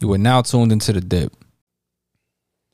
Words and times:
You 0.00 0.12
are 0.12 0.18
now 0.18 0.42
tuned 0.42 0.72
into 0.72 0.92
the 0.92 1.00
DIPP. 1.00 1.32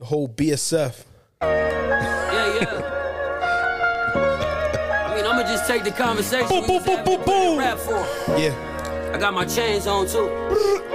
The 0.01 0.05
whole 0.07 0.29
BSF. 0.29 1.05
Yeah, 1.41 2.59
yeah. 2.61 2.89
I 5.07 5.15
mean, 5.15 5.25
I'ma 5.25 5.43
just 5.43 5.67
take 5.69 5.85
the 5.85 5.93
conversation. 5.93 6.49
Boom, 6.49 6.67
boom, 6.67 6.83
boom, 6.85 7.05
boom, 7.05 7.25
boom. 7.25 7.59
Rap 7.59 7.79
for. 7.79 8.05
Yeah. 8.37 9.11
I 9.15 9.19
got 9.19 9.35
my 9.35 9.45
chains 9.45 9.87
on 9.87 10.07
too. 10.09 10.27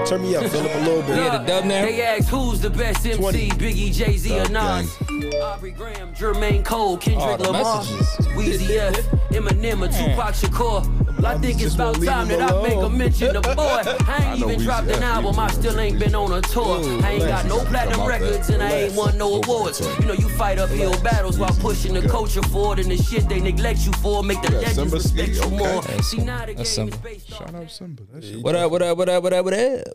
Turn 0.08 0.22
me 0.24 0.36
up, 0.36 0.46
fill 0.50 0.66
up 0.66 0.76
a 0.76 0.80
little 0.80 1.02
bit. 1.04 1.18
Yeah, 1.18 1.38
the 1.38 1.46
dub 1.46 1.66
now. 1.66 1.84
They 1.86 2.02
ask 2.02 2.28
who's 2.28 2.60
the 2.60 2.70
best 2.72 3.06
MC, 3.06 3.18
20. 3.18 3.50
Biggie, 3.52 3.94
Jay 3.94 4.18
Z, 4.18 4.40
or 4.40 4.44
Dub 4.46 4.52
Nas. 4.52 4.98
Aubrey 5.42 5.72
Graham, 5.72 6.14
Jermaine 6.14 6.66
Cole, 6.66 6.98
Kendrick 6.98 7.26
Oh, 7.26 7.38
the 7.38 7.52
Lamar, 7.52 7.78
messages. 7.84 8.28
Weezy 8.30 8.76
F, 8.78 8.96
Eminem, 9.30 9.82
or 9.84 9.88
Tupac 9.88 10.34
Shakur. 10.34 11.07
Well, 11.18 11.26
I 11.26 11.38
think 11.40 11.62
it's 11.62 11.74
about 11.74 11.96
time 11.96 12.30
him 12.30 12.40
that 12.40 12.54
I 12.54 12.62
make 12.62 12.78
a 12.78 12.90
mention 12.90 13.36
of 13.36 13.44
boy. 13.56 13.56
I 13.58 14.32
ain't 14.32 14.40
know 14.40 14.52
even 14.52 14.64
dropped 14.64 14.88
an 14.90 15.02
album, 15.02 15.40
I 15.40 15.48
still 15.50 15.80
ain't 15.80 15.98
been 16.00 16.14
on 16.14 16.32
a 16.32 16.42
tour. 16.42 16.80
Ooh, 16.80 17.00
I 17.02 17.14
ain't 17.14 17.28
got 17.28 17.46
no 17.48 17.60
platinum 17.66 18.08
records 18.08 18.50
and 18.50 18.62
I 18.62 18.72
ain't 18.72 18.94
won 18.96 19.18
no 19.18 19.42
awards. 19.42 19.80
You 20.00 20.06
know, 20.06 20.14
you 20.14 20.30
fight 20.30 20.60
uphill 20.60 20.92
battles 21.02 21.40
while 21.40 21.54
pushing 21.60 21.94
the 21.96 22.08
culture 22.08 22.44
forward 22.44 22.80
and 22.80 22.92
the 22.92 22.98
shit 22.98 23.28
they 23.28 23.40
neglect 23.40 23.86
you 23.86 23.92
for 23.94 24.24
make 24.24 24.42
the 24.44 24.52
got 24.52 24.64
legends 24.64 24.94
respect 24.94 25.30
you 25.36 25.50
more. 25.50 25.82
That's 25.82 26.08
See, 26.08 26.18
now 26.18 26.42
the 26.42 26.48
game 26.48 26.58
That's 26.58 26.70
is 26.70 26.76
Simba. 26.76 26.98
based 26.98 27.32
off 27.34 27.40
Shout 27.40 27.56
out 27.56 27.72
Simba. 27.72 28.04
That 28.14 28.24
shit. 28.24 28.42
What 28.42 28.56
up, 28.56 28.72
what 28.72 28.82
up, 28.84 28.98
what 28.98 29.10
up, 29.10 29.24
what 29.24 29.34
up, 29.34 29.46
what 29.46 29.54
up? 29.54 29.88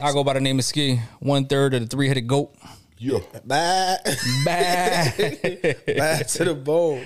I 0.00 0.12
go 0.12 0.22
by 0.22 0.34
the 0.34 0.40
name 0.40 0.58
of 0.60 0.64
Ski, 0.64 1.00
one 1.18 1.46
third 1.46 1.74
of 1.74 1.80
the 1.80 1.86
three 1.88 2.06
headed 2.06 2.28
goat. 2.28 2.54
Yo. 2.98 3.20
Back, 3.44 4.04
Bad. 4.44 5.16
back 5.86 6.26
to 6.28 6.44
the 6.44 6.54
bone. 6.54 7.04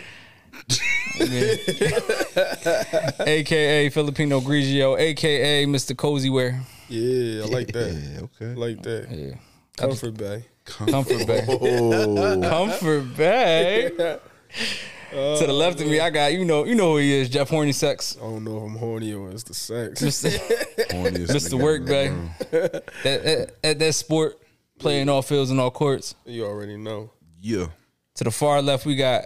AKA 3.27 3.91
Filipino 3.91 4.41
Grigio, 4.41 4.99
AKA 4.99 5.67
Mr. 5.67 5.97
Cozy 5.97 6.31
Wear. 6.31 6.61
Yeah, 6.89 7.45
I 7.45 7.47
like 7.47 7.73
that. 7.73 7.93
Yeah, 7.93 8.21
okay. 8.23 8.55
like 8.55 8.83
that. 8.83 9.09
Yeah. 9.11 9.35
Comfort 9.77 10.17
Bay. 10.17 10.45
Comfort 10.65 11.27
Bay. 11.27 11.45
Oh, 11.49 12.41
Comfort 12.43 13.17
Bay. 13.17 14.19
Uh, 15.13 15.39
to 15.39 15.47
the 15.47 15.53
left 15.53 15.79
of 15.79 15.87
me, 15.87 16.01
I 16.01 16.09
got 16.09 16.33
you 16.33 16.45
know, 16.47 16.65
you 16.65 16.75
know 16.75 16.93
who 16.93 16.97
he 16.97 17.13
is, 17.13 17.29
Jeff 17.29 17.51
Horny 17.51 17.73
Sex. 17.73 18.17
I 18.19 18.25
don't 18.25 18.45
know 18.45 18.57
if 18.57 18.63
I'm 18.63 18.77
horny 18.77 19.13
or 19.13 19.31
it's 19.31 19.43
the 19.43 19.53
sex. 19.53 20.01
Mr. 20.01 20.31
horniest 20.91 21.29
Mr. 21.29 21.63
Work 21.63 21.81
in 21.81 21.87
the 21.87 21.93
Bay. 21.93 22.09
that, 22.51 22.87
that, 23.03 23.63
that, 23.63 23.79
that 23.79 23.93
sport, 23.93 24.41
playing 24.79 25.11
all 25.11 25.21
fields 25.21 25.51
and 25.51 25.61
all 25.61 25.71
courts. 25.71 26.15
You 26.25 26.47
already 26.47 26.79
know. 26.79 27.11
Yeah. 27.43 27.67
To 28.15 28.25
the 28.25 28.31
far 28.31 28.63
left, 28.63 28.87
we 28.87 28.97
got, 28.97 29.25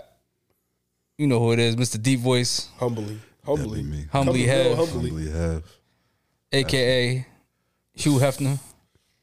you 1.19 1.27
know 1.27 1.39
who 1.39 1.53
it 1.53 1.59
is, 1.59 1.77
Mr. 1.77 2.01
Deep 2.03 2.21
Voice, 2.21 2.69
Humbly. 2.79 3.19
Humbly. 3.45 3.83
That'd 3.83 3.85
me. 3.91 4.05
Humbly 4.13 4.45
Real 4.45 4.49
Hev, 4.77 4.77
Humbly. 4.79 5.11
Humbly 5.11 5.31
have. 5.31 5.63
aka 6.53 7.27
Hugh 7.95 8.19
Hefner. 8.19 8.59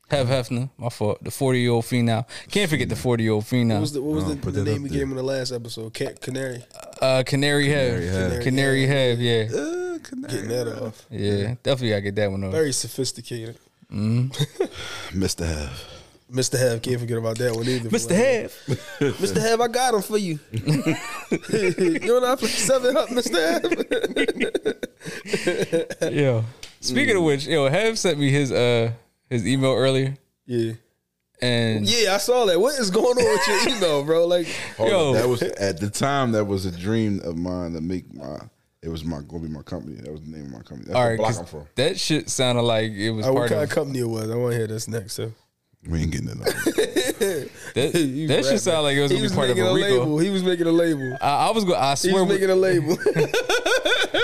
Hev 0.10 0.28
Hefner, 0.28 0.70
my 0.78 0.90
fault. 0.90 1.24
The 1.24 1.32
40 1.32 1.60
year 1.60 1.72
old 1.72 1.86
female. 1.86 2.28
Can't 2.52 2.70
forget 2.70 2.88
the 2.90 2.96
40 2.96 3.24
year 3.24 3.32
old 3.32 3.44
What 3.44 3.48
female. 3.50 3.80
was 3.82 3.94
the, 3.94 4.02
what 4.02 4.16
was 4.16 4.24
Oh, 4.26 4.34
the, 4.36 4.52
the 4.52 4.64
name 4.64 4.76
up 4.76 4.82
we 4.84 4.90
gave 4.90 5.02
him 5.04 5.12
in 5.12 5.18
the 5.18 5.24
last 5.24 5.52
episode? 5.52 5.92
Ca- 5.94 6.14
Canary. 6.22 6.64
Uh, 7.02 7.24
Canary 7.26 7.70
Have. 7.70 7.96
Canary 8.00 8.08
Hev. 8.08 8.44
Canary 8.44 8.86
Hev, 8.86 9.20
yeah. 9.20 9.44
Uh, 9.44 9.98
canary. 10.04 10.34
Getting 10.34 10.50
that 10.50 10.84
off. 10.84 11.06
Yeah, 11.10 11.56
definitely 11.64 11.90
gotta 11.90 12.02
get 12.02 12.16
that 12.16 12.30
one 12.32 12.44
off. 12.44 12.52
Very 12.52 12.74
sophisticated. 12.74 13.58
Mr. 13.92 15.46
Have. 15.48 15.84
Mr. 16.34 16.58
Have, 16.58 16.82
can't 16.82 17.00
forget 17.00 17.18
about 17.18 17.38
that 17.38 17.56
one 17.56 17.68
either. 17.68 17.90
Mr. 17.90 18.12
Hev. 18.16 18.52
Mr. 19.00 19.40
Have, 19.40 19.62
I 19.62 19.68
got 19.68 19.94
him 19.94 20.02
for 20.02 20.18
you. 20.18 20.40
you 20.52 22.00
know 22.00 22.20
what 22.20 22.24
I 22.24 22.36
play 22.36 22.50
seven 22.50 22.98
up, 22.98 23.10
Mr. 23.10 23.38
Have. 26.02 26.14
Yo. 26.14 26.44
Speaking 26.80 27.16
of 27.18 27.24
which, 27.24 27.46
yo, 27.48 27.70
Hev 27.70 27.98
sent 27.98 28.20
me 28.20 28.30
his 28.30 28.52
uh 28.52 28.92
his 29.30 29.48
email 29.48 29.72
earlier. 29.74 30.16
Yeah. 30.46 30.74
And 31.42 31.86
Yeah, 31.88 32.16
I 32.16 32.18
saw 32.18 32.46
that. 32.46 32.60
What 32.60 32.80
is 32.80 32.90
going 32.90 33.18
on 33.18 33.24
with 33.24 33.48
your 33.68 33.70
email, 33.78 34.04
bro? 34.04 34.26
Like, 34.28 34.48
Hold 34.78 34.90
Yo. 34.90 35.08
on, 35.10 35.14
that 35.16 35.28
was 35.30 35.42
at 35.44 35.80
the 35.80 35.90
time. 35.90 36.32
That 36.34 36.46
was 36.46 36.66
a 36.66 36.72
dream 36.72 37.22
of 37.24 37.38
mine 37.38 37.74
to 37.74 37.82
make 37.82 38.14
my. 38.14 38.38
It 38.82 38.90
was 38.90 39.06
my 39.06 39.22
gonna 39.22 39.44
be 39.44 39.50
my 39.50 39.62
company. 39.62 39.96
That 40.02 40.12
was 40.12 40.22
the 40.22 40.30
name 40.30 40.46
of 40.48 40.52
my 40.52 40.58
company. 40.60 40.86
That's 40.88 40.96
all 40.96 41.04
the 41.04 41.10
right, 41.12 41.18
block 41.18 41.30
'cause 41.30 41.40
I'm 41.40 41.46
from. 41.46 41.68
that 41.76 41.98
shit 42.00 42.30
sounded 42.30 42.64
like 42.64 42.92
it 42.92 43.12
was 43.12 43.26
uh, 43.26 43.32
what 43.32 43.48
kind 43.50 43.62
of 43.64 43.70
of 43.70 43.76
company 43.76 44.00
it 44.00 44.10
was? 44.10 44.30
I 44.30 44.36
want 44.36 44.52
to 44.52 44.58
hear 44.58 44.68
this 44.68 44.88
next. 44.90 45.14
So. 45.14 45.32
We 45.88 46.00
ain't 46.02 46.12
getting 46.12 46.30
it. 46.30 46.38
that. 46.44 47.50
He 47.94 48.26
that 48.28 48.36
rapping. 48.36 48.52
shit 48.52 48.62
sounded 48.62 48.82
like 48.82 48.96
it 48.98 49.02
was 49.02 49.12
He 49.12 49.18
gonna 49.18 49.24
was 49.24 49.32
be 49.32 49.36
part 49.36 49.50
of 49.50 49.58
making 49.58 49.68
a 49.68 49.72
a 49.72 49.76
Rico. 49.76 50.00
label. 50.00 50.18
He 50.20 50.30
was 50.30 50.44
making 50.44 50.68
a 50.68 50.72
label. 50.72 51.18
I, 51.22 51.48
I 51.48 51.52
was 51.52 51.64
going. 51.66 51.80
I 51.80 51.92
He 51.92 52.10
swear. 52.10 52.24
was 52.24 52.34
making 52.34 52.50
a 52.50 52.56
label. 52.56 52.98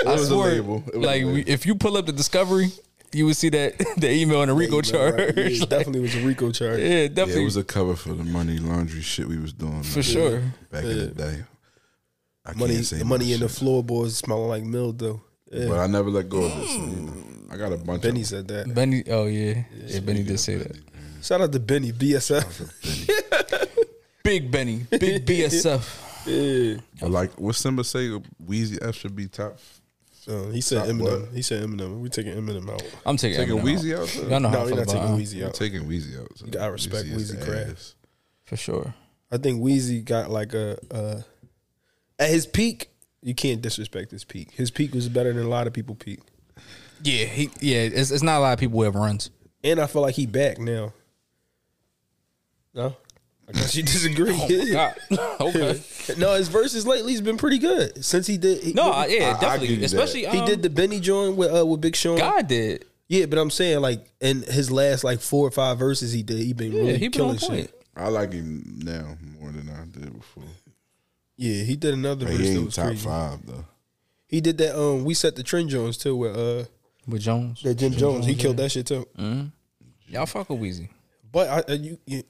I 0.08 0.12
was 0.14 0.22
a 0.24 0.26
swear. 0.28 0.52
label. 0.54 0.78
It 0.88 0.96
was 0.96 0.96
a 0.96 1.00
Like 1.00 1.16
label. 1.24 1.32
we, 1.34 1.42
if 1.44 1.66
you 1.66 1.76
pull 1.76 1.98
up 1.98 2.06
the 2.06 2.12
Discovery, 2.14 2.70
you 3.12 3.26
would 3.26 3.36
see 3.36 3.50
that 3.50 3.78
the 3.98 4.10
email 4.12 4.42
in 4.44 4.50
the 4.50 4.56
RICO 4.56 4.78
Yeah, 4.78 4.82
charge. 4.84 5.14
right. 5.16 5.38
Yeah, 5.38 5.44
it 5.44 5.60
Like, 5.60 5.70
definitely 5.70 6.02
was 6.02 6.16
a 6.16 6.22
RICO 6.26 6.52
charge. 6.52 6.80
yeah, 6.80 6.88
Yeah, 6.88 7.08
definitely 7.08 7.42
it 7.42 7.46
was 7.46 7.58
a 7.58 7.64
cover 7.64 7.96
for 7.96 8.14
the 8.14 8.24
money 8.24 8.58
laundry 8.58 9.02
shit 9.02 9.28
we 9.28 9.38
was 9.38 9.52
doing 9.54 9.84
for 9.84 9.98
man, 10.00 10.04
sure. 10.04 10.42
back 10.72 10.84
in 10.86 10.98
the 10.98 11.08
day. 11.08 11.44
I 12.46 12.54
Money, 12.54 12.76
can't 12.76 12.86
say 12.86 12.98
the 13.00 13.06
money 13.06 13.26
much 13.26 13.34
in 13.34 13.40
the 13.42 13.50
shit. 13.50 13.58
floorboards 13.58 14.18
smelling 14.18 14.48
like 14.50 14.64
mildew. 14.64 15.20
Yeah. 15.52 15.68
But 15.68 15.80
I 15.80 15.88
never 15.88 16.10
let 16.10 16.30
go 16.30 16.44
of 16.44 16.52
it. 16.52 16.68
So, 16.68 16.74
you 16.76 16.86
know, 16.86 17.14
I 17.52 17.58
got 17.58 17.74
a 17.74 17.78
bunch 17.78 17.98
of 17.98 18.02
Benny 18.04 18.22
of 18.22 18.28
said 18.28 18.48
that. 18.48 18.74
Benny. 18.74 19.04
Oh 19.10 19.26
yeah, 19.26 19.64
yeah. 19.86 20.00
Benny 20.00 20.24
did 20.24 20.40
say 20.40 20.56
that. 20.58 20.78
Shout 21.22 21.42
out 21.42 21.52
to 21.52 21.60
Benny, 21.60 21.92
BSF. 21.92 23.68
Big 24.24 24.52
Benny, 24.52 24.86
big 24.92 25.26
BSF. 25.26 26.06
Yeah. 26.26 26.76
But 27.00 27.12
like 27.12 27.40
what 27.40 27.56
Simba 27.56 27.84
say, 27.84 28.10
Weezy 28.46 28.78
F 28.86 28.94
should 28.96 29.16
be 29.16 29.28
top. 29.28 29.58
Uh, 30.28 30.50
he 30.50 30.60
said 30.60 30.80
Top 30.80 30.88
Eminem. 30.88 31.22
what? 31.22 31.34
He 31.34 31.42
said 31.42 31.64
Eminem. 31.64 32.02
We 32.02 32.10
taking 32.10 32.34
Eminem 32.34 32.70
out. 32.70 32.84
I'm 33.06 33.16
taking, 33.16 33.38
Taking 33.38 33.58
Eminem 33.58 33.64
Weezy 33.64 33.94
out. 33.96 34.02
out. 34.26 34.30
Y'all 34.30 34.40
know 34.42 34.50
how 34.50 34.54
No, 34.56 34.60
I 34.60 34.64
we're 34.64 34.68
feel 34.68 34.76
not 34.78 34.84
about 34.84 34.94
taking 34.94 35.08
him. 35.08 35.18
Weezy 35.20 35.40
We're 35.40 35.48
out. 35.48 35.54
taking 35.54 35.82
Weezy 35.86 36.22
out. 36.22 36.38
So 36.38 36.60
I 36.60 36.66
respect 36.68 37.06
is 37.08 37.32
Weezy 37.32 37.44
craft. 37.44 37.70
ass. 37.72 37.96
for 38.44 38.58
sure. 38.58 38.94
I 39.32 39.38
think 39.38 39.62
Weezy 39.64 40.04
got 40.04 40.30
like 40.30 40.54
a 40.54 40.78
uh, 40.94 41.22
at 42.20 42.30
his 42.30 42.46
peak. 42.46 42.90
You 43.24 43.34
can't 43.34 43.62
disrespect 43.62 44.12
his 44.12 44.26
peak. 44.26 44.52
His 44.52 44.70
peak 44.72 44.94
was 44.94 45.08
better 45.10 45.32
than 45.32 45.46
a 45.46 45.50
lot 45.50 45.66
of 45.68 45.74
people 45.74 45.96
peak. 45.96 46.20
Yeah, 47.02 47.26
he. 47.26 47.50
Yeah, 47.62 47.78
it's, 47.78 48.12
it's 48.12 48.22
not 48.22 48.38
a 48.38 48.42
lot 48.42 48.54
of 48.54 48.60
people 48.60 48.78
who 48.78 48.84
have 48.84 48.96
runs. 48.96 49.32
And 49.64 49.80
I 49.80 49.88
feel 49.88 50.02
like 50.02 50.16
he 50.16 50.26
back 50.26 50.60
now. 50.60 50.94
No, 52.74 52.96
I 53.48 53.52
guess 53.54 53.76
you 53.76 53.84
disagree. 53.84 54.36
God. 54.72 54.96
okay. 55.42 55.82
no, 56.18 56.34
his 56.36 56.48
verses 56.50 56.86
lately 56.86 57.14
has 57.14 57.22
been 57.22 57.38
pretty 57.38 57.58
good 57.58 58.04
since 58.06 58.28
he 58.28 58.38
did. 58.38 58.62
He, 58.64 58.74
No, 58.74 58.92
I, 58.92 59.08
yeah, 59.08 59.30
I- 59.34 59.38
I 59.38 59.40
definitely. 59.42 59.68
you 59.70 59.76
that. 59.78 59.86
Especially 59.86 60.22
he 60.22 60.40
um, 60.40 60.46
did 60.46 60.62
the 60.62 60.70
Benny 60.70 61.00
joint 61.00 61.36
with 61.36 61.56
uh, 61.56 61.66
with 61.66 61.82
Big 61.82 61.96
Sean. 61.96 62.18
God 62.18 62.48
did. 62.48 62.86
Yeah, 63.08 63.26
but 63.26 63.40
I'm 63.40 63.50
saying 63.50 63.80
like 63.82 64.06
in 64.22 64.44
his 64.44 64.70
last 64.70 65.04
like 65.04 65.20
four 65.20 65.48
or 65.48 65.52
five 65.52 65.80
verses 65.80 66.14
he 66.14 66.22
did, 66.22 66.38
he 66.38 66.54
been 66.54 66.72
Yeah, 66.72 66.80
really 66.80 66.94
he 67.00 67.08
been 67.08 67.12
killing 67.12 67.38
shit. 67.38 67.74
I 67.96 68.08
like 68.10 68.32
him 68.34 68.64
now 68.84 69.18
more 69.40 69.52
than 69.52 69.68
I 69.70 69.84
did 70.00 70.14
before. 70.16 70.44
Yeah, 71.36 71.64
he 71.64 71.76
did 71.76 71.94
another 71.96 72.26
But 72.26 72.36
verse 72.36 72.42
he 72.42 72.48
that 72.54 72.56
ain't 72.58 72.66
was 72.66 72.76
top 72.76 72.86
crazy. 72.88 73.06
five 73.08 73.46
though. 73.46 73.66
He 74.28 74.42
did 74.42 74.58
that. 74.60 74.80
Um, 74.80 75.06
we 75.06 75.16
set 75.16 75.36
the 75.36 75.42
trend 75.44 75.70
Jones 75.70 75.98
too 75.98 76.16
with 76.16 76.38
uh 76.38 76.66
With 77.08 77.22
Jones, 77.22 77.64
that 77.64 77.76
Jim 77.76 77.94
Jones. 77.94 78.28
He 78.28 78.36
killed 78.36 78.58
that 78.58 78.70
shit 78.72 78.86
too. 78.86 79.08
Mm-hmm. 79.18 80.14
y'all 80.14 80.26
fuck 80.28 80.50
with 80.52 80.60
Weezy. 80.60 80.90
But 81.32 81.48
I, 81.50 81.72
uh, 81.74 81.76
you, 81.78 81.98
you 82.06 82.24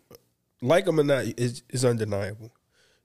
like 0.62 0.88
him 0.88 1.00
or 1.00 1.04
not, 1.04 1.26
is 1.38 1.64
is 1.70 1.86
undeniable. 1.86 2.52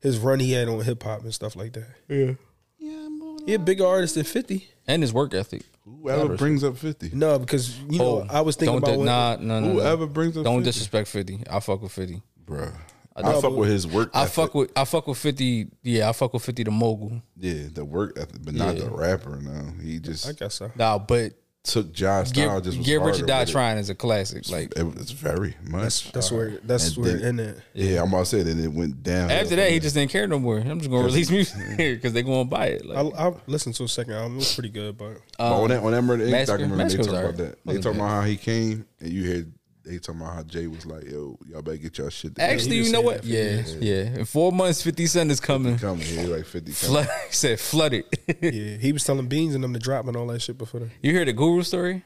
His 0.00 0.19
run 0.19 0.38
he 0.41 0.53
had 0.53 0.69
on 0.69 0.81
hip 0.82 1.03
hop 1.03 1.22
and 1.22 1.32
stuff 1.34 1.56
like 1.56 1.72
that. 1.75 1.87
Yeah, 2.09 2.32
Yeah, 2.78 3.09
he 3.47 3.54
a 3.54 3.59
bigger 3.59 3.87
artist 3.87 4.15
than 4.16 4.25
Fifty. 4.25 4.69
And 4.87 5.03
his 5.03 5.12
work 5.15 5.32
ethic. 5.32 5.62
Whoever 5.84 6.37
brings 6.37 6.62
up 6.64 6.76
fifty. 6.76 7.10
No, 7.14 7.38
because 7.38 7.78
you 7.81 7.98
know 7.98 8.22
Oh, 8.22 8.26
I 8.31 8.43
was 8.43 8.56
thinking 8.56 8.81
don't 8.81 8.82
about 8.82 8.93
di- 8.93 8.97
when, 8.98 9.06
nah, 9.06 9.37
no, 9.41 9.60
no, 9.60 9.66
no. 9.69 9.72
Whoever 9.81 10.06
brings 10.06 10.37
up 10.37 10.44
Don't 10.44 10.59
50. 10.59 10.69
disrespect 10.69 11.09
Fifty. 11.09 11.43
I 11.50 11.60
fuck 11.60 11.81
with 11.82 11.93
Fifty. 11.93 12.22
bro. 12.44 12.70
I, 13.16 13.22
know, 13.22 13.41
fuck 13.41 13.53
with 13.54 13.69
his 13.70 13.87
work. 13.87 14.10
I 14.12 14.22
ethic. 14.25 14.34
fuck 14.34 14.54
with 14.54 14.72
I 14.76 14.84
fuck 14.84 15.06
with 15.06 15.16
Fifty. 15.19 15.69
Yeah, 15.82 16.09
I 16.09 16.12
fuck 16.12 16.32
with 16.34 16.43
Fifty 16.44 16.64
the 16.64 16.70
mogul. 16.70 17.22
yeah 17.38 17.69
the 17.72 17.84
work 17.84 18.19
ethic, 18.19 18.41
but 18.43 18.54
not 18.54 18.76
Yeah. 18.76 18.84
the 18.84 18.91
rapper. 18.91 19.37
No, 19.37 19.72
he 19.82 20.00
just 20.00 20.28
I 20.28 20.32
guess 20.32 20.54
so. 20.56 20.70
Nah, 20.76 20.98
but 20.98 21.32
took 21.64 21.92
Josh 21.92 22.30
Get, 22.30 22.44
style. 22.44 22.60
Just 22.60 22.76
was 22.78 22.86
Get 22.86 23.00
Rich 23.00 23.20
or 23.22 23.26
Die. 23.26 23.44
Trying 23.47 23.78
is 23.78 23.88
a 23.91 23.94
classic. 23.94 24.48
Like 24.50 24.72
It, 24.76 24.86
it's 24.98 25.10
very 25.10 25.56
much. 25.62 26.12
That's 26.12 26.30
where 26.30 26.58
that's 26.62 26.88
And 26.94 27.05
where 27.05 27.16
then- 27.16 27.38
in 27.40 27.40
it. 27.40 27.58
yeah, 27.72 28.02
I'm 28.02 28.08
about 28.08 28.20
to 28.20 28.26
say 28.26 28.43
that 28.43 28.58
it 28.58 28.69
went 28.72 29.02
down. 29.02 29.31
after 29.31 29.56
that, 29.56 29.70
he 29.72 29.81
just 29.81 29.94
didn't 29.94 30.11
care 30.12 30.26
no 30.26 30.38
more. 30.38 30.58
I'm 30.58 30.78
just 30.78 30.90
gonna 30.90 31.05
release 31.05 31.31
music 31.31 31.56
because 31.76 32.12
they're 32.12 32.22
gonna 32.22 32.44
buy 32.44 32.66
it. 32.66 32.82
I, 32.94 33.00
Like, 33.00 33.14
I 33.19 33.32
listened 33.46 33.75
to 33.76 33.84
a 33.84 33.88
second 33.88 34.12
album. 34.12 34.34
It 34.34 34.37
was 34.37 34.55
pretty 34.55 34.69
good, 34.69 34.96
but 34.99 35.16
But 35.38 35.52
on 35.62 35.69
that 35.70 35.82
on 35.82 35.93
that 35.93 36.02
Murder 36.02 36.26
Inc. 36.26 36.31
Massacre- 36.31 36.58
documentary, 36.58 36.88
they 36.99 37.02
talk 37.05 37.12
was 37.12 37.20
about 37.20 37.37
that. 37.38 37.58
They 37.64 37.75
Wasn't 37.76 37.84
talking 37.84 37.99
bad. 37.99 38.05
about 38.06 38.14
how 38.20 38.22
he 38.28 38.37
came, 38.37 38.87
and 39.00 39.10
you 39.12 39.31
heard 39.32 39.52
they 39.84 39.98
talking 39.98 40.20
about 40.22 40.34
how 40.34 40.42
Jay 40.44 40.66
was 40.66 40.86
like, 40.86 41.04
"Yo, 41.04 41.38
y'all 41.46 41.62
better 41.62 41.76
get 41.76 41.98
y'all 41.98 42.08
shit." 42.08 42.34
together." 42.34 42.52
actually, 42.52 42.76
you 42.78 42.90
know 42.92 43.00
what? 43.02 43.22
that 43.22 43.25
Yeah, 43.26 43.38
years. 43.42 43.76
yeah. 43.76 44.19
In 44.20 44.25
four 44.25 44.50
months, 44.52 44.82
Fifty 44.82 45.06
Cent 45.06 45.31
is 45.31 45.40
coming. 45.40 45.78
coming 45.78 46.04
here 46.06 46.36
like 46.36 46.46
fifty. 46.46 46.72
Flood, 46.72 47.06
he 47.28 47.32
said 47.34 47.60
flooded. 47.60 48.04
yeah, 48.40 48.50
he 48.78 48.92
was 48.92 49.04
telling 49.04 49.26
Beans 49.28 49.54
and 49.54 49.62
them 49.62 49.72
to 49.75 49.78
drop 49.78 50.06
and 50.06 50.16
all 50.16 50.26
that 50.28 50.40
shit 50.42 50.56
before 50.58 50.81
that. 50.81 50.90
you 51.02 51.12
hear 51.12 51.25
the 51.25 51.32
Guru 51.32 51.62
story? 51.62 52.02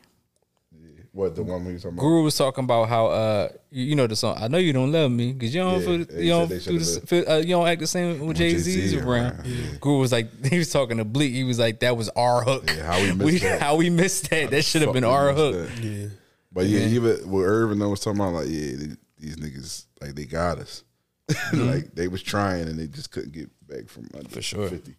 What 1.12 1.34
the 1.34 1.42
one 1.42 1.64
we 1.64 1.72
was 1.72 1.82
talking 1.82 1.96
about? 1.98 2.02
Guru 2.02 2.22
was 2.22 2.36
talking 2.36 2.64
about 2.64 2.88
how 2.88 3.06
uh 3.06 3.48
you, 3.70 3.84
you 3.86 3.96
know 3.96 4.06
the 4.06 4.14
song. 4.14 4.36
I 4.38 4.46
know 4.46 4.58
you 4.58 4.72
don't 4.72 4.92
love 4.92 5.10
me 5.10 5.32
because 5.32 5.52
you 5.54 5.60
don't 5.62 5.80
Yeah, 5.80 5.86
feel, 6.04 6.20
you 6.22 6.30
don't 6.30 6.48
do 6.48 6.78
the, 6.78 7.00
feel, 7.06 7.28
uh, 7.28 7.36
you 7.38 7.48
don't 7.48 7.66
act 7.66 7.80
the 7.80 7.86
same 7.88 8.24
when 8.26 8.36
Jay 8.36 8.56
Z's 8.56 8.92
Jay-Z 8.92 8.98
around. 8.98 9.32
around, 9.40 9.80
Guru 9.80 9.98
was 9.98 10.12
like 10.12 10.44
he 10.46 10.58
was 10.58 10.70
talking 10.70 10.98
to 10.98 11.04
Bleak. 11.04 11.32
He 11.32 11.42
was 11.44 11.58
like 11.58 11.80
that 11.80 11.96
was 11.96 12.08
our 12.10 12.42
hook. 12.44 12.64
Yeah, 12.68 12.84
how 12.84 13.00
we 13.00 13.12
missed 13.14 13.42
that. 13.42 13.60
How 13.60 13.74
we 13.76 13.90
missed 13.90 14.30
that. 14.30 14.50
That 14.50 14.62
should 14.64 14.82
have 14.82 14.92
been 14.92 15.02
our 15.02 15.32
hook. 15.32 15.54
that. 15.56 15.82
Yeah, 15.82 16.06
But 16.52 16.66
yeah, 16.66 16.80
even 16.80 17.30
what 17.30 17.42
Irvin 17.42 17.78
was 17.90 18.00
talking 18.00 18.20
about, 18.20 18.32
like, 18.34 18.48
yeah, 18.48 18.76
they, 18.76 18.88
these 19.18 19.36
niggas, 19.36 19.84
like, 20.00 20.14
they 20.14 20.24
got 20.24 20.58
us. 20.58 20.82
like, 21.52 21.94
they 21.94 22.08
was 22.08 22.22
trying 22.22 22.62
and 22.68 22.78
they 22.78 22.86
just 22.86 23.10
couldn't 23.10 23.32
get 23.32 23.50
back 23.68 23.88
from 23.88 24.08
under 24.14 24.28
For 24.30 24.40
sure. 24.42 24.68
50. 24.68 24.94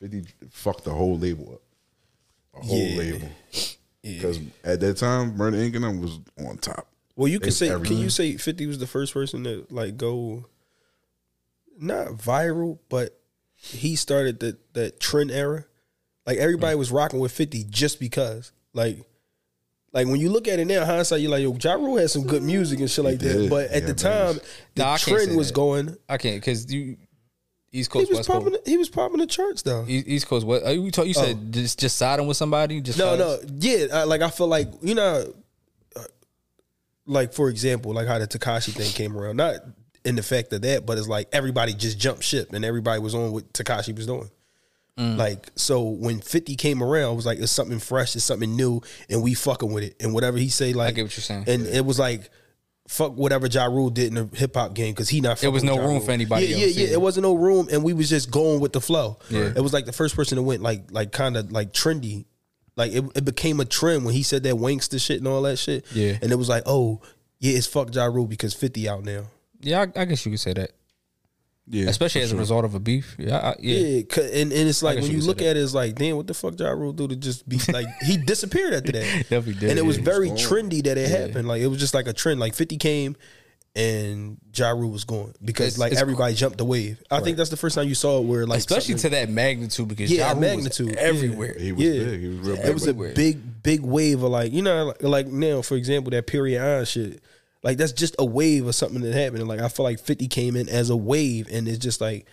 50 0.00 0.24
fucked 0.50 0.84
the 0.84 0.90
whole 0.92 1.18
label 1.18 1.54
up. 1.54 1.62
A 2.62 2.66
whole 2.66 2.78
Yeah. 2.78 2.98
label. 2.98 3.28
Because 4.02 4.38
at 4.62 4.80
that 4.80 4.98
time, 4.98 5.36
Murder 5.36 5.56
Inc. 5.56 5.74
and 5.74 5.84
them 5.84 6.00
was 6.00 6.20
on 6.46 6.58
top. 6.58 6.86
Well, 7.16 7.28
you 7.28 7.40
can 7.40 7.48
It's 7.48 7.56
say, 7.56 7.68
can 7.68 7.96
you 7.96 8.10
say 8.10 8.36
Fifty 8.36 8.66
was 8.66 8.78
the 8.78 8.86
first 8.86 9.14
person 9.14 9.42
to 9.44 9.66
like 9.70 9.96
go, 9.96 10.44
not 11.78 12.08
viral, 12.12 12.78
but 12.88 13.18
he 13.54 13.96
started 13.96 14.38
that 14.40 14.74
that 14.74 15.00
trend 15.00 15.30
era. 15.30 15.64
Like 16.26 16.38
everybody 16.38 16.76
Mm. 16.76 16.78
was 16.78 16.92
rocking 16.92 17.18
with 17.20 17.32
Fifty 17.32 17.64
just 17.64 17.98
because, 17.98 18.52
like, 18.74 18.98
like 19.96 20.06
when 20.06 20.20
you 20.20 20.28
look 20.28 20.46
at 20.46 20.58
it 20.60 20.66
now, 20.66 20.84
hindsight, 20.84 21.20
you're 21.22 21.30
like, 21.30 21.42
yo, 21.42 21.56
Ja 21.60 21.72
Rule 21.74 21.96
had 21.96 22.10
some 22.10 22.26
good 22.26 22.42
music 22.42 22.78
and 22.80 22.90
shit 22.90 23.04
like 23.04 23.18
that. 23.18 23.48
But 23.50 23.70
at 23.70 23.82
Yeah, 23.82 23.86
the 23.88 23.94
time, 23.94 24.40
the 24.74 24.82
Nah, 24.82 24.92
I 24.92 24.96
trend 24.98 25.36
was 25.36 25.48
that. 25.48 25.54
going. 25.54 25.96
I 26.08 26.18
can't 26.18 26.36
because 26.36 26.70
you 26.72 26.98
East 27.72 27.92
He 27.92 27.98
Coast, 27.98 28.10
was 28.10 28.18
West 28.18 28.28
Coast. 28.28 28.44
popping. 28.44 28.58
He 28.66 28.76
was 28.76 28.88
popping 28.88 29.18
the 29.18 29.26
charts 29.26 29.62
though. 29.62 29.84
East 29.88 30.26
Coast. 30.28 30.46
What 30.46 30.64
you 30.74 30.90
told? 30.90 31.08
You 31.08 31.14
said 31.14 31.36
Oh. 31.36 31.50
just 31.50 31.78
just 31.78 31.96
siding 31.96 32.26
with 32.26 32.36
somebody. 32.36 32.80
Just 32.80 32.98
No, 32.98 33.16
cause? 33.16 33.42
no, 33.42 33.48
yeah. 33.58 33.86
I, 33.92 34.04
like 34.04 34.20
I 34.22 34.30
feel 34.30 34.46
like 34.48 34.68
you 34.82 34.94
know, 34.94 35.32
uh, 35.96 36.02
like 37.06 37.32
for 37.32 37.48
example, 37.48 37.92
like 37.92 38.06
how 38.06 38.18
the 38.18 38.26
Tekashi 38.28 38.72
thing 38.72 38.90
came 38.92 39.16
around. 39.16 39.36
Not 39.36 39.56
in 40.04 40.14
the 40.16 40.22
fact 40.22 40.52
of 40.52 40.62
that, 40.62 40.86
but 40.86 40.98
it's 40.98 41.08
like 41.08 41.28
everybody 41.32 41.74
just 41.74 41.98
jumped 41.98 42.22
ship 42.22 42.52
and 42.52 42.64
everybody 42.64 43.00
was 43.00 43.14
on 43.14 43.32
what 43.32 43.52
Tekashi 43.52 43.94
was 43.96 44.06
doing. 44.06 44.30
Mm. 44.98 45.16
Like 45.18 45.50
so, 45.56 45.82
when 45.82 46.20
Fifty 46.20 46.56
came 46.56 46.82
around, 46.82 47.12
it 47.12 47.16
was 47.16 47.26
like 47.26 47.38
it's 47.38 47.52
something 47.52 47.78
fresh, 47.78 48.16
it's 48.16 48.24
something 48.24 48.56
new, 48.56 48.80
and 49.10 49.22
we 49.22 49.34
fucking 49.34 49.70
with 49.72 49.84
it. 49.84 49.96
And 50.00 50.14
whatever 50.14 50.38
he 50.38 50.48
say, 50.48 50.72
like 50.72 50.88
I 50.88 50.92
get 50.92 51.02
what 51.02 51.16
you're 51.16 51.22
saying. 51.22 51.44
And 51.46 51.66
it 51.66 51.84
was 51.84 51.98
like. 51.98 52.30
Fuck 52.88 53.16
whatever 53.16 53.48
Ja 53.48 53.64
Rule 53.64 53.90
did 53.90 54.14
in 54.16 54.28
the 54.28 54.36
hip 54.36 54.54
hop 54.54 54.72
game 54.72 54.94
because 54.94 55.08
he 55.08 55.20
not. 55.20 55.38
There 55.38 55.50
was 55.50 55.64
no 55.64 55.74
Ja 55.74 55.80
room 55.80 55.90
Rule. 55.94 56.00
for 56.02 56.12
anybody 56.12 56.46
Yeah, 56.46 56.52
else, 56.54 56.60
yeah, 56.76 56.82
yeah. 56.82 56.86
yeah. 56.86 56.92
It 56.92 57.00
wasn't 57.00 57.24
no 57.24 57.34
room, 57.34 57.66
and 57.72 57.82
we 57.82 57.92
was 57.92 58.08
just 58.08 58.30
going 58.30 58.60
with 58.60 58.72
the 58.72 58.80
flow. 58.80 59.18
Yeah. 59.28 59.52
It 59.56 59.60
was 59.60 59.72
like 59.72 59.86
the 59.86 59.92
first 59.92 60.14
person 60.14 60.36
that 60.36 60.42
went 60.44 60.62
like 60.62 60.84
like 60.92 61.10
kind 61.10 61.36
of 61.36 61.50
like 61.50 61.72
trendy. 61.72 62.26
Like 62.76 62.92
it, 62.92 63.02
it 63.16 63.24
became 63.24 63.58
a 63.58 63.64
trend 63.64 64.04
when 64.04 64.14
he 64.14 64.22
said 64.22 64.44
that 64.44 64.54
wankster 64.54 65.04
shit 65.04 65.18
and 65.18 65.26
all 65.26 65.42
that 65.42 65.56
shit. 65.56 65.84
Yeah. 65.92 66.16
And 66.22 66.30
it 66.30 66.36
was 66.36 66.48
like, 66.48 66.62
oh, 66.64 67.00
yeah, 67.40 67.56
it's 67.56 67.66
fuck 67.66 67.92
Ja 67.92 68.04
Rule 68.04 68.28
because 68.28 68.54
50 68.54 68.88
out 68.88 69.02
now. 69.02 69.24
Yeah, 69.60 69.80
I, 69.96 70.02
I 70.02 70.04
guess 70.04 70.24
you 70.24 70.30
could 70.30 70.38
say 70.38 70.52
that. 70.52 70.70
Yeah, 71.68 71.88
Especially 71.88 72.20
as 72.22 72.28
sure. 72.30 72.38
a 72.38 72.40
result 72.40 72.64
of 72.64 72.74
a 72.76 72.80
beef. 72.80 73.16
Yeah, 73.18 73.38
I, 73.38 73.56
yeah. 73.58 73.78
Yeah. 73.78 74.02
'cause- 74.02 74.30
and, 74.30 74.52
and 74.52 74.68
it's 74.68 74.82
like 74.84 75.00
when 75.00 75.10
you 75.10 75.18
you 75.18 75.24
look 75.24 75.42
at 75.42 75.56
it, 75.56 75.60
it's 75.62 75.74
like, 75.74 75.96
damn, 75.96 76.16
what 76.16 76.28
the 76.28 76.34
fuck 76.34 76.58
Ja 76.60 76.68
Rule 76.70 76.92
do 76.92 77.08
to 77.08 77.16
just 77.16 77.48
be 77.48 77.58
like, 77.72 77.88
he 78.04 78.16
disappeared 78.24 78.72
after 78.72 78.92
that. 78.92 79.24
Yep, 79.30 79.44
he 79.44 79.52
did, 79.52 79.70
And 79.70 79.78
it 79.78 79.84
was 79.84 79.98
yeah. 79.98 80.04
very 80.04 80.30
was 80.30 80.40
trendy 80.46 80.82
that 80.84 80.96
it 80.96 81.08
happened. 81.10 81.48
Like 81.48 81.60
it 81.62 81.66
was 81.66 81.80
just 81.80 81.92
like 81.92 82.06
a 82.06 82.12
trend. 82.12 82.38
Like 82.38 82.54
50 82.54 82.76
came 82.76 83.16
and 83.74 84.38
Ja 84.54 84.70
Rule 84.70 84.90
was 84.90 85.04
going 85.04 85.34
because 85.44 85.66
It's- 85.74 85.78
like 85.78 85.92
it's 85.92 86.00
everybody 86.00 86.34
jumped 86.34 86.58
the 86.58 86.64
wave. 86.64 87.02
I 87.10 87.20
think 87.20 87.36
that's 87.36 87.50
the 87.50 87.56
first 87.56 87.74
time 87.74 87.88
you 87.88 87.94
saw 87.94 88.18
it 88.20 88.24
where 88.24 88.46
like 88.46 88.58
Especially 88.58 88.94
to 88.94 89.08
that 89.10 89.28
magnitude 89.28 89.88
because 89.88 90.10
Yeah, 90.10 90.18
ja 90.18 90.26
Rule 90.32 90.40
was 90.40 90.48
magnitude, 90.48 90.88
yeah. 90.94 91.00
everywhere. 91.00 91.56
He 91.58 91.72
was 91.72 91.82
Yeah. 91.84 92.04
big. 92.04 92.20
He 92.20 92.28
was 92.28 92.38
real 92.46 92.56
big. 92.56 92.64
it 92.66 92.74
was 92.74 92.86
a 92.86 92.94
big, 92.94 93.62
big 93.62 93.80
wave 93.80 94.22
of 94.22 94.30
like, 94.30 94.52
you 94.52 94.62
know, 94.62 94.86
like, 94.86 95.02
like 95.02 95.26
now, 95.26 95.62
for 95.62 95.74
example, 95.76 96.10
that 96.12 96.26
period 96.26 96.62
on 96.62 96.84
shit. 96.84 97.20
Like 97.66 97.78
that's 97.78 97.92
just 97.92 98.14
a 98.20 98.24
wave 98.24 98.66
of 98.68 98.74
something 98.76 99.00
that 99.02 99.12
happened. 99.12 99.40
And 99.40 99.48
like 99.48 99.58
I 99.60 99.68
feel 99.68 99.82
like 99.84 99.98
50 99.98 100.28
came 100.28 100.54
in 100.54 100.68
as 100.68 100.88
a 100.88 100.96
wave 100.96 101.48
and 101.50 101.66
it's 101.66 101.78
just 101.78 102.00
like, 102.00 102.26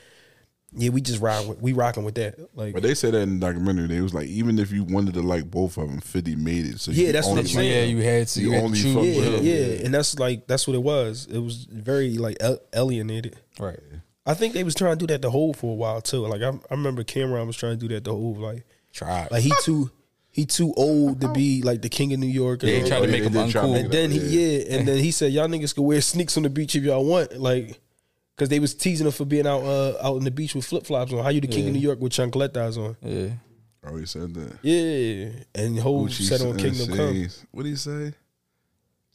yeah, 0.75 0.89
we 0.89 1.01
just 1.01 1.19
ride 1.21 1.47
with 1.47 1.59
we 1.59 1.73
rocking 1.73 2.03
with 2.03 2.13
that. 2.15 2.35
Like 2.55 2.73
But 2.75 2.83
they 2.83 2.93
said 2.93 3.13
that 3.15 3.21
in 3.21 3.39
the 3.39 3.45
documentary. 3.47 3.87
They 3.87 3.99
was 4.01 4.13
like, 4.13 4.27
even 4.27 4.59
if 4.59 4.71
you 4.71 4.83
wanted 4.83 5.15
to 5.15 5.21
like 5.21 5.49
both 5.49 5.77
of 5.77 5.89
them, 5.89 6.01
Fifty 6.01 6.35
made 6.35 6.67
it. 6.67 6.79
So 6.79 6.91
Yeah, 6.91 7.07
you 7.07 7.11
that's 7.13 7.25
what 7.27 7.31
only 7.31 7.41
I'm 7.41 7.45
like- 7.45 7.53
saying. 7.55 7.89
Yeah, 7.89 7.95
you 7.97 8.03
had 8.03 8.27
to. 8.27 8.39
You, 8.41 8.45
You 8.47 8.53
had 8.53 8.63
only 8.63 8.77
to 8.77 8.83
choose. 8.83 8.93
fuck 8.95 9.03
yeah, 9.05 9.29
with 9.31 9.43
yeah. 9.43 9.85
And 9.85 9.93
that's 9.93 10.19
like 10.19 10.45
that's 10.47 10.67
what 10.67 10.75
it 10.75 10.83
was. 10.83 11.25
It 11.31 11.39
was 11.39 11.65
very 11.65 12.17
like 12.19 12.37
al- 12.39 12.59
alienated. 12.75 13.35
Right. 13.59 13.79
I 14.25 14.35
think 14.35 14.53
they 14.53 14.63
was 14.63 14.73
trying 14.75 14.93
to 14.97 15.05
do 15.05 15.07
that 15.13 15.21
the 15.21 15.31
whole 15.31 15.53
for 15.53 15.71
a 15.73 15.75
while 15.75 15.99
too. 15.99 16.25
Like 16.27 16.41
I, 16.43 16.49
I 16.49 16.71
remember 16.71 17.03
Cam'ron 17.03 17.45
was 17.47 17.57
trying 17.57 17.77
to 17.79 17.87
do 17.87 17.93
that 17.93 18.03
the 18.03 18.11
whole 18.11 18.35
like 18.35 18.65
Try. 18.93 19.27
like 19.31 19.41
he 19.43 19.51
too 19.63 19.91
he 20.33 20.45
too 20.45 20.73
old 20.75 21.21
to 21.21 21.29
be 21.29 21.61
like 21.61 21.81
the 21.81 21.89
king 21.89 22.11
of 22.11 22.19
New 22.19 22.27
York. 22.27 22.63
and 22.63 22.71
Yeah, 22.71 22.79
he 22.79 22.87
tried 22.89 22.99
that. 23.01 23.05
to 23.05 23.11
make 23.13 23.23
him 23.23 23.31
did 23.31 23.51
try 23.51 23.61
to 23.61 23.67
uncool. 23.67 23.79
And 23.79 23.91
then 23.91 24.11
he 24.11 24.19
Yeah. 24.19 24.57
yeah, 24.67 24.75
and 24.77 24.87
then 24.87 24.97
he 24.99 25.11
said 25.11 25.31
y'all 25.31 25.47
niggas 25.47 25.73
can 25.73 25.83
wear 25.85 26.01
sneaks 26.01 26.35
on 26.37 26.43
the 26.43 26.49
beach 26.49 26.75
if 26.75 26.83
y'all 26.83 27.05
want, 27.05 27.39
like, 27.39 27.79
because 28.35 28.49
they 28.49 28.59
was 28.59 28.73
teasing 28.73 29.05
him 29.05 29.13
for 29.13 29.25
being 29.25 29.45
out 29.47 29.61
uh, 29.63 29.95
out 30.01 30.17
in 30.17 30.23
the 30.25 30.31
beach 30.31 30.55
with 30.55 30.65
flip 30.65 30.85
flops 30.85 31.13
on. 31.13 31.23
How 31.23 31.29
you 31.29 31.39
the 31.39 31.47
king 31.47 31.67
of 31.67 31.73
New 31.73 31.79
York 31.79 32.01
with 32.01 32.11
chancletas 32.13 32.77
on? 32.77 32.97
yeah. 33.01 33.29
Oh, 33.85 33.95
he 33.97 34.05
said 34.05 34.33
that. 34.33 34.57
Yeah, 34.63 35.29
and 35.61 35.77
whole 35.79 36.07
Gucci 36.07 36.21
set 36.23 36.41
on 36.41 36.57
said- 36.57 36.61
Kingdom 36.61 36.87
Come. 36.97 37.23
says- 37.23 37.45
What 37.51 37.63
did 37.63 37.69
he 37.69 37.75
say? 37.75 38.13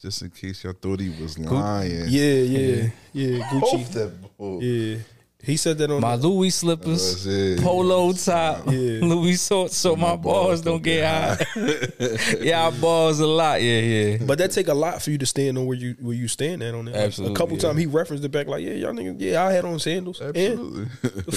Just 0.01 0.21
in 0.21 0.29
case 0.29 0.63
y'all 0.63 0.73
thought 0.73 0.99
he 1.01 1.09
was 1.21 1.37
lying. 1.37 1.91
Yeah, 2.07 2.33
yeah, 2.33 2.89
yeah, 3.11 3.39
Off 3.39 3.63
Gucci. 3.63 3.91
that 3.93 4.37
bull. 4.37 4.63
Yeah, 4.63 4.99
he 5.41 5.55
said 5.57 5.77
that 5.77 5.89
on. 5.89 6.01
My 6.01 6.17
the, 6.17 6.27
Louis 6.27 6.49
slippers, 6.49 7.25
it. 7.25 7.61
polo 7.61 8.11
top, 8.11 8.65
Yeah. 8.67 8.71
Louis 9.01 9.41
shorts, 9.41 9.77
so 9.77 9.95
my 9.95 10.15
balls 10.17 10.61
don't 10.61 10.83
get 10.83 11.05
high. 11.05 11.45
yeah, 12.41 12.67
I 12.67 12.71
balls 12.71 13.19
a 13.21 13.25
lot. 13.27 13.61
Yeah, 13.61 13.79
yeah. 13.79 14.17
but 14.25 14.37
that 14.39 14.51
take 14.51 14.67
a 14.67 14.73
lot 14.73 15.01
for 15.01 15.11
you 15.11 15.17
to 15.19 15.25
stand 15.25 15.57
on 15.57 15.65
where 15.65 15.77
you 15.77 15.95
where 16.01 16.15
you 16.15 16.27
stand 16.27 16.61
at 16.61 16.73
on 16.75 16.85
that. 16.85 16.93
Like, 16.95 17.03
Absolutely, 17.05 17.33
a 17.33 17.37
couple 17.37 17.55
yeah. 17.55 17.61
times 17.61 17.79
he 17.79 17.85
referenced 17.85 18.25
it 18.25 18.29
back 18.31 18.47
like, 18.47 18.63
yeah, 18.63 18.73
y'all 18.73 18.91
niggas, 18.93 19.15
yeah, 19.19 19.43
I 19.45 19.51
had 19.53 19.63
on 19.65 19.79
sandals. 19.79 20.19
And, 20.19 20.35
Absolutely. 20.35 20.85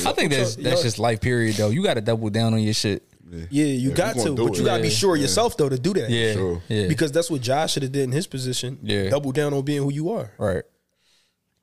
I 0.06 0.12
think 0.12 0.32
that's 0.32 0.56
y'all- 0.56 0.64
that's 0.64 0.82
just 0.82 0.98
life 0.98 1.20
period 1.20 1.54
though. 1.56 1.68
You 1.70 1.82
got 1.84 1.94
to 1.94 2.00
double 2.00 2.28
down 2.30 2.54
on 2.54 2.60
your 2.60 2.74
shit. 2.74 3.04
yeah, 3.50 3.64
you 3.64 3.92
if 3.92 3.96
got 3.96 4.14
to, 4.16 4.18
gonna 4.24 4.34
do 4.36 4.48
but 4.48 4.58
you 4.58 4.64
gotta 4.64 4.82
be 4.82 4.90
sure 4.90 5.14
of 5.14 5.22
yourself 5.22 5.56
though 5.56 5.68
to 5.68 5.78
do 5.78 5.94
that. 5.94 6.10
Yeah, 6.10 6.32
Sure. 6.34 6.60
yeah. 6.68 6.88
because 6.88 7.12
that's 7.12 7.30
what 7.30 7.40
Josh 7.40 7.72
should 7.74 7.82
have 7.84 7.92
did 7.92 8.02
in 8.02 8.12
his 8.12 8.26
position. 8.26 8.78
Yeah. 8.82 9.08
double 9.10 9.32
down 9.32 9.54
on 9.54 9.62
being 9.62 9.80
who 9.82 9.90
you 9.92 10.10
are. 10.10 10.32
right. 10.38 10.64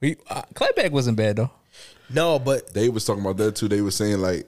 We 0.01 0.15
uh, 0.30 0.44
Clapback 0.53 0.92
wasn't 0.92 1.18
bad 1.18 1.35
though. 1.35 1.51
No, 2.13 2.39
but 2.39 2.73
they 2.73 2.89
was 2.89 3.06
talking 3.06 3.21
about 3.23 3.38
that 3.38 3.56
too. 3.56 3.67
They 3.67 3.81
was 3.81 3.95
saying 3.95 4.19
like 4.19 4.47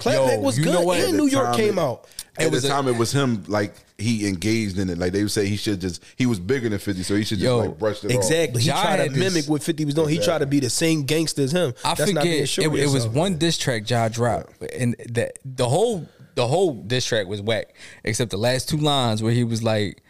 Clapback 0.00 0.36
Yo, 0.36 0.40
was 0.40 0.58
you 0.58 0.64
good, 0.64 0.74
know 0.74 0.82
what? 0.82 0.98
and 1.00 1.16
New 1.16 1.26
York 1.26 1.54
came 1.56 1.78
it- 1.78 1.82
out. 1.82 2.06
at 2.36 2.50
was 2.50 2.62
the 2.62 2.68
a- 2.68 2.70
time 2.70 2.88
it 2.88 2.96
was 2.96 3.12
him 3.12 3.44
like 3.48 3.74
he 3.96 4.28
engaged 4.28 4.78
in 4.78 4.90
it. 4.90 4.98
Like 4.98 5.12
they 5.12 5.22
would 5.22 5.30
say 5.30 5.46
he 5.46 5.56
should 5.56 5.80
just 5.80 6.02
he 6.16 6.26
was 6.26 6.38
bigger 6.40 6.68
than 6.68 6.78
fifty, 6.78 7.02
so 7.02 7.14
he 7.14 7.24
should 7.24 7.38
just 7.38 7.44
Yo, 7.46 7.58
like 7.58 7.78
brush 7.78 8.02
it 8.04 8.10
off. 8.10 8.16
Exactly. 8.16 8.62
He 8.62 8.68
tried 8.70 8.96
to 8.96 9.02
had 9.04 9.14
this- 9.14 9.34
mimic 9.34 9.48
what 9.48 9.62
50 9.62 9.84
was 9.84 9.94
doing. 9.94 10.08
He 10.08 10.18
tried 10.18 10.38
to 10.38 10.46
be 10.46 10.60
the 10.60 10.70
same 10.70 11.04
gangster 11.04 11.42
as 11.42 11.52
him. 11.52 11.74
I 11.84 11.94
That's 11.94 12.10
forget 12.10 12.48
sure 12.48 12.64
it, 12.64 12.80
it 12.80 12.88
was 12.90 13.06
one 13.06 13.38
diss 13.38 13.56
track 13.58 13.88
Ja 13.88 14.08
dropped, 14.08 14.60
and 14.74 14.94
the 15.08 15.30
the 15.44 15.68
whole 15.68 16.06
the 16.34 16.46
whole 16.46 16.74
diss 16.74 17.04
track 17.06 17.26
was 17.26 17.40
whack, 17.42 17.74
except 18.04 18.30
the 18.30 18.36
last 18.36 18.68
two 18.68 18.76
lines 18.78 19.22
where 19.22 19.32
he 19.32 19.42
was 19.44 19.62
like, 19.62 20.02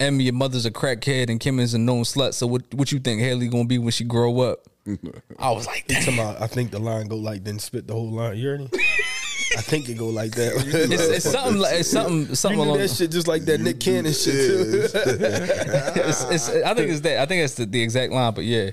"Emmy, 0.00 0.24
your 0.24 0.32
mother's 0.34 0.66
a 0.66 0.70
crackhead, 0.72 1.28
and 1.30 1.38
Kim 1.38 1.60
is 1.60 1.74
a 1.74 1.78
known 1.78 2.02
slut. 2.04 2.34
So 2.34 2.46
what 2.46 2.62
what 2.74 2.90
you 2.92 2.98
think 2.98 3.20
Hailie 3.20 3.48
gonna 3.48 3.64
be 3.66 3.78
when 3.78 3.90
she 3.92 4.04
grow 4.04 4.40
up?" 4.40 4.60
I 5.38 5.50
was 5.50 5.66
like, 5.66 5.86
Damn. 5.88 6.14
About, 6.14 6.40
I 6.42 6.46
think 6.46 6.70
the 6.70 6.78
line 6.78 7.06
go 7.08 7.16
like 7.16 7.44
then 7.44 7.58
spit 7.58 7.86
the 7.86 7.92
whole 7.94 8.10
line. 8.10 8.36
You 8.36 8.48
heard 8.48 8.60
me? 8.60 8.68
I 9.56 9.60
think 9.62 9.88
it 9.88 9.96
go 9.96 10.08
like 10.08 10.32
that. 10.32 10.52
It's, 10.92 11.02
it's 11.02 11.30
something 11.30 11.58
like 11.58 11.80
it's 11.80 11.90
something 11.90 12.34
something 12.34 12.58
knew 12.58 12.64
along. 12.66 12.78
that 12.78 12.90
shit 12.90 13.10
just 13.10 13.26
like 13.28 13.42
that 13.46 13.60
Nick 13.60 13.80
Cannon 13.80 14.12
shit 14.12 14.34
too. 14.34 14.88
It's, 14.94 16.24
it's, 16.30 16.48
I 16.50 16.74
think 16.74 16.90
it's 16.90 17.00
that. 17.00 17.20
I 17.20 17.26
think 17.26 17.42
that's 17.42 17.54
the, 17.54 17.66
the 17.66 17.82
exact 17.82 18.12
line. 18.12 18.34
But 18.34 18.44
yeah, 18.44 18.70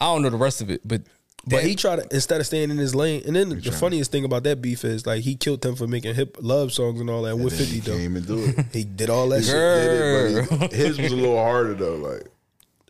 I 0.00 0.06
don't 0.06 0.22
know 0.22 0.30
the 0.30 0.36
rest 0.36 0.60
of 0.60 0.70
it. 0.70 0.80
But 0.86 1.02
But 1.46 1.62
he 1.64 1.74
tried 1.76 1.96
to 1.96 2.06
instead 2.14 2.40
of 2.40 2.46
staying 2.46 2.70
in 2.70 2.78
his 2.78 2.94
lane. 2.94 3.22
And 3.26 3.34
then 3.36 3.48
the, 3.50 3.60
trying. 3.60 3.76
funniest 3.76 4.10
thing 4.10 4.24
about 4.24 4.42
that 4.44 4.60
beef 4.60 4.84
is 4.84 5.06
like 5.06 5.22
he 5.22 5.36
killed 5.36 5.64
him 5.64 5.76
for 5.76 5.86
making 5.86 6.14
hip 6.16 6.36
love 6.40 6.72
songs 6.72 7.00
and 7.00 7.08
all 7.08 7.22
that 7.22 7.36
with 7.36 7.56
fifty 7.56 7.74
he 7.76 7.80
though. 7.80 7.96
came 7.96 8.16
and 8.16 8.26
do 8.26 8.44
it. 8.44 8.66
He 8.72 8.82
did 8.84 9.10
all 9.10 9.28
that 9.28 9.44
shit. 9.44 9.52
Girl. 9.52 10.28
Did 10.28 10.36
it, 10.52 10.58
but 10.60 10.72
he- 10.72 10.76
his 10.84 10.98
was 10.98 11.12
a 11.12 11.16
little 11.16 11.36
harder 11.38 11.74
though. 11.74 11.96
Like 11.96 12.26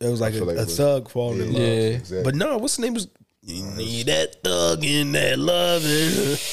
It 0.00 0.09
was 0.09 0.21
like 0.21 0.35
a, 0.35 0.45
like 0.45 0.57
a 0.57 0.61
was- 0.61 0.76
thug 0.76 1.11
falling 1.11 1.40
in 1.40 1.52
love. 1.52 1.62
Yeah. 1.62 1.69
exactly. 1.69 2.23
But 2.25 2.35
no, 2.35 2.57
what's 2.59 2.76
the 2.76 2.83
name 2.83 2.95
was 2.95 3.09
you 3.43 3.64
need 3.76 4.07
that 4.07 4.43
thug 4.45 4.85
in 4.85 5.12
that 5.12 5.38
loving. 5.38 6.37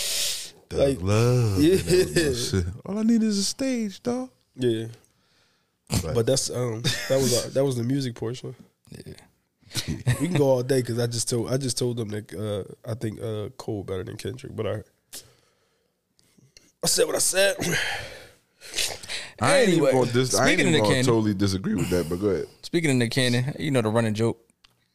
Thug 0.69 0.79
like- 0.79 1.01
love. 1.01 1.61
Yeah. 1.61 1.75
That 1.75 2.05
was 2.07 2.53
my 2.53 2.59
shit. 2.59 2.65
All 2.85 2.97
I 2.99 3.03
need 3.03 3.21
is 3.21 3.37
a 3.37 3.43
stage, 3.43 4.01
dog. 4.01 4.29
Yeah. 4.55 4.85
But 6.13 6.25
that's 6.25 6.49
um 6.49 6.81
that 6.81 7.17
was 7.19 7.45
uh, 7.45 7.49
that 7.53 7.63
was 7.63 7.75
the 7.75 7.83
music 7.83 8.15
portion. 8.15 8.55
Yeah. 8.91 9.13
we 9.87 10.27
can 10.27 10.33
go 10.33 10.45
all 10.49 10.63
day 10.63 10.81
because 10.81 10.97
I 10.99 11.05
just 11.07 11.29
told 11.29 11.51
I 11.51 11.57
just 11.57 11.77
told 11.77 11.97
them 11.97 12.09
that 12.09 12.33
uh, 12.33 12.89
I 12.89 12.95
think 12.95 13.21
uh, 13.21 13.49
Cole 13.57 13.83
better 13.83 14.03
than 14.03 14.17
Kendrick, 14.17 14.55
but 14.55 14.65
I 14.65 14.83
I 16.83 16.87
said 16.87 17.05
what 17.05 17.15
I 17.15 17.19
said. 17.19 17.55
I 19.41 19.57
ain't 19.59 19.69
Anyway, 19.73 19.89
even 19.89 20.01
gonna, 20.01 20.11
dis- 20.13 20.35
I 20.35 20.49
ain't 20.49 20.59
even 20.59 20.73
of 20.75 20.79
gonna 20.81 20.89
Cannon- 20.93 21.05
totally 21.05 21.33
disagree 21.33 21.75
with 21.75 21.89
that. 21.89 22.07
But 22.09 22.17
go 22.21 22.27
ahead. 22.27 22.45
speaking 22.63 22.89
of 22.91 22.95
Nick 22.97 23.11
Cannon, 23.11 23.53
you 23.59 23.71
know 23.71 23.81
the 23.81 23.89
running 23.89 24.13
joke. 24.13 24.39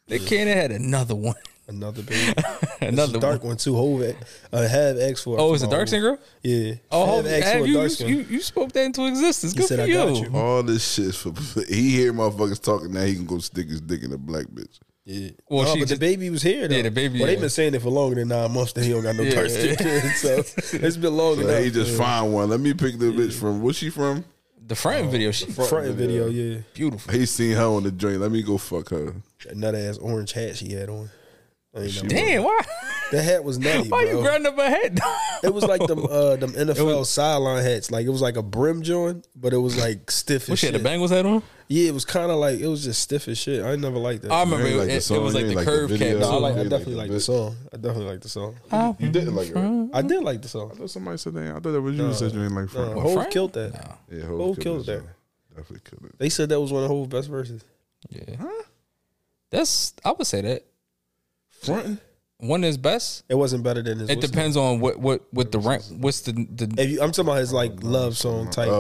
Nick 0.09 0.26
Cannon 0.26 0.56
had 0.56 0.73
another 0.73 1.14
one, 1.14 1.35
Another 1.68 2.02
baby, 2.02 2.35
another 2.80 3.20
dark 3.20 3.42
one. 3.42 3.50
one 3.50 3.56
too. 3.59 3.76
Hove 3.76 4.16
uh, 4.52 4.66
have 4.66 4.99
X 4.99 5.23
for. 5.23 5.38
Oh, 5.38 5.54
is 5.54 5.62
it 5.62 5.70
dark 5.70 5.87
skin 5.87 6.00
girl? 6.00 6.18
Yeah. 6.42 6.75
Oh, 6.90 7.00
have 7.00 7.09
hold, 7.09 7.26
X 7.26 7.47
have 7.47 7.61
for 7.61 7.66
you, 7.66 7.75
dark 7.75 7.85
you, 7.85 7.94
skin. 7.94 8.09
you 8.09 8.16
you 8.28 8.40
spoke 8.40 8.73
that 8.73 8.85
into 8.87 9.06
existence. 9.06 9.52
He 9.52 9.59
Good 9.61 9.68
said, 9.68 9.76
for 9.78 9.82
"I 9.82 9.87
you. 9.87 9.94
got 9.94 10.16
you." 10.32 10.37
All 10.37 10.62
this 10.64 10.94
shit 10.94 11.14
for 11.14 11.32
he 11.68 11.90
hear 11.90 12.12
motherfuckers 12.12 12.61
talking 12.61 12.92
now. 12.92 13.02
He 13.04 13.14
can 13.14 13.26
go 13.26 13.38
stick 13.38 13.68
his 13.68 13.80
dick 13.80 14.02
in 14.02 14.12
a 14.12 14.18
black 14.18 14.47
bitch. 14.47 14.80
Yeah. 15.04 15.30
Well, 15.49 15.64
no, 15.64 15.73
she 15.75 15.80
but 15.80 15.88
just- 15.88 16.00
the 16.00 16.07
baby 16.07 16.30
was 16.30 16.42
here. 16.42 16.69
Though. 16.69 16.76
Yeah, 16.76 16.83
the 16.83 16.90
baby, 16.90 17.19
Well, 17.19 17.26
they've 17.26 17.40
been 17.40 17.49
saying 17.50 17.75
it 17.75 17.83
for 17.83 17.88
longer 17.90 18.16
than 18.16 18.28
nine 18.28 18.52
months 18.52 18.73
that 18.75 18.85
he 18.85 18.90
don't 18.90 19.02
got 19.02 19.16
no 19.16 19.23
Yeah. 19.25 19.35
dark 19.35 19.49
kids. 19.49 20.21
So 20.21 20.37
it's 20.76 20.97
been 20.97 21.16
longer. 21.16 21.42
So 21.42 21.49
enough. 21.49 21.64
he 21.64 21.71
just 21.71 21.97
find 21.97 22.33
one. 22.33 22.49
Let 22.50 22.61
me 22.61 22.75
pick 22.75 22.99
the 22.99 23.07
bitch 23.07 23.33
from. 23.33 23.62
What's 23.62 23.78
she 23.78 23.90
from? 23.90 24.25
The 24.66 24.76
front 24.76 25.07
oh, 25.07 25.11
video, 25.11 25.33
she 25.33 25.47
Front 25.47 25.95
video, 25.97 26.28
yeah. 26.28 26.61
beautiful. 26.75 27.12
He 27.12 27.26
seen 27.26 27.57
her 27.57 27.64
on 27.64 27.83
the 27.83 27.90
joint. 27.90 28.21
Let 28.21 28.30
me 28.30 28.40
go 28.42 28.57
fuck 28.57 28.90
her. 28.90 29.14
That 29.45 29.57
nut 29.57 29.75
ass 29.75 29.99
orange 29.99 30.33
hat 30.33 30.57
she 30.57 30.73
had 30.73 30.88
on. 30.88 31.11
I 31.74 31.78
know. 31.82 32.08
Damn, 32.08 32.42
why? 32.44 32.60
That 33.12 33.22
hat 33.22 33.44
was 33.44 33.58
nutty, 33.58 33.88
Why 33.88 34.02
you 34.02 34.10
bro. 34.12 34.22
grinding 34.22 34.52
up 34.52 34.56
her 34.58 34.68
head? 34.70 34.98
It 35.42 35.54
was 35.54 35.64
like 35.64 35.84
them 35.86 36.04
uh 36.10 36.36
them 36.36 36.52
NFL 36.52 37.06
sideline 37.06 37.62
hats. 37.64 37.90
Like 37.90 38.06
it 38.06 38.10
was 38.10 38.20
like 38.22 38.36
a 38.36 38.42
brim 38.42 38.82
joint, 38.82 39.26
but 39.36 39.52
it 39.52 39.56
was 39.58 39.76
like 39.78 40.10
stiff 40.10 40.42
as 40.44 40.48
What 40.50 40.58
she 40.58 40.66
shit. 40.66 40.74
had 40.74 40.80
the 40.80 40.84
bangles 40.84 41.10
hat 41.10 41.26
on? 41.26 41.42
Yeah, 41.68 41.88
it 41.88 41.94
was 41.94 42.04
kind 42.04 42.30
of 42.32 42.38
like 42.38 42.58
it 42.60 42.66
was 42.66 42.82
just 42.84 43.00
stiff 43.02 43.28
as 43.28 43.38
shit. 43.38 43.64
I 43.64 43.76
never 43.76 43.98
liked 43.98 44.22
that. 44.22 44.32
I 44.32 44.42
remember 44.42 44.66
it, 44.66 44.76
like 44.76 44.88
the 44.88 44.94
it, 44.94 45.10
it 45.10 45.18
was 45.20 45.34
like 45.34 45.46
the 45.46 45.54
like 45.54 45.64
the 45.64 45.70
curve 45.70 45.90
video? 45.90 46.12
cap. 46.18 46.20
no, 46.20 46.30
I 46.30 46.38
like. 46.40 46.54
I 46.56 46.62
definitely 46.64 46.94
like 46.96 47.10
the 47.10 47.20
song. 47.20 47.56
I 47.72 47.76
definitely 47.76 48.04
like 48.06 48.20
the 48.20 48.28
song. 48.28 48.56
You 48.98 49.08
didn't 49.10 49.34
like 49.36 49.48
her. 49.54 49.88
I 49.94 50.02
did 50.02 50.22
like 50.24 50.42
the 50.42 50.48
song. 50.48 50.70
I 50.72 50.74
thought 50.76 50.90
somebody 50.90 51.18
said 51.18 51.34
that. 51.34 51.50
I 51.50 51.52
thought 51.60 51.70
that 51.70 51.80
was 51.80 51.96
you. 51.96 52.06
that 52.08 52.14
said 52.14 52.32
you 52.32 52.42
didn't 52.42 52.54
like 52.56 52.74
No, 52.74 52.84
Frank. 52.84 52.94
Hove 53.00 53.14
Frank? 53.14 53.30
killed 53.30 53.52
that. 53.54 53.98
Yeah, 54.10 54.24
Hov 54.24 54.58
killed 54.58 54.86
that. 54.86 54.98
song. 55.00 55.08
Definitely 55.56 55.80
killed 55.90 56.04
it. 56.10 56.18
They 56.18 56.28
said 56.28 56.48
that 56.48 56.60
was 56.60 56.72
one 56.72 56.82
of 56.84 56.88
Hove's 56.90 57.08
best 57.08 57.28
verses. 57.28 57.64
Yeah. 58.08 58.36
That's 59.50 59.94
I 60.04 60.12
would 60.12 60.26
say 60.26 60.40
that 60.42 60.64
Frontin'? 61.62 62.00
one 62.38 62.64
is 62.64 62.79
best. 62.79 63.25
It 63.29 63.35
wasn't 63.35 63.62
better 63.64 63.83
than 63.83 63.99
his. 63.99 64.09
It 64.11 64.17
what's 64.19 64.31
depends 64.31 64.57
on 64.57 64.81
what 64.81 64.99
what 64.99 65.23
what 65.33 65.52
the 65.52 65.59
rank. 65.59 65.83
What's 65.90 66.21
the 66.23 66.33
the 66.33 66.67
the- 66.67 66.83
If 66.83 66.90
you, 66.90 67.02
I'm 67.02 67.12
talking 67.12 67.29
about 67.29 67.38
his 67.38 67.52
like 67.52 67.83
love 67.83 68.17
song 68.17 68.50
type. 68.50 68.69
Oh, 68.69 68.73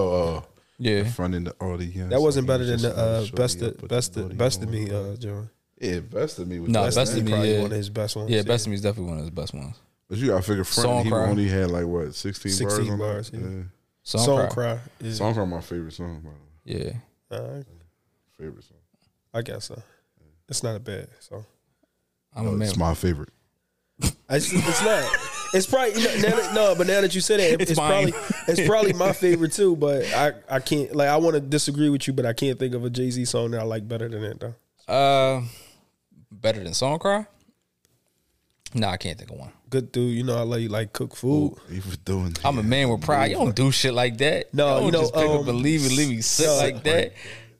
oh. 0.42 0.44
yeah? 0.78 1.04
Front 1.04 1.34
in 1.34 1.44
the 1.44 1.54
audience. 1.60 2.10
that 2.10 2.20
wasn't 2.20 2.46
better 2.46 2.64
than 2.64 2.80
the 2.80 2.96
uh, 2.96 3.26
best 3.34 3.62
I 3.62 3.66
of, 3.66 3.88
best 3.88 4.14
the 4.14 4.24
of, 4.24 4.38
best 4.38 4.62
of 4.62 4.70
me, 4.70 4.90
uh, 4.90 5.16
John. 5.16 5.50
Yeah, 5.80 6.00
best 6.00 6.38
of 6.38 6.46
me 6.48 6.60
was 6.60 6.70
No, 6.70 6.84
best, 6.84 6.96
Best 6.96 7.12
of 7.12 7.18
of 7.18 7.24
me. 7.24 7.30
Me, 7.30 7.32
probably 7.36 7.54
yeah. 7.54 7.62
one 7.62 7.70
of 7.72 7.76
his 7.78 7.88
best 7.90 8.16
ones. 8.16 8.30
Yeah, 8.30 8.42
best 8.42 8.66
of 8.66 8.70
me 8.70 8.74
is 8.74 8.82
definitely 8.82 9.08
one 9.10 9.18
of 9.18 9.24
his 9.24 9.30
best 9.30 9.54
ones. 9.54 9.76
But 10.08 10.18
you 10.18 10.26
gotta 10.28 10.42
figure 10.42 10.64
front. 10.64 10.86
Song 10.86 11.04
He 11.04 11.10
Cry. 11.10 11.28
only 11.28 11.48
had 11.48 11.70
like 11.70 11.86
what 11.86 12.14
sixteen, 12.14 12.52
16 12.52 12.78
bars. 12.78 12.90
on 12.90 12.98
bars, 12.98 13.30
yeah. 13.32 13.40
yeah. 13.40 13.62
Song, 14.02 14.24
Song 14.24 14.50
cry. 14.50 14.74
cry. 14.74 14.78
is- 15.06 15.18
Song 15.18 15.34
Cry, 15.34 15.44
my 15.44 15.60
favorite 15.60 15.92
song. 15.92 16.20
By 16.22 16.30
the 16.30 16.78
way. 16.78 16.94
Yeah, 17.30 17.36
uh, 17.36 17.62
Favorite 18.38 18.64
song. 18.64 18.78
I 19.32 19.42
guess 19.42 19.66
so. 19.66 19.82
It's 20.48 20.62
not 20.62 20.76
a 20.76 20.80
bad 20.80 21.08
song. 21.20 21.44
I'm 22.34 22.46
a 22.46 22.50
No, 22.50 22.56
man. 22.56 22.68
it's 22.68 22.76
my 22.76 22.94
favorite. 22.94 23.30
It's, 24.30 24.52
it's 24.52 24.82
not. 24.82 25.10
It's 25.52 25.66
probably 25.66 26.00
you 26.00 26.06
know, 26.22 26.30
that, 26.30 26.54
no, 26.54 26.74
but 26.76 26.86
now 26.86 27.00
that 27.00 27.14
you 27.14 27.20
said 27.20 27.40
it, 27.40 27.60
It's 27.60 27.72
it's, 27.72 27.80
probably 27.80 28.12
it's 28.46 28.66
probably 28.66 28.92
my 28.92 29.12
favorite 29.24 29.52
too. 29.52 29.74
But 29.74 30.04
I 30.14 30.32
I 30.48 30.60
can't 30.60 30.94
like 30.94 31.08
I 31.08 31.16
want 31.16 31.34
to 31.34 31.40
disagree 31.40 31.90
with 31.90 32.06
you, 32.06 32.12
but 32.12 32.24
I 32.24 32.32
can't 32.32 32.58
think 32.58 32.74
of 32.74 32.84
a 32.84 32.90
Jay 32.90 33.10
Z 33.10 33.24
song 33.24 33.50
that 33.50 33.60
I 33.60 33.64
like 33.64 33.88
better 33.88 34.08
than 34.08 34.22
that 34.22 34.38
though. 34.40 34.54
Uh, 34.92 35.42
better 36.30 36.62
than 36.62 36.72
Song 36.74 36.98
Cry? 37.00 37.26
No, 38.74 38.88
I 38.88 38.96
can't 38.96 39.18
think 39.18 39.30
of 39.30 39.38
one. 39.38 39.50
Good 39.68 39.90
dude, 39.92 40.16
you 40.16 40.22
know 40.22 40.36
I 40.38 40.42
love 40.42 40.60
you 40.60 40.68
like 40.68 40.92
cook 40.92 41.16
food. 41.16 41.56
He 41.68 41.80
was 41.80 41.96
doing. 41.96 42.36
I'm 42.44 42.58
a 42.58 42.62
man 42.62 42.88
with 42.88 43.02
pride. 43.02 43.32
You 43.32 43.36
don't 43.36 43.54
do 43.54 43.72
shit 43.72 43.92
like 43.94 44.18
that. 44.18 44.54
No, 44.54 44.66
you, 44.66 44.74
don't 44.74 44.84
you 44.86 44.92
know, 44.92 45.00
just 45.00 45.14
pick 45.14 45.24
up 45.30 45.40
um, 45.40 45.48
and 45.48 45.62
leave 45.62 45.84
and 45.84 45.96
leave 45.96 46.08
me 46.10 46.20
sick 46.20 46.46
no, 46.46 46.56
like 46.56 46.82
that. 46.84 47.12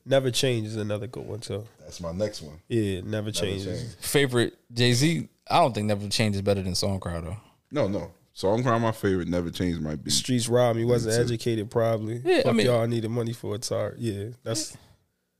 Never 0.05 0.31
change 0.31 0.67
is 0.67 0.75
another 0.77 1.07
good 1.07 1.25
one 1.25 1.39
too. 1.39 1.65
That's 1.79 1.99
my 2.01 2.11
next 2.11 2.41
one. 2.41 2.59
Yeah, 2.67 3.01
never 3.03 3.31
change. 3.31 3.65
change. 3.65 3.95
Favorite 3.99 4.57
Jay 4.73 4.93
Z? 4.93 5.27
I 5.49 5.59
don't 5.59 5.73
think 5.73 5.87
Never 5.87 6.07
Change 6.07 6.35
is 6.35 6.41
better 6.41 6.61
than 6.61 6.75
Song 6.75 6.99
Cry 6.99 7.19
though. 7.19 7.37
No, 7.71 7.87
no. 7.87 8.11
Song 8.33 8.63
Cry, 8.63 8.77
my 8.77 8.91
favorite. 8.93 9.27
Never 9.27 9.49
changed 9.51 9.81
my 9.81 9.95
beat. 9.95 10.13
Streets 10.13 10.47
robbed 10.47 10.77
me. 10.79 10.85
Wasn't 10.85 11.13
too. 11.13 11.21
educated 11.21 11.69
probably. 11.69 12.21
Yeah, 12.23 12.37
I 12.37 12.41
Fuck 12.43 12.55
mean- 12.55 12.65
y'all 12.67 12.81
I 12.81 12.85
needed 12.85 13.09
money 13.09 13.33
for 13.33 13.55
it. 13.55 13.65
Sorry. 13.65 13.95
Yeah, 13.97 14.29
that's 14.43 14.77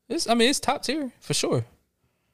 It's 0.08 0.28
I 0.28 0.34
mean 0.34 0.50
it's 0.50 0.60
top 0.60 0.82
tier 0.82 1.10
for 1.20 1.32
sure. 1.34 1.64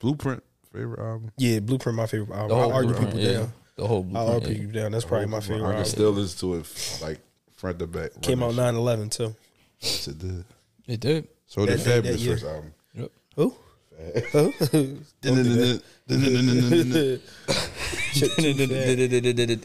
Blueprint, 0.00 0.42
favorite 0.72 0.98
album. 1.00 1.30
yeah. 1.38 1.60
Blueprint 1.60 1.96
my 1.96 2.06
favorite 2.06 2.34
album. 2.34 2.48
The 2.48 2.54
I 2.56 2.62
whole 2.62 2.72
argue 2.72 2.90
Blueprint, 2.90 3.14
people 3.14 3.30
yeah. 3.32 3.38
down. 3.38 3.52
The 3.76 3.86
whole 3.86 4.00
I 4.00 4.02
Blueprint, 4.10 4.30
argue 4.34 4.48
yeah. 4.48 4.58
people 4.66 4.80
down. 4.80 4.92
That's 4.92 5.04
probably 5.04 5.26
my 5.26 5.40
favorite. 5.40 5.58
I 5.58 5.66
can 5.66 5.70
album. 5.70 5.84
still 5.84 6.10
listen 6.10 6.38
to 6.40 6.54
it 6.56 6.98
like 7.02 7.20
front 7.56 7.78
to 7.78 7.86
back. 7.86 8.20
Came 8.22 8.42
out 8.42 8.56
Run 8.56 8.74
9-11 8.74 9.10
too. 9.12 9.34
Yes, 9.80 10.08
it 10.08 10.18
did. 10.18 10.44
It 10.88 11.00
did. 11.00 11.28
So 11.48 11.66
did 11.66 11.80
That- 11.80 12.04
that- 12.04 12.14
Fabolous 12.14 12.24
that 12.24 12.30
first 12.30 12.44
album. 12.44 12.72
Yep. 12.94 13.10
Who? 13.36 13.54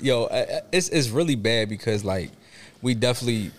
Yo, 0.01 0.25
I- 0.25 0.37
I- 0.41 0.61
it's 0.71 0.89
it's 0.89 1.09
really 1.09 1.35
bad 1.35 1.69
because 1.69 2.03
like 2.03 2.31
we 2.81 2.93
definitely. 2.93 3.51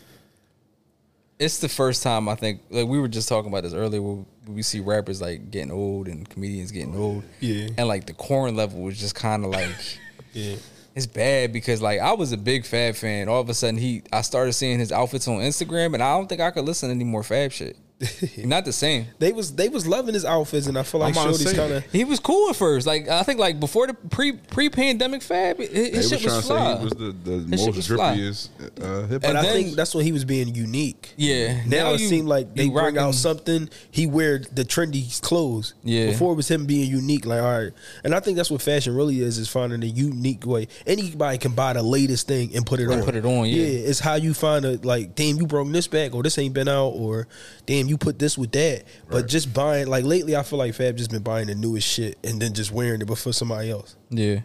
It's 1.38 1.59
the 1.59 1.69
first 1.69 2.02
time 2.04 2.28
I 2.28 2.37
think 2.37 2.61
like 2.71 2.87
we 2.87 2.99
were 2.99 3.09
just 3.09 3.28
talking 3.28 3.50
about 3.50 3.64
this 3.64 3.73
earlier. 3.73 4.00
Where 4.00 4.25
we 4.47 4.62
see 4.62 4.81
rappers 4.81 5.21
like 5.21 5.50
getting 5.50 5.73
old 5.73 6.07
and 6.07 6.28
comedians 6.28 6.71
getting 6.71 6.97
old. 6.97 7.25
Yeah. 7.40 7.69
and 7.76 7.88
like 7.88 8.07
the 8.07 8.12
corn 8.12 8.54
level 8.57 8.81
was 8.83 8.99
just 8.99 9.14
kind 9.14 9.45
of 9.45 9.50
like 9.50 9.71
Yeah. 10.33 10.57
it's 10.95 11.07
bad 11.07 11.52
because 11.52 11.83
like 11.83 12.00
I 12.00 12.12
was 12.12 12.31
a 12.33 12.37
big 12.37 12.64
Fab 12.64 12.95
fan. 12.95 13.28
All 13.28 13.40
of 13.40 13.49
a 13.49 13.54
sudden 13.54 13.76
he 13.78 14.02
I 14.12 14.21
started 14.23 14.52
seeing 14.52 14.78
his 14.78 14.93
outfits 14.93 15.26
on 15.26 15.38
Instagram 15.38 15.95
and 15.95 16.02
I 16.02 16.16
don't 16.16 16.28
think 16.28 16.40
I 16.40 16.50
could 16.52 16.64
listen 16.64 16.88
to 16.88 16.95
any 16.95 17.04
more 17.04 17.23
Fab 17.25 17.50
shit. 17.52 17.76
Not 18.38 18.64
the 18.64 18.72
same. 18.72 19.06
They 19.20 19.32
was 19.32 19.54
they 19.54 19.68
was 19.68 19.86
loving 19.86 20.14
his 20.14 20.24
outfits, 20.24 20.66
and 20.66 20.76
I 20.76 20.82
feel 20.82 21.00
like 21.00 21.16
I'm 21.16 21.22
about 21.22 21.34
to 21.36 21.42
Shorty's 21.42 21.56
kind 21.58 21.72
of 21.74 21.84
He 21.92 22.04
was 22.04 22.18
cool 22.18 22.50
at 22.50 22.56
first. 22.56 22.86
Like 22.86 23.08
I 23.08 23.22
think 23.22 23.38
like 23.38 23.60
before 23.60 23.86
the 23.86 23.94
pre 23.94 24.32
pre 24.32 24.68
pandemic 24.68 25.22
Fab, 25.22 25.58
his, 25.58 25.70
They 25.70 25.90
his 25.90 26.10
was 26.10 26.20
shit 26.20 26.20
trying 26.22 26.36
was 26.36 26.42
to 26.46 26.52
fly. 26.54 26.72
say 26.74 26.78
he 26.78 26.84
was 26.84 26.92
the, 26.92 27.30
the 27.30 27.30
His 27.56 27.66
most 27.66 27.76
was 27.76 27.86
fly. 27.86 28.16
drippiest 28.16 28.48
uh, 28.82 29.06
hip 29.06 29.22
But 29.22 29.28
And 29.30 29.38
I 29.38 29.42
think 29.44 29.76
that's 29.76 29.94
when 29.94 30.04
he 30.04 30.10
was 30.12 30.24
being 30.24 30.54
unique. 30.54 31.14
Yeah. 31.16 31.62
Now, 31.66 31.84
Now 31.84 31.92
it 31.94 31.98
seemed 32.00 32.26
like 32.28 32.54
they 32.54 32.64
you 32.64 32.72
bring 32.72 32.84
rocking- 32.84 32.98
out 32.98 33.14
something. 33.14 33.70
He 33.90 34.06
wear 34.06 34.38
the 34.40 34.64
trendy 34.64 35.20
clothes. 35.22 35.74
Yeah. 35.84 36.06
Before 36.10 36.32
it 36.32 36.36
was 36.36 36.50
him 36.50 36.66
being 36.66 36.90
unique. 36.90 37.24
Like 37.26 37.42
all 37.42 37.58
right, 37.60 37.72
and 38.02 38.14
I 38.14 38.20
think 38.20 38.36
that's 38.36 38.50
what 38.50 38.60
fashion 38.60 38.94
really 38.96 39.20
is: 39.20 39.38
is 39.38 39.48
finding 39.48 39.82
a 39.84 39.86
unique 39.86 40.44
way. 40.44 40.66
Anybody 40.86 41.38
can 41.38 41.52
buy 41.52 41.72
the 41.74 41.82
latest 41.82 42.26
thing 42.26 42.54
and 42.56 42.66
put 42.66 42.80
it 42.80 42.84
And 42.90 42.94
on. 43.00 43.04
put 43.04 43.14
it 43.14 43.24
on, 43.24 43.46
yeah. 43.46 43.64
it's 43.64 44.00
how 44.00 44.16
you 44.16 44.34
find 44.34 44.64
a 44.64 44.78
like. 44.82 45.14
Damn, 45.14 45.36
you 45.36 45.46
broke 45.46 45.70
this 45.70 45.86
back, 45.86 46.12
or 46.14 46.22
this 46.24 46.36
ain't 46.38 46.54
been 46.54 46.68
out, 46.68 46.88
or 46.88 47.28
damn, 47.66 47.83
you 47.88 47.98
put 47.98 48.18
this 48.18 48.36
with 48.38 48.52
that. 48.52 48.84
But 49.08 49.28
just 49.28 49.52
buying 49.52 49.86
like 49.86 50.04
lately, 50.04 50.36
I 50.36 50.42
feel 50.42 50.58
like 50.58 50.74
Fab 50.74 50.96
just 50.96 51.10
been 51.10 51.22
buying 51.22 51.46
the 51.46 51.54
newest 51.54 51.88
shit 51.88 52.18
and 52.24 52.40
then 52.40 52.54
just 52.54 52.72
wearing 52.72 53.00
it, 53.00 53.06
but 53.06 53.18
for 53.18 53.32
somebody 53.32 53.70
else. 53.70 53.96
Yeah. 54.10 54.40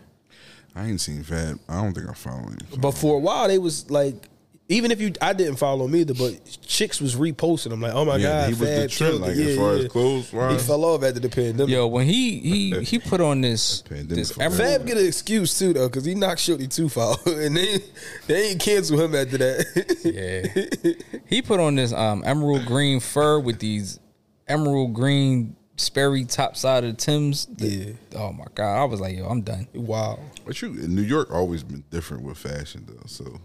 I 0.76 0.86
ain't 0.86 1.02
seen 1.02 1.24
Fab. 1.24 1.60
I 1.68 1.82
don't 1.82 1.94
think 1.94 2.10
I 2.10 2.14
follow 2.14 2.44
him. 2.44 2.58
But 2.78 2.92
for 2.92 3.16
a 3.16 3.20
while, 3.20 3.48
they 3.48 3.58
was 3.58 3.90
like, 3.90 4.30
even 4.72 4.92
if 4.92 5.02
you, 5.02 5.12
I 5.20 5.34
didn't 5.34 5.56
follow 5.56 5.86
him 5.86 5.96
either, 5.96 6.14
but 6.14 6.40
chicks 6.66 7.02
was 7.02 7.16
reposting. 7.16 7.74
I'm 7.74 7.82
like, 7.82 7.94
oh 7.94 8.06
my 8.06 8.18
Yeah, 8.18 8.42
god, 8.42 8.46
he 8.46 8.50
was 8.52 8.60
the 8.60 8.88
trend, 8.88 8.92
killed 8.92 9.22
like, 9.22 9.32
it. 9.32 9.38
as 9.40 9.58
Yeah, 9.58 9.70
as 9.72 9.82
yeah. 9.84 9.88
clothes 9.90 10.30
He 10.30 10.58
fell 10.60 10.86
off 10.86 11.04
after 11.04 11.20
the 11.20 11.30
pandemic. 11.30 11.70
Yo, 11.70 11.88
when 11.88 12.06
he 12.06 12.40
he 12.40 12.80
he 12.84 13.00
put 13.00 13.20
on 13.20 13.42
this 13.42 13.82
Pandemic 13.82 14.10
this 14.16 14.32
Fab 14.32 14.86
get 14.86 14.98
an 14.98 15.06
excuse 15.08 15.58
too 15.58 15.74
though, 15.74 15.90
because 15.90 16.06
he 16.06 16.14
knocked 16.14 16.40
Shorty 16.40 16.68
too 16.68 16.88
foul, 16.88 17.18
and 17.26 17.58
they 17.58 17.80
they 18.28 18.50
ain't 18.52 18.62
cancel 18.62 19.02
him 19.02 19.16
after 19.16 19.40
that. 19.40 21.04
yeah. 21.14 21.18
he 21.28 21.42
put 21.42 21.60
on 21.60 21.76
this 21.76 21.92
um 21.92 22.22
emerald 22.24 22.66
green 22.68 23.00
fur 23.00 23.40
with 23.40 23.60
these 23.60 24.00
emerald 24.48 24.94
green 24.94 25.56
Sperry 25.78 26.26
top 26.26 26.58
side 26.58 26.84
of 26.84 26.92
the 26.92 26.98
Tim's. 26.98 27.48
Yeah. 27.58 27.94
Oh 28.16 28.34
my 28.34 28.46
god, 28.54 28.82
I 28.82 28.84
was 28.84 29.00
like, 29.00 29.16
yo, 29.18 29.26
I'm 29.28 29.42
done. 29.42 29.68
wow. 29.74 30.20
But 30.46 30.62
you 30.62 30.68
in 30.74 30.94
New 30.94 31.02
York 31.02 31.32
always 31.32 31.64
been 31.64 31.84
different 31.90 32.24
with 32.24 32.38
fashion 32.38 32.86
though. 32.88 33.02
So 33.08 33.40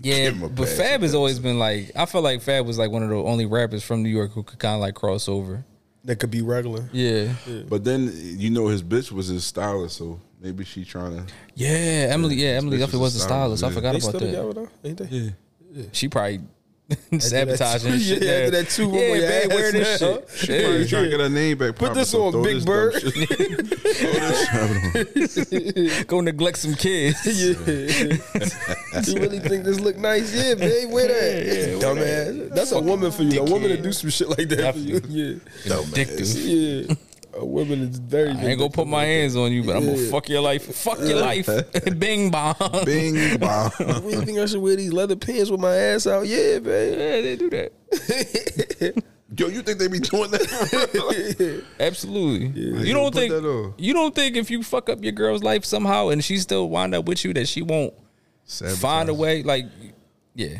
Yeah, 0.00 0.24
Give 0.26 0.34
him 0.36 0.42
a 0.44 0.48
but 0.48 0.68
Fab 0.68 1.02
has 1.02 1.12
that. 1.12 1.18
always 1.18 1.38
been 1.38 1.58
like 1.58 1.90
I 1.96 2.06
feel 2.06 2.22
like 2.22 2.40
Fab 2.42 2.66
was 2.66 2.78
like 2.78 2.90
one 2.90 3.02
of 3.02 3.08
the 3.08 3.16
only 3.16 3.46
rappers 3.46 3.82
from 3.82 4.02
New 4.02 4.08
York 4.08 4.32
who 4.32 4.42
could 4.42 4.58
kind 4.58 4.74
of 4.74 4.80
like 4.80 4.94
cross 4.94 5.28
over. 5.28 5.64
That 6.04 6.16
could 6.16 6.30
be 6.30 6.42
regular. 6.42 6.88
Yeah. 6.92 7.32
But 7.68 7.84
then 7.84 8.10
you 8.14 8.50
know 8.50 8.68
his 8.68 8.82
bitch 8.82 9.10
was 9.12 9.26
his 9.28 9.44
stylist, 9.44 9.96
so 9.96 10.20
maybe 10.40 10.64
she 10.64 10.84
trying 10.84 11.16
to. 11.16 11.32
Yeah, 11.54 12.08
Emily. 12.10 12.36
Yeah, 12.36 12.50
Emily 12.50 12.76
bitch 12.76 12.80
definitely 12.80 13.00
was 13.00 13.14
a 13.16 13.18
the 13.18 13.24
stylist. 13.24 13.64
I 13.64 13.70
forgot 13.70 13.92
They 13.92 13.98
about 13.98 14.08
still 14.08 14.20
that. 14.20 14.26
together 14.26 14.52
though, 14.52 14.68
ain't 14.88 14.98
they? 14.98 15.34
Yeah. 15.74 15.84
She 15.92 16.08
probably 16.08 16.40
sabotaging 17.18 17.98
shit. 17.98 18.22
yeah, 18.22 18.30
after 18.30 18.50
that 18.50 18.68
two 18.70 18.84
yeah, 18.84 18.88
on 18.88 18.92
your 18.94 19.28
babe, 19.28 19.50
ass 19.50 19.54
wear 19.54 19.72
this 19.72 19.98
shit. 19.98 20.28
She 20.36 20.46
probably 20.62 20.86
trying 20.88 21.04
to 21.04 21.10
get 21.10 21.20
her 21.20 21.28
name 21.28 21.58
back. 21.58 21.76
Put 21.76 21.92
this 21.92 22.14
on, 22.14 22.42
Big 22.42 22.54
this 22.56 22.64
Bird. 22.64 22.92
dumb 22.94 23.12
shit- 23.12 23.28
throw 23.28 25.04
this 25.04 25.34
shit 25.34 26.00
on. 26.00 26.06
Go 26.06 26.20
neglect 26.22 26.58
some 26.58 26.74
kids. 26.74 27.18
Yeah. 27.38 27.54
you 29.06 29.14
really 29.20 29.38
think 29.38 29.64
this 29.64 29.80
look 29.80 29.96
nice? 29.98 30.34
Yeah, 30.34 30.54
babe, 30.54 30.90
wear 30.90 31.08
that. 31.08 31.80
Dumbass. 31.80 32.54
That's 32.54 32.72
a 32.72 32.80
woman 32.80 33.10
for 33.12 33.22
you. 33.22 33.40
A 33.40 33.44
woman 33.44 33.68
to 33.68 33.76
do 33.80 33.92
some 33.92 34.10
shit 34.10 34.28
like 34.30 34.48
that 34.48 34.74
for 34.74 34.80
you. 34.80 35.00
Yeah. 35.08 35.34
Addictive. 35.66 36.88
Yeah. 36.88 36.94
A 37.38 37.44
woman 37.44 37.80
is 37.82 37.98
very 37.98 38.30
I 38.30 38.40
ain't 38.46 38.58
gonna 38.58 38.70
put 38.70 38.88
my 38.88 39.04
hands 39.04 39.36
on 39.36 39.52
you, 39.52 39.62
but 39.62 39.76
I'm 39.76 39.84
gonna 39.84 39.96
fuck 40.10 40.28
your 40.28 40.40
life. 40.40 40.64
Fuck 40.74 40.98
your 41.00 41.20
life. 41.20 41.48
Bing 41.98 42.30
bong. 42.30 42.54
Bing 42.84 43.38
bong. 43.38 43.70
You 43.78 43.86
really 43.86 44.24
think 44.24 44.38
I 44.38 44.46
should 44.46 44.60
wear 44.60 44.76
these 44.76 44.92
leather 44.92 45.16
pants 45.16 45.50
with 45.50 45.60
my 45.60 45.74
ass 45.74 46.06
out? 46.06 46.26
Yeah, 46.26 46.58
babe. 46.58 46.98
Yeah, 46.98 47.20
they 47.20 47.36
do 47.36 47.50
that. 47.50 49.02
Yo, 49.36 49.46
you 49.48 49.62
think 49.62 49.78
they 49.78 49.88
be 49.88 50.00
doing 50.00 50.30
that? 50.30 51.64
Absolutely. 51.78 52.46
You 52.60 52.76
You 52.78 52.94
don't 52.94 53.14
think 53.14 53.74
you 53.78 53.92
don't 53.92 54.14
think 54.14 54.36
if 54.36 54.50
you 54.50 54.62
fuck 54.62 54.88
up 54.88 55.02
your 55.02 55.12
girl's 55.12 55.42
life 55.42 55.64
somehow 55.64 56.08
and 56.08 56.24
she 56.24 56.38
still 56.38 56.68
wind 56.68 56.94
up 56.94 57.04
with 57.06 57.24
you 57.24 57.32
that 57.34 57.46
she 57.46 57.62
won't 57.62 57.94
Sabotage. 58.44 58.78
find 58.80 59.08
a 59.08 59.14
way? 59.14 59.42
Like, 59.42 59.66
yeah. 60.34 60.58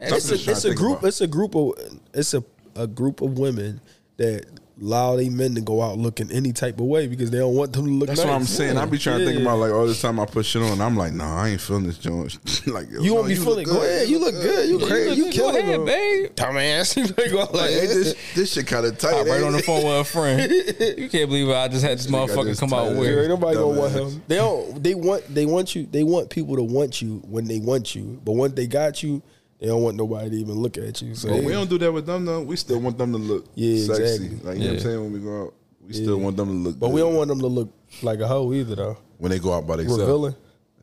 It's 0.00 0.30
a, 0.30 0.34
it's 0.34 0.64
a 0.64 0.74
group. 0.74 0.98
about. 0.98 1.08
It's 1.08 1.20
a 1.20 1.26
group 1.26 1.54
of. 1.54 1.72
It's 2.12 2.34
a 2.34 2.44
a 2.74 2.86
group 2.86 3.22
of 3.22 3.38
women 3.38 3.80
that 4.18 4.44
allow 4.80 5.16
they 5.16 5.28
men 5.28 5.54
to 5.54 5.60
go 5.60 5.82
out 5.82 5.96
looking 5.96 6.30
any 6.30 6.52
type 6.52 6.78
of 6.80 6.86
way 6.86 7.06
because 7.06 7.30
they 7.30 7.38
don't 7.38 7.54
want 7.54 7.72
them 7.72 7.86
to 7.86 7.90
look. 7.90 8.08
That's 8.08 8.20
what 8.20 8.28
I'm 8.28 8.40
nice. 8.40 8.50
saying. 8.50 8.76
I 8.76 8.84
be 8.86 8.98
trying 8.98 9.20
to 9.20 9.24
think 9.26 9.40
about 9.40 9.58
like 9.58 9.72
all 9.72 9.86
this 9.86 10.00
time 10.02 10.20
I 10.20 10.26
put 10.26 10.44
shit 10.44 10.62
on. 10.62 10.80
I'm 10.80 10.96
like, 10.96 11.12
nah, 11.12 11.42
I 11.42 11.48
ain't 11.50 11.60
feeling 11.60 11.84
this 11.86 11.98
joint. 11.98 12.38
like 12.66 12.88
You 12.90 13.14
won't 13.14 13.28
be 13.28 13.36
look 13.36 13.44
feeling. 13.44 13.66
Go 13.66 13.72
good. 13.74 13.90
ahead, 13.90 14.08
you 14.08 14.18
look 14.18 14.34
good. 14.34 14.68
You 14.68 14.78
crazy. 14.86 15.16
You 15.16 15.24
Go 15.26 15.30
killing 15.30 15.56
ahead, 15.56 15.74
them. 15.80 15.84
babe. 15.86 16.34
Dumbass. 16.34 16.96
You 16.96 17.04
like, 17.04 17.30
go 17.30 17.38
Like, 17.38 17.52
like, 17.52 17.70
hey, 17.70 17.86
this 17.86 18.14
this 18.34 18.52
shit 18.52 18.66
kind 18.66 18.86
of 18.86 18.98
tight. 18.98 19.14
Hop 19.14 19.26
right 19.26 19.42
on 19.42 19.52
the 19.52 19.62
phone 19.62 19.84
with 19.84 20.00
a 20.00 20.04
friend. 20.04 20.50
You 20.96 21.08
can't 21.08 21.28
believe 21.28 21.48
I 21.50 21.68
just 21.68 21.84
had 21.84 21.98
this 21.98 22.06
motherfucker 22.06 22.58
come 22.58 22.72
out 22.72 22.84
tired. 22.84 22.90
Ain't 22.96 22.98
with. 23.00 23.28
nobody 23.28 23.56
gonna 23.56 23.80
want 23.80 23.92
him. 23.92 24.22
They 24.28 24.36
don't. 24.36 24.82
They 24.82 24.94
want. 24.94 25.34
They 25.34 25.46
want 25.46 25.74
you. 25.74 25.86
They 25.86 26.02
want 26.04 26.30
people 26.30 26.56
to 26.56 26.62
want 26.62 27.00
you 27.02 27.22
when 27.28 27.46
they 27.46 27.58
want 27.58 27.94
you. 27.94 28.20
But 28.24 28.32
once 28.32 28.54
they 28.54 28.66
got 28.66 29.02
you, 29.02 29.22
they 29.58 29.66
don't 29.66 29.82
want 29.82 29.96
nobody 29.96 30.30
to 30.30 30.36
even 30.36 30.54
look 30.54 30.76
at 30.78 31.00
you. 31.02 31.14
So 31.14 31.28
But 31.28 31.36
they- 31.40 31.46
we 31.46 31.52
don't 31.52 31.70
do 31.70 31.78
that 31.78 31.92
with 31.92 32.06
them 32.06 32.24
though. 32.24 32.42
We 32.42 32.56
still 32.56 32.80
want 32.80 32.98
them 32.98 33.12
to 33.12 33.18
look 33.18 33.46
Yeah, 33.54 33.84
sexy. 33.84 34.02
exactly. 34.02 34.28
Like 34.28 34.36
you 34.36 34.44
know 34.44 34.50
what 34.50 34.60
Yeah. 34.64 34.70
I'm 34.72 34.78
saying 34.80 35.00
when 35.02 35.12
we 35.12 35.18
go 35.20 35.42
out, 35.44 35.54
we 35.86 35.92
still 35.94 36.18
want 36.18 36.36
them 36.36 36.48
to 36.48 36.68
look. 36.70 36.78
But 36.78 36.88
good 36.88 36.94
we 36.94 37.00
don't 37.00 37.14
want 37.14 37.28
them 37.28 37.38
to 37.40 37.46
look 37.46 37.72
like 38.02 38.20
a 38.20 38.26
hoe 38.28 38.52
either, 38.52 38.74
though. 38.74 38.96
when 39.18 39.30
they 39.30 39.38
go 39.38 39.52
out 39.52 39.66
by 39.66 39.76
themselves. 39.76 40.00
Revealing. 40.02 40.34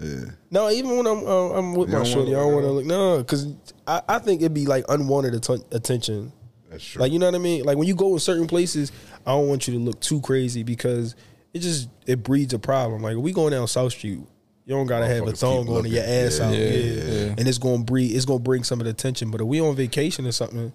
Yeah, 0.01 0.31
No, 0.49 0.69
even 0.71 0.97
when 0.97 1.05
I'm 1.05 1.19
uh, 1.25 1.49
I'm 1.51 1.75
with 1.75 1.89
You 1.89 1.93
my 1.93 2.03
don't 2.03 2.07
shorty, 2.11 2.33
I 2.35 2.39
wanna 2.39 2.45
don't 2.45 2.53
want 2.55 2.65
to 2.65 2.71
look 2.71 2.85
look. 2.85 2.85
No, 2.85 3.17
because 3.19 3.47
I, 3.85 4.01
I 4.09 4.19
think 4.19 4.41
it'd 4.41 4.53
be 4.53 4.65
like 4.65 4.85
unwanted 4.89 5.35
atten- 5.35 5.63
attention. 5.71 6.31
that's 6.69 6.83
true. 6.83 6.99
Like 7.01 7.11
you 7.11 7.19
know 7.19 7.27
what 7.27 7.35
I 7.35 7.39
mean? 7.39 7.63
Like 7.63 7.77
when 7.77 7.87
you 7.87 7.93
go 7.95 8.13
in 8.13 8.19
certain 8.19 8.47
places, 8.47 8.91
I 9.25 9.31
don't 9.33 9.47
want 9.47 9.67
you 9.67 9.75
to 9.75 9.79
look 9.79 9.99
too 9.99 10.19
crazy 10.21 10.63
because 10.63 11.13
it 11.53 11.59
just 11.59 11.89
it 12.07 12.23
breeds 12.23 12.53
a 12.55 12.59
problem. 12.59 13.03
Like 13.03 13.17
we 13.17 13.31
going 13.33 13.51
down 13.51 13.67
South 13.67 13.91
Street, 13.91 14.19
you 14.65 14.73
don't 14.75 14.87
gotta 14.87 15.07
have 15.07 15.27
a 15.27 15.31
thong 15.33 15.65
going 15.65 15.83
to 15.83 15.89
your 15.89 16.03
ass 16.03 16.39
Yeah, 16.39 16.47
out, 16.47 16.53
yeah, 16.53 16.65
yeah, 16.67 17.03
yeah. 17.03 17.35
and 17.37 17.47
it's 17.47 17.57
gonna 17.57 17.83
breed, 17.83 18.15
it's 18.15 18.25
gonna 18.25 18.39
bring 18.39 18.63
some 18.63 18.79
of 18.79 18.85
the 18.85 18.91
attention. 18.91 19.29
But 19.31 19.41
if 19.41 19.47
we 19.47 19.59
on 19.61 19.75
vacation 19.75 20.25
or 20.25 20.31
something, 20.31 20.71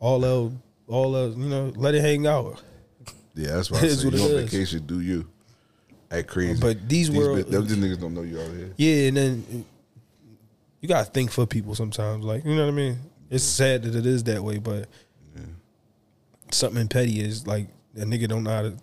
all 0.00 0.24
of 0.24 0.52
all 0.88 1.14
of 1.14 1.36
you 1.38 1.48
know, 1.48 1.72
let 1.76 1.94
it 1.94 2.00
hang 2.00 2.26
out. 2.26 2.62
yeah, 3.34 3.52
that's 3.56 3.70
why 3.70 3.78
I 3.80 3.88
say 3.88 4.08
you 4.08 4.08
on 4.08 4.14
is. 4.30 4.50
vacation, 4.50 4.86
do 4.86 5.00
you? 5.00 5.28
Act 6.10 6.28
crazy. 6.28 6.60
But 6.60 6.88
these 6.88 7.10
world- 7.10 7.44
bi- 7.44 7.50
them 7.50 7.66
these 7.66 7.76
niggas 7.76 8.00
don't 8.00 8.14
know 8.14 8.22
you 8.22 8.40
out 8.40 8.50
here. 8.52 8.72
Yeah, 8.76 9.08
and 9.08 9.16
then 9.16 9.64
you 10.80 10.88
gotta 10.88 11.10
think 11.10 11.30
for 11.30 11.46
people 11.46 11.74
sometimes. 11.74 12.24
Like 12.24 12.44
you 12.44 12.54
know 12.56 12.64
what 12.66 12.72
I 12.72 12.76
mean? 12.76 12.98
It's 13.30 13.44
sad 13.44 13.82
that 13.84 13.94
it 13.94 14.04
is 14.06 14.24
that 14.24 14.42
way, 14.42 14.58
but 14.58 14.88
something 16.50 16.88
petty 16.88 17.20
is 17.20 17.46
like 17.46 17.68
a 17.96 18.00
nigga 18.04 18.28
don't 18.28 18.44
know 18.44 18.50
how 18.50 18.62
to 18.62 18.74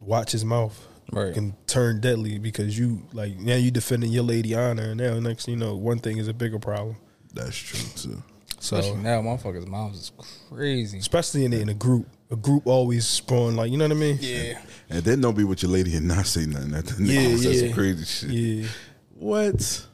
watch 0.00 0.32
his 0.32 0.44
mouth. 0.44 0.76
Right. 1.14 1.32
Can 1.34 1.54
turn 1.66 2.00
deadly 2.00 2.38
because 2.38 2.78
you 2.78 3.02
like 3.12 3.36
now 3.38 3.56
you 3.56 3.70
defending 3.70 4.10
your 4.12 4.24
lady 4.24 4.54
honor, 4.54 4.90
and 4.90 4.96
now 5.00 5.18
next 5.20 5.46
you 5.48 5.56
know, 5.56 5.76
one 5.76 5.98
thing 5.98 6.18
is 6.18 6.28
a 6.28 6.34
bigger 6.34 6.58
problem. 6.58 6.96
That's 7.32 7.56
true 7.56 7.78
too. 7.96 8.22
So 8.60 8.76
Especially 8.78 9.02
now, 9.02 9.20
motherfuckers' 9.20 9.66
mouths 9.66 9.98
is 9.98 10.12
crazy. 10.48 10.98
especially 10.98 11.44
in 11.44 11.52
in 11.52 11.68
a 11.68 11.74
group, 11.74 12.06
a 12.30 12.36
group 12.36 12.66
always 12.66 13.04
spawn 13.06 13.56
like 13.56 13.70
you 13.70 13.76
know 13.76 13.84
what 13.84 13.92
I 13.96 14.00
mean? 14.00 14.18
Yeah. 14.20 14.58
And 14.90 15.04
then 15.04 15.20
don't 15.20 15.36
be 15.36 15.44
with 15.44 15.62
your 15.62 15.70
lady 15.72 15.94
and 15.96 16.08
not 16.08 16.26
say 16.26 16.46
nothing. 16.46 16.70
That 16.70 16.90
Yeah, 16.98 17.20
yeah, 17.20 17.36
that's 17.48 17.60
some 17.60 17.72
crazy 17.72 18.04
shit. 18.04 18.30
Yeah. 18.30 18.68
What? 19.14 19.86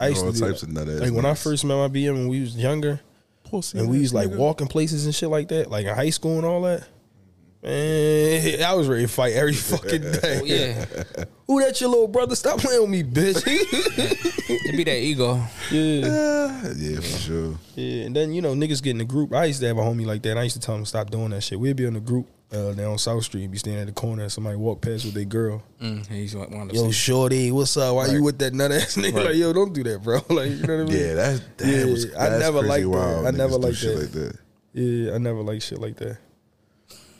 I 0.00 0.08
used 0.08 0.24
All 0.24 0.32
to 0.32 0.38
do 0.38 0.46
types 0.46 0.60
that. 0.62 0.68
of 0.68 0.74
nut 0.74 0.88
ass 0.88 1.00
Like 1.00 1.12
when 1.12 1.26
I 1.26 1.34
first 1.34 1.64
met 1.64 1.74
my 1.76 1.88
BM 1.88 2.14
when 2.14 2.28
we 2.28 2.40
was 2.40 2.56
younger, 2.56 3.00
Pussy 3.44 3.78
and 3.78 3.88
we 3.88 4.00
was 4.00 4.12
like 4.14 4.28
nigga. 4.30 4.36
walking 4.36 4.66
places 4.66 5.04
and 5.06 5.14
shit 5.14 5.28
like 5.28 5.48
that, 5.48 5.70
like 5.70 5.86
in 5.86 5.94
high 5.94 6.10
school 6.10 6.36
and 6.36 6.46
all 6.46 6.62
that. 6.62 6.86
Man, 7.62 8.62
I 8.62 8.72
was 8.74 8.88
ready 8.88 9.02
to 9.02 9.08
fight 9.08 9.34
every 9.34 9.52
fucking 9.54 10.00
day. 10.12 10.40
Oh, 10.40 10.44
yeah. 10.44 10.84
Who 11.46 11.60
that 11.60 11.78
your 11.80 11.90
little 11.90 12.08
brother? 12.08 12.34
Stop 12.34 12.58
playing 12.60 12.80
with 12.80 12.90
me, 12.90 13.02
bitch. 13.02 13.42
It 14.52 14.76
be 14.76 14.82
that 14.84 14.98
ego. 14.98 15.34
yeah. 15.70 16.72
Yeah, 16.74 16.96
for 16.96 17.02
sure. 17.18 17.54
Yeah. 17.76 18.04
And 18.06 18.16
then, 18.16 18.32
you 18.32 18.42
know, 18.42 18.52
niggas 18.54 18.82
get 18.82 18.90
in 18.92 18.98
the 18.98 19.04
group. 19.04 19.32
I 19.32 19.44
used 19.44 19.60
to 19.60 19.66
have 19.68 19.78
a 19.78 19.80
homie 19.80 20.06
like 20.06 20.22
that. 20.22 20.30
And 20.30 20.38
I 20.40 20.42
used 20.44 20.56
to 20.56 20.60
tell 20.60 20.74
him 20.74 20.82
to 20.82 20.86
stop 20.88 21.10
doing 21.10 21.30
that 21.30 21.42
shit. 21.42 21.60
We'd 21.60 21.76
be 21.76 21.84
in 21.84 21.94
the 21.94 22.00
group 22.00 22.26
uh, 22.52 22.72
down 22.72 22.98
South 22.98 23.22
Street 23.24 23.42
and 23.44 23.52
be 23.52 23.58
standing 23.58 23.82
at 23.82 23.86
the 23.86 23.92
corner 23.92 24.22
and 24.24 24.32
somebody 24.32 24.56
walk 24.56 24.80
past 24.80 25.04
with 25.04 25.14
their 25.14 25.24
girl. 25.24 25.62
Mm, 25.80 26.04
he's 26.08 26.34
one 26.34 26.52
of 26.52 26.68
the 26.68 26.74
Yo, 26.74 26.90
shorty, 26.90 27.52
what's 27.52 27.76
up? 27.76 27.94
Why 27.94 28.06
you 28.06 28.24
with 28.24 28.38
that 28.40 28.52
nut 28.54 28.72
ass 28.72 28.96
nigga? 28.96 29.14
Right. 29.14 29.26
Like, 29.26 29.36
yo, 29.36 29.52
don't 29.52 29.72
do 29.72 29.84
that, 29.84 30.02
bro. 30.02 30.18
Like, 30.30 30.50
you 30.50 30.56
know 30.66 30.76
what 30.78 30.90
I 30.90 30.92
mean? 30.94 31.00
Yeah, 31.00 31.14
that's 31.14 31.40
that 31.58 31.66
Yeah, 31.66 31.84
was. 31.84 32.14
I 32.16 32.38
never 32.38 32.60
crazy 32.60 32.84
liked 32.84 32.92
that. 32.92 33.26
I 33.26 33.30
never 33.30 33.56
liked 33.56 33.76
shit 33.76 33.94
that. 33.96 34.00
like 34.02 34.12
that. 34.12 34.38
Yeah, 34.72 35.14
I 35.14 35.18
never 35.18 35.42
like 35.42 35.62
shit 35.62 35.78
like 35.78 35.96
that. 35.96 36.18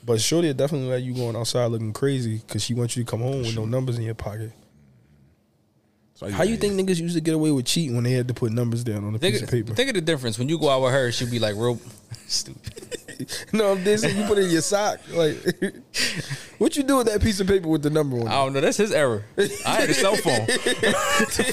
But 0.05 0.21
Shorty 0.21 0.49
will 0.49 0.55
definitely 0.55 0.89
let 0.89 1.03
you 1.03 1.15
going 1.15 1.37
outside 1.37 1.67
looking 1.67 1.93
crazy 1.93 2.39
because 2.39 2.65
she 2.65 2.75
wants 2.75 2.97
you 2.97 3.05
to 3.05 3.11
come 3.11 3.21
home 3.21 3.43
with 3.43 3.55
no 3.55 3.65
numbers 3.67 3.99
in 3.99 4.05
your 4.05 4.15
pocket. 4.15 4.53
So 6.15 6.31
How 6.31 6.43
you 6.43 6.57
think 6.57 6.75
niggas 6.75 7.01
used 7.01 7.15
to 7.15 7.21
get 7.21 7.35
away 7.35 7.51
with 7.51 7.65
cheating 7.67 7.95
when 7.95 8.05
they 8.05 8.13
had 8.13 8.29
to 8.29 8.35
put 8.35 8.53
numbers 8.53 8.85
down 8.85 9.05
on 9.05 9.15
a 9.15 9.19
piece 9.19 9.41
of 9.43 9.49
paper? 9.51 9.75
think 9.75 9.89
of 9.89 9.95
the 9.95 10.01
difference. 10.03 10.39
When 10.39 10.49
you 10.49 10.59
go 10.59 10.69
out 10.69 10.83
with 10.83 10.93
her, 10.93 11.11
she'll 11.13 11.31
be 11.31 11.39
like 11.39 11.55
real 11.57 11.79
stupid. 12.27 13.00
no, 13.53 13.73
I'm 13.73 13.79
dissing. 13.85 14.15
You 14.17 14.25
put 14.25 14.39
it 14.39 14.45
in 14.45 14.51
your 14.51 14.61
sock. 14.63 15.01
Like, 15.13 15.37
what 16.59 16.77
you 16.77 16.83
do 16.83 16.97
with 16.99 17.07
that 17.09 17.21
piece 17.23 17.41
of 17.41 17.47
paper 17.47 17.69
with 17.69 17.83
the 17.83 17.91
number 17.91 18.19
on 18.21 18.29
I 18.29 18.33
don't 18.33 18.53
know. 18.53 18.61
That's 18.61 18.77
his 18.77 18.93
error. 18.93 19.25
I 19.67 19.81
had 19.81 19.91
a 19.91 19.95
cell 19.95 20.17
phone. 20.17 20.41
What 20.41 21.29
the 21.37 21.45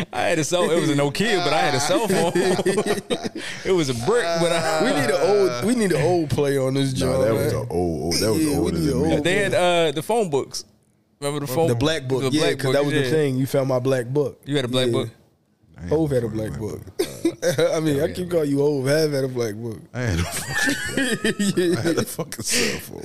fuck? 0.00 0.06
I 0.12 0.20
had 0.22 0.38
a 0.38 0.44
cell. 0.44 0.70
It 0.70 0.80
was 0.80 0.90
a 0.90 0.94
Nokia, 0.94 1.44
but 1.44 1.52
I 1.52 1.58
had 1.58 1.74
a 1.74 1.80
cell 1.80 2.06
phone. 2.08 2.32
it 3.64 3.72
was 3.72 3.88
a 3.88 3.94
brick, 4.06 4.24
but 4.40 4.52
I, 4.52 4.84
We 4.84 4.90
need 5.00 5.10
an 5.10 5.20
old. 5.20 5.64
We 5.64 5.74
need 5.74 5.92
an 5.92 6.02
old 6.02 6.30
play 6.30 6.58
on 6.58 6.74
this 6.74 6.92
No, 7.00 7.12
joint. 7.12 7.22
that 7.22 7.34
man. 7.34 7.44
was 7.44 7.52
an 7.52 7.58
old, 7.58 8.02
old. 8.02 8.14
That 8.14 8.32
was 8.32 8.44
Yeah, 8.44 8.50
we 8.50 8.56
older 8.56 8.78
need 8.78 8.86
than 8.86 8.96
an 8.96 9.02
me. 9.02 9.14
old- 9.14 9.24
they 9.24 9.36
had 9.36 9.54
uh, 9.54 9.92
the 9.92 10.02
phone 10.02 10.30
books. 10.30 10.64
Remember 11.20 11.40
the 11.46 11.52
phone? 11.52 11.68
the 11.68 11.74
black 11.74 12.08
book. 12.08 12.22
The 12.22 12.30
yeah, 12.30 12.50
because 12.50 12.72
that 12.72 12.84
was 12.84 12.94
yeah. 12.94 13.02
the 13.02 13.10
thing. 13.10 13.36
You 13.36 13.46
found 13.46 13.68
my 13.68 13.78
black 13.78 14.06
book. 14.06 14.40
You 14.46 14.56
had 14.56 14.64
a 14.64 14.68
black 14.68 14.86
Yeah. 14.86 14.92
book. 14.92 15.08
I 15.80 15.84
ain't 15.84 15.92
Hove 15.92 16.10
had 16.10 16.24
a 16.24 16.28
fucking 16.28 16.36
black 16.36 16.58
book. 16.60 16.80
I 17.74 17.80
mean, 17.80 18.00
I 18.02 18.12
keep 18.12 18.30
calling 18.30 18.50
you 18.50 18.58
Hove. 18.58 18.86
Have 18.86 19.12
had 19.12 19.24
a 19.24 19.28
black 19.28 19.54
book. 19.54 19.78
I 19.94 20.00
had 20.00 20.18
a 20.18 20.22
fucking, 20.22 21.76
I 21.76 21.80
had 21.80 21.96
a 21.98 22.04
fucking 22.04 22.42
cell 22.42 22.78
phone, 22.80 23.00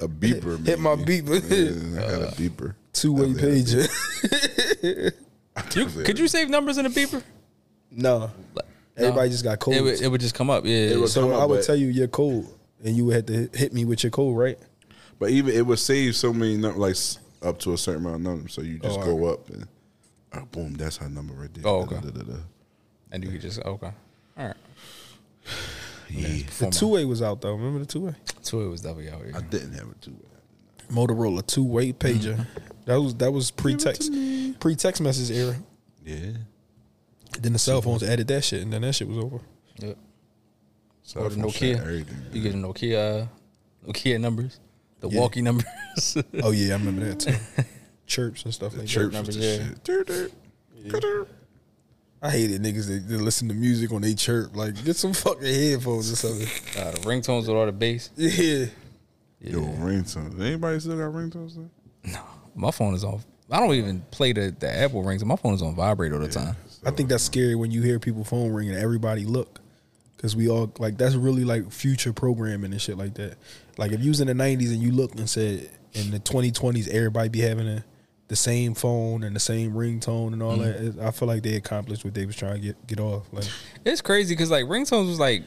a 0.00 0.08
beeper. 0.08 0.66
Hit 0.66 0.80
my 0.80 0.96
beeper. 0.96 1.40
Yeah, 1.48 2.00
I 2.00 2.10
had 2.10 2.22
a 2.22 2.28
uh, 2.28 2.30
beeper. 2.32 2.74
Two 2.92 3.12
way 3.14 3.26
I 3.26 3.28
had 3.28 3.36
a 3.38 3.42
pager. 3.42 5.12
You, 5.76 5.84
could 5.84 6.18
you 6.18 6.28
save 6.28 6.48
numbers 6.48 6.78
in 6.78 6.86
a 6.86 6.90
beeper? 6.90 7.22
no. 7.90 8.30
Everybody 8.96 9.30
just 9.30 9.44
got 9.44 9.58
codes. 9.58 9.76
It 9.76 9.82
would, 9.82 10.00
it 10.02 10.08
would 10.08 10.20
just 10.20 10.34
come 10.34 10.50
up. 10.50 10.64
Yeah. 10.64 10.72
It 10.72 11.08
so 11.08 11.30
up, 11.30 11.40
I 11.42 11.44
would 11.46 11.56
but- 11.58 11.64
tell 11.66 11.76
you 11.76 11.86
your 11.88 12.08
code, 12.08 12.46
and 12.84 12.96
you 12.96 13.06
would 13.06 13.16
have 13.16 13.26
to 13.26 13.32
hit- 13.32 13.54
hit 13.56 13.72
me 13.74 13.84
with 13.84 14.02
your 14.02 14.10
code, 14.10 14.36
right? 14.36 14.58
But 15.18 15.30
even 15.30 15.54
it 15.54 15.64
would 15.66 15.78
save 15.78 16.16
so 16.16 16.32
many 16.32 16.56
num- 16.56 16.78
like 16.78 16.96
up 17.42 17.58
to 17.60 17.72
a 17.74 17.78
certain 17.78 18.02
amount 18.04 18.16
of 18.16 18.22
numbers. 18.22 18.52
So 18.54 18.60
you 18.62 18.78
just 18.78 18.98
Oh, 19.00 19.04
go 19.04 19.26
up 19.32 19.48
and 19.50 19.66
oh, 20.34 20.44
boom, 20.50 20.74
that's 20.74 20.96
her 20.98 21.08
number 21.08 21.34
right 21.34 21.52
there. 21.54 21.62
Oh, 21.66 21.82
okay. 21.82 21.96
Da, 21.96 22.00
da, 22.02 22.10
da, 22.10 22.22
da. 22.22 22.38
and 23.10 23.24
you 23.24 23.30
could 23.30 23.40
just 23.40 23.60
okay. 23.60 23.92
All 24.38 24.46
right. 24.46 24.56
Yeah. 26.14 26.42
The 26.58 26.70
two 26.70 26.88
way 26.88 27.06
was 27.06 27.22
out 27.22 27.40
though. 27.40 27.52
Remember 27.54 27.78
the 27.78 27.86
two 27.86 28.00
way? 28.00 28.14
Two 28.44 28.60
it 28.60 28.68
was 28.68 28.82
definitely 28.82 29.08
out 29.10 29.22
here. 29.24 29.32
I 29.34 29.40
didn't 29.40 29.72
have 29.72 29.88
a 29.90 29.94
two 29.94 30.10
way. 30.10 30.28
Motorola 30.90 31.46
two 31.46 31.64
way 31.64 31.90
pager. 31.94 32.46
That 32.84 32.96
was 33.00 33.14
that 33.14 33.32
was 33.32 33.50
pre 33.50 33.76
text 33.76 34.12
pre 34.60 34.76
text 34.76 35.00
message 35.00 35.34
era. 35.34 35.56
Yeah. 36.04 36.32
Then 37.40 37.54
the 37.54 37.58
cell 37.58 37.80
phones 37.80 38.02
added 38.02 38.28
that 38.28 38.44
shit, 38.44 38.60
and 38.62 38.70
then 38.70 38.82
that 38.82 38.92
shit 38.94 39.08
was 39.08 39.16
over. 39.16 39.40
Yep. 39.78 39.96
So 41.02 41.20
Or 41.20 41.30
the 41.30 41.36
Nokia. 41.36 41.78
Everything. 41.80 42.16
You 42.30 42.42
get 42.42 42.52
the 42.52 42.58
Nokia, 42.58 43.22
uh, 43.22 43.26
Nokia 43.90 44.20
numbers, 44.20 44.60
the 45.00 45.08
Yeah. 45.08 45.18
walkie 45.20 45.40
numbers. 45.40 45.66
Oh 46.42 46.50
yeah, 46.50 46.74
I 46.74 46.78
remember 46.78 47.06
that 47.06 47.20
too. 47.20 47.34
Chirps 48.12 48.44
and 48.44 48.52
stuff 48.52 48.76
like 48.76 48.86
Church 48.86 49.12
numbers, 49.12 49.36
was 49.36 49.38
the 49.38 49.44
yeah. 49.44 49.68
shit. 49.68 49.84
Dirt, 49.84 50.06
dirt. 50.06 50.32
Dirt. 51.00 51.28
I 52.20 52.30
hated 52.30 52.62
niggas 52.62 52.86
that, 52.86 53.08
that 53.08 53.20
listen 53.20 53.48
to 53.48 53.54
music 53.54 53.90
when 53.90 54.02
they 54.02 54.14
chirp. 54.14 54.54
Like 54.54 54.84
get 54.84 54.96
some 54.96 55.12
fucking 55.12 55.42
headphones 55.42 56.12
or 56.12 56.16
something. 56.16 56.46
uh, 56.80 56.90
the 56.92 56.98
ringtones 56.98 57.48
with 57.48 57.56
all 57.56 57.66
the 57.66 57.72
bass. 57.72 58.10
Yeah. 58.16 58.66
yeah. 59.40 59.52
Yo, 59.54 59.60
ringtones. 59.60 60.38
Anybody 60.40 60.78
still 60.78 60.96
got 60.96 61.12
ringtones? 61.12 61.56
Though? 61.56 62.20
My 62.54 62.70
phone 62.70 62.94
is 62.94 63.02
off. 63.02 63.24
I 63.50 63.58
don't 63.58 63.74
even 63.74 64.02
play 64.10 64.32
the, 64.32 64.54
the 64.56 64.70
Apple 64.70 65.02
rings. 65.02 65.24
My 65.24 65.36
phone 65.36 65.54
is 65.54 65.62
on 65.62 65.74
vibrate 65.74 66.12
all 66.12 66.20
the 66.20 66.28
time. 66.28 66.54
I 66.84 66.90
think 66.90 67.08
that's 67.08 67.24
scary 67.24 67.54
when 67.54 67.70
you 67.70 67.82
hear 67.82 67.98
people 67.98 68.24
phone 68.24 68.52
ring 68.52 68.68
and 68.68 68.78
everybody 68.78 69.24
look. 69.24 69.60
Cause 70.18 70.36
we 70.36 70.48
all 70.48 70.72
like 70.78 70.96
that's 70.96 71.16
really 71.16 71.44
like 71.44 71.72
future 71.72 72.12
programming 72.12 72.70
and 72.70 72.80
shit 72.80 72.96
like 72.96 73.14
that. 73.14 73.36
Like 73.76 73.90
if 73.90 74.00
you 74.00 74.10
was 74.10 74.20
in 74.20 74.28
the 74.28 74.34
nineties 74.34 74.70
and 74.70 74.80
you 74.80 74.92
looked 74.92 75.18
and 75.18 75.28
said 75.28 75.68
in 75.94 76.12
the 76.12 76.20
twenty 76.20 76.52
twenties 76.52 76.86
everybody 76.86 77.28
be 77.28 77.40
having 77.40 77.66
a, 77.66 77.84
the 78.32 78.36
same 78.36 78.72
phone 78.72 79.24
and 79.24 79.36
the 79.36 79.40
same 79.40 79.74
ringtone 79.74 80.32
and 80.32 80.42
all 80.42 80.56
mm. 80.56 80.96
that, 80.96 81.04
I 81.04 81.10
feel 81.10 81.28
like 81.28 81.42
they 81.42 81.54
accomplished 81.54 82.02
what 82.02 82.14
they 82.14 82.24
was 82.24 82.34
trying 82.34 82.54
to 82.54 82.60
get 82.60 82.86
get 82.86 82.98
off. 82.98 83.30
Like 83.30 83.44
It's 83.84 84.00
crazy 84.00 84.34
because 84.34 84.50
like 84.50 84.64
ringtones 84.64 85.08
was 85.08 85.20
like 85.20 85.42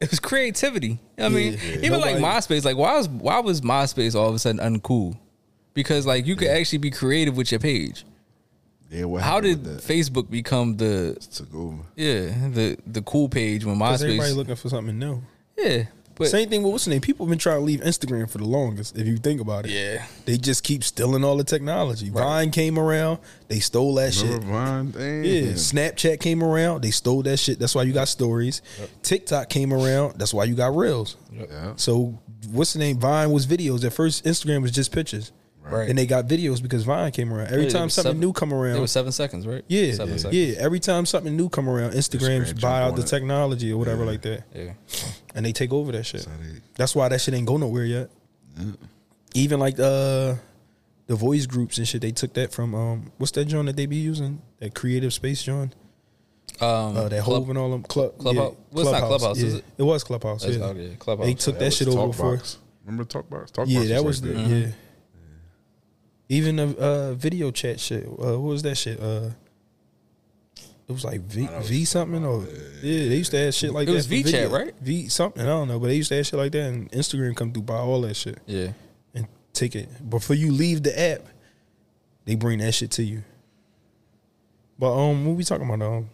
it 0.00 0.10
was 0.10 0.18
creativity. 0.18 0.98
I 1.16 1.28
mean, 1.28 1.52
Yeah. 1.52 1.76
even 1.86 2.00
like 2.00 2.16
MySpace. 2.16 2.64
Like 2.64 2.76
why 2.76 2.96
was 2.96 3.08
why 3.08 3.38
was 3.38 3.60
MySpace 3.60 4.16
all 4.16 4.30
of 4.30 4.34
a 4.34 4.40
sudden 4.40 4.58
uncool? 4.58 5.16
Because 5.74 6.06
like 6.06 6.26
you 6.26 6.34
could 6.34 6.48
actually 6.48 6.78
be 6.78 6.90
creative 6.90 7.36
with 7.36 7.52
your 7.52 7.60
page. 7.60 8.04
Yeah. 8.90 9.04
What 9.04 9.22
How 9.22 9.38
did? 9.38 9.62
Facebook 9.62 10.28
become 10.28 10.76
the 10.76 11.16
yeah 11.94 12.48
the 12.48 12.76
the 12.84 13.02
cool 13.02 13.28
page 13.28 13.64
when 13.64 13.76
MySpace 13.76 14.02
everybody 14.02 14.32
looking 14.32 14.56
for 14.56 14.70
something 14.70 14.98
new. 14.98 15.22
Yeah, 15.56 15.84
But- 16.16 16.28
Same 16.28 16.48
thing 16.48 16.62
with 16.62 16.70
what's 16.72 16.84
the 16.84 16.90
name? 16.90 17.00
People 17.00 17.26
have 17.26 17.30
been 17.30 17.38
trying 17.40 17.58
to 17.58 17.64
leave 17.64 17.80
Instagram 17.80 18.30
for 18.30 18.38
the 18.38 18.44
longest. 18.44 18.96
If 18.96 19.06
you 19.06 19.16
think 19.16 19.40
about 19.40 19.66
it, 19.66 19.72
Yeah. 19.72 20.06
they 20.26 20.36
just 20.38 20.62
keep 20.62 20.84
stealing 20.84 21.24
all 21.24 21.36
the 21.36 21.42
technology. 21.44 22.08
Vine 22.08 22.50
came 22.52 22.78
around, 22.78 23.18
they 23.48 23.58
stole 23.58 23.94
that 23.96 24.14
shit. 24.14 24.42
Vine? 24.44 24.92
Damn. 24.92 25.24
Yeah, 25.24 25.40
Snapchat 25.54 26.20
came 26.20 26.42
around, 26.42 26.82
they 26.82 26.92
stole 26.92 27.22
that 27.22 27.38
shit. 27.38 27.58
That's 27.58 27.74
why 27.74 27.82
you 27.82 27.92
got 27.92 28.06
stories. 28.08 28.62
TikTok 29.02 29.48
came 29.48 29.72
around, 29.72 30.14
that's 30.18 30.32
why 30.32 30.44
you 30.44 30.54
got 30.54 30.76
reels. 30.76 31.16
Yeah. 31.32 31.72
So 31.76 32.18
what's 32.52 32.74
the 32.74 32.78
name? 32.78 32.98
Vine 33.00 33.30
was 33.32 33.46
videos. 33.46 33.84
At 33.84 33.92
first, 33.92 34.24
Instagram 34.24 34.62
was 34.62 34.70
just 34.70 34.92
pictures, 34.92 35.32
Right. 35.70 35.88
and 35.88 35.98
they 35.98 36.04
got 36.06 36.26
videos 36.26 36.62
because 36.62 36.84
Vine 36.84 37.10
came 37.12 37.32
around. 37.32 37.46
Every 37.48 37.64
Yeah, 37.64 37.70
time 37.70 37.88
something 37.90 38.10
seven- 38.10 38.20
new 38.20 38.32
come 38.34 38.52
around, 38.52 38.76
It 38.76 38.80
was 38.80 38.92
seven 38.92 39.12
seconds, 39.12 39.46
right? 39.46 39.64
yeah, 39.66 39.92
seven 39.94 40.10
yeah, 40.14 40.20
seconds. 40.20 40.56
Every 40.58 40.78
time 40.80 41.06
something 41.06 41.34
new 41.36 41.48
come 41.48 41.68
around, 41.70 41.92
Instagram 41.94 42.42
Instagram 42.44 42.60
buy 42.60 42.82
out 42.82 42.96
the 42.96 43.02
it. 43.02 43.06
technology 43.06 43.72
or 43.72 43.78
whatever 43.78 44.04
like 44.04 44.20
that, 44.22 44.42
Yeah. 44.54 44.72
and 45.34 45.46
they 45.46 45.52
take 45.52 45.72
over 45.72 45.90
that 45.92 46.04
shit. 46.04 46.20
So 46.22 46.30
they- 46.42 46.60
That's 46.76 46.94
why 46.94 47.08
that 47.08 47.20
shit 47.20 47.32
ain't 47.34 47.46
go 47.46 47.56
nowhere 47.56 47.84
yet. 47.86 48.10
Even 49.34 49.58
like 49.58 49.78
uh 49.80 50.34
the 51.06 51.16
voice 51.16 51.46
groups 51.46 51.78
and 51.78 51.86
shit, 51.88 52.00
they 52.02 52.12
took 52.12 52.32
that 52.34 52.52
from 52.52 52.74
um 52.74 53.12
what's 53.18 53.32
that 53.32 53.46
joint 53.46 53.66
that 53.66 53.76
they 53.76 53.86
be 53.86 53.96
using? 53.96 54.40
That 54.60 54.74
creative 54.74 55.12
space 55.12 55.42
joint? 55.42 55.74
Um, 56.60 56.96
Uh, 56.96 57.08
that 57.08 57.24
Club- 57.24 57.42
Hove 57.42 57.48
and 57.50 57.58
all 57.58 57.70
them 57.70 57.82
club 57.82 58.16
Clubhouse? 58.18 58.54
Well, 58.70 58.82
it's 58.88 58.92
not 59.00 59.08
Clubhouse, 59.08 59.38
yeah. 59.40 59.46
is 59.46 59.54
it? 59.54 59.64
It 59.78 59.82
was 59.82 60.04
Clubhouse. 60.04 60.42
That's- 60.44 60.60
Yeah. 60.60 60.82
yeah, 60.82 60.94
Clubhouse. 60.98 61.26
They 61.26 61.34
took 61.34 61.54
that 61.58 61.64
that, 61.64 61.70
shit 61.72 61.88
over 61.88 62.06
before. 62.08 62.36
Talkbox. 62.36 62.56
Remember 62.86 63.04
Talkbox? 63.04 63.50
Talkbox 63.52 63.64
Yeah, 63.66 63.84
that 63.86 64.04
was 64.04 64.22
like 64.22 64.34
the 64.34 64.40
that. 64.42 64.48
yeah. 64.50 64.66
Even 66.34 66.56
the 66.56 66.76
uh, 66.78 67.14
video 67.14 67.50
chat 67.50 67.78
shit. 67.80 68.04
Uh, 68.06 68.38
what 68.38 68.40
was 68.40 68.62
that 68.62 68.76
shit? 68.76 68.98
Uh, 69.00 69.30
it 70.86 70.92
was 70.92 71.04
like 71.04 71.20
V 71.22 71.48
V 71.62 71.84
something 71.84 72.24
or 72.24 72.42
yeah, 72.82 73.08
they 73.08 73.16
used 73.16 73.30
to 73.30 73.38
have 73.38 73.54
shit 73.54 73.72
like 73.72 73.84
It 73.84 73.86
that. 73.86 73.92
It 73.92 73.94
was 73.94 74.06
for 74.06 74.14
VChat, 74.14 74.50
right? 74.50 74.74
V 74.80 75.08
something 75.08 75.42
I 75.42 75.46
don't 75.46 75.68
know, 75.68 75.78
but 75.78 75.86
they 75.88 75.96
used 75.96 76.10
to 76.10 76.16
have 76.16 76.26
shit 76.26 76.38
like 76.38 76.52
that, 76.52 76.62
and 76.68 76.90
Instagram 76.92 77.34
come 77.34 77.52
through 77.52 77.62
buy 77.62 77.76
all 77.76 78.00
that 78.02 78.14
shit 78.16 78.38
Yeah. 78.46 78.72
and 79.14 79.26
take 79.54 79.74
it. 79.76 79.88
Before 80.10 80.36
you 80.36 80.52
leave 80.52 80.82
the 80.82 80.98
app, 80.98 81.20
they 82.26 82.34
bring 82.34 82.58
that 82.58 82.72
shit 82.72 82.90
to 82.92 83.02
you. 83.02 83.22
But 84.78 84.92
um, 84.94 85.24
what 85.24 85.36
we 85.36 85.44
talking 85.44 85.66
about? 85.70 85.86
Um, 85.86 86.10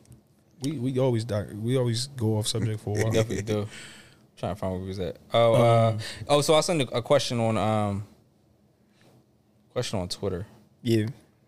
we 0.62 0.72
we 0.72 0.98
always 0.98 1.24
die, 1.24 1.46
we 1.54 1.76
always 1.76 2.06
go 2.08 2.36
off 2.36 2.46
subject 2.46 2.80
for 2.80 2.96
a 2.96 3.02
while. 3.02 3.12
Definitely 3.18 3.42
do. 3.42 3.66
trying 4.36 4.54
to 4.54 4.60
find 4.60 4.72
where 4.72 4.82
we 4.82 4.88
was 4.88 5.00
at. 5.00 5.16
Oh, 5.32 5.54
uh, 5.54 5.98
oh, 6.28 6.40
so 6.42 6.54
I 6.54 6.60
sent 6.60 6.82
a, 6.82 6.88
a 6.98 7.02
question 7.02 7.40
on 7.40 7.56
um, 7.56 8.04
question 9.80 9.98
on 9.98 10.08
Twitter, 10.08 10.46
Yeah, 10.82 11.06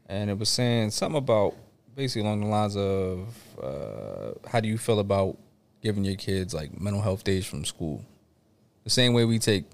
and 0.09 0.31
it 0.31 0.39
was 0.39 0.49
saying 0.49 0.91
something 0.91 1.19
about 1.19 1.55
basically 1.95 2.27
along 2.27 2.41
the 2.41 2.47
lines 2.47 2.77
of 2.77 3.29
uh, 3.63 4.49
how 4.49 4.59
do 4.61 4.69
you 4.69 4.79
feel 4.79 5.01
about 5.01 5.37
giving 5.83 6.03
your 6.05 6.15
kids 6.17 6.55
like 6.55 6.81
mental 6.81 7.03
health 7.03 7.25
days 7.25 7.45
from 7.45 7.65
school, 7.67 8.03
the 8.85 8.91
same 8.91 9.13
way 9.13 9.27
we 9.27 9.39
take 9.39 9.65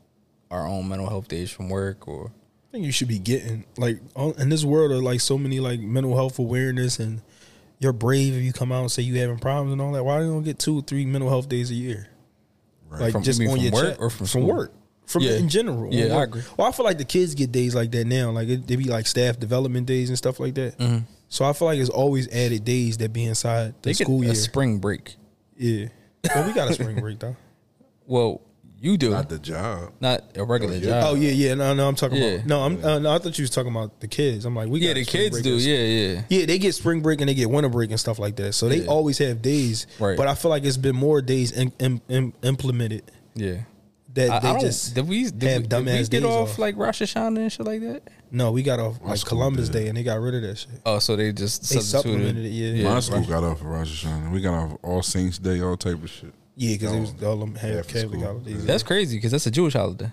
our 0.51 0.67
own 0.67 0.89
mental 0.89 1.09
health 1.09 1.29
days 1.29 1.51
from 1.53 1.69
work, 1.69 2.09
or 2.09 2.33
I 2.69 2.73
think 2.73 2.85
you 2.85 2.91
should 2.91 3.07
be 3.09 3.21
getting 3.21 3.65
like 3.77 4.01
all- 4.17 4.33
in 4.33 4.49
this 4.49 4.65
world 4.65 4.91
of 4.91 5.03
like 5.05 5.21
so 5.21 5.39
many 5.39 5.61
like 5.61 5.79
mental 5.79 6.17
health 6.17 6.39
awareness 6.41 6.99
and 6.99 7.23
you're 7.79 7.93
brave 7.93 8.35
if 8.35 8.43
you 8.43 8.53
come 8.53 8.73
out 8.73 8.81
and 8.81 8.91
say 8.91 9.03
you 9.03 9.15
having 9.21 9.39
problems 9.39 9.71
and 9.73 9.81
all 9.81 9.93
that. 9.93 10.03
Why 10.03 10.19
don't 10.19 10.35
you 10.35 10.43
get 10.43 10.59
two 10.59 10.81
or 10.81 10.83
three 10.83 11.07
mental 11.07 11.31
health 11.31 11.49
days 11.49 11.71
a 11.71 11.75
year? 11.75 12.09
Like 12.91 13.13
From- 13.13 13.23
just 13.23 13.41
you 13.41 13.49
on 13.51 13.55
from 13.57 13.63
your 13.65 13.73
work 13.73 13.89
check- 13.91 14.01
or 14.01 14.11
from 14.11 14.27
from 14.27 14.47
work. 14.49 14.73
From 15.09 15.23
Yeah. 15.23 15.33
in 15.37 15.49
general. 15.49 15.93
Yeah, 15.93 16.07
on 16.15 16.21
I 16.21 16.23
agree. 16.25 16.43
Well, 16.57 16.69
I 16.69 16.73
feel 16.73 16.85
like 16.85 16.99
the 16.99 17.05
kids 17.05 17.35
get 17.35 17.51
days 17.51 17.75
like 17.75 17.91
that 17.93 18.07
now. 18.07 18.31
Like 18.31 18.47
it, 18.49 18.67
they 18.67 18.77
be 18.77 18.85
like 18.85 19.07
staff 19.07 19.41
development 19.41 19.87
days 19.87 20.11
and 20.11 20.17
stuff 20.19 20.39
like 20.39 20.55
that. 20.55 20.79
Mm-hmm. 20.79 20.99
So 21.31 21.45
I 21.45 21.53
feel 21.55 21.67
like 21.67 21.79
it's 21.79 21.91
always 21.91 22.29
added 22.29 22.65
days 22.65 22.99
that 22.99 23.13
be 23.13 23.25
inside 23.25 23.75
the 23.83 23.89
they 23.89 23.95
get 23.95 24.05
school 24.05 24.23
a 24.23 24.27
year. 24.27 24.35
spring 24.35 24.79
break. 24.79 25.17
yeah. 25.57 25.87
Well, 26.35 26.47
we 26.47 26.53
got 26.53 26.71
a 26.71 26.75
spring 26.75 27.01
break 27.01 27.19
though. 27.19 27.37
Well, 28.07 28.41
you 28.81 28.97
do 28.97 29.11
Not 29.11 29.17
not, 29.17 29.29
the 29.29 29.39
job. 29.39 29.93
Not 30.01 30.23
a 30.37 30.45
regular 30.45 30.75
Oh, 30.75 30.77
yeah. 30.79 30.85
job. 30.85 31.05
Oh 31.09 31.15
yeah, 31.15 31.31
yeah. 31.31 31.55
No, 31.55 31.75
no. 31.75 31.89
I'm 31.89 31.95
talking 31.95 32.17
Yeah. 32.19 32.25
about. 32.29 32.47
No, 32.47 32.61
I'm. 32.63 32.85
Uh, 32.85 32.99
no, 33.01 33.11
I 33.13 33.19
thought 33.19 33.37
you 33.37 33.43
was 33.43 33.51
talking 33.51 33.71
about 33.73 34.01
the 34.01 34.09
kids. 34.09 34.45
I'm 34.45 34.55
like, 34.55 34.69
we 34.69 34.81
yeah, 34.81 34.89
got 34.91 34.95
the 34.95 35.05
kids 35.05 35.43
do. 35.43 35.57
Yeah, 35.57 35.79
yeah. 36.15 36.23
Yeah, 36.31 36.47
they 36.47 36.59
get 36.59 36.75
spring 36.75 37.01
break 37.03 37.21
and 37.21 37.29
they 37.29 37.35
get 37.35 37.51
winter 37.51 37.69
break 37.69 37.91
and 37.91 37.99
stuff 38.01 38.19
like 38.19 38.37
that. 38.37 38.53
So 38.55 38.69
they 38.69 38.79
Yeah. 38.83 38.87
always 38.87 39.19
have 39.19 39.43
days. 39.43 39.87
Right. 39.99 40.17
But 40.17 40.27
I 40.29 40.35
feel 40.35 40.51
like 40.51 40.65
it's 40.65 40.77
been 40.77 40.97
more 40.97 41.21
days 41.21 41.51
in, 41.53 41.73
in, 41.81 42.01
in- 42.09 42.33
implemented 42.43 43.11
Yeah. 43.35 43.57
That 44.15 44.31
I, 44.31 44.37
I 44.37 44.41
they 44.41 44.49
don't. 44.53 44.61
just 44.61 44.95
did 44.95 45.09
we 45.09 45.25
did 45.31 45.43
have 45.43 45.63
we, 45.63 45.69
did 45.69 45.85
we 45.87 46.09
get 46.09 46.25
off, 46.25 46.51
off. 46.51 46.59
like 46.59 46.77
Rosh 46.77 47.03
Hashanah 47.03 47.37
and 47.39 47.53
shit 47.53 47.67
like 47.67 47.81
that? 47.83 48.03
no. 48.31 48.51
We 48.53 48.63
got 48.63 48.79
off 48.81 49.01
My 49.03 49.11
like 49.11 49.25
Columbus 49.25 49.69
did. 49.69 49.79
Day 49.85 49.89
and 49.89 49.97
they 49.97 50.03
got 50.03 50.21
rid 50.21 50.35
of 50.35 50.43
that 50.43 50.59
shit. 50.59 50.71
Oh, 50.87 50.99
so 50.99 51.17
they 51.17 51.33
just 51.33 51.63
They 51.69 51.77
substituted. 51.77 52.11
supplemented 52.19 52.45
it, 52.47 52.49
yeah. 52.51 52.83
yeah. 52.83 52.95
My 52.95 53.01
school 53.01 53.25
got 53.25 53.45
off 53.45 53.61
of 53.61 53.67
Rosh 53.67 54.05
Hashanah. 54.05 54.31
We 54.31 54.41
got 54.41 54.55
off 54.55 54.79
All 54.83 55.03
Saints 55.03 55.39
Day, 55.39 55.61
all 55.61 55.77
type 55.77 56.03
of 56.03 56.11
shit. 56.11 56.33
Yeah, 56.57 56.75
because 56.75 56.93
it 56.95 57.01
was 57.01 57.23
all 57.23 57.37
them 57.37 57.55
Half 57.55 57.71
have 57.71 57.87
Catholic 57.89 58.11
school. 58.15 58.23
holidays. 58.25 58.65
That's 58.67 58.83
crazy 58.83 59.17
because 59.17 59.31
that's 59.33 59.47
a 59.47 59.51
Jewish 59.51 59.75
holiday. 59.75 60.11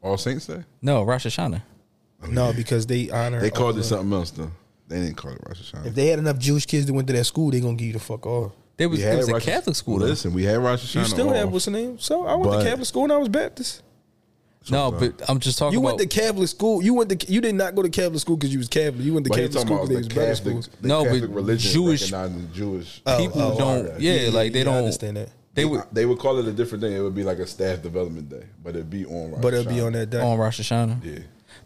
All 0.00 0.16
Saints 0.16 0.46
Day? 0.46 0.64
No, 0.80 1.02
Rosh 1.02 1.26
Hashanah. 1.26 1.62
Oh, 2.24 2.26
no, 2.28 2.52
because 2.52 2.86
they 2.86 3.10
honor. 3.10 3.40
They 3.40 3.50
called 3.50 3.76
it 3.78 3.82
something 3.84 4.12
else 4.12 4.30
though. 4.30 4.50
They 4.88 5.00
didn't 5.00 5.16
call 5.16 5.32
it 5.32 5.38
Rosh 5.46 5.72
Hashanah. 5.72 5.86
If 5.86 5.94
they 5.94 6.06
had 6.08 6.18
enough 6.18 6.38
Jewish 6.38 6.66
kids 6.66 6.86
that 6.86 6.92
went 6.92 7.06
to 7.08 7.12
that 7.14 7.24
school, 7.24 7.50
they 7.50 7.60
gonna 7.60 7.74
give 7.74 7.88
you 7.88 7.92
the 7.94 7.98
fuck 7.98 8.24
off. 8.26 8.52
They 8.82 8.86
was, 8.88 8.98
We 8.98 9.04
it 9.04 9.08
had 9.10 9.16
was 9.18 9.28
a 9.28 9.32
Rosh- 9.34 9.44
Catholic 9.44 9.76
school. 9.76 9.98
though. 10.00 10.06
Listen, 10.06 10.34
we 10.34 10.42
had 10.42 10.58
Rosh 10.58 10.84
Hashanah. 10.84 10.98
You 11.02 11.04
still 11.04 11.28
have 11.32 11.52
what's 11.52 11.66
the 11.66 11.70
name? 11.70 12.00
So 12.00 12.26
I 12.26 12.34
went 12.34 12.50
But- 12.50 12.58
to 12.64 12.68
Catholic 12.68 12.86
school 12.88 13.04
and 13.04 13.12
I 13.12 13.16
was 13.16 13.28
Baptist. 13.28 13.80
No, 14.70 14.90
So- 14.90 14.98
but 14.98 15.30
I'm 15.30 15.38
just 15.38 15.56
talking 15.56 15.74
You 15.74 15.78
about. 15.86 15.98
went 15.98 16.10
to 16.10 16.18
Catholic 16.20 16.48
school. 16.48 16.82
You 16.82 16.94
went 16.94 17.10
to. 17.10 17.32
You 17.32 17.40
did 17.40 17.54
not 17.54 17.76
go 17.76 17.82
to 17.82 17.88
Catholic 17.88 18.20
school 18.20 18.36
because 18.36 18.52
you 18.52 18.58
was 18.58 18.66
Catholic. 18.66 19.04
You 19.04 19.14
went 19.14 19.26
to 19.26 19.30
Catholic 19.30 19.52
school 19.52 19.76
because 19.76 19.88
the 19.88 19.94
they 19.94 19.98
was 19.98 20.08
better 20.08 20.20
Catholic, 20.34 20.36
schools. 20.64 20.70
the 20.80 20.88
No, 20.88 21.04
but 21.04 21.12
Catholic 21.12 21.30
religion 21.32 21.72
Jewish- 21.72 22.10
recognizing 22.12 22.50
Jewish. 22.52 23.02
Oh, 23.06 23.18
people 23.18 23.40
oh, 23.42 23.58
don't. 23.58 23.86
alright. 23.86 24.00
Yeah, 24.00 24.30
like 24.32 24.52
they 24.52 24.62
I 24.62 24.64
don't. 24.64 24.74
understand 24.74 25.16
that. 25.18 25.28
They 25.54 25.62
They 25.62 25.64
would 25.64 25.76
would 25.78 25.84
they 25.92 26.06
would 26.06 26.18
call 26.18 26.38
it 26.40 26.48
a 26.48 26.52
different 26.52 26.82
thing. 26.82 26.92
It 26.92 27.00
would 27.00 27.14
be 27.14 27.22
like 27.22 27.38
a 27.38 27.46
staff 27.46 27.82
development 27.82 28.30
day, 28.30 28.44
but 28.64 28.70
it'd 28.74 28.90
be 28.90 29.04
on. 29.06 29.32
Rosh 29.32 29.40
But 29.42 29.54
it'll 29.54 29.70
be 29.72 29.78
Hashanah. 29.80 29.86
on 29.86 29.92
that 29.92 30.10
day. 30.10 30.20
on 30.20 30.38
Rosh 30.38 30.60
Hashanah. 30.60 31.04
Yeah, 31.04 31.18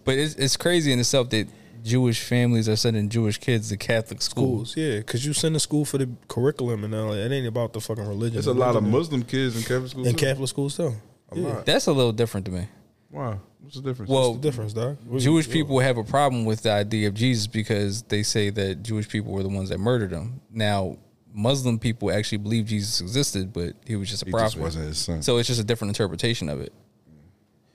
But 0.05 0.19
it's 0.19 0.35
it's 0.35 0.57
crazy 0.59 0.93
in 0.93 0.99
itself 1.01 1.31
that 1.31 1.47
Jewish 1.87 2.21
families 2.23 2.69
are 2.69 2.77
sending 2.77 3.09
Jewish 3.09 3.39
kids 3.39 3.69
to 3.69 3.77
Catholic 3.77 4.21
schools. 4.21 4.71
schools, 4.73 4.77
yeah, 4.77 4.99
because 4.99 5.25
you 5.25 5.33
send 5.33 5.55
to 5.55 5.61
school 5.61 5.85
for 5.85 5.99
the 5.99 6.09
curriculum 6.29 6.85
and 6.85 6.95
all 6.95 7.13
that. 7.13 7.19
It 7.31 7.33
ain't 7.33 7.47
about 7.47 7.73
the 7.73 7.81
fucking 7.81 8.07
religion. 8.07 8.35
there's 8.35 8.47
a 8.47 8.53
lot 8.53 8.71
of 8.77 8.83
Religion 8.85 8.91
Muslim 8.99 9.23
kids 9.23 9.57
in 9.57 9.63
Catholic 9.63 9.91
schools. 9.91 10.07
in 10.09 10.15
too. 10.17 10.27
Catholic 10.27 10.49
schools 10.49 10.77
too. 10.77 10.95
A 11.33 11.39
Yeah. 11.39 11.49
lot. 11.49 11.67
That's 11.67 11.87
a 11.87 11.93
little 11.93 12.13
different 12.13 12.47
to 12.47 12.53
me. 12.53 12.67
Why? 13.11 13.39
What's 13.61 13.77
the 13.77 13.83
difference? 13.83 14.11
Well, 14.11 14.31
What's 14.33 14.43
the 14.43 14.49
difference, 14.49 14.73
dog? 14.73 14.97
What- 15.09 15.21
Jewish 15.23 15.47
what- 15.47 15.53
people 15.53 15.79
have 15.81 15.97
a 15.97 16.05
problem 16.05 16.45
with 16.45 16.63
the 16.63 16.71
idea 16.73 17.09
of 17.09 17.15
Jesus 17.15 17.47
because 17.47 18.03
they 18.03 18.23
say 18.23 18.51
that 18.51 18.83
Jewish 18.83 19.09
people 19.09 19.33
were 19.33 19.43
the 19.43 19.49
ones 19.49 19.71
that 19.71 19.79
murdered 19.79 20.13
him. 20.13 20.41
Now, 20.53 20.99
Muslim 21.35 21.79
people 21.79 22.11
actually 22.11 22.39
believe 22.39 22.67
Jesus 22.67 23.01
existed, 23.01 23.53
but 23.53 23.75
he 23.87 23.95
was 23.97 24.09
just 24.09 24.23
a 24.23 24.27
he 24.27 24.31
prophet. 24.33 24.47
just 24.53 24.59
wasn't 24.59 24.87
his 24.87 24.99
son. 24.99 25.23
So 25.23 25.37
it's 25.39 25.49
just 25.49 25.61
a 25.61 25.65
different 25.65 25.91
interpretation 25.91 26.49
of 26.49 26.61
it. 26.61 26.73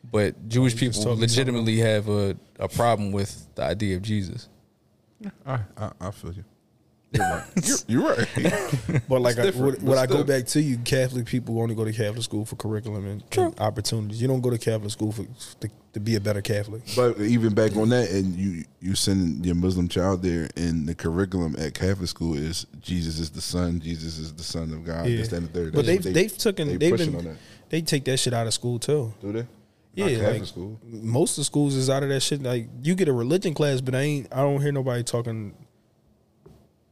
But 0.04 0.48
Jewish 0.48 0.74
oh, 0.74 0.78
just 0.78 1.00
people 1.00 1.16
legitimately 1.16 1.78
have 1.78 2.10
a, 2.10 2.36
a 2.60 2.68
problem 2.68 3.12
with 3.12 3.48
the 3.56 3.64
idea 3.64 3.96
of 3.96 4.02
Jesus. 4.02 4.50
I, 5.46 5.60
I, 5.78 5.92
I 6.00 6.12
feel 6.12 6.34
you. 6.34 6.44
You're 7.12 7.24
right. 7.24 7.44
You're, 7.64 7.78
you're 7.88 8.16
right. 8.16 9.02
But 9.10 9.22
like, 9.22 9.32
It's 9.32 9.40
I, 9.40 9.44
different, 9.44 9.66
what, 9.66 9.76
but 9.76 9.84
what 9.84 9.98
I 9.98 10.06
go 10.06 10.24
back 10.24 10.46
to, 10.48 10.62
you 10.62 10.78
Catholic 10.78 11.26
people 11.26 11.60
only 11.62 11.76
go 11.76 11.84
to 11.84 11.92
Catholic 11.92 12.24
school 12.24 12.46
for 12.46 12.56
curriculum 12.56 13.06
and, 13.06 13.24
and 13.38 13.60
opportunities. 13.60 14.22
You 14.22 14.30
don't 14.30 14.40
go 14.40 14.50
to 14.50 14.58
Catholic 14.58 14.92
school 14.92 15.12
for 15.12 15.26
to, 15.60 15.70
to 15.94 16.00
be 16.00 16.16
a 16.16 16.22
better 16.22 16.42
Catholic. 16.42 16.84
But 16.96 17.20
even 17.20 17.54
back 17.54 17.76
on 17.76 17.90
that, 17.90 18.10
and 18.12 18.34
you 18.36 18.64
you 18.80 18.96
send 18.96 19.46
your 19.46 19.56
Muslim 19.56 19.90
child 19.90 20.24
there, 20.24 20.50
and 20.56 20.88
the 20.88 20.96
curriculum 20.96 21.56
at 21.58 21.74
Catholic 21.74 22.08
school 22.08 22.36
is 22.36 22.66
Jesus 22.80 23.20
is 23.20 23.30
the 23.30 23.42
Son, 23.42 23.82
Jesus 23.82 24.18
is 24.18 24.34
the 24.34 24.44
Son 24.44 24.72
of 24.72 24.86
God. 24.86 25.06
Yeah. 25.06 25.18
This, 25.18 25.28
that, 25.30 25.38
and 25.38 25.48
the 25.50 25.52
third. 25.52 25.74
But 25.74 25.86
That's 25.86 26.06
they've 26.06 26.06
what 26.06 26.14
they've 26.14 26.38
taken 26.38 26.68
they 26.70 26.78
they've 26.78 26.98
been 26.98 27.16
on 27.16 27.26
that. 27.26 27.38
they 27.70 27.82
take 27.82 28.06
that 28.06 28.18
shit 28.18 28.34
out 28.34 28.48
of 28.48 28.54
school 28.54 28.80
too. 28.80 29.14
Do 29.20 29.34
they? 29.34 29.48
Yeah, 29.94 30.30
like 30.30 30.46
school. 30.46 30.80
most 30.84 31.32
of 31.32 31.38
the 31.38 31.44
schools 31.44 31.76
is 31.76 31.90
out 31.90 32.04
of 32.04 32.10
that 32.10 32.22
shit. 32.22 32.42
Like 32.42 32.68
you 32.82 32.96
get 32.96 33.08
a 33.08 33.14
religion 33.14 33.54
class, 33.54 33.82
but 33.82 33.94
I 33.94 34.02
ain't. 34.02 34.28
I 34.32 34.38
don't 34.38 34.62
hear 34.62 34.72
nobody 34.72 35.04
talking. 35.04 35.54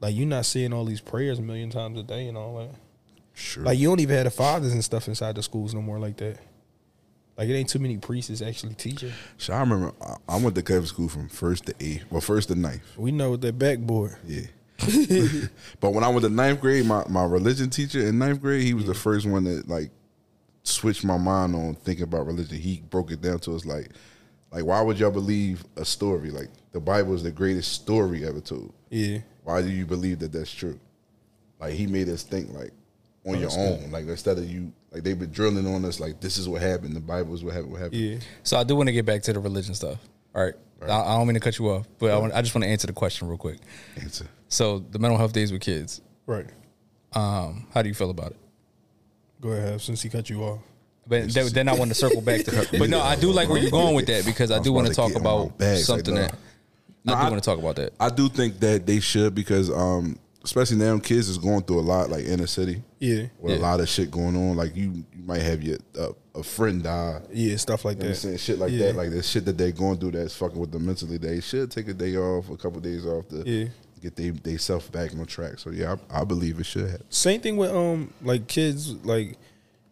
Like 0.02 0.16
you're 0.16 0.28
not 0.28 0.46
seeing 0.46 0.74
all 0.74 0.86
these 0.86 1.02
prayers 1.02 1.40
a 1.40 1.42
million 1.42 1.70
times 1.70 2.00
a 2.00 2.04
day 2.04 2.28
and 2.28 2.38
all 2.38 2.58
that. 2.58 2.76
Sure. 3.34 3.64
Like 3.64 3.78
you 3.78 3.88
don't 3.88 4.00
even 4.02 4.16
have 4.16 4.26
the 4.26 4.32
fathers 4.32 4.74
and 4.74 4.84
stuff 4.84 5.08
inside 5.08 5.36
the 5.36 5.44
schools 5.44 5.74
no 5.74 5.82
more 5.82 6.00
like 6.00 6.18
that. 6.18 6.40
Like 7.38 7.48
it 7.48 7.54
ain't 7.54 7.70
too 7.70 7.80
many 7.80 7.98
priests 7.98 8.42
actually 8.42 8.74
teaching. 8.74 9.14
so 9.38 9.54
I 9.54 9.62
remember 9.62 9.94
I, 10.02 10.16
I 10.28 10.38
went 10.38 10.56
to 10.56 10.62
Catholic 10.62 10.88
school 10.88 11.08
from 11.08 11.30
first 11.30 11.68
to 11.68 11.76
eighth, 11.80 12.04
well, 12.10 12.20
first 12.20 12.50
to 12.50 12.56
ninth. 12.56 12.82
We 12.98 13.14
know 13.14 13.32
with 13.32 13.42
that 13.42 13.58
backboard. 13.58 14.18
Yeah. 14.28 14.48
but 15.80 15.92
when 15.92 16.04
I 16.04 16.10
went 16.10 16.24
to 16.24 16.30
ninth 16.30 16.60
grade, 16.60 16.86
my, 16.86 17.04
my 17.08 17.24
religion 17.24 17.70
teacher 17.70 18.06
in 18.06 18.20
ninth 18.20 18.42
grade, 18.42 18.64
he 18.64 18.74
was 18.74 18.86
the 18.86 18.94
first 18.94 19.26
one 19.26 19.46
that 19.46 19.70
like 19.70 19.90
switched 20.64 21.04
my 21.04 21.18
mind 21.18 21.56
on 21.56 21.76
thinking 21.76 22.04
about 22.04 22.26
religion. 22.28 22.58
He 22.58 22.82
broke 22.90 23.12
it 23.12 23.22
down 23.22 23.40
to 23.40 23.56
us 23.56 23.66
like, 23.66 23.90
like 24.52 24.66
why 24.66 24.82
would 24.82 25.00
y'all 25.00 25.12
believe 25.12 25.64
a 25.76 25.86
story? 25.86 26.32
Like 26.32 26.50
the 26.72 26.80
Bible 26.80 27.14
is 27.14 27.24
the 27.24 27.32
greatest 27.32 27.72
story 27.74 28.26
ever 28.26 28.40
told. 28.42 28.74
Yeah. 28.90 29.20
Why 29.44 29.62
do 29.62 29.70
you 29.70 29.86
believe 29.86 30.20
that 30.20 30.32
that's 30.32 30.52
true? 30.52 30.80
Like 31.60 31.74
he 31.74 31.88
made 31.88 32.10
us 32.10 32.24
think 32.24 32.52
like 32.54 32.72
on 33.26 33.34
your 33.40 33.50
that's 33.50 33.58
own. 33.58 33.92
Like 33.92 34.08
instead 34.08 34.38
of 34.38 34.50
you, 34.50 34.72
like 34.92 35.04
they've 35.04 35.18
been 35.20 35.32
drilling 35.32 35.68
on 35.68 35.86
us 35.86 36.00
like 36.00 36.20
this 36.20 36.38
is 36.38 36.48
what 36.48 36.62
happened. 36.62 36.96
The 36.96 37.00
Bible 37.00 37.34
is 37.36 37.44
what 37.44 37.54
happened. 37.54 37.72
What 37.74 37.82
happened? 37.82 38.02
Yeah. 38.02 38.18
So 38.44 38.58
I 38.58 38.64
do 38.64 38.76
want 38.76 38.88
to 38.88 38.94
get 38.94 39.06
back 39.06 39.22
to 39.24 39.34
the 39.34 39.40
religion 39.40 39.74
stuff. 39.76 40.00
All 40.36 40.44
right. 40.44 40.54
I, 40.82 40.86
I 40.86 41.18
don't 41.18 41.28
mean 41.28 41.34
to 41.34 41.40
cut 41.42 41.60
you 41.60 41.70
off, 41.70 41.86
but 41.98 42.12
I, 42.12 42.18
want, 42.18 42.34
I 42.34 42.42
just 42.42 42.56
want 42.56 42.64
to 42.64 42.70
answer 42.70 42.88
the 42.88 42.94
question 42.94 43.28
real 43.28 43.38
quick. 43.38 43.58
Answer. 44.00 44.26
So 44.48 44.80
the 44.80 44.98
mental 44.98 45.18
health 45.18 45.34
days 45.34 45.52
with 45.52 45.62
kids, 45.62 46.00
Right. 46.26 46.46
um, 47.14 47.68
how 47.74 47.82
do 47.82 47.90
you 47.90 47.94
feel 47.96 48.10
about 48.10 48.32
it? 48.32 48.38
Go 49.42 49.50
ahead, 49.50 49.80
since 49.82 50.02
he 50.02 50.10
cut 50.10 50.30
you 50.30 50.44
off. 50.44 50.60
But 51.08 51.32
th- 51.32 51.52
then 51.54 51.68
I 51.68 51.74
want 51.74 51.90
to 51.90 51.96
circle 51.96 52.22
back 52.22 52.44
to 52.46 52.52
her. 52.56 52.66
But 52.78 52.90
no, 52.90 53.02
I 53.02 53.16
do 53.16 53.32
like 53.32 53.50
where 53.50 53.60
you're 53.62 53.72
going 53.72 53.96
with 53.96 54.06
that 54.08 54.26
because 54.26 54.52
I, 54.52 54.60
do 54.60 54.72
want 54.74 54.88
to 54.88 54.94
to 54.94 54.96
talk 54.96 55.10
get 55.10 55.18
in 55.18 55.24
my 55.24 55.32
about 55.32 55.58
bag, 55.58 55.78
say 55.78 55.84
something 55.84 56.14
no. 56.14 56.22
that 56.22 56.36
I 57.08 57.24
do 57.26 57.32
want 57.32 57.44
to 57.44 57.50
talk 57.50 57.58
about 57.60 57.76
that. 57.78 57.94
I 58.00 58.10
do 58.10 58.30
think 58.30 58.60
that 58.60 58.86
they 58.86 59.00
should 59.00 59.34
because, 59.34 59.72
um, 59.72 60.20
especially 60.44 60.78
now, 60.78 61.00
kids 61.00 61.28
is 61.30 61.38
going 61.40 61.64
through 61.64 61.80
a 61.80 61.82
lot, 61.82 62.10
like 62.12 62.26
inner 62.26 62.46
city, 62.48 62.84
Yeah, 63.00 63.24
with 63.40 63.56
a 63.58 63.60
lot 63.60 63.80
of 63.80 63.90
shit 63.90 64.12
going 64.12 64.36
on. 64.36 64.56
Like 64.56 64.76
you, 64.76 65.04
you 65.16 65.24
might 65.24 65.42
have 65.42 65.64
your 65.64 65.78
uh, 65.98 66.10
a 66.36 66.44
friend 66.44 66.84
die. 66.84 67.22
yeah, 67.34 67.56
stuff 67.58 67.86
like 67.86 67.98
You 67.98 68.04
know 68.04 68.10
that. 68.10 68.16
saying? 68.16 68.38
Shit 68.38 68.60
like 68.60 68.72
Yeah. 68.72 68.88
that, 68.88 68.96
like 68.96 69.10
the 69.10 69.24
shit 69.24 69.46
that 69.46 69.58
they're 69.58 69.72
going 69.72 69.98
through 69.98 70.12
that's 70.12 70.36
fucking 70.36 70.60
with 70.60 70.72
them 70.72 70.86
mentally. 70.86 71.18
They 71.18 71.42
should 71.42 71.72
take 71.72 71.88
a 71.88 71.94
day 71.94 72.16
off, 72.18 72.50
a 72.50 72.58
couple 72.58 72.80
days 72.82 73.06
off 73.06 73.28
to 73.30 73.44
Yeah. 73.50 73.70
Get 74.00 74.16
they 74.16 74.30
they 74.30 74.58
self 74.58 74.92
back 74.92 75.14
on 75.14 75.26
track. 75.26 75.60
So 75.60 75.70
yeah, 75.70 75.96
I, 76.10 76.22
I 76.22 76.24
believe 76.24 76.60
it 76.60 76.66
should 76.66 76.90
happen. 76.90 77.06
Same 77.10 77.42
thing 77.42 77.58
with 77.58 77.72
um 77.72 78.14
like 78.22 78.48
kids 78.48 78.94
like 79.06 79.38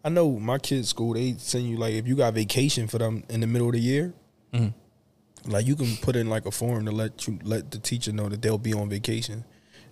I 0.03 0.09
know 0.09 0.39
my 0.39 0.57
kids' 0.57 0.89
school 0.89 1.13
they 1.13 1.35
send 1.37 1.69
you 1.69 1.77
like 1.77 1.93
if 1.93 2.07
you 2.07 2.15
got 2.15 2.33
vacation 2.33 2.87
for 2.87 2.97
them 2.97 3.23
in 3.29 3.41
the 3.41 3.47
middle 3.47 3.67
of 3.67 3.73
the 3.73 3.79
year, 3.79 4.13
like 5.45 5.65
you 5.65 5.75
can 5.75 5.95
put 5.97 6.15
in 6.15 6.29
like 6.29 6.45
a 6.45 6.51
form 6.51 6.85
to 6.85 6.91
let 6.91 7.27
you 7.27 7.39
let 7.43 7.71
the 7.71 7.79
teacher 7.79 8.11
know 8.11 8.29
that 8.29 8.41
they'll 8.41 8.57
be 8.57 8.73
on 8.73 8.89
vacation. 8.89 9.43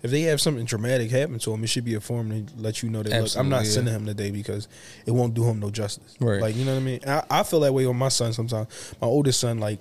If 0.02 0.10
they 0.10 0.22
have 0.22 0.40
something 0.40 0.64
dramatic 0.66 1.10
happen 1.10 1.38
to 1.40 1.50
them, 1.50 1.64
it 1.64 1.68
should 1.68 1.84
be 1.84 1.94
a 1.94 2.00
form 2.00 2.30
to 2.30 2.54
let 2.56 2.82
you 2.82 2.90
know 2.90 3.02
that 3.02 3.22
look, 3.22 3.36
I'm 3.36 3.48
not 3.48 3.64
yeah. 3.64 3.70
sending 3.70 3.94
him 3.94 4.06
today 4.06 4.30
because 4.30 4.68
it 5.06 5.10
won't 5.10 5.34
do 5.34 5.44
him 5.44 5.58
no 5.58 5.70
justice. 5.70 6.16
Right. 6.20 6.40
Like 6.40 6.54
you 6.54 6.64
know 6.64 6.74
what 6.74 6.80
I 6.80 6.82
mean? 6.82 7.00
I, 7.06 7.22
I 7.30 7.42
feel 7.42 7.60
that 7.60 7.72
way 7.72 7.86
on 7.86 7.96
my 7.96 8.08
son 8.08 8.32
sometimes. 8.32 8.94
My 9.00 9.06
oldest 9.08 9.40
son, 9.40 9.58
like 9.58 9.80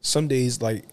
some 0.00 0.28
days, 0.28 0.60
like 0.60 0.84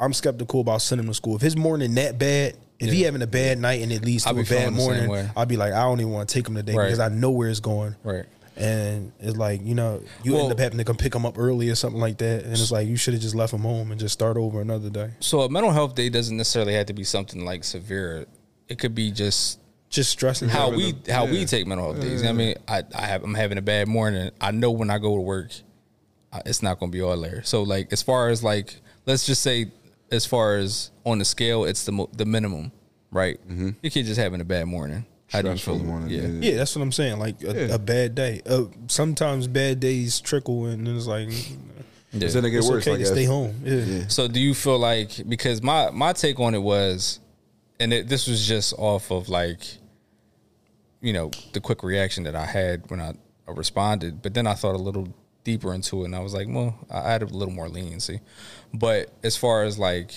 I'm 0.00 0.12
skeptical 0.12 0.60
about 0.60 0.82
sending 0.82 1.06
him 1.06 1.10
to 1.10 1.14
school. 1.14 1.36
If 1.36 1.42
his 1.42 1.56
morning 1.56 1.94
that 1.94 2.18
bad, 2.18 2.56
if 2.80 2.92
he 2.92 3.02
having 3.02 3.22
a 3.22 3.26
bad 3.26 3.58
night 3.58 3.82
and 3.82 3.92
it 3.92 4.04
leads 4.04 4.24
to 4.24 4.30
I'll 4.30 4.34
a 4.38 4.38
bad 4.42 4.46
feeling 4.48 4.74
the 4.74 4.80
same 4.80 5.06
morning. 5.06 5.30
I'll 5.36 5.46
be 5.46 5.56
like, 5.56 5.72
I 5.72 5.82
don't 5.84 6.00
even 6.00 6.12
want 6.12 6.28
to 6.28 6.34
take 6.34 6.48
him 6.48 6.56
today 6.56 6.74
Right. 6.74 6.86
because 6.86 6.98
I 6.98 7.08
know 7.08 7.30
where 7.30 7.48
it's 7.48 7.60
going. 7.60 7.94
Right. 8.02 8.24
And 8.56 9.12
it's 9.20 9.36
like, 9.36 9.64
you 9.64 9.74
know, 9.76 10.02
you 10.24 10.32
Well- 10.34 10.42
end 10.44 10.52
up 10.52 10.58
having 10.58 10.78
to 10.78 10.84
come 10.84 10.96
pick 10.96 11.14
him 11.14 11.24
up 11.24 11.38
early 11.38 11.70
or 11.70 11.74
something 11.76 12.00
like 12.00 12.18
that. 12.18 12.42
And 12.44 12.52
it's 12.52 12.70
like, 12.72 12.88
you 12.88 12.96
should 12.96 13.14
have 13.14 13.22
just 13.22 13.34
left 13.36 13.52
him 13.52 13.60
home 13.60 13.92
and 13.92 14.00
just 14.00 14.12
start 14.12 14.36
over 14.36 14.60
another 14.60 14.90
day. 14.90 15.10
So 15.20 15.42
a 15.42 15.48
mental 15.48 15.70
health 15.70 15.94
day 15.94 16.08
doesn't 16.08 16.36
necessarily 16.36 16.74
have 16.74 16.86
to 16.86 16.92
be 16.92 17.04
something 17.04 17.44
like 17.44 17.62
severe. 17.64 18.26
It 18.68 18.78
could 18.80 18.94
be 18.96 19.10
just 19.12 19.58
Just 19.88 20.10
stressing. 20.10 20.48
how 20.48 20.70
him. 20.70 20.76
we 20.76 20.94
how 21.12 21.24
we 21.26 21.44
take 21.44 21.66
mental 21.68 21.92
health 21.92 22.02
days. 22.04 22.24
I 22.24 22.32
mean, 22.32 22.56
I, 22.66 22.82
I 22.94 23.06
have 23.06 23.22
I'm 23.22 23.34
having 23.34 23.58
a 23.58 23.62
bad 23.62 23.86
morning. 23.88 24.30
I 24.40 24.50
know 24.50 24.70
when 24.72 24.90
I 24.90 24.98
go 24.98 25.14
to 25.14 25.20
work, 25.22 25.50
it's 26.44 26.62
not 26.62 26.80
going 26.80 26.90
to 26.90 26.96
be 26.96 27.00
all 27.02 27.16
there. 27.20 27.42
So 27.44 27.62
like 27.62 27.92
as 27.92 28.02
far 28.02 28.28
as 28.30 28.42
like 28.42 28.74
let's 29.06 29.24
just 29.24 29.42
say 29.42 29.70
as 30.12 30.24
far 30.26 30.56
as 30.56 30.90
on 31.04 31.18
the 31.18 31.24
scale, 31.24 31.64
it's 31.64 31.84
the 31.84 31.92
mo- 31.92 32.10
the 32.12 32.24
minimum, 32.24 32.70
right? 33.10 33.40
Your 33.48 33.72
kid 33.90 34.04
just 34.06 34.20
having 34.20 34.40
a 34.40 34.44
bad 34.44 34.66
morning. 34.66 35.06
How 35.28 35.40
do 35.40 35.48
you 35.48 35.56
Stressful 35.56 35.78
feel? 35.78 35.86
morning, 35.86 36.10
yeah. 36.10 36.20
yeah. 36.22 36.50
Yeah, 36.50 36.56
that's 36.58 36.76
what 36.76 36.82
I'm 36.82 36.92
saying. 36.92 37.18
Like 37.18 37.42
a, 37.42 37.46
Yeah. 37.68 37.74
a 37.74 37.78
bad 37.78 38.14
day. 38.14 38.42
Uh, 38.44 38.64
sometimes 38.88 39.48
bad 39.48 39.80
days 39.80 40.20
trickle 40.20 40.66
and 40.66 40.86
then 40.86 40.94
it's 40.94 41.06
like, 41.06 41.30
Yeah. 42.12 42.28
Then 42.28 42.44
it 42.44 42.50
get 42.50 42.58
it's 42.58 42.68
worse. 42.68 42.82
okay 42.82 42.90
like 42.92 43.00
to 43.00 43.06
stay 43.06 43.24
home. 43.24 43.54
Yeah. 43.64 43.76
Yeah. 43.76 44.08
So 44.08 44.28
do 44.28 44.38
you 44.38 44.52
feel 44.54 44.78
like 44.78 45.26
because 45.26 45.62
my 45.62 45.90
my 45.90 46.12
take 46.12 46.38
on 46.38 46.54
it 46.54 46.60
was, 46.62 47.18
and 47.80 47.94
it, 47.94 48.08
this 48.08 48.26
was 48.28 48.46
just 48.46 48.74
off 48.76 49.10
of 49.10 49.30
like, 49.30 49.60
you 51.00 51.14
know, 51.14 51.30
the 51.54 51.60
quick 51.60 51.82
reaction 51.82 52.24
that 52.24 52.36
I 52.36 52.44
had 52.44 52.90
when 52.90 53.00
I, 53.00 53.14
I 53.48 53.52
responded, 53.52 54.20
but 54.22 54.34
then 54.34 54.46
I 54.46 54.52
thought 54.52 54.74
a 54.74 54.78
little 54.78 55.08
deeper 55.44 55.74
into 55.74 56.02
it, 56.02 56.06
and 56.06 56.16
I 56.16 56.20
was 56.20 56.34
like, 56.34 56.46
well, 56.48 56.78
I 56.90 57.10
had 57.10 57.22
a 57.22 57.26
little 57.26 57.54
more 57.54 57.68
leniency, 57.68 58.20
but 58.72 59.10
as 59.22 59.36
far 59.36 59.64
as 59.64 59.78
like. 59.78 60.12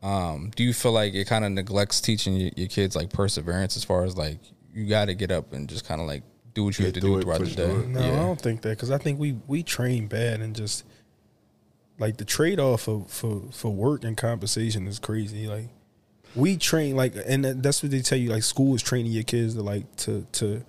Um, 0.00 0.52
do 0.54 0.62
you 0.62 0.72
feel 0.72 0.92
like 0.92 1.14
it 1.14 1.26
kind 1.26 1.44
of 1.44 1.50
neglects 1.50 2.00
teaching 2.00 2.36
your, 2.36 2.52
your 2.54 2.68
kids 2.68 2.94
like 2.94 3.12
perseverance 3.12 3.76
as 3.76 3.82
far 3.82 4.04
as 4.04 4.16
like 4.16 4.38
you 4.72 4.86
got 4.86 5.06
to 5.06 5.14
get 5.14 5.32
up 5.32 5.52
and 5.52 5.68
just 5.68 5.88
kind 5.88 6.00
of 6.00 6.06
like 6.06 6.22
do 6.54 6.64
what 6.64 6.78
you 6.78 6.84
have 6.84 6.94
to 6.94 7.00
do 7.00 7.16
do 7.16 7.22
throughout 7.22 7.38
the 7.38 7.44
push 7.44 7.56
day? 7.56 7.66
through 7.66 7.80
it. 7.80 7.88
No, 7.88 8.00
I 8.00 8.16
don't 8.16 8.40
think 8.40 8.62
that 8.62 8.70
because 8.70 8.92
I 8.92 8.98
think 8.98 9.18
we 9.18 9.36
we 9.48 9.64
train 9.64 10.06
bad 10.06 10.40
and 10.40 10.54
just 10.54 10.84
like 11.98 12.16
the 12.16 12.24
trade 12.24 12.60
off 12.60 12.82
for, 12.82 13.04
for 13.08 13.42
for 13.52 13.72
work 13.72 14.04
and 14.04 14.16
compensation 14.16 14.86
is 14.86 14.98
crazy. 14.98 15.46
Like 15.46 15.68
we 16.34 16.56
train 16.56 16.96
like, 16.96 17.14
and 17.26 17.44
that's 17.44 17.82
what 17.82 17.90
they 17.90 18.00
tell 18.00 18.18
you. 18.18 18.30
Like 18.30 18.42
school 18.42 18.74
is 18.74 18.82
training 18.82 19.12
your 19.12 19.24
kids 19.24 19.54
to 19.54 19.62
like 19.62 19.94
to 19.96 20.26
to 20.32 20.64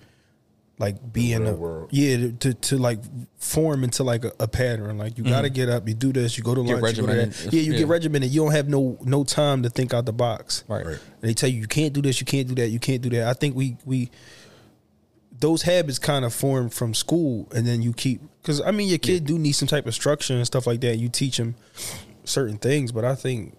like 0.80 1.12
be 1.12 1.34
in 1.34 1.44
the 1.44 1.54
world. 1.54 1.90
yeah 1.92 2.16
to, 2.16 2.32
to 2.32 2.54
to 2.54 2.78
like 2.78 2.98
form 3.36 3.84
into 3.84 4.02
like 4.02 4.24
a, 4.24 4.32
a 4.40 4.48
pattern. 4.48 4.96
Like 4.96 5.18
you 5.18 5.24
got 5.24 5.42
to 5.42 5.50
mm. 5.50 5.54
get 5.54 5.68
up, 5.68 5.86
you 5.86 5.94
do 5.94 6.12
this, 6.12 6.38
you 6.38 6.42
go 6.42 6.54
to 6.54 6.64
Get 6.64 6.80
lunch, 6.80 6.96
you 6.96 7.06
go 7.06 7.12
to 7.14 7.26
that. 7.26 7.52
yeah, 7.52 7.60
you 7.60 7.72
Yeah. 7.72 7.78
get 7.80 7.88
regimented. 7.88 8.30
You 8.30 8.40
don't 8.40 8.52
have 8.52 8.68
no 8.68 8.98
no 9.02 9.22
time 9.22 9.62
to 9.62 9.70
think 9.70 9.92
out 9.92 10.06
the 10.06 10.12
box. 10.12 10.64
Right. 10.66 10.86
Right. 10.86 10.98
They 11.20 11.34
tell 11.34 11.50
you 11.50 11.60
you 11.60 11.66
can't 11.66 11.92
do 11.92 12.00
this, 12.00 12.18
you 12.18 12.26
can't 12.26 12.48
do 12.48 12.54
that, 12.56 12.70
you 12.70 12.78
can't 12.78 13.02
do 13.02 13.10
that. 13.10 13.28
I 13.28 13.34
think 13.34 13.54
we 13.54 13.76
we 13.84 14.10
those 15.38 15.62
habits 15.62 15.98
kind 15.98 16.24
of 16.24 16.34
form 16.34 16.70
from 16.70 16.94
school, 16.94 17.48
and 17.54 17.66
then 17.66 17.82
you 17.82 17.92
keep 17.92 18.22
because 18.42 18.60
I 18.62 18.70
mean 18.70 18.88
your 18.88 18.98
kid 18.98 19.26
do 19.26 19.38
need 19.38 19.52
some 19.52 19.68
type 19.68 19.86
of 19.86 19.94
structure 19.94 20.34
and 20.34 20.46
stuff 20.46 20.66
like 20.66 20.80
that. 20.80 20.96
You 20.96 21.10
teach 21.10 21.36
them 21.36 21.56
certain 22.24 22.56
things, 22.56 22.90
but 22.90 23.04
I 23.04 23.14
think 23.14 23.56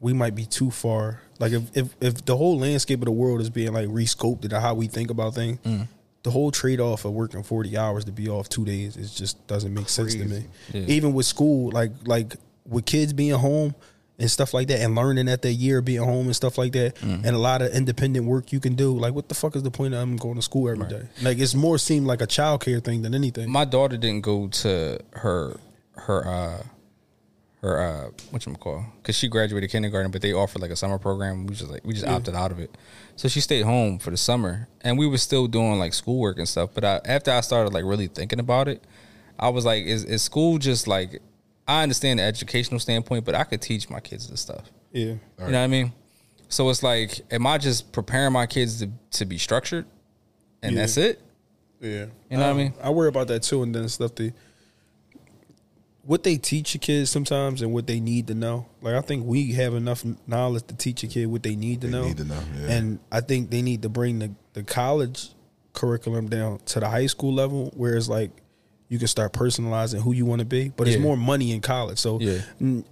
we 0.00 0.12
might 0.12 0.34
be 0.34 0.44
too 0.44 0.72
far. 0.72 1.22
Like 1.38 1.52
if 1.52 1.76
if, 1.76 1.88
if 2.00 2.24
the 2.24 2.36
whole 2.36 2.58
landscape 2.58 2.98
of 3.00 3.04
the 3.04 3.12
world 3.12 3.40
is 3.40 3.50
being 3.50 3.72
like 3.72 3.88
rescoped 3.88 4.48
to 4.48 4.60
how 4.60 4.74
we 4.74 4.88
think 4.88 5.10
about 5.10 5.34
things. 5.34 5.58
Mm. 5.64 5.86
The 6.22 6.30
whole 6.30 6.50
trade 6.52 6.80
off 6.80 7.04
of 7.04 7.12
working 7.12 7.42
forty 7.42 7.76
hours 7.76 8.04
to 8.04 8.12
be 8.12 8.28
off 8.28 8.48
two 8.48 8.64
days 8.64 8.96
it 8.96 9.10
just 9.14 9.44
doesn't 9.46 9.74
make 9.74 9.88
sense 9.88 10.14
to 10.14 10.24
me. 10.24 10.44
Yeah. 10.72 10.82
Even 10.82 11.12
with 11.14 11.26
school, 11.26 11.70
like 11.72 11.90
like 12.06 12.36
with 12.66 12.84
kids 12.86 13.12
being 13.12 13.34
home 13.34 13.74
and 14.18 14.30
stuff 14.30 14.54
like 14.54 14.68
that, 14.68 14.78
and 14.80 14.94
learning 14.94 15.28
at 15.28 15.42
their 15.42 15.50
year 15.50 15.82
being 15.82 16.04
home 16.04 16.26
and 16.26 16.36
stuff 16.36 16.58
like 16.58 16.72
that, 16.72 17.02
and 17.02 17.26
a 17.26 17.38
lot 17.38 17.60
of 17.60 17.72
independent 17.72 18.24
work 18.26 18.52
you 18.52 18.60
can 18.60 18.76
do. 18.76 18.96
Like, 18.96 19.14
what 19.14 19.28
the 19.28 19.34
fuck 19.34 19.56
is 19.56 19.64
the 19.64 19.70
point 19.70 19.94
of 19.94 20.00
them 20.00 20.16
going 20.16 20.36
to 20.36 20.42
school 20.42 20.68
every 20.70 20.86
day? 20.86 21.08
Like, 21.22 21.38
it's 21.38 21.54
more 21.54 21.76
seemed 21.76 22.06
like 22.06 22.20
a 22.20 22.26
childcare 22.26 22.84
thing 22.84 23.02
than 23.02 23.14
anything. 23.14 23.50
my 23.50 23.64
daughter 23.64 23.96
didn't 23.96 24.20
go 24.20 24.46
to 24.48 25.00
her 25.12 25.58
her 25.96 26.26
uh 26.26 26.62
her 27.62 27.78
uh 27.80 28.10
what 28.30 28.44
you 28.44 28.52
call 28.54 28.84
because 29.00 29.14
she 29.16 29.28
graduated 29.28 29.70
kindergarten 29.70 30.10
but 30.10 30.20
they 30.20 30.32
offered 30.32 30.60
like 30.60 30.70
a 30.70 30.76
summer 30.76 30.98
program. 30.98 31.46
We 31.46 31.54
just 31.54 31.70
like 31.70 31.84
we 31.84 31.94
just 31.94 32.06
opted 32.06 32.34
out 32.34 32.50
of 32.50 32.58
it. 32.58 32.76
So 33.16 33.28
she 33.28 33.40
stayed 33.40 33.62
home 33.64 33.98
for 33.98 34.10
the 34.10 34.16
summer 34.16 34.68
and 34.80 34.98
we 34.98 35.06
were 35.06 35.18
still 35.18 35.46
doing 35.46 35.78
like 35.78 35.94
schoolwork 35.94 36.38
and 36.38 36.48
stuff. 36.48 36.70
But 36.74 36.84
I, 36.84 37.00
after 37.04 37.30
i 37.30 37.40
started 37.40 37.72
like 37.72 37.84
really 37.84 38.08
thinking 38.08 38.40
about 38.40 38.66
it 38.68 38.82
i 39.38 39.48
was 39.48 39.64
like 39.64 39.84
is, 39.84 40.04
is 40.04 40.22
school 40.22 40.58
just 40.58 40.88
like 40.88 41.20
i 41.68 41.82
understand 41.82 42.18
the 42.18 42.24
educational 42.24 42.80
standpoint 42.80 43.24
but 43.24 43.34
i 43.34 43.44
could 43.44 43.62
teach 43.62 43.88
my 43.88 44.00
kids 44.00 44.28
this 44.28 44.40
stuff. 44.40 44.70
Yeah, 44.92 45.04
you 45.04 45.12
know 45.38 45.44
what 45.46 45.54
i 45.54 45.66
mean? 45.68 45.92
So 46.48 46.68
it's 46.68 46.82
like 46.82 47.20
am 47.30 47.46
i 47.46 47.58
just 47.58 47.92
preparing 47.92 48.32
my 48.32 48.46
kids 48.46 48.80
to, 48.80 48.90
to 49.12 49.24
be 49.24 49.38
structured 49.38 49.86
and 50.62 50.74
Yeah. 50.74 50.80
that's 50.82 50.96
it? 50.96 51.20
Yeah. 51.80 52.06
You 52.30 52.36
know 52.38 52.46
what 52.46 52.50
I 52.50 52.52
mean? 52.52 52.74
I 52.82 52.90
worry 52.90 53.08
about 53.08 53.26
that 53.28 53.42
too, 53.42 53.62
and 53.62 53.74
then 53.74 53.88
stuff 53.88 54.14
they 54.14 54.32
what 56.04 56.24
they 56.24 56.36
teach 56.36 56.74
your 56.74 56.80
kids 56.80 57.10
sometimes 57.10 57.62
and 57.62 57.72
what 57.72 57.86
they 57.86 58.00
need 58.00 58.26
to 58.26 58.34
know. 58.34 58.66
Like 58.80 58.94
I 58.94 59.00
think 59.00 59.24
we 59.24 59.52
have 59.52 59.74
enough 59.74 60.04
knowledge 60.26 60.66
to 60.66 60.74
teach 60.76 61.02
a 61.04 61.06
kid 61.06 61.26
what 61.26 61.42
they 61.42 61.54
need 61.56 61.80
to 61.82 61.86
They 61.86 61.92
know. 61.92 62.04
need 62.06 62.16
to 62.16 62.24
know, 62.24 62.40
yeah. 62.60 62.70
And 62.72 62.98
I 63.10 63.20
think 63.20 63.50
they 63.50 63.62
need 63.62 63.82
to 63.82 63.88
bring 63.88 64.18
the, 64.18 64.32
the 64.52 64.62
college 64.64 65.28
curriculum 65.72 66.28
down 66.28 66.58
to 66.66 66.80
the 66.80 66.88
high 66.88 67.06
school 67.06 67.32
level 67.32 67.72
where 67.76 67.96
it's 67.96 68.08
like 68.08 68.30
you 68.92 68.98
can 68.98 69.08
start 69.08 69.32
personalizing 69.32 70.00
who 70.02 70.12
you 70.12 70.26
want 70.26 70.40
to 70.40 70.44
be. 70.44 70.68
But 70.68 70.86
it's 70.86 70.98
more 70.98 71.16
money 71.16 71.52
in 71.52 71.60
college. 71.60 71.98
So 71.98 72.20
Yeah. 72.20 72.40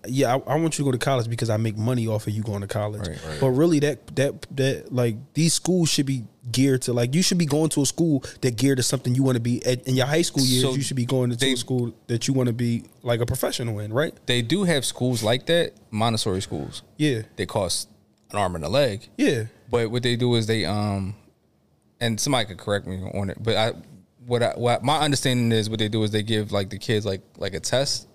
yeah, 0.06 0.34
I, 0.34 0.52
I 0.52 0.54
want 0.56 0.78
you 0.78 0.84
to 0.84 0.88
go 0.88 0.92
to 0.92 0.98
college 0.98 1.28
because 1.28 1.50
I 1.50 1.58
make 1.58 1.76
money 1.76 2.06
off 2.08 2.26
of 2.26 2.32
you 2.32 2.42
going 2.42 2.62
to 2.62 2.66
college. 2.66 3.06
Right. 3.06 3.18
Right. 3.28 3.38
But 3.40 3.50
really 3.50 3.78
that 3.80 3.98
that 4.16 4.46
that 4.56 4.92
like 4.92 5.16
these 5.34 5.52
schools 5.52 5.90
should 5.90 6.06
be 6.06 6.24
geared 6.50 6.80
to 6.82 6.92
like 6.94 7.14
you 7.14 7.22
should 7.22 7.36
be 7.38 7.44
going 7.46 7.68
to 7.70 7.82
a 7.82 7.86
school 7.86 8.24
that 8.40 8.56
geared 8.56 8.78
to 8.78 8.82
something 8.82 9.14
you 9.14 9.22
want 9.22 9.36
to 9.36 9.40
be 9.42 9.64
at, 9.66 9.86
in 9.86 9.94
your 9.94 10.06
high 10.06 10.22
school 10.22 10.42
years 10.42 10.62
So 10.62 10.74
you 10.74 10.80
should 10.82 10.96
be 10.96 11.04
going 11.04 11.28
to 11.30 11.36
they- 11.36 11.52
a 11.52 11.56
school 11.56 11.92
that 12.06 12.26
you 12.26 12.32
want 12.34 12.46
to 12.46 12.54
be 12.54 12.84
like 13.02 13.20
a 13.20 13.26
professional 13.26 13.78
in 13.78 13.92
right 13.92 14.14
they 14.26 14.40
do 14.40 14.64
have 14.64 14.84
schools 14.86 15.22
like 15.22 15.44
that 15.46 15.74
montessori 15.90 16.40
schools 16.40 16.82
yeah 16.96 17.22
they 17.36 17.44
cost 17.44 17.88
an 18.32 18.38
arm 18.38 18.54
and 18.56 18.64
a 18.64 18.68
leg. 18.70 19.06
yeah 19.18 19.44
But 19.70 19.90
what 19.90 20.02
they 20.02 20.16
do 20.16 20.34
is 20.36 20.46
they 20.46 20.64
um, 20.64 21.14
and 22.00 22.18
somebody 22.18 22.46
could 22.48 22.58
correct 22.58 22.86
me 22.86 22.96
on 23.14 23.28
it. 23.30 23.36
But 23.40 23.56
I, 23.56 23.72
what 24.26 24.42
I, 24.42 24.50
what 24.50 24.82
my 24.82 24.98
understanding 24.98 25.52
is, 25.52 25.70
what 25.70 25.78
they 25.78 25.88
do 25.88 26.02
is 26.02 26.10
they 26.10 26.22
give 26.22 26.52
like 26.52 26.70
the 26.70 26.78
kids 26.78 27.06
like 27.06 27.22
like 27.36 27.54
a 27.54 27.60
test, 27.60 28.08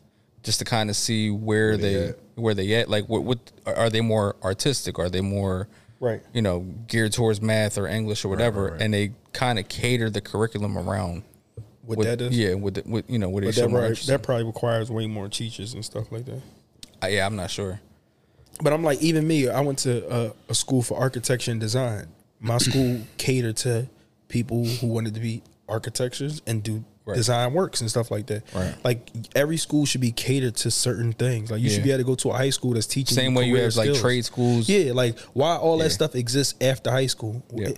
just 0.43 0.59
to 0.59 0.65
kind 0.65 0.89
of 0.89 0.95
see 0.95 1.29
where, 1.29 1.77
they 1.77 1.93
they 1.93 2.13
where 2.35 2.53
they 2.53 2.73
at. 2.75 2.89
Like 2.89 3.07
what 3.09 3.23
what 3.23 3.39
are 3.65 3.89
they 3.89 4.01
more 4.01 4.35
artistic? 4.43 4.99
Are 4.99 5.09
they 5.09 5.21
more 5.21 5.67
Right. 5.99 6.21
You 6.33 6.41
know, 6.41 6.59
geared 6.87 7.13
towards 7.13 7.41
math 7.41 7.77
or 7.77 7.87
English 7.87 8.25
or 8.25 8.27
whatever, 8.27 8.63
right, 8.63 8.71
right. 8.73 8.81
and 8.81 8.93
they 8.93 9.11
kind 9.33 9.57
of 9.57 9.67
cater 9.67 10.09
the 10.09 10.21
curriculum 10.21 10.77
around 10.77 11.23
what 11.83 11.99
that 12.03 12.21
is 12.21 12.37
Yeah, 12.37 12.55
with 12.55 12.75
the, 12.75 12.83
with 12.85 13.09
you 13.09 13.17
know, 13.17 13.29
what 13.29 13.43
they 13.43 13.51
that, 13.51 13.69
probably, 13.69 13.93
that 13.93 14.23
probably 14.23 14.43
requires 14.43 14.91
way 14.91 15.07
more 15.07 15.29
teachers 15.29 15.73
and 15.73 15.85
stuff 15.85 16.11
like 16.11 16.25
that. 16.25 16.41
Uh, 17.03 17.07
yeah, 17.07 17.25
I'm 17.25 17.35
not 17.35 17.49
sure. 17.49 17.79
But 18.61 18.73
I'm 18.73 18.83
like, 18.83 19.01
even 19.01 19.27
me, 19.27 19.49
I 19.49 19.61
went 19.61 19.79
to 19.79 20.13
a, 20.13 20.33
a 20.49 20.55
school 20.55 20.81
for 20.81 20.97
architecture 20.97 21.51
and 21.51 21.59
design. 21.59 22.07
My 22.39 22.57
school 22.57 23.01
catered 23.17 23.57
to 23.57 23.87
people 24.27 24.65
who 24.65 24.87
wanted 24.87 25.13
to 25.13 25.19
be 25.19 25.41
architectures 25.67 26.41
and 26.47 26.63
do 26.63 26.83
Right. 27.07 27.15
design 27.17 27.53
works 27.53 27.81
and 27.81 27.89
stuff 27.89 28.09
like 28.09 28.25
that. 28.27 28.43
Right. 28.51 28.73
Like 28.83 29.11
every 29.35 29.57
school 29.57 29.85
should 29.85 30.01
be 30.01 30.11
catered 30.11 30.55
to 30.57 30.71
certain 30.71 31.13
things. 31.13 31.51
Like 31.51 31.61
you 31.61 31.69
should 31.69 31.83
be 31.83 31.91
able 31.91 31.99
to 31.99 32.03
go 32.03 32.15
to 32.15 32.29
a 32.31 32.33
high 32.33 32.49
school 32.49 32.73
that's 32.73 32.87
teaching 32.87 33.13
Same 33.15 33.35
way 33.35 33.45
you 33.45 33.57
have 33.57 33.75
like 33.75 33.93
trade 33.93 34.25
schools. 34.25 34.67
Yeah, 34.67 34.91
like 34.93 35.19
why 35.33 35.55
all 35.55 35.77
Yeah. 35.77 35.83
that 35.83 35.89
stuff 35.91 36.15
exists 36.15 36.55
after 36.61 36.89
high 36.89 37.05
school? 37.05 37.43
Yeah. 37.53 37.73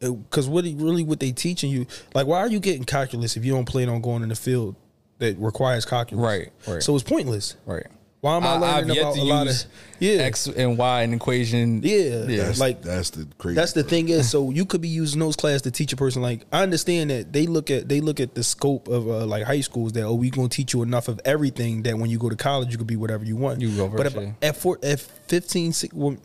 Because 0.00 0.48
what 0.48 0.64
really 0.64 1.02
what 1.02 1.20
they 1.20 1.32
teaching 1.32 1.70
you? 1.70 1.86
Like, 2.14 2.26
why 2.26 2.38
are 2.38 2.48
you 2.48 2.58
getting 2.58 2.84
calculus 2.84 3.36
if 3.36 3.44
you 3.44 3.52
don't 3.52 3.66
plan 3.66 3.90
on 3.90 4.00
going 4.00 4.22
in 4.22 4.30
the 4.30 4.34
field 4.34 4.76
that 5.18 5.36
requires 5.38 5.84
calculus? 5.84 6.22
Right, 6.24 6.50
right. 6.66 6.82
So 6.82 6.94
it's 6.94 7.04
pointless. 7.04 7.56
Right. 7.66 7.86
Why 8.24 8.38
am 8.38 8.44
I 8.44 8.56
learning 8.56 8.96
about 8.98 9.18
a 9.18 9.22
lot 9.22 9.48
of 9.48 9.64
yeah 9.98 10.22
X 10.22 10.46
and 10.46 10.78
Y 10.78 11.02
in 11.02 11.12
equation. 11.12 11.82
yeah 11.82 12.24
Yeah. 12.26 12.44
That's, 12.44 12.58
like 12.58 12.80
that's 12.80 13.10
the 13.10 13.28
crazy. 13.36 13.54
That's 13.54 13.74
the 13.74 13.82
part. 13.82 13.90
thing 13.90 14.08
is, 14.08 14.30
so 14.34 14.50
you 14.50 14.64
could 14.64 14.80
be 14.80 14.88
using 14.88 15.20
those 15.20 15.36
class 15.36 15.60
to 15.62 15.70
teach 15.70 15.92
a 15.92 15.96
person. 15.96 16.22
Like 16.22 16.46
I 16.50 16.62
understand 16.62 17.10
that 17.10 17.34
they 17.34 17.46
look 17.46 17.70
at 17.70 17.86
they 17.86 18.00
look 18.00 18.20
at 18.20 18.34
the 18.34 18.42
scope 18.42 18.88
of 18.88 19.06
uh, 19.06 19.26
like 19.26 19.44
high 19.44 19.60
schools 19.60 19.92
that 19.92 20.04
oh 20.04 20.14
we 20.14 20.30
gonna 20.30 20.48
teach 20.48 20.72
you 20.72 20.80
enough 20.82 21.08
of 21.08 21.20
everything 21.26 21.82
that 21.82 21.98
when 21.98 22.08
you 22.08 22.18
go 22.18 22.30
to 22.30 22.36
college 22.36 22.72
you 22.72 22.78
could 22.78 22.86
be 22.86 22.96
whatever 22.96 23.26
you 23.26 23.36
want. 23.36 23.60
You 23.60 23.76
go 23.76 23.88
but 23.88 24.06
if, 24.06 24.12
verse, 24.14 24.30
at 24.40 24.56
four, 24.56 24.78
at 24.82 25.00
15, 25.00 25.72
si- 25.74 25.90
well, 25.92 26.16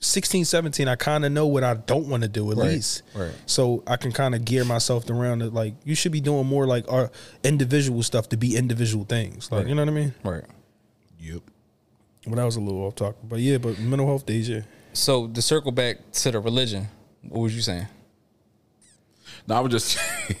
16, 0.00 0.44
17, 0.44 0.86
I 0.86 0.96
kind 0.96 1.24
of 1.24 1.32
know 1.32 1.46
what 1.46 1.64
I 1.64 1.74
don't 1.74 2.08
want 2.08 2.22
to 2.24 2.28
do 2.28 2.52
at 2.52 2.56
Right, 2.58 2.68
least. 2.72 3.02
right. 3.16 3.32
So 3.46 3.82
I 3.86 3.96
can 3.96 4.12
kind 4.12 4.34
of 4.34 4.44
gear 4.44 4.64
myself 4.66 5.08
around 5.10 5.40
it. 5.42 5.54
Like 5.54 5.74
you 5.84 5.94
should 5.94 6.12
be 6.12 6.20
doing 6.20 6.46
more 6.46 6.66
like 6.66 6.84
our 6.92 7.10
individual 7.42 8.02
stuff 8.02 8.28
to 8.28 8.36
be 8.36 8.54
individual 8.54 9.04
things. 9.06 9.50
Like 9.50 9.66
you 9.66 9.74
know 9.74 9.82
what 9.82 9.88
I 9.88 9.92
mean. 9.94 10.14
Right. 10.22 10.44
Yep. 11.32 11.42
But 12.26 12.36
that 12.36 12.44
was 12.44 12.56
a 12.56 12.60
little 12.60 12.82
off 12.84 12.94
topic. 12.96 13.16
But 13.24 13.38
yeah, 13.40 13.58
but 13.58 13.78
mental 13.78 14.06
health 14.06 14.26
days, 14.26 14.48
yeah. 14.48 14.60
So 14.92 15.28
to 15.28 15.40
circle 15.42 15.72
back 15.72 15.98
to 16.12 16.30
the 16.30 16.40
religion, 16.40 16.88
what 17.22 17.40
was 17.40 17.54
you 17.56 17.62
saying? 17.62 17.86
No, 19.46 19.56
I 19.56 19.60
was 19.60 19.72
just. 19.72 19.98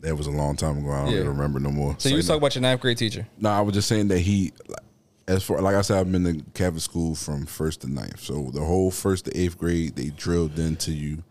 that 0.00 0.16
was 0.16 0.26
a 0.26 0.30
long 0.30 0.56
time 0.56 0.78
ago. 0.78 0.90
I 0.90 1.04
don't 1.04 1.12
Yeah. 1.12 1.20
even 1.20 1.28
remember 1.28 1.60
no 1.60 1.70
more. 1.70 1.94
So 1.98 2.08
you 2.08 2.16
was 2.16 2.26
talking 2.26 2.38
about 2.38 2.54
your 2.54 2.62
ninth 2.62 2.80
grade 2.80 2.98
teacher. 2.98 3.26
No, 3.38 3.50
I 3.50 3.60
was 3.60 3.74
just 3.74 3.88
saying 3.88 4.08
that 4.08 4.18
he, 4.18 4.52
as 5.28 5.42
far 5.44 5.60
like 5.60 5.76
I 5.76 5.82
said, 5.82 5.98
I've 5.98 6.10
been 6.10 6.26
in 6.26 6.40
Catholic 6.54 6.82
school 6.82 7.14
from 7.14 7.46
first 7.46 7.82
to 7.82 7.92
ninth. 7.92 8.20
So 8.20 8.50
the 8.52 8.64
whole 8.64 8.90
first 8.90 9.26
to 9.26 9.36
eighth 9.38 9.58
grade, 9.58 9.94
they 9.96 10.08
drilled 10.10 10.58
into 10.58 10.92
you 10.92 11.22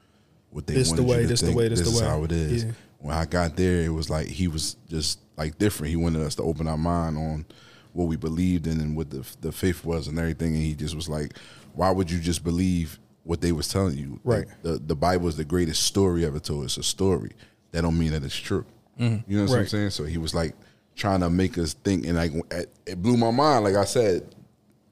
what 0.52 0.68
they 0.68 0.74
This 0.76 0.92
the 0.92 1.02
wanted 1.04 1.10
way, 1.10 1.16
you 1.18 1.22
to 1.24 1.28
this 1.28 1.40
the 1.42 1.46
think. 1.48 1.58
way, 1.58 1.68
this 1.68 1.82
the 1.82 1.90
is 1.90 2.02
way. 2.02 2.08
how 2.08 2.24
it 2.24 2.32
is. 2.32 2.64
Yeah. 2.66 2.72
When 3.00 3.16
I 3.16 3.26
got 3.26 3.56
there, 3.56 3.82
it 3.82 3.90
was 3.90 4.10
like 4.10 4.28
he 4.28 4.48
was 4.48 4.76
just 4.88 5.20
like 5.36 5.58
different. 5.58 5.90
He 5.90 5.96
wanted 5.96 6.22
us 6.22 6.36
to 6.36 6.44
open 6.44 6.68
our 6.68 6.78
mind 6.78 7.18
on 7.18 7.46
what 7.94 8.06
we 8.06 8.16
believed 8.16 8.68
in 8.68 8.80
and 8.80 8.96
what 8.96 9.10
the 9.10 9.26
the 9.42 9.52
faith 9.52 9.84
was 9.86 10.08
and 10.08 10.18
everything. 10.20 10.54
And 10.56 10.64
he 10.64 10.74
just 10.76 10.96
was 10.96 11.10
like, 11.10 11.38
"Why 11.74 11.92
would 11.92 12.10
you 12.12 12.20
just 12.20 12.44
believe 12.44 13.00
what 13.24 13.42
they 13.42 13.52
was 13.52 13.68
telling 13.68 13.98
you? 13.98 14.20
Right. 14.24 14.46
The 14.64 14.74
the 14.80 14.96
Bible 14.96 15.28
is 15.28 15.38
the 15.38 15.46
greatest 15.46 15.84
story 15.84 16.26
ever 16.26 16.40
told. 16.40 16.64
It's 16.66 16.78
a 16.78 16.84
story. 16.84 17.32
That 17.72 17.82
don't 17.82 17.98
mean 17.98 18.12
that 18.12 18.24
it's 18.24 18.36
true. 18.36 18.66
Mm-hmm. 19.00 19.32
You 19.32 19.38
know 19.40 19.50
what 19.50 19.60
I'm 19.60 19.68
saying? 19.68 19.90
So 19.92 20.04
he 20.04 20.18
was 20.18 20.34
like 20.36 20.54
trying 20.96 21.22
to 21.22 21.30
make 21.30 21.58
us 21.58 21.74
think, 21.74 22.06
and 22.06 22.16
like 22.16 22.32
it- 22.52 22.70
it 22.86 23.02
blew 23.02 23.16
my 23.18 23.32
mind. 23.32 23.64
Like 23.64 23.76
I 23.76 23.86
said, 23.86 24.36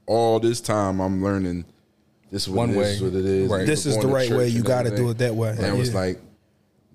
all 0.05 0.39
this 0.39 0.61
time 0.61 0.99
I'm 0.99 1.23
learning 1.23 1.65
this 2.31 2.43
is 2.43 2.49
One 2.49 2.69
it 2.69 2.77
is, 2.77 2.77
way. 2.77 2.83
this 2.83 2.95
is 2.95 3.01
what 3.01 3.13
it 3.19 3.25
is. 3.25 3.49
Right. 3.49 3.65
This 3.67 3.85
is 3.85 3.97
the 3.97 4.07
right 4.07 4.29
way. 4.29 4.47
You 4.47 4.63
gotta 4.63 4.95
do 4.95 5.09
it 5.09 5.17
that 5.17 5.35
way. 5.35 5.49
And 5.49 5.65
it 5.65 5.77
was 5.77 5.93
like, 5.93 6.19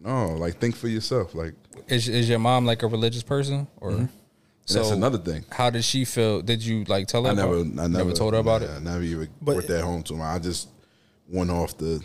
no, 0.03 0.29
like 0.35 0.59
think 0.61 0.77
for 0.77 0.89
yourself. 0.89 1.35
Like 1.35 1.55
Is 1.89 2.09
is 2.09 2.29
your 2.29 2.39
mom 2.39 2.65
like 2.67 2.83
a 2.83 2.87
religious 2.87 3.23
person 3.23 3.67
or? 3.81 4.09
And 4.69 4.77
that's 4.79 4.91
another 4.91 5.19
thing. 5.19 5.45
How 5.51 5.71
did 5.71 5.85
she 5.85 6.05
feel? 6.05 6.41
Did 6.43 6.65
you 6.65 6.85
like 6.85 7.07
tell 7.07 7.25
her? 7.25 7.31
I 7.31 7.35
never, 7.35 7.59
about, 7.59 7.85
I 7.85 7.87
never, 7.87 8.13
told 8.13 8.35
her 8.35 8.41
about 8.41 8.63
nah, 8.63 8.69
it. 8.69 8.77
I 8.77 8.79
never 8.81 9.03
even 9.03 9.29
But- 9.43 9.53
brought 9.57 9.67
that 9.69 9.83
home 9.83 10.03
to 10.05 10.17
her. 10.17 10.23
I 10.25 10.39
just 10.39 10.69
went 11.29 11.51
off 11.51 11.77
the. 11.77 12.01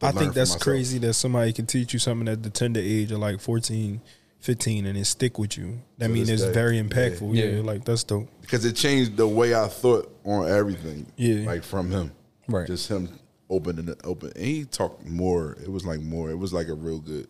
to 0.00 0.06
I 0.06 0.12
think 0.12 0.34
that's 0.34 0.56
crazy 0.56 0.98
that 0.98 1.14
somebody 1.14 1.52
can 1.52 1.66
teach 1.66 1.92
you 1.92 1.98
something 1.98 2.28
at 2.28 2.42
the 2.42 2.50
tender 2.50 2.80
age 2.80 3.10
of 3.12 3.18
like 3.18 3.40
14, 3.40 4.00
15 4.40 4.86
and 4.86 4.98
it 4.98 5.04
stick 5.04 5.38
with 5.38 5.56
you. 5.56 5.80
That 5.98 6.08
To 6.08 6.12
means 6.12 6.28
it's 6.28 6.42
day. 6.42 6.52
very 6.52 6.80
impactful. 6.82 7.34
Yeah. 7.34 7.44
Yeah. 7.46 7.62
like 7.62 7.84
that's 7.84 8.04
dope. 8.04 8.28
because 8.40 8.64
it 8.64 8.74
changed 8.74 9.16
the 9.16 9.26
way 9.28 9.54
I 9.54 9.68
thought 9.68 10.12
on 10.24 10.48
everything. 10.48 11.06
Yeah. 11.16 11.46
like 11.46 11.62
from 11.64 11.90
him, 11.90 12.12
Right. 12.48 12.66
Just 12.66 12.88
him 12.88 13.08
opening 13.48 13.88
it 13.88 14.00
open, 14.04 14.32
and 14.34 14.44
he 14.44 14.64
talked 14.64 15.04
more. 15.06 15.56
It 15.62 15.70
was 15.70 15.84
like 15.84 16.00
more. 16.00 16.30
It 16.30 16.38
was 16.38 16.52
like 16.52 16.68
a 16.68 16.74
real 16.74 16.98
good 16.98 17.28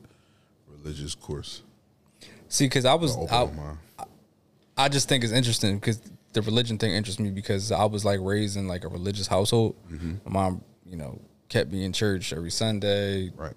religious 0.68 1.14
course. 1.14 1.62
See, 2.48 2.66
because 2.66 2.84
I 2.84 2.94
was, 2.94 3.16
Open 3.16 3.34
I, 3.34 3.44
mind. 3.46 3.78
I 4.82 4.88
just 4.88 5.08
think 5.08 5.22
it's 5.24 5.32
interesting 5.32 5.78
because 5.78 6.00
the 6.32 6.42
religion 6.42 6.78
thing 6.78 6.92
interests 6.92 7.20
me 7.20 7.30
because 7.30 7.70
I 7.70 7.84
was 7.84 8.04
like 8.04 8.18
raised 8.20 8.56
in 8.56 8.66
like 8.66 8.84
a 8.84 8.88
religious 8.88 9.26
household. 9.26 9.76
Mm-hmm. 9.90 10.14
My 10.24 10.30
mom, 10.32 10.64
you 10.84 10.96
know, 10.96 11.20
kept 11.48 11.70
me 11.70 11.84
in 11.84 11.92
church 11.92 12.32
every 12.32 12.50
Sunday, 12.50 13.30
Right. 13.36 13.54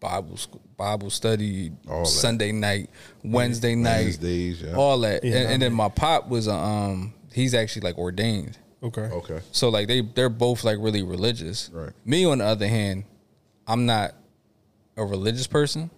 Bible 0.00 0.36
sc- 0.36 0.56
Bible 0.76 1.10
study, 1.10 1.70
All 1.88 2.00
that. 2.00 2.06
Sunday 2.08 2.50
night, 2.52 2.90
Wednesday 3.22 3.74
night, 3.74 4.04
Wednesdays, 4.04 4.62
yeah. 4.62 4.74
all 4.74 4.98
that. 5.00 5.22
Yeah, 5.22 5.36
and, 5.36 5.52
and 5.52 5.62
then 5.62 5.72
my 5.72 5.88
pop 5.88 6.28
was 6.28 6.48
a, 6.48 6.54
um, 6.54 7.14
he's 7.32 7.54
actually 7.54 7.82
like 7.82 7.96
ordained. 7.96 8.58
Okay. 8.82 9.02
Okay. 9.02 9.40
So 9.52 9.68
like 9.68 9.86
they 9.88 10.00
they're 10.02 10.28
both 10.28 10.64
like 10.64 10.78
really 10.80 11.02
religious. 11.02 11.70
Right. 11.72 11.92
Me 12.04 12.24
on 12.26 12.38
the 12.38 12.44
other 12.44 12.66
hand, 12.68 13.04
I'm 13.66 13.86
not 13.86 14.14
a 14.96 15.04
religious 15.04 15.46
person. 15.46 15.90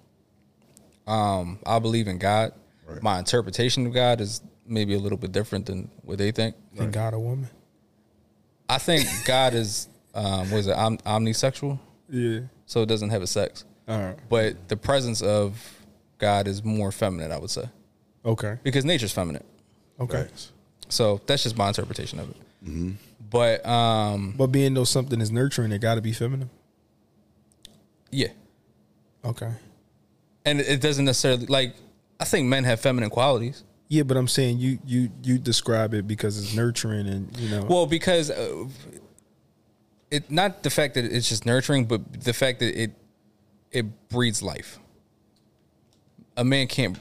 Um, 1.06 1.58
I 1.64 1.78
believe 1.78 2.06
in 2.08 2.18
God. 2.18 2.52
Right. 2.86 3.02
My 3.02 3.18
interpretation 3.18 3.86
of 3.86 3.92
God 3.94 4.20
is 4.20 4.40
maybe 4.68 4.94
a 4.94 4.98
little 4.98 5.18
bit 5.18 5.32
different 5.32 5.66
than 5.66 5.90
what 6.02 6.18
they 6.18 6.30
think. 6.32 6.54
Thank 6.76 6.92
God 6.92 7.14
a 7.14 7.18
woman. 7.18 7.48
I 8.68 8.78
think 8.78 9.06
God 9.24 9.54
is 9.54 9.88
um 10.14 10.50
was 10.50 10.66
it 10.66 10.76
om- 10.76 10.98
omnisexual, 10.98 11.78
Yeah. 12.08 12.40
so 12.66 12.82
it 12.82 12.86
doesn't 12.86 13.10
have 13.10 13.22
a 13.22 13.26
sex. 13.26 13.64
All 13.88 13.98
right. 13.98 14.16
But 14.28 14.68
the 14.68 14.76
presence 14.76 15.22
of 15.22 15.62
God 16.18 16.48
is 16.48 16.64
more 16.64 16.90
feminine, 16.90 17.30
I 17.30 17.38
would 17.38 17.50
say, 17.50 17.68
Okay. 18.24 18.58
because 18.62 18.84
nature's 18.84 19.12
feminine. 19.12 19.44
Okay. 20.00 20.22
Thanks. 20.24 20.52
So 20.88 21.20
that's 21.26 21.42
just 21.42 21.56
my 21.56 21.68
interpretation 21.68 22.18
of 22.18 22.30
it. 22.30 22.36
Mm-hmm. 22.64 22.90
But 23.30 23.64
um, 23.66 24.34
But 24.36 24.48
being 24.48 24.74
though 24.74 24.84
something 24.84 25.20
is 25.20 25.30
nurturing, 25.30 25.72
it 25.72 25.80
got 25.80 25.96
to 25.96 26.00
be 26.00 26.12
feminine. 26.12 26.50
yeah, 28.10 28.28
Okay. 29.24 29.50
and 30.44 30.60
it 30.60 30.80
doesn't 30.80 31.04
necessarily 31.04 31.46
like. 31.46 31.74
I 32.18 32.24
think 32.24 32.46
men 32.48 32.64
have 32.64 32.80
feminine 32.80 33.10
qualities. 33.10 33.62
Yeah, 33.88 34.02
but 34.02 34.16
I'm 34.16 34.28
saying 34.28 34.58
you 34.58 34.78
you 34.84 35.10
you 35.22 35.38
describe 35.38 35.94
it 35.94 36.06
because 36.06 36.38
it's 36.42 36.54
nurturing 36.54 37.06
and 37.06 37.36
you 37.38 37.48
know. 37.50 37.64
Well, 37.68 37.86
because 37.86 38.30
uh, 38.30 38.64
it 40.10 40.30
not 40.30 40.62
the 40.62 40.70
fact 40.70 40.94
that 40.94 41.04
it's 41.04 41.28
just 41.28 41.46
nurturing, 41.46 41.84
but 41.86 42.24
the 42.24 42.32
fact 42.32 42.58
that 42.60 42.80
it 42.80 42.92
it 43.70 44.08
breeds 44.08 44.42
life. 44.42 44.78
A 46.36 46.44
man 46.44 46.66
can't 46.66 46.98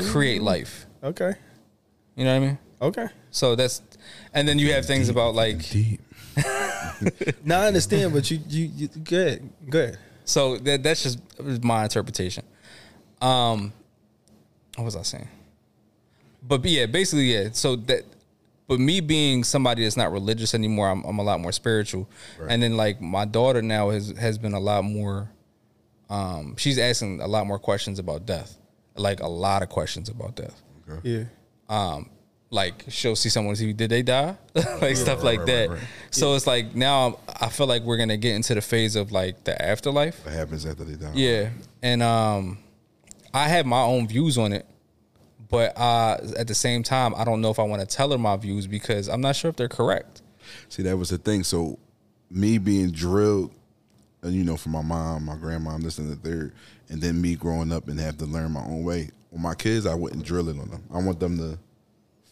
create 0.00 0.42
life. 0.42 0.86
okay. 1.02 1.34
You 2.14 2.24
know 2.24 2.30
what 2.32 2.42
I 2.42 2.46
mean? 2.46 2.58
Okay. 2.80 3.06
So 3.30 3.54
that's, 3.54 3.82
and 4.32 4.48
then 4.48 4.58
you 4.58 4.72
have 4.72 4.86
things 4.86 5.10
about 5.10 5.34
like 5.34 5.68
Deep. 5.68 6.00
Now 7.44 7.60
I 7.60 7.66
understand, 7.66 8.12
but 8.12 8.30
you 8.30 8.40
you, 8.48 8.70
you 8.74 8.88
good 8.88 9.50
good. 9.68 9.98
so 10.24 10.56
that 10.58 10.82
that's 10.82 11.02
just 11.02 11.18
my 11.62 11.84
interpretation. 11.84 12.44
Um, 13.20 13.72
what 14.76 14.84
was 14.84 14.96
I 14.96 15.02
saying? 15.02 15.28
But 16.46 16.64
yeah, 16.64 16.86
basically 16.86 17.32
yeah. 17.34 17.48
So 17.52 17.76
that, 17.76 18.04
but 18.68 18.78
me 18.80 19.00
being 19.00 19.44
somebody 19.44 19.82
that's 19.82 19.96
not 19.96 20.12
religious 20.12 20.54
anymore, 20.54 20.88
I'm, 20.88 21.04
I'm 21.04 21.18
a 21.18 21.22
lot 21.22 21.40
more 21.40 21.52
spiritual. 21.52 22.08
And 22.48 22.62
then 22.62 22.76
like 22.76 23.00
my 23.00 23.24
daughter 23.24 23.62
now 23.62 23.90
has 23.90 24.10
has 24.18 24.38
been 24.38 24.54
a 24.54 24.60
lot 24.60 24.84
more. 24.84 25.30
Um, 26.08 26.56
she's 26.56 26.78
asking 26.78 27.20
a 27.20 27.26
lot 27.26 27.46
more 27.46 27.58
questions 27.58 27.98
about 27.98 28.26
death, 28.26 28.56
like 28.96 29.20
a 29.20 29.26
lot 29.28 29.62
of 29.62 29.68
questions 29.68 30.08
about 30.08 30.36
death. 30.36 30.62
Yeah. 31.02 31.24
um 31.68 32.10
like 32.50 32.84
she'll 32.88 33.16
see 33.16 33.28
someone 33.28 33.56
see 33.56 33.72
did 33.72 33.90
they 33.90 34.02
die 34.04 34.36
like 34.80 34.94
stuff 34.96 35.18
right, 35.18 35.24
like 35.24 35.38
right, 35.40 35.46
that 35.48 35.68
right, 35.70 35.78
right. 35.80 35.88
so 36.12 36.36
it's 36.36 36.46
like 36.46 36.76
now 36.76 37.18
i 37.40 37.48
feel 37.48 37.66
like 37.66 37.82
we're 37.82 37.96
gonna 37.96 38.16
get 38.16 38.36
into 38.36 38.54
the 38.54 38.60
phase 38.60 38.94
of 38.94 39.10
like 39.10 39.42
the 39.42 39.60
afterlife 39.60 40.24
What 40.24 40.32
happens 40.32 40.64
after 40.64 40.84
they 40.84 40.94
die? 40.94 41.10
yeah 41.14 41.50
and 41.82 42.04
um 42.04 42.58
i 43.34 43.48
have 43.48 43.66
my 43.66 43.80
own 43.82 44.06
views 44.06 44.38
on 44.38 44.52
it 44.52 44.64
but 45.56 45.76
uh 45.78 46.18
at 46.36 46.46
the 46.46 46.54
same 46.54 46.82
time 46.82 47.14
i 47.16 47.24
don't 47.24 47.40
know 47.40 47.50
if 47.50 47.58
i 47.58 47.62
want 47.62 47.80
to 47.80 47.86
tell 47.96 48.10
her 48.10 48.18
my 48.18 48.36
views 48.36 48.66
because 48.66 49.08
i'm 49.08 49.20
not 49.20 49.34
sure 49.36 49.48
if 49.50 49.56
they're 49.56 49.68
correct 49.82 50.22
See, 50.68 50.82
that 50.84 50.96
was 50.96 51.08
the 51.10 51.18
thing. 51.18 51.42
So, 51.42 51.76
me 52.30 52.58
being 52.58 52.92
drilled, 52.92 53.50
and 54.22 54.32
you 54.32 54.44
know, 54.44 54.56
from 54.56 54.72
my 54.72 54.82
mom, 54.82 55.24
my 55.24 55.34
grandma, 55.34 55.76
this 55.78 55.98
and 55.98 56.08
the 56.08 56.14
third, 56.16 56.52
and 56.88 57.02
then 57.02 57.20
me 57.20 57.34
growing 57.34 57.72
up 57.72 57.88
and 57.88 57.98
have 57.98 58.16
to 58.18 58.26
learn 58.26 58.52
my 58.52 58.60
own 58.64 58.84
way. 58.84 59.10
With 59.32 59.40
my 59.40 59.54
kids, 59.56 59.86
I 59.86 59.94
wouldn't 59.94 60.24
drill 60.24 60.48
it 60.48 60.56
on 60.60 60.70
them. 60.70 60.84
I 60.94 60.98
want 61.02 61.18
them 61.18 61.36
to 61.38 61.58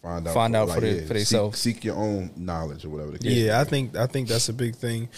find 0.00 0.28
out, 0.28 0.34
Find 0.34 0.54
out 0.54 0.70
for 0.70 0.80
they- 0.80 1.00
for 1.00 1.06
seek- 1.06 1.08
themselves. 1.08 1.58
Seek, 1.58 1.84
your 1.84 1.96
own 1.96 2.30
knowledge 2.37 2.84
or 2.84 2.90
whatever. 2.90 3.10
The 3.12 3.18
case 3.18 3.32
Yeah, 3.37 3.60
I 3.60 3.64
be. 3.64 3.70
think 3.70 3.96
I 3.96 4.06
think 4.06 4.28
that's 4.28 4.48
a 4.48 4.52
big 4.52 4.76
thing. 4.76 5.08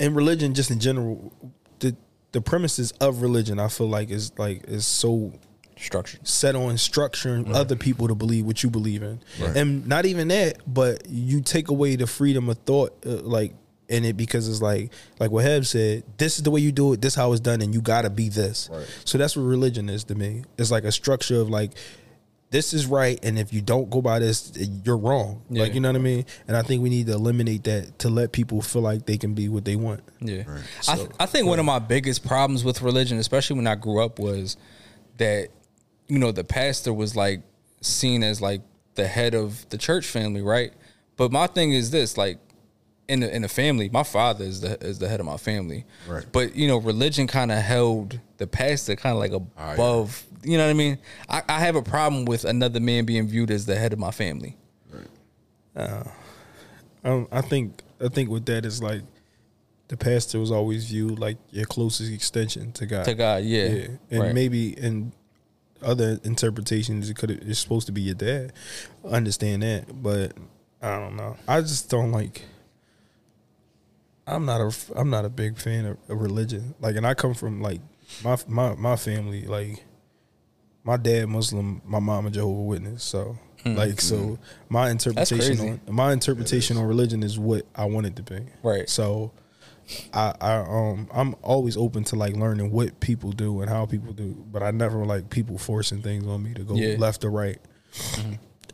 In 0.00 0.14
religion, 0.14 0.52
just 0.52 0.72
in 0.72 0.80
general, 0.80 1.32
the 1.78 1.94
the 2.32 2.40
premises 2.40 2.90
of 3.00 3.22
religion, 3.22 3.60
I 3.60 3.68
feel 3.68 3.88
like 3.88 4.10
is 4.10 4.32
like 4.38 4.64
is 4.66 4.84
so 4.86 5.32
structured 5.80 6.26
set 6.28 6.54
on 6.54 6.74
structuring 6.74 7.52
other 7.54 7.74
people 7.76 8.06
to 8.08 8.14
believe 8.14 8.44
what 8.44 8.62
you 8.62 8.70
believe 8.70 9.02
in, 9.02 9.20
Right. 9.40 9.56
and 9.56 9.86
not 9.86 10.06
even 10.06 10.28
that, 10.28 10.58
but 10.66 11.06
you 11.08 11.40
take 11.40 11.68
away 11.68 11.96
the 11.96 12.06
freedom 12.06 12.48
of 12.48 12.58
thought, 12.58 12.96
uh, 13.06 13.10
like 13.22 13.54
in 13.88 14.04
it 14.04 14.16
because 14.16 14.48
it's 14.48 14.62
like 14.62 14.92
like 15.18 15.30
what 15.32 15.44
Heb 15.44 15.66
said, 15.66 16.04
this 16.16 16.36
is 16.36 16.44
the 16.44 16.50
way 16.50 16.60
you 16.60 16.70
do 16.70 16.92
it, 16.92 17.00
this 17.00 17.14
how 17.14 17.32
it's 17.32 17.40
done, 17.40 17.60
and 17.60 17.74
you 17.74 17.80
gotta 17.80 18.10
be 18.10 18.28
this. 18.28 18.68
Right. 18.72 18.86
So 19.04 19.18
that's 19.18 19.36
what 19.36 19.42
religion 19.42 19.88
is 19.88 20.04
to 20.04 20.14
me. 20.14 20.44
It's 20.58 20.70
like 20.70 20.84
a 20.84 20.92
structure 20.92 21.40
of 21.40 21.48
like 21.50 21.72
this 22.50 22.72
is 22.74 22.84
right, 22.86 23.16
and 23.24 23.38
if 23.38 23.52
you 23.52 23.60
don't 23.60 23.90
go 23.90 24.02
by 24.02 24.18
this, 24.18 24.52
you're 24.84 24.96
wrong. 24.96 25.42
Like 25.50 25.72
you 25.72 25.80
know 25.80 25.88
what 25.88 25.94
I 25.96 26.00
mean. 26.00 26.24
And 26.48 26.56
I 26.56 26.62
think 26.62 26.82
we 26.82 26.90
need 26.90 27.06
to 27.06 27.12
eliminate 27.12 27.62
that 27.64 28.00
to 28.00 28.08
let 28.08 28.32
people 28.32 28.60
feel 28.60 28.82
like 28.82 29.06
they 29.06 29.16
can 29.18 29.34
be 29.34 29.48
what 29.48 29.64
they 29.64 29.76
want. 29.76 30.02
Yeah, 30.20 30.42
I, 30.88 30.96
th- 30.96 31.08
I 31.20 31.26
think 31.26 31.46
one 31.46 31.58
of 31.60 31.64
my 31.64 31.78
biggest 31.78 32.24
problems 32.26 32.64
with 32.64 32.82
religion, 32.82 33.18
especially 33.18 33.56
when 33.56 33.66
I 33.68 33.76
grew 33.76 34.02
up, 34.02 34.18
was 34.18 34.56
that 35.18 35.48
you 36.10 36.18
know 36.18 36.32
the 36.32 36.44
pastor 36.44 36.92
was 36.92 37.14
like 37.14 37.40
seen 37.80 38.22
as 38.22 38.42
like 38.42 38.62
the 38.96 39.06
head 39.06 39.34
of 39.34 39.66
the 39.70 39.78
church 39.78 40.06
family, 40.06 40.42
right? 40.42 40.72
But 41.16 41.32
my 41.32 41.46
thing 41.46 41.72
is 41.72 41.90
this, 41.90 42.16
like 42.16 42.38
in 43.08 43.20
the 43.20 43.34
in 43.34 43.42
the 43.42 43.48
family, 43.48 43.88
my 43.88 44.02
father 44.02 44.44
is 44.44 44.60
the 44.60 44.76
is 44.84 44.98
the 44.98 45.08
head 45.08 45.20
of 45.20 45.26
my 45.26 45.36
family, 45.36 45.84
Right. 46.08 46.26
But 46.30 46.56
you 46.56 46.68
know, 46.68 46.78
religion 46.78 47.26
kind 47.26 47.52
of 47.52 47.58
held 47.58 48.18
the 48.38 48.46
pastor 48.46 48.96
kind 48.96 49.14
of 49.14 49.20
like 49.20 49.32
yeah. 49.32 49.74
above. 49.74 50.24
You 50.42 50.56
know 50.56 50.64
what 50.64 50.70
I 50.70 50.74
mean? 50.74 50.98
I, 51.28 51.42
I 51.48 51.60
have 51.60 51.76
a 51.76 51.82
problem 51.82 52.24
with 52.24 52.44
another 52.44 52.80
man 52.80 53.04
being 53.04 53.28
viewed 53.28 53.50
as 53.50 53.66
the 53.66 53.76
head 53.76 53.92
of 53.92 53.98
my 53.98 54.10
family. 54.10 54.56
Um, 57.04 57.28
I 57.30 57.40
think 57.40 57.82
I 58.04 58.08
think 58.08 58.30
with 58.30 58.46
that 58.46 58.64
is 58.64 58.82
like 58.82 59.02
the 59.88 59.96
pastor 59.96 60.38
was 60.38 60.50
always 60.50 60.86
viewed 60.86 61.18
like 61.18 61.36
your 61.50 61.66
closest 61.66 62.12
extension 62.12 62.72
to 62.72 62.86
God. 62.86 63.04
To 63.04 63.14
God, 63.14 63.44
yeah, 63.44 63.66
yeah, 63.66 63.86
and 64.10 64.20
right. 64.20 64.34
maybe 64.34 64.78
in 64.78 65.12
other 65.82 66.18
interpretations 66.24 67.08
it 67.10 67.14
could 67.16 67.30
it's 67.30 67.58
supposed 67.58 67.86
to 67.86 67.92
be 67.92 68.02
your 68.02 68.14
dad. 68.14 68.52
I 69.04 69.14
understand 69.14 69.62
that, 69.62 70.02
but 70.02 70.32
I 70.82 70.98
don't 70.98 71.16
know. 71.16 71.36
I 71.46 71.60
just 71.60 71.90
don't 71.90 72.12
like. 72.12 72.42
I'm 74.26 74.46
not 74.46 74.60
a 74.60 74.72
I'm 74.94 75.10
not 75.10 75.24
a 75.24 75.28
big 75.28 75.58
fan 75.58 75.86
of, 75.86 75.98
of 76.08 76.20
religion. 76.20 76.74
Like, 76.80 76.96
and 76.96 77.06
I 77.06 77.14
come 77.14 77.34
from 77.34 77.60
like 77.60 77.80
my 78.24 78.36
my 78.46 78.74
my 78.74 78.96
family 78.96 79.46
like 79.46 79.84
my 80.84 80.96
dad 80.96 81.28
Muslim, 81.28 81.82
my 81.84 81.98
mom 81.98 82.26
a 82.26 82.30
Jehovah 82.30 82.62
Witness. 82.62 83.02
So 83.02 83.38
mm, 83.64 83.76
like 83.76 84.00
so 84.00 84.16
mm. 84.16 84.38
my 84.68 84.90
interpretation 84.90 85.80
on 85.86 85.94
my 85.94 86.12
interpretation 86.12 86.76
on 86.76 86.84
religion 86.84 87.22
is 87.22 87.38
what 87.38 87.66
I 87.74 87.84
want 87.86 88.06
it 88.06 88.16
to 88.16 88.22
be. 88.22 88.40
Right. 88.62 88.88
So 88.88 89.32
I, 90.12 90.34
I 90.40 90.56
um 90.58 91.08
I'm 91.12 91.34
always 91.42 91.76
open 91.76 92.04
to 92.04 92.16
like 92.16 92.34
learning 92.36 92.70
what 92.70 93.00
people 93.00 93.32
do 93.32 93.60
and 93.60 93.70
how 93.70 93.86
people 93.86 94.12
do, 94.12 94.34
but 94.50 94.62
I 94.62 94.70
never 94.70 95.04
like 95.04 95.30
people 95.30 95.58
forcing 95.58 96.02
things 96.02 96.26
on 96.26 96.42
me 96.42 96.54
to 96.54 96.62
go 96.62 96.74
Yeah. 96.74 96.96
left 96.98 97.24
or 97.24 97.30
right. 97.30 97.58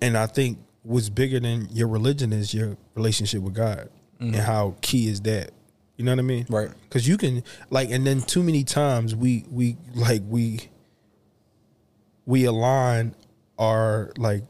And 0.01 0.17
I 0.17 0.27
think 0.27 0.59
what's 0.83 1.09
bigger 1.09 1.41
than 1.41 1.69
your 1.73 1.89
religion 1.89 2.33
is 2.33 2.53
your 2.55 2.77
relationship 2.95 3.41
with 3.43 3.55
God 3.55 3.89
and 4.21 4.35
how 4.37 4.77
key 4.81 5.09
is 5.09 5.21
that. 5.23 5.51
You 5.97 6.05
know 6.05 6.13
what 6.13 6.19
I 6.19 6.23
mean? 6.23 6.47
Right. 6.51 6.71
Because 6.83 7.09
you 7.09 7.17
can 7.17 7.43
like, 7.71 7.91
and 7.91 8.07
then 8.07 8.21
too 8.21 8.43
many 8.43 8.65
times 8.65 9.15
we 9.15 9.45
we 9.51 9.77
like 9.95 10.23
we 10.29 10.69
we 12.27 12.45
align 12.45 13.15
our 13.59 14.13
like 14.19 14.43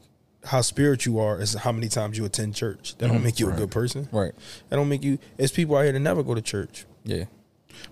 how 0.47 0.61
spiritual 0.61 1.13
you 1.13 1.19
are 1.19 1.39
is 1.39 1.53
how 1.53 1.71
many 1.71 1.87
times 1.87 2.17
you 2.17 2.25
attend 2.25 2.55
church. 2.55 2.95
That 2.97 3.07
don't 3.07 3.23
make 3.23 3.39
you 3.39 3.49
a 3.49 3.53
good 3.53 3.71
person. 3.71 4.07
Right. 4.11 4.33
That 4.69 4.75
don't 4.77 4.89
make 4.89 5.03
you. 5.03 5.19
There's 5.37 5.51
people 5.51 5.75
out 5.77 5.83
here 5.83 5.91
that 5.91 5.99
never 5.99 6.23
go 6.23 6.33
to 6.35 6.41
church. 6.41 6.85
Yeah. 7.03 7.25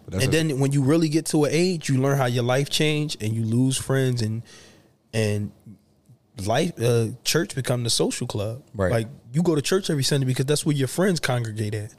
But 0.03 0.13
that's 0.13 0.25
and 0.25 0.33
a- 0.33 0.37
then 0.37 0.59
when 0.59 0.71
you 0.71 0.81
really 0.81 1.09
get 1.09 1.25
to 1.27 1.43
an 1.45 1.51
age, 1.53 1.89
you 1.89 1.97
learn 1.99 2.17
how 2.17 2.25
your 2.25 2.43
life 2.43 2.69
changed, 2.69 3.21
and 3.21 3.33
you 3.33 3.43
lose 3.43 3.77
friends, 3.77 4.21
and 4.21 4.41
and 5.13 5.51
life 6.45 6.73
uh, 6.81 7.07
church 7.23 7.55
become 7.55 7.83
the 7.83 7.89
social 7.89 8.27
club. 8.27 8.63
Right. 8.73 8.91
Like 8.91 9.07
you 9.31 9.43
go 9.43 9.55
to 9.55 9.61
church 9.61 9.89
every 9.89 10.03
Sunday 10.03 10.25
because 10.25 10.45
that's 10.45 10.65
where 10.65 10.75
your 10.75 10.87
friends 10.87 11.19
congregate 11.19 11.73
at. 11.73 11.93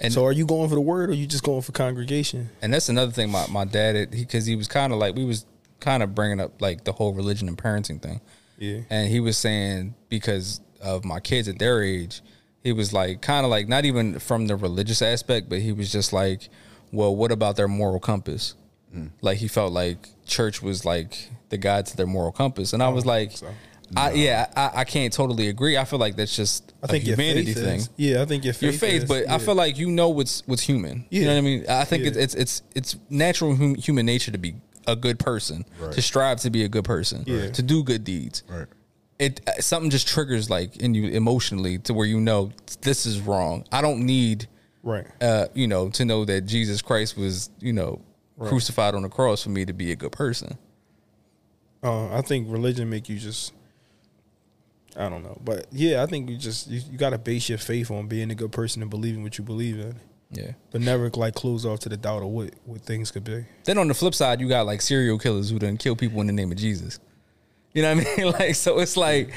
And- 0.00 0.12
so 0.12 0.24
are 0.24 0.32
you 0.32 0.46
going 0.46 0.68
for 0.68 0.74
the 0.74 0.80
word, 0.80 1.10
or 1.10 1.14
you 1.14 1.26
just 1.26 1.44
going 1.44 1.62
for 1.62 1.72
congregation? 1.72 2.50
And 2.60 2.72
that's 2.72 2.88
another 2.88 3.12
thing. 3.12 3.30
My 3.30 3.46
my 3.48 3.64
dad, 3.64 4.10
because 4.10 4.46
he, 4.46 4.56
was 4.56 4.68
kind 4.68 4.92
of 4.92 4.98
like 4.98 5.14
we 5.14 5.24
was 5.24 5.46
kind 5.80 6.02
of 6.02 6.14
bringing 6.14 6.40
up 6.40 6.60
like 6.60 6.84
the 6.84 6.92
whole 6.92 7.12
religion 7.12 7.48
and 7.48 7.56
parenting 7.58 8.00
thing. 8.00 8.20
Yeah. 8.62 8.82
And 8.90 9.08
he 9.10 9.18
was 9.18 9.36
saying 9.36 9.96
because 10.08 10.60
of 10.80 11.04
my 11.04 11.18
kids 11.18 11.48
at 11.48 11.58
their 11.58 11.82
age, 11.82 12.22
he 12.62 12.72
was 12.72 12.92
like 12.92 13.20
kind 13.20 13.44
of 13.44 13.50
like 13.50 13.66
not 13.66 13.84
even 13.84 14.20
from 14.20 14.46
the 14.46 14.54
religious 14.54 15.02
aspect, 15.02 15.48
but 15.48 15.58
he 15.58 15.72
was 15.72 15.90
just 15.90 16.12
like, 16.12 16.48
well, 16.92 17.14
what 17.14 17.32
about 17.32 17.56
their 17.56 17.66
moral 17.66 17.98
compass? 17.98 18.54
Mm. 18.94 19.10
Like 19.20 19.38
he 19.38 19.48
felt 19.48 19.72
like 19.72 20.08
church 20.26 20.62
was 20.62 20.84
like 20.84 21.28
the 21.48 21.58
guide 21.58 21.86
to 21.86 21.96
their 21.96 22.06
moral 22.06 22.30
compass, 22.30 22.72
and 22.72 22.82
I 22.82 22.88
was 22.88 23.04
oh, 23.04 23.08
like, 23.08 23.32
so. 23.32 23.48
I, 23.96 24.12
yeah, 24.12 24.46
I, 24.56 24.80
I 24.80 24.84
can't 24.84 25.12
totally 25.12 25.48
agree. 25.48 25.76
I 25.76 25.84
feel 25.84 25.98
like 25.98 26.14
that's 26.14 26.34
just 26.34 26.72
I 26.82 26.86
think 26.86 27.04
humanity 27.04 27.52
thing. 27.54 27.80
Is, 27.80 27.90
yeah, 27.96 28.22
I 28.22 28.26
think 28.26 28.44
your 28.44 28.54
faith. 28.54 28.62
your 28.62 28.72
faith, 28.72 29.02
is, 29.02 29.08
but 29.08 29.28
I 29.28 29.38
feel 29.38 29.54
like 29.54 29.76
you 29.76 29.90
know 29.90 30.10
what's 30.10 30.46
what's 30.46 30.62
human. 30.62 31.04
You 31.10 31.22
know 31.22 31.28
Yeah. 31.28 31.34
what 31.34 31.38
I 31.38 31.40
mean? 31.40 31.64
I 31.68 31.84
think 31.84 32.04
Yeah. 32.04 32.10
it's, 32.10 32.16
it's 32.16 32.34
it's 32.34 32.62
it's 32.76 32.96
natural 33.10 33.56
hum, 33.56 33.74
human 33.74 34.06
nature 34.06 34.30
to 34.30 34.38
be 34.38 34.54
a 34.86 34.96
good 34.96 35.18
person, 35.18 35.64
Right. 35.80 35.92
to 35.92 36.02
strive 36.02 36.40
to 36.40 36.50
be 36.50 36.64
a 36.64 36.68
good 36.68 36.84
person, 36.84 37.24
Yeah. 37.26 37.50
to 37.50 37.62
do 37.62 37.82
good 37.84 38.04
deeds. 38.04 38.42
Right. 38.48 38.66
It 39.18 39.40
uh, 39.48 39.60
something 39.60 39.90
just 39.90 40.08
triggers 40.08 40.50
like 40.50 40.76
in 40.78 40.94
you 40.94 41.08
emotionally 41.08 41.78
to 41.80 41.94
where 41.94 42.06
you 42.06 42.20
know 42.20 42.50
this 42.80 43.06
is 43.06 43.20
wrong. 43.20 43.64
I 43.70 43.80
don't 43.80 44.04
need 44.04 44.48
right. 44.82 45.06
uh 45.20 45.46
you 45.54 45.66
know 45.68 45.90
to 45.90 46.04
know 46.04 46.24
that 46.24 46.42
Jesus 46.42 46.82
Christ 46.82 47.16
was 47.16 47.50
you 47.60 47.72
know 47.72 48.00
crucified 48.38 48.94
on 48.96 49.02
the 49.02 49.08
cross 49.08 49.42
for 49.44 49.50
me 49.50 49.64
to 49.64 49.72
be 49.72 49.92
a 49.92 49.96
good 49.96 50.10
person. 50.12 50.58
Uh, 51.84 52.12
I 52.16 52.22
think 52.22 52.46
religion 52.50 52.88
make 52.90 53.08
you 53.08 53.18
just. 53.18 53.52
I 54.96 55.08
don't 55.08 55.22
know, 55.22 55.38
but 55.42 55.66
yeah, 55.72 56.02
I 56.02 56.06
think 56.06 56.28
you 56.28 56.36
just 56.36 56.68
you, 56.68 56.80
you 56.90 56.98
got 56.98 57.10
to 57.10 57.18
base 57.18 57.48
your 57.48 57.58
faith 57.58 57.90
on 57.90 58.08
being 58.08 58.30
a 58.30 58.34
good 58.34 58.52
person 58.52 58.82
and 58.82 58.90
believing 58.90 59.22
what 59.22 59.38
you 59.38 59.44
believe 59.44 59.78
in, 59.78 59.94
Yeah. 60.32 60.52
but 60.70 60.80
never 60.80 61.10
like 61.10 61.34
close 61.34 61.66
off 61.66 61.80
to 61.80 61.88
the 61.90 61.96
doubt 61.96 62.22
of 62.22 62.28
what 62.28 62.54
what 62.64 62.80
things 62.80 63.10
could 63.10 63.24
be. 63.24 63.44
Then 63.64 63.78
on 63.78 63.88
the 63.88 63.94
flip 63.94 64.14
side, 64.14 64.40
you 64.40 64.48
got 64.48 64.66
like 64.66 64.80
serial 64.80 65.18
killers 65.18 65.50
who 65.50 65.58
done 65.58 65.76
kill 65.76 65.94
people 65.94 66.20
in 66.22 66.26
the 66.26 66.32
name 66.32 66.50
of 66.50 66.58
Jesus. 66.58 66.98
You 67.74 67.82
know 67.82 67.94
what 67.94 68.06
I 68.06 68.16
mean? 68.16 68.32
Like 68.38 68.54
so, 68.54 68.78
it's 68.78 68.96
like 68.96 69.30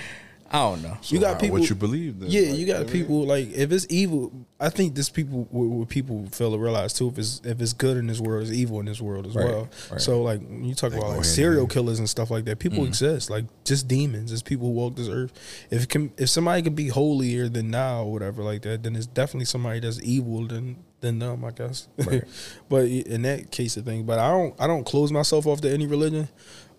I 0.51 0.59
don't 0.59 0.83
know. 0.83 0.95
you 1.03 1.19
got 1.19 1.33
How- 1.33 1.39
people. 1.39 1.59
what 1.59 1.69
you 1.69 1.75
believe. 1.75 2.19
Then, 2.19 2.29
yeah, 2.29 2.49
like, 2.51 2.59
you 2.59 2.65
got 2.67 2.75
I 2.75 2.79
mean, 2.83 2.91
people 2.91 3.25
like 3.25 3.51
if 3.53 3.71
it's 3.71 3.87
evil. 3.89 4.31
I 4.59 4.69
think 4.69 4.95
this 4.95 5.09
people 5.09 5.47
what, 5.49 5.65
what 5.65 5.89
people 5.89 6.25
fail 6.31 6.51
to 6.51 6.57
realize 6.57 6.93
too. 6.93 7.07
If 7.09 7.17
it's 7.17 7.41
if 7.43 7.59
it's 7.59 7.73
good 7.73 7.97
in 7.97 8.07
this 8.07 8.19
world, 8.19 8.43
it's 8.43 8.51
evil 8.51 8.79
in 8.79 8.85
this 8.85 9.01
world 9.01 9.25
as 9.27 9.35
Right, 9.35 9.45
well. 9.45 9.67
right. 9.91 9.99
So 9.99 10.21
like 10.21 10.39
when 10.41 10.63
you 10.63 10.75
talk 10.75 10.91
They 10.91 10.97
about 10.97 11.07
like 11.07 11.15
hand 11.15 11.25
serial 11.25 11.61
hand. 11.61 11.71
killers 11.71 11.99
and 11.99 12.07
stuff 12.09 12.29
like 12.31 12.45
that, 12.45 12.59
people 12.59 12.83
Mm. 12.83 12.87
exist. 12.87 13.29
Like 13.29 13.45
just 13.65 13.87
demons, 13.87 14.29
just 14.31 14.45
people 14.45 14.67
who 14.67 14.73
walk 14.73 14.95
this 14.95 15.09
earth. 15.09 15.33
If 15.71 15.87
can, 15.89 16.11
if 16.17 16.29
somebody 16.29 16.61
can 16.61 16.75
be 16.75 16.87
holier 16.89 17.49
than 17.49 17.71
now 17.71 18.03
or 18.03 18.11
whatever 18.13 18.43
like 18.43 18.61
that, 18.61 18.83
then 18.83 18.95
it's 18.95 19.07
definitely 19.07 19.45
somebody 19.45 19.79
that's 19.79 19.99
evil 20.03 20.45
than 20.47 20.77
than 21.01 21.19
them. 21.19 21.43
I 21.43 21.51
guess. 21.51 21.87
but 22.69 22.85
in 22.85 23.23
that 23.23 23.51
case 23.51 23.77
of 23.77 23.85
thing, 23.85 24.03
but 24.05 24.19
I 24.19 24.29
don't 24.29 24.53
I 24.59 24.67
don't 24.67 24.85
close 24.85 25.11
myself 25.11 25.47
off 25.47 25.59
to 25.61 25.71
any 25.73 25.87
religion. 25.87 26.29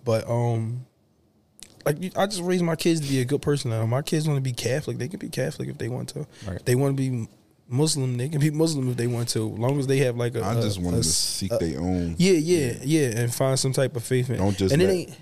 But 0.04 0.28
um, 0.30 0.86
like 1.86 2.16
I 2.16 2.26
just 2.26 2.42
raise 2.42 2.62
my 2.62 2.76
kids 2.76 3.00
to 3.00 3.08
be 3.08 3.20
a 3.20 3.24
good 3.24 3.40
person. 3.40 3.70
Now, 3.70 3.86
my 3.86 4.02
kids 4.02 4.26
want 4.28 4.36
to 4.36 4.42
be 4.42 4.52
Catholic, 4.52 4.98
they 4.98 5.08
can 5.08 5.18
be 5.18 5.28
Catholic 5.28 5.68
if 5.68 5.78
they 5.78 5.88
want 5.88 6.10
to. 6.10 6.26
Right. 6.46 6.56
If 6.56 6.64
they 6.64 6.74
want 6.74 6.96
to 6.96 7.10
be 7.10 7.28
Muslim, 7.68 8.16
they 8.16 8.28
can 8.28 8.40
be 8.40 8.50
Muslim 8.50 8.90
if 8.90 8.96
they 8.96 9.06
want 9.06 9.28
to. 9.30 9.52
As 9.52 9.58
long 9.58 9.78
as 9.78 9.86
they 9.86 9.98
have 9.98 10.16
like 10.16 10.34
a. 10.34 10.44
I 10.44 10.54
just 10.60 10.80
want 10.80 10.96
a 10.96 11.00
to 11.00 11.04
seek 11.04 11.52
a- 11.52 11.58
their 11.58 11.80
own. 11.80 12.16
Yeah, 12.18 12.32
yeah, 12.32 12.74
yeah, 12.82 13.18
and 13.18 13.34
find 13.34 13.58
some 13.58 13.72
type 13.72 13.96
of 13.96 14.04
faith 14.04 14.28
in. 14.30 14.36
Don't 14.38 14.56
just 14.56 14.72
and 14.72 14.82
let- 14.82 14.90
it 14.90 14.94
ain't. 14.94 15.16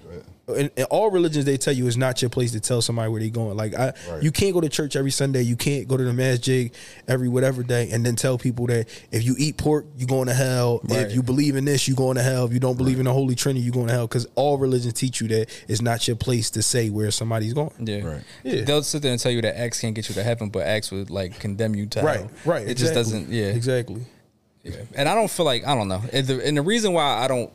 In, 0.46 0.70
in 0.76 0.84
all 0.90 1.10
religions, 1.10 1.46
they 1.46 1.56
tell 1.56 1.72
you 1.72 1.86
it's 1.86 1.96
not 1.96 2.20
your 2.20 2.28
place 2.28 2.52
to 2.52 2.60
tell 2.60 2.82
somebody 2.82 3.10
where 3.10 3.18
they're 3.18 3.30
going. 3.30 3.56
Like 3.56 3.74
I, 3.74 3.94
Right. 4.10 4.22
you 4.22 4.30
can't 4.30 4.52
go 4.52 4.60
to 4.60 4.68
church 4.68 4.94
every 4.94 5.10
Sunday. 5.10 5.40
You 5.40 5.56
can't 5.56 5.88
go 5.88 5.96
to 5.96 6.04
the 6.04 6.12
masjid 6.12 6.70
every 7.08 7.28
whatever 7.28 7.62
day, 7.62 7.88
and 7.90 8.04
then 8.04 8.14
tell 8.14 8.36
people 8.36 8.66
that 8.66 8.86
if 9.10 9.24
you 9.24 9.34
eat 9.38 9.56
pork, 9.56 9.86
you're 9.96 10.06
going 10.06 10.28
to 10.28 10.34
hell. 10.34 10.80
Right. 10.84 10.98
If 11.06 11.14
you 11.14 11.22
believe 11.22 11.56
in 11.56 11.64
this, 11.64 11.88
you're 11.88 11.96
going 11.96 12.16
to 12.16 12.22
hell. 12.22 12.44
If 12.44 12.52
you 12.52 12.60
don't 12.60 12.76
believe 12.76 12.98
in 12.98 13.06
the 13.06 13.12
Holy 13.12 13.34
Trinity, 13.34 13.64
you're 13.64 13.72
going 13.72 13.86
to 13.86 13.94
hell. 13.94 14.06
Because 14.06 14.26
all 14.34 14.58
religions 14.58 14.92
teach 14.92 15.20
you 15.22 15.28
that 15.28 15.48
it's 15.66 15.80
not 15.80 16.06
your 16.06 16.16
place 16.16 16.50
to 16.50 16.62
say 16.62 16.90
where 16.90 17.10
somebody's 17.10 17.54
going. 17.54 17.70
Yeah. 17.80 18.02
Right. 18.02 18.22
Yeah. 18.42 18.64
They'll 18.64 18.82
sit 18.82 19.00
there 19.00 19.12
and 19.12 19.20
tell 19.20 19.32
you 19.32 19.40
that 19.40 19.58
X 19.58 19.80
can't 19.80 19.94
get 19.94 20.10
you 20.10 20.14
to 20.16 20.22
heaven, 20.22 20.50
but 20.50 20.66
X 20.66 20.90
would 20.90 21.08
like 21.08 21.38
condemn 21.40 21.74
you 21.74 21.86
to 21.86 22.02
Right, 22.02 22.16
hell. 22.18 22.30
right. 22.44 22.46
right. 22.60 22.68
It 22.68 22.76
just 22.76 22.92
doesn't. 22.92 23.30
Yeah. 23.30 23.46
exactly. 23.46 24.02
Yeah. 24.62 24.76
And 24.94 25.08
I 25.08 25.14
don't 25.14 25.30
feel 25.30 25.46
like 25.46 25.66
I 25.66 25.74
don't 25.74 25.88
know. 25.88 26.02
And 26.12 26.26
the, 26.26 26.46
and 26.46 26.54
the 26.56 26.62
reason 26.62 26.92
why 26.92 27.04
I 27.24 27.28
don't. 27.28 27.50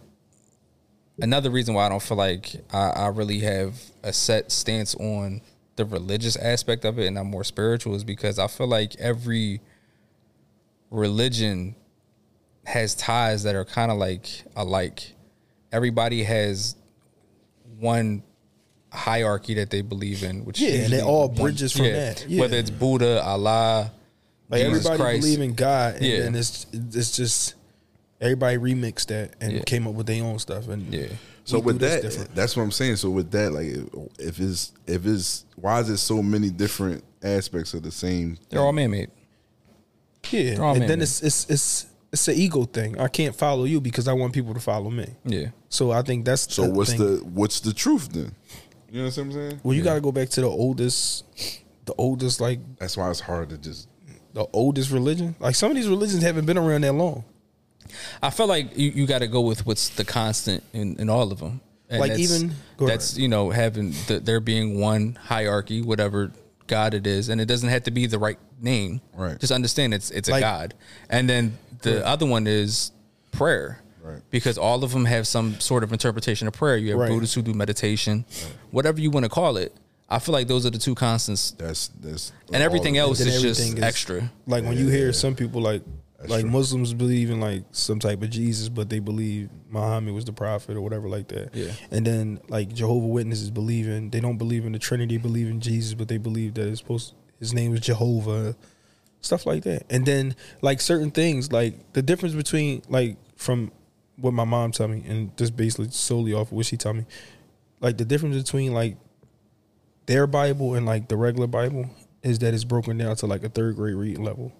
Another 1.21 1.49
reason 1.49 1.73
why 1.73 1.85
I 1.85 1.89
don't 1.89 2.01
feel 2.01 2.17
like 2.17 2.55
I, 2.71 2.89
I 2.89 3.07
really 3.07 3.39
have 3.39 3.75
a 4.03 4.13
set 4.13 4.51
stance 4.51 4.95
on 4.95 5.41
the 5.75 5.85
religious 5.85 6.35
aspect 6.35 6.85
of 6.85 6.99
it, 6.99 7.07
and 7.07 7.17
I'm 7.17 7.27
more 7.27 7.43
spiritual, 7.43 7.95
is 7.95 8.03
because 8.03 8.37
I 8.39 8.47
feel 8.47 8.67
like 8.67 8.95
every 8.97 9.61
religion 10.91 11.75
has 12.65 12.95
ties 12.95 13.43
that 13.43 13.55
are 13.55 13.65
kind 13.65 13.91
of 13.91 13.97
like 13.97 14.27
alike. 14.55 15.13
Everybody 15.71 16.23
has 16.23 16.75
one 17.79 18.23
hierarchy 18.91 19.53
that 19.55 19.69
they 19.69 19.81
believe 19.81 20.23
in, 20.23 20.45
which 20.45 20.59
Yeah, 20.59 20.71
and 20.85 20.93
it 20.93 21.03
all 21.03 21.27
one- 21.29 21.37
bridges 21.37 21.71
from 21.71 21.85
that. 21.85 22.25
Yeah. 22.27 22.41
Whether 22.41 22.57
it's 22.57 22.69
Buddha, 22.71 23.23
Allah, 23.23 23.91
Like 24.49 24.63
Jesus 24.63 24.85
everybody 24.85 25.01
Christ. 25.01 25.21
believe 25.21 25.41
in 25.41 25.53
God, 25.53 25.95
and 25.95 26.05
Yeah. 26.05 26.19
then 26.21 26.35
it's 26.35 26.65
it's 26.73 27.15
just 27.15 27.53
everybody 28.21 28.57
remixed 28.57 29.07
that 29.07 29.35
and 29.41 29.53
Yeah. 29.53 29.61
came 29.65 29.87
up 29.87 29.93
with 29.95 30.07
their 30.07 30.23
own 30.23 30.39
stuff. 30.39 30.67
And 30.67 30.93
Yeah. 30.93 31.07
So 31.45 31.59
with 31.59 31.79
that, 31.79 32.01
different. 32.03 32.35
that's 32.35 32.55
what 32.55 32.63
I'm 32.63 32.71
saying. 32.71 32.97
So 32.97 33.09
with 33.09 33.31
that, 33.31 33.51
like, 33.51 33.67
if 34.19 34.39
it's 34.39 34.71
if 34.85 35.05
it's 35.07 35.45
why 35.55 35.79
is 35.79 35.89
it 35.89 35.97
so 35.97 36.21
many 36.21 36.49
different 36.49 37.03
aspects 37.23 37.73
of 37.73 37.81
the 37.83 37.91
same? 37.91 38.37
They're 38.49 38.61
all 38.61 38.71
man 38.71 38.91
made. 38.91 39.09
yeah, 40.31 40.51
and 40.71 40.79
man, 40.79 40.87
then 40.87 41.01
it's 41.01 41.21
it's 41.23 41.49
it's 41.49 41.85
it's 42.11 42.27
an 42.27 42.35
ego 42.35 42.65
thing. 42.65 42.99
I 42.99 43.07
can't 43.07 43.35
follow 43.35 43.63
you 43.63 43.79
because 43.81 44.07
I 44.07 44.13
want 44.13 44.33
people 44.33 44.53
to 44.53 44.59
follow 44.59 44.89
me. 44.89 45.07
Yeah. 45.25 45.47
So 45.69 45.91
I 45.91 46.01
think 46.01 46.25
that's 46.25 46.53
So 46.53 46.63
the 46.63 46.71
what's 46.71 46.91
thing. 46.93 46.99
the 46.99 47.23
what's 47.25 47.59
the 47.61 47.73
truth 47.73 48.09
then? 48.11 48.31
You 48.91 48.99
know 49.01 49.05
what 49.05 49.17
I'm 49.17 49.31
saying? 49.31 49.59
Well, 49.63 49.75
you 49.75 49.83
got 49.83 49.93
to 49.95 50.01
go 50.01 50.11
back 50.11 50.29
to 50.29 50.41
the 50.41 50.47
oldest, 50.49 51.23
the 51.85 51.93
oldest 51.97 52.41
like 52.41 52.59
That's 52.79 52.97
why 52.97 53.09
it's 53.11 53.19
hard 53.19 53.49
to 53.49 53.57
just. 53.57 53.87
the 54.33 54.45
oldest 54.53 54.91
religion. 54.91 55.35
Like 55.39 55.55
some 55.55 55.71
of 55.71 55.75
these 55.77 55.87
religions 55.87 56.21
haven't 56.23 56.45
been 56.45 56.57
around 56.57 56.81
that 56.81 56.93
long. 56.93 57.23
I 58.21 58.29
feel 58.29 58.47
like 58.47 58.77
you, 58.77 58.89
you 58.91 59.05
got 59.05 59.19
to 59.19 59.27
go 59.27 59.41
with 59.41 59.65
what's 59.65 59.89
the 59.89 60.03
constant 60.05 60.63
in, 60.73 60.95
in 60.99 61.09
all 61.09 61.31
of 61.31 61.39
them. 61.39 61.61
And 61.89 61.99
Like 61.99 62.11
that's- 62.11 62.31
even- 62.31 62.55
go 62.77 62.85
ahead. 62.85 62.99
that's 62.99 63.17
you 63.17 63.27
know 63.27 63.49
having 63.49 63.93
the, 64.07 64.19
there 64.19 64.39
being 64.39 64.79
one 64.79 65.17
hierarchy, 65.21 65.81
whatever 65.81 66.31
God 66.67 66.93
it 66.93 67.07
is, 67.07 67.29
and 67.29 67.41
it 67.41 67.45
doesn't 67.45 67.69
have 67.69 67.83
to 67.83 67.91
be 67.91 68.05
the 68.05 68.19
right 68.19 68.37
name. 68.61 69.01
Right. 69.15 69.39
Just 69.39 69.51
understand 69.51 69.93
it's 69.93 70.11
it's 70.11 70.29
a 70.29 70.39
God, 70.39 70.75
and 71.09 71.27
then 71.27 71.57
the 71.81 72.05
other 72.05 72.25
one 72.27 72.45
is 72.45 72.91
prayer. 73.31 73.81
Right. 74.01 74.21
Because 74.31 74.57
all 74.57 74.83
of 74.83 74.91
them 74.91 75.05
have 75.05 75.27
some 75.27 75.59
sort 75.59 75.83
of 75.83 75.91
interpretation 75.91 76.47
of 76.47 76.53
prayer. 76.53 76.77
You 76.77 76.91
have 76.91 76.99
Right. 76.99 77.09
Buddhists 77.09 77.35
who 77.35 77.41
do 77.41 77.53
meditation, 77.53 78.23
whatever 78.71 78.99
you 79.01 79.11
want 79.11 79.25
to 79.25 79.29
call 79.29 79.57
it. 79.57 79.75
I 80.11 80.17
feel 80.19 80.33
like 80.33 80.47
those 80.47 80.65
are 80.65 80.71
the 80.71 80.79
two 80.79 80.95
constants, 80.95 81.51
That's 81.51 81.89
that's. 81.99 82.31
and 82.53 82.63
everything 82.63 82.97
else 82.97 83.19
Then 83.19 83.27
is 83.27 83.41
just 83.41 83.59
is- 83.61 83.79
extra. 83.81 84.31
Like 84.47 84.63
when 84.63 84.77
you 84.77 84.87
hear 84.87 85.11
some 85.13 85.35
people 85.35 85.61
like 85.61 85.81
like 86.27 86.41
true. 86.41 86.49
Muslims 86.49 86.93
believe 86.93 87.29
in 87.29 87.39
like 87.39 87.63
some 87.71 87.99
type 87.99 88.21
of 88.21 88.29
Jesus, 88.29 88.67
but 88.67 88.89
they 88.89 88.99
believe 88.99 89.49
Muhammad 89.69 90.13
was 90.13 90.25
the 90.25 90.33
prophet 90.33 90.75
or 90.75 90.81
whatever 90.81 91.07
like 91.07 91.29
that. 91.29 91.55
Yeah. 91.55 91.71
And 91.91 92.05
then 92.05 92.41
like 92.49 92.73
Jehovah 92.73 93.07
Witnesses 93.07 93.49
believe 93.51 93.87
in 93.87 94.09
they 94.09 94.19
don't 94.19 94.37
believe 94.37 94.65
in 94.65 94.73
the 94.73 94.79
Trinity, 94.79 95.17
believe 95.17 95.47
in 95.47 95.61
Jesus, 95.61 95.93
but 95.93 96.07
they 96.07 96.17
believe 96.17 96.55
that 96.55 96.67
it's 96.67 96.79
supposed 96.79 97.13
his 97.39 97.53
name 97.53 97.73
is 97.73 97.79
Jehovah, 97.79 98.55
stuff 99.21 99.45
like 99.45 99.63
that. 99.63 99.83
And 99.89 100.05
then 100.05 100.35
like 100.61 100.81
certain 100.81 101.11
things 101.11 101.51
like 101.51 101.93
the 101.93 102.01
difference 102.01 102.35
between 102.35 102.81
like 102.89 103.17
from 103.37 103.71
what 104.17 104.33
my 104.33 104.43
mom 104.43 104.73
told 104.73 104.91
me 104.91 105.03
and 105.07 105.35
just 105.37 105.55
basically 105.55 105.89
solely 105.91 106.33
off 106.33 106.47
of 106.47 106.53
what 106.53 106.65
she 106.65 106.75
told 106.75 106.97
me, 106.97 107.05
like 107.79 107.97
the 107.97 108.05
difference 108.05 108.35
between 108.35 108.73
like 108.73 108.97
their 110.05 110.27
Bible 110.27 110.75
and 110.75 110.85
like 110.85 111.07
the 111.07 111.15
regular 111.15 111.47
Bible 111.47 111.89
is 112.23 112.39
that 112.39 112.53
it's 112.53 112.65
broken 112.65 112.97
down 112.97 113.15
to 113.15 113.25
like 113.25 113.43
a 113.43 113.49
third 113.49 113.75
grade 113.77 113.95
reading 113.95 114.23
level. 114.23 114.51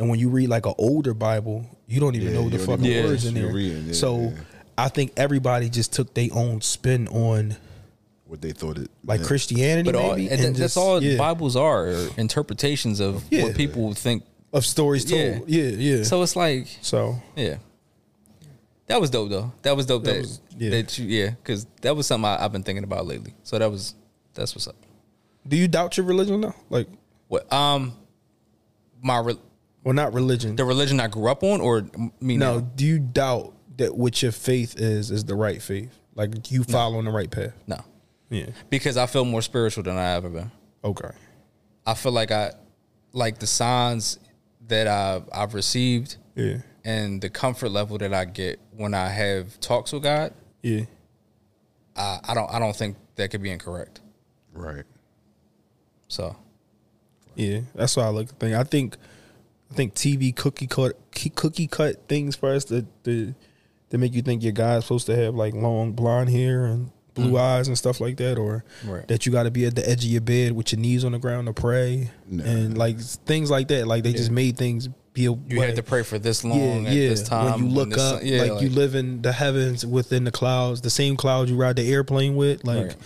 And 0.00 0.08
when 0.08 0.18
you 0.18 0.30
read 0.30 0.48
like 0.48 0.64
an 0.64 0.72
older 0.78 1.12
Bible, 1.12 1.66
you 1.86 2.00
don't 2.00 2.16
even 2.16 2.28
Yeah, 2.32 2.40
know 2.40 2.48
the 2.48 2.58
fucking 2.58 2.86
even 2.86 3.04
words 3.04 3.24
what 3.26 3.34
in 3.36 3.42
there. 3.42 3.52
reading, 3.52 3.86
yeah, 3.88 3.92
so 3.92 4.18
yeah. 4.20 4.30
I 4.78 4.88
think 4.88 5.12
everybody 5.18 5.68
just 5.68 5.92
took 5.92 6.14
their 6.14 6.30
own 6.32 6.62
spin 6.62 7.06
on 7.08 7.54
what 8.26 8.40
they 8.40 8.52
thought 8.52 8.78
it. 8.78 8.90
like 9.04 9.18
meant. 9.20 9.28
Christianity, 9.28 9.92
But 9.92 10.00
all, 10.00 10.10
maybe, 10.16 10.30
and, 10.30 10.40
and 10.40 10.56
that's 10.56 10.58
just- 10.58 10.76
all 10.78 11.02
yeah, 11.02 11.18
Bibles 11.18 11.54
are, 11.54 11.88
are 11.88 12.08
interpretations 12.16 12.98
of 13.00 13.22
Yeah. 13.30 13.42
what 13.44 13.56
people 13.56 13.92
think. 13.92 14.24
of 14.54 14.64
stories 14.64 15.04
told. 15.04 15.20
Yeah. 15.48 15.64
Yeah, 15.64 15.96
yeah. 15.96 15.96
So, 15.98 16.02
So 16.04 16.22
it's 16.22 16.34
like, 16.34 16.66
so 16.80 17.16
yeah, 17.36 17.58
that 18.86 19.00
was 19.02 19.10
dope 19.10 19.28
though. 19.28 19.52
That 19.62 19.76
was 19.76 19.84
dope. 19.86 20.04
That 20.04 20.14
That, 20.14 20.20
was- 20.22 20.40
yeah. 20.58 20.70
that 20.70 20.98
you, 20.98 21.04
yeah, 21.06 21.30
because 21.30 21.66
that 21.82 21.94
was 21.94 22.06
something 22.06 22.24
I, 22.24 22.42
I've 22.42 22.52
been 22.52 22.62
thinking 22.62 22.84
about 22.84 23.06
lately. 23.06 23.34
So 23.42 23.58
that 23.58 23.70
was 23.70 23.94
that's 24.32 24.54
what's 24.54 24.66
up. 24.66 24.76
do 25.46 25.56
you 25.58 25.68
doubt 25.68 25.96
your 25.98 26.06
religion 26.06 26.40
now? 26.40 26.54
Like, 26.70 26.88
What 27.28 27.52
um, 27.52 27.92
my 29.02 29.18
re- 29.20 29.38
well, 29.84 29.94
not 29.94 30.12
religion. 30.12 30.56
the 30.56 30.64
religion 30.64 31.00
I 31.00 31.08
grew 31.08 31.28
up 31.30 31.42
on, 31.42 31.60
or 31.60 31.86
me 32.20 32.36
no, 32.36 32.58
now? 32.58 32.60
do 32.76 32.84
you 32.84 32.98
doubt 32.98 33.54
that 33.76 33.96
what 33.96 34.22
your 34.22 34.32
faith 34.32 34.78
is 34.78 35.10
is 35.10 35.24
the 35.24 35.34
right 35.34 35.60
faith? 35.62 35.96
Like 36.14 36.50
you 36.50 36.64
following 36.64 37.04
the 37.06 37.10
right 37.10 37.30
path? 37.30 37.54
No, 37.66 37.82
Yeah. 38.28 38.46
because 38.68 38.96
I 38.96 39.06
feel 39.06 39.24
more 39.24 39.42
spiritual 39.42 39.84
than 39.84 39.96
I 39.96 40.14
ever 40.14 40.28
been. 40.28 40.50
Okay. 40.84 41.10
I 41.86 41.94
feel 41.94 42.12
like 42.12 42.30
I 42.30 42.52
like 43.12 43.38
the 43.38 43.46
signs 43.46 44.18
that 44.68 44.86
I've 44.86 45.28
I've 45.32 45.54
received 45.54 46.16
Yeah. 46.34 46.58
and 46.84 47.20
the 47.22 47.30
comfort 47.30 47.70
level 47.70 47.96
that 47.98 48.12
I 48.12 48.24
get 48.26 48.60
when 48.76 48.92
I 48.94 49.08
have 49.08 49.58
talks 49.60 49.92
with 49.92 50.02
God. 50.02 50.34
Yeah. 50.62 50.82
I, 51.96 52.20
I 52.28 52.34
don't 52.34 52.50
I 52.52 52.58
don't 52.58 52.76
think 52.76 52.96
that 53.16 53.30
could 53.30 53.42
be 53.42 53.50
incorrect. 53.50 54.00
right. 54.52 54.84
So 56.08 56.36
Yeah, 57.34 57.60
that's 57.74 57.96
why 57.96 58.04
I 58.04 58.08
like 58.08 58.28
the 58.28 58.34
thing. 58.34 58.54
I 58.54 58.64
think, 58.64 58.96
I 59.70 59.74
think 59.74 59.94
TV 59.94 60.34
cookie 60.34 60.66
cut 60.66 60.98
cookie 61.34 61.66
cut 61.66 62.08
things 62.08 62.36
for 62.36 62.50
us 62.50 62.64
that 62.66 62.86
that 63.04 63.98
make 63.98 64.14
you 64.14 64.22
think 64.22 64.42
your 64.42 64.52
guy's 64.52 64.84
supposed 64.84 65.06
to 65.06 65.16
have 65.16 65.34
like 65.34 65.54
long 65.54 65.92
blonde 65.92 66.30
hair 66.30 66.64
and 66.64 66.90
blue 67.14 67.32
mm. 67.32 67.40
eyes 67.40 67.68
and 67.68 67.76
stuff 67.76 68.00
like 68.00 68.16
that, 68.18 68.38
or 68.38 68.64
Right. 68.84 69.06
that 69.08 69.26
you 69.26 69.32
got 69.32 69.44
to 69.44 69.50
be 69.50 69.66
at 69.66 69.74
the 69.74 69.88
edge 69.88 70.04
of 70.04 70.10
your 70.10 70.20
bed 70.20 70.52
with 70.52 70.72
your 70.72 70.80
knees 70.80 71.04
on 71.04 71.12
the 71.12 71.18
ground 71.18 71.46
to 71.48 71.52
pray 71.52 72.10
Nah. 72.28 72.44
and 72.44 72.78
like 72.78 72.98
things 73.00 73.50
like 73.50 73.68
that. 73.68 73.86
Like 73.86 74.04
they 74.04 74.12
just 74.12 74.30
made 74.30 74.56
things 74.56 74.88
be 75.12 75.26
a 75.26 75.32
you 75.48 75.60
had 75.60 75.74
to 75.76 75.82
pray 75.82 76.04
for 76.04 76.18
this 76.18 76.44
Yeah, 76.44 76.50
long 76.52 76.86
at 76.86 76.92
yeah. 76.92 77.08
this 77.08 77.22
time. 77.28 77.62
when 77.62 77.70
you 77.70 77.74
look 77.74 77.98
up, 77.98 78.20
yeah, 78.22 78.42
like, 78.44 78.62
you 78.62 78.70
live 78.70 78.94
in 78.94 79.22
the 79.22 79.32
heavens 79.32 79.84
within 79.84 80.22
the 80.24 80.30
clouds, 80.30 80.80
the 80.82 80.90
same 80.90 81.16
clouds 81.16 81.50
you 81.50 81.56
ride 81.56 81.76
the 81.76 81.92
airplane 81.92 82.36
with, 82.36 82.64
like. 82.64 82.86
Right. 82.86 82.96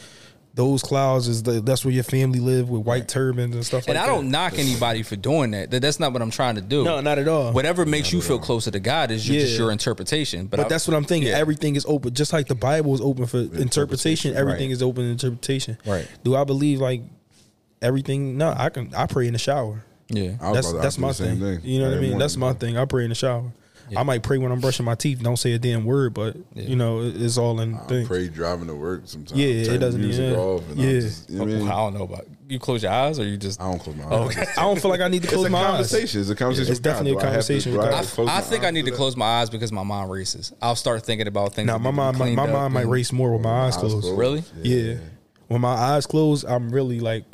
Those 0.56 0.82
clouds 0.84 1.26
is 1.26 1.42
the 1.42 1.60
that's 1.60 1.84
where 1.84 1.92
your 1.92 2.04
family 2.04 2.38
live 2.38 2.70
with 2.70 2.82
white 2.82 3.08
turbans 3.08 3.56
and 3.56 3.66
stuff 3.66 3.88
And 3.88 3.96
like 3.96 4.04
I 4.04 4.06
that. 4.06 4.12
don't 4.14 4.30
knock 4.30 4.56
anybody 4.56 5.02
for 5.02 5.16
doing 5.16 5.50
that. 5.50 5.72
That- 5.72 5.82
That's 5.82 5.98
not 5.98 6.12
what 6.12 6.22
I'm 6.22 6.30
trying 6.30 6.54
to 6.54 6.60
do. 6.60 6.84
No, 6.84 7.00
not 7.00 7.18
at 7.18 7.26
all. 7.26 7.52
Whatever 7.52 7.84
makes 7.84 8.12
you 8.12 8.20
feel 8.22 8.38
closer 8.38 8.70
to 8.70 8.78
God 8.78 9.10
is 9.10 9.28
your, 9.28 9.40
just 9.40 9.58
your 9.58 9.72
interpretation. 9.72 10.46
But, 10.46 10.58
But 10.58 10.66
I- 10.66 10.68
that's 10.68 10.86
what 10.86 10.96
I'm 10.96 11.04
thinking. 11.04 11.30
yeah. 11.32 11.38
Everything 11.38 11.74
is 11.74 11.84
open, 11.88 12.14
just 12.14 12.32
like 12.32 12.46
the 12.46 12.54
Bible 12.54 12.94
is 12.94 13.00
open 13.00 13.26
for 13.26 13.38
interpretation. 13.38 14.36
Everything 14.36 14.68
right. 14.68 14.74
is 14.74 14.80
open 14.82 15.02
to 15.04 15.10
interpretation. 15.10 15.76
Right. 15.84 16.06
Do 16.22 16.36
I 16.36 16.44
believe 16.44 16.80
like 16.80 17.02
everything? 17.82 18.38
No, 18.38 18.54
I 18.56 18.68
can. 18.68 18.94
I 18.94 19.06
pray 19.06 19.26
in 19.26 19.32
the 19.32 19.38
shower. 19.38 19.84
Yeah. 20.08 20.36
I 20.40 20.50
was 20.50 20.56
That's 20.56 20.66
about 20.70 20.76
to 20.78 20.82
that's 20.82 20.98
my 20.98 21.08
the 21.08 21.14
same 21.14 21.40
thing. 21.40 21.60
thing. 21.60 21.68
You 21.68 21.78
know 21.80 21.86
what 21.86 21.92
I 21.94 21.96
Every 21.96 22.08
mean? 22.10 22.18
That's 22.18 22.36
my 22.36 22.52
thing. 22.52 22.76
I 22.78 22.84
pray 22.84 23.04
in 23.04 23.08
the 23.08 23.14
shower. 23.16 23.52
I 23.96 24.02
might 24.02 24.22
pray 24.22 24.38
when 24.38 24.50
I'm 24.52 24.60
brushing 24.60 24.84
my 24.84 24.94
teeth. 24.94 25.22
Don't 25.22 25.36
say 25.36 25.52
a 25.52 25.58
damn 25.58 25.84
word, 25.84 26.14
but 26.14 26.36
you 26.54 26.76
know 26.76 27.00
it- 27.02 27.20
it's 27.20 27.36
all 27.38 27.60
in 27.60 27.74
I 27.74 27.78
thing. 27.86 28.06
pray 28.06 28.28
driving 28.28 28.66
to 28.68 28.74
work 28.74 29.02
sometimes. 29.04 29.38
Yeah, 29.38 29.46
it 29.46 29.64
Turn 29.66 29.74
the 29.74 29.78
doesn't- 29.80 30.00
music 30.00 30.32
yeah. 30.32 30.38
off. 30.38 30.62
And 30.70 30.78
Yeah. 30.78 30.86
yeah. 30.90 31.00
Just, 31.00 31.30
you 31.30 31.36
know 31.38 31.42
I 31.42 31.46
mean? 31.46 31.68
I 31.68 31.70
don't 31.76 31.94
know 31.94 32.02
about 32.04 32.26
you. 32.48 32.58
Close 32.58 32.82
your 32.82 32.92
eyes, 32.92 33.18
or 33.18 33.24
you 33.24 33.36
just. 33.36 33.60
I 33.60 33.70
don't 33.70 33.78
close 33.78 33.96
my 33.96 34.04
oh, 34.04 34.06
eyes. 34.06 34.36
Oh, 34.36 34.40
okay. 34.40 34.50
I 34.58 34.62
don't 34.62 34.80
feel 34.80 34.90
like 34.90 35.00
I 35.00 35.08
need 35.08 35.22
to 35.22 35.28
close 35.28 35.48
my 35.48 35.58
eyes. 35.58 35.66
conversation. 35.72 36.20
It's 36.20 36.30
a 36.30 36.34
conversation. 36.34 36.70
It's 36.72 36.78
with 36.80 36.84
God. 36.84 36.90
definitely 36.90 37.10
a 37.12 37.14
Do 37.14 37.18
I 37.20 37.22
conversation 37.24 37.72
do 37.72 37.78
with 37.78 37.86
I 37.86 37.90
God. 38.02 38.28
I, 38.28 38.38
I 38.38 38.40
think 38.40 38.64
I 38.64 38.70
need 38.70 38.84
to 38.86 38.90
that? 38.90 38.96
close 38.96 39.16
my 39.16 39.26
eyes 39.40 39.50
because 39.50 39.72
my 39.72 39.82
mind 39.82 40.10
races. 40.10 40.52
I'll 40.62 40.76
start 40.76 41.04
thinking 41.04 41.26
about 41.26 41.54
things. 41.54 41.66
Now 41.66 41.78
my 41.78 41.90
need 41.90 41.96
mind, 41.96 42.18
my, 42.18 42.24
cleaned 42.24 42.36
my 42.36 42.44
up 42.44 42.50
mind 42.50 42.74
might 42.74 42.86
race 42.86 43.12
more 43.12 43.32
with 43.32 43.42
my 43.42 43.66
eyes 43.66 43.74
Eyes 43.74 43.80
closed. 43.80 44.00
closed. 44.02 44.18
Really? 44.18 44.44
Yeah. 44.62 44.96
When 45.48 45.60
my 45.60 45.74
eyes 45.74 46.06
closed, 46.06 46.44
I'm 46.46 46.70
really 46.70 47.00
like, 47.00 47.24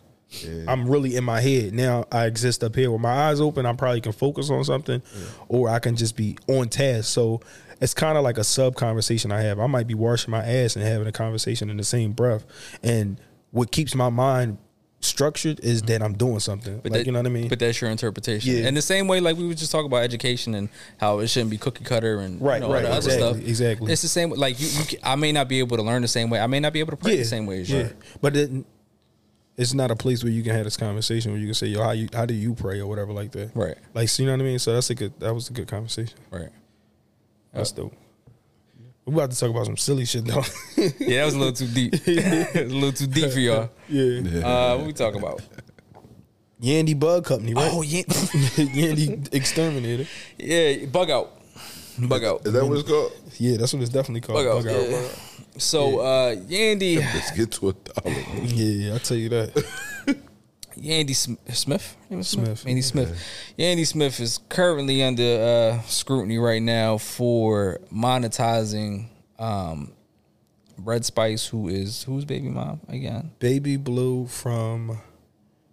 I'm 0.69 0.89
really 0.89 1.17
in 1.17 1.25
my 1.25 1.41
head. 1.41 1.73
Now 1.75 2.05
I 2.11 2.27
exist 2.27 2.63
up 2.63 2.75
here. 2.75 2.91
With 2.91 3.01
my 3.01 3.29
eyes 3.29 3.41
open, 3.41 3.67
I 3.67 3.73
probably 3.73 4.01
can 4.01 4.13
focus 4.13 4.51
on 4.51 4.65
something, 4.65 5.03
or 5.49 5.69
I 5.69 5.79
can 5.79 5.97
just 5.97 6.17
be 6.17 6.37
on 6.49 6.69
task. 6.69 7.07
So 7.07 7.41
it's 7.81 7.95
kind 7.95 8.17
of 8.17 8.25
like 8.25 8.39
a 8.39 8.45
sub 8.45 8.77
conversation 8.77 9.33
I 9.33 9.43
have. 9.43 9.59
I 9.59 9.67
might 9.67 9.87
be 9.87 9.95
washing 9.95 10.31
my 10.31 10.45
ass 10.45 10.77
and 10.77 10.85
having 10.85 11.07
a 11.07 11.13
conversation 11.13 11.71
in 11.71 11.77
the 11.77 11.85
same 11.85 12.13
breath. 12.13 12.45
And 12.83 13.21
what 13.51 13.73
keeps 13.73 13.95
my 13.95 14.11
mind 14.11 14.59
structured 15.01 15.61
is 15.61 15.81
mm-hmm. 15.81 15.87
that 15.93 16.03
I'm 16.03 16.13
doing 16.13 16.41
something. 16.41 16.79
But 16.83 16.93
like 16.93 17.01
that- 17.01 17.07
you 17.07 17.13
know 17.13 17.21
what 17.21 17.27
I 17.27 17.31
mean? 17.31 17.49
But 17.49 17.59
that's 17.59 17.81
your 17.81 17.91
interpretation. 17.91 18.55
Yeah. 18.55 18.67
And 18.67 18.77
the 18.77 18.83
same 18.83 19.09
way, 19.09 19.21
like 19.21 19.37
we 19.37 19.47
were 19.47 19.55
just 19.55 19.73
talking 19.73 19.87
about 19.87 20.03
education 20.03 20.55
and 20.55 20.69
how 20.99 21.21
it 21.21 21.29
shouldn't 21.29 21.51
be 21.51 21.59
cookie 21.59 21.85
cutter 21.85 22.19
and 22.19 22.41
Right, 22.41 22.61
you 22.61 22.69
know, 22.69 22.75
right, 22.75 22.85
all 22.85 22.91
the 22.91 22.97
other 22.97 23.11
stuff. 23.11 23.37
exactly. 23.39 23.93
It's 23.93 24.03
the 24.03 24.09
same. 24.09 24.31
Like 24.31 24.61
you, 24.61 24.69
you, 24.69 24.99
I 25.03 25.17
may 25.17 25.33
not 25.33 25.49
be 25.49 25.59
able 25.59 25.79
to 25.79 25.83
learn 25.83 26.03
the 26.03 26.09
same 26.09 26.31
way. 26.31 26.39
I 26.39 26.47
may 26.47 26.61
not 26.61 26.73
be 26.73 26.81
able 26.81 26.91
to 26.91 26.97
pray 26.97 27.17
the 27.17 27.25
same 27.25 27.47
way 27.47 27.63
as 27.63 27.71
you. 27.71 27.91
But 28.21 28.37
it, 28.37 28.51
it's 29.61 29.75
not 29.75 29.91
a 29.91 29.97
place 29.97 30.25
where 30.25 30.33
you 30.33 30.43
can 30.43 30.55
have 30.55 30.65
this 30.65 30.79
conversation 30.79 31.33
where 31.33 31.41
you 31.41 31.47
can 31.47 31.55
say, 31.55 31.67
"Yo, 31.67 31.83
how 31.83 31.91
you 31.91 32.09
how 32.15 32.25
do 32.25 32.33
you 32.33 32.55
pray?" 32.55 32.81
or 32.81 32.87
whatever 32.87 33.13
like 33.13 33.31
that. 33.33 33.51
Right. 33.55 33.77
Like, 33.93 34.09
so 34.09 34.23
you 34.23 34.29
know 34.29 34.35
what 34.35 34.41
I 34.41 34.45
mean? 34.45 34.59
So 34.59 34.73
that's 34.73 34.89
a 34.89 34.95
good. 34.95 35.13
That 35.21 35.35
was 35.35 35.51
a 35.51 35.53
good 35.53 35.69
conversation. 35.69 36.19
Right. 36.31 36.49
That's 37.53 37.71
dope. 37.71 37.95
We 39.05 39.13
about 39.15 39.31
to 39.33 39.39
talk 39.39 39.51
about 39.51 39.67
some 39.67 39.77
silly 39.77 40.07
shit 40.07 40.25
though. 40.25 40.43
Yeah, 40.99 41.21
that 41.21 41.25
was 41.27 41.35
a 41.35 41.39
little 41.39 41.53
too 41.53 41.67
deep. 41.67 41.95
a 42.07 42.65
little 42.65 42.93
too 42.93 43.07
deep 43.07 43.33
for 43.33 43.39
y'all. 43.39 43.71
yeah. 43.89 44.47
Uh, 44.47 44.77
what 44.79 44.87
we 44.87 44.93
talk 44.95 45.15
about? 45.15 45.43
Yandy 46.63 46.99
Bug 46.99 47.27
Company, 47.27 47.53
right? 47.53 47.71
Oh 47.73 47.83
yeah, 47.83 48.03
Yandy 48.03 49.35
Exterminator. 49.35 50.07
yeah. 50.39 50.87
Bug 50.87 51.11
out. 51.11 51.40
Bug 52.09 52.25
out. 52.25 52.47
Is 52.47 52.53
that 52.53 52.65
what 52.67 52.79
it's 52.79 52.89
called? 52.89 53.13
Yeah, 53.39 53.57
that's 53.57 53.73
what 53.73 53.83
it's 53.83 53.91
definitely 53.91 54.21
called. 54.23 54.39
Bug 54.39 54.47
out. 54.47 54.65
Bug 54.65 54.75
out. 54.75 54.89
yeah. 54.91 55.09
So 55.59 55.99
uh, 56.01 56.35
Yandy, 56.37 56.97
Let's 56.99 57.31
get 57.33 57.51
to 57.53 57.71
a 57.71 57.73
dollar. 57.73 58.17
Yeah, 58.45 58.93
I'll 58.95 58.99
tell 59.01 59.17
you 59.17 59.29
that. 59.31 59.65
Yandy 60.79 61.15
Sm- 61.15 61.35
Smith, 61.53 61.97
Name 62.09 62.19
was 62.19 62.29
Smith. 62.29 62.65
Yandy 62.65 62.83
Smith. 62.83 63.19
Yandy 63.59 63.87
Smith 63.87 64.19
is 64.21 64.39
currently 64.49 65.03
under 65.03 65.23
uh, 65.79 65.83
scrutiny 65.83 66.39
right 66.39 66.63
now 66.63 66.97
for 66.97 67.81
monetizing 67.93 69.09
um, 69.39 69.93
Red 70.79 71.05
Spice, 71.05 71.47
who 71.47 71.69
is 71.69 72.05
who's 72.05 72.25
baby 72.25 72.49
mom 72.49 72.81
again? 72.89 73.33
Baby 73.41 73.77
Blue 73.77 74.27
from 74.27 74.99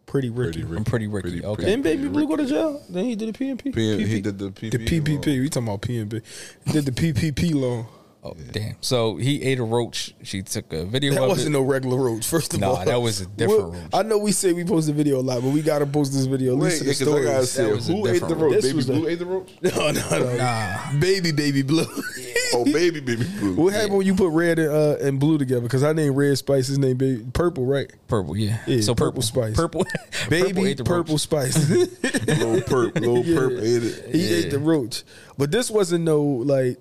Pretty 0.08 0.30
Ricky. 0.30 0.64
Pretty 0.64 0.78
I'm 0.78 0.84
Pretty 0.86 1.08
Ricky. 1.08 1.44
okay. 1.46 1.66
Didn't 1.66 1.84
Baby 1.84 2.08
Blue 2.08 2.28
go 2.28 2.38
to 2.38 2.46
jail? 2.46 2.82
Then 2.90 3.06
he 3.06 3.16
did 3.16 3.34
the 3.36 3.38
PNP. 3.38 3.76
P- 3.76 4.06
he 4.06 4.22
did 4.22 4.40
the 4.40 4.46
The 4.50 4.70
PPP 4.70 5.02
PPP. 5.04 5.26
We 5.42 5.50
talking 5.50 5.68
about 5.68 5.82
PNP. 5.82 6.22
He 6.66 6.72
did 6.72 6.86
the 6.86 6.92
PPP 6.92 7.54
loan. 7.54 7.86
Oh 8.30 8.36
damn! 8.52 8.76
So 8.82 9.16
he 9.18 9.42
ate 9.44 9.60
a 9.60 9.64
roach. 9.64 10.14
She 10.24 10.42
took 10.42 10.74
a 10.74 10.86
video 10.86 11.14
That 11.14 11.24
of 11.24 11.30
wasn't 11.30 11.56
it. 11.56 11.60
no 11.60 11.62
regular 11.62 11.98
roach. 11.98 12.26
First 12.28 12.54
of 12.54 12.60
Nah, 12.60 12.70
all, 12.72 12.86
that 12.86 13.02
was 13.02 13.22
a 13.22 13.26
different 13.26 13.62
Well, 13.62 13.72
roach. 13.72 13.90
I 13.94 14.02
know 14.04 14.18
we 14.18 14.32
say 14.32 14.54
we 14.54 14.64
post 14.64 14.88
the 14.88 14.94
video 14.94 15.20
a 15.20 15.22
lot, 15.22 15.42
but 15.42 15.50
we 15.50 15.62
gotta 15.62 15.86
post 15.86 16.14
this 16.14 16.26
video. 16.26 16.54
At 16.54 16.60
Wait, 16.60 16.70
least 16.82 16.84
yeah, 16.86 16.94
to 16.94 17.06
the 17.06 17.12
'cause 17.12 17.20
I 17.20 17.24
gotta 17.24 17.46
stories. 17.46 17.50
say, 17.50 17.74
was 17.74 17.90
a 17.90 17.94
who 17.94 18.08
ate 18.08 18.28
the 18.28 18.36
roach? 18.36 18.54
This 18.56 18.66
Baby 18.66 18.76
was 18.76 18.88
the- 18.88 18.94
Blue 18.94 19.08
ate 19.08 19.20
the 19.20 19.26
roach? 19.26 19.52
No, 19.62 19.92
no, 19.92 20.10
no. 20.20 20.36
Nah. 20.38 21.00
Baby, 21.00 21.32
baby 21.32 21.62
blue. 21.62 21.86
oh, 22.54 22.66
baby, 22.66 23.00
baby 23.00 23.26
blue. 23.40 23.56
What 23.56 23.74
happened 23.74 23.98
when 23.98 24.06
you 24.08 24.16
put 24.16 24.30
red 24.32 24.60
and, 24.60 24.70
uh, 24.72 24.96
and 25.02 25.20
blue 25.20 25.38
together? 25.38 25.62
Because 25.62 25.84
I 25.84 25.94
named 25.94 26.16
Red 26.16 26.38
Spice. 26.38 26.68
His 26.68 26.78
name 26.80 26.98
baby 26.98 27.26
purple, 27.34 27.66
right? 27.66 27.92
Purple, 28.08 28.36
yeah. 28.38 28.60
Yeah, 28.68 28.82
so 28.82 28.96
purple 28.96 29.22
spice. 29.22 29.56
Purple, 29.58 29.86
Baby 30.30 30.68
ate 30.70 30.78
the 30.78 30.84
purple, 30.84 31.14
roach. 31.14 31.22
spice. 31.22 31.70
Little 31.70 32.62
perp, 32.62 32.96
little 32.96 33.24
Yeah. 33.24 33.38
perp 33.38 33.62
ate 33.62 33.84
it. 33.84 34.16
He 34.16 34.34
ate 34.34 34.50
the 34.52 34.60
roach, 34.60 35.04
but 35.38 35.52
this 35.52 35.70
wasn't 35.72 36.04
no 36.06 36.22
like 36.24 36.78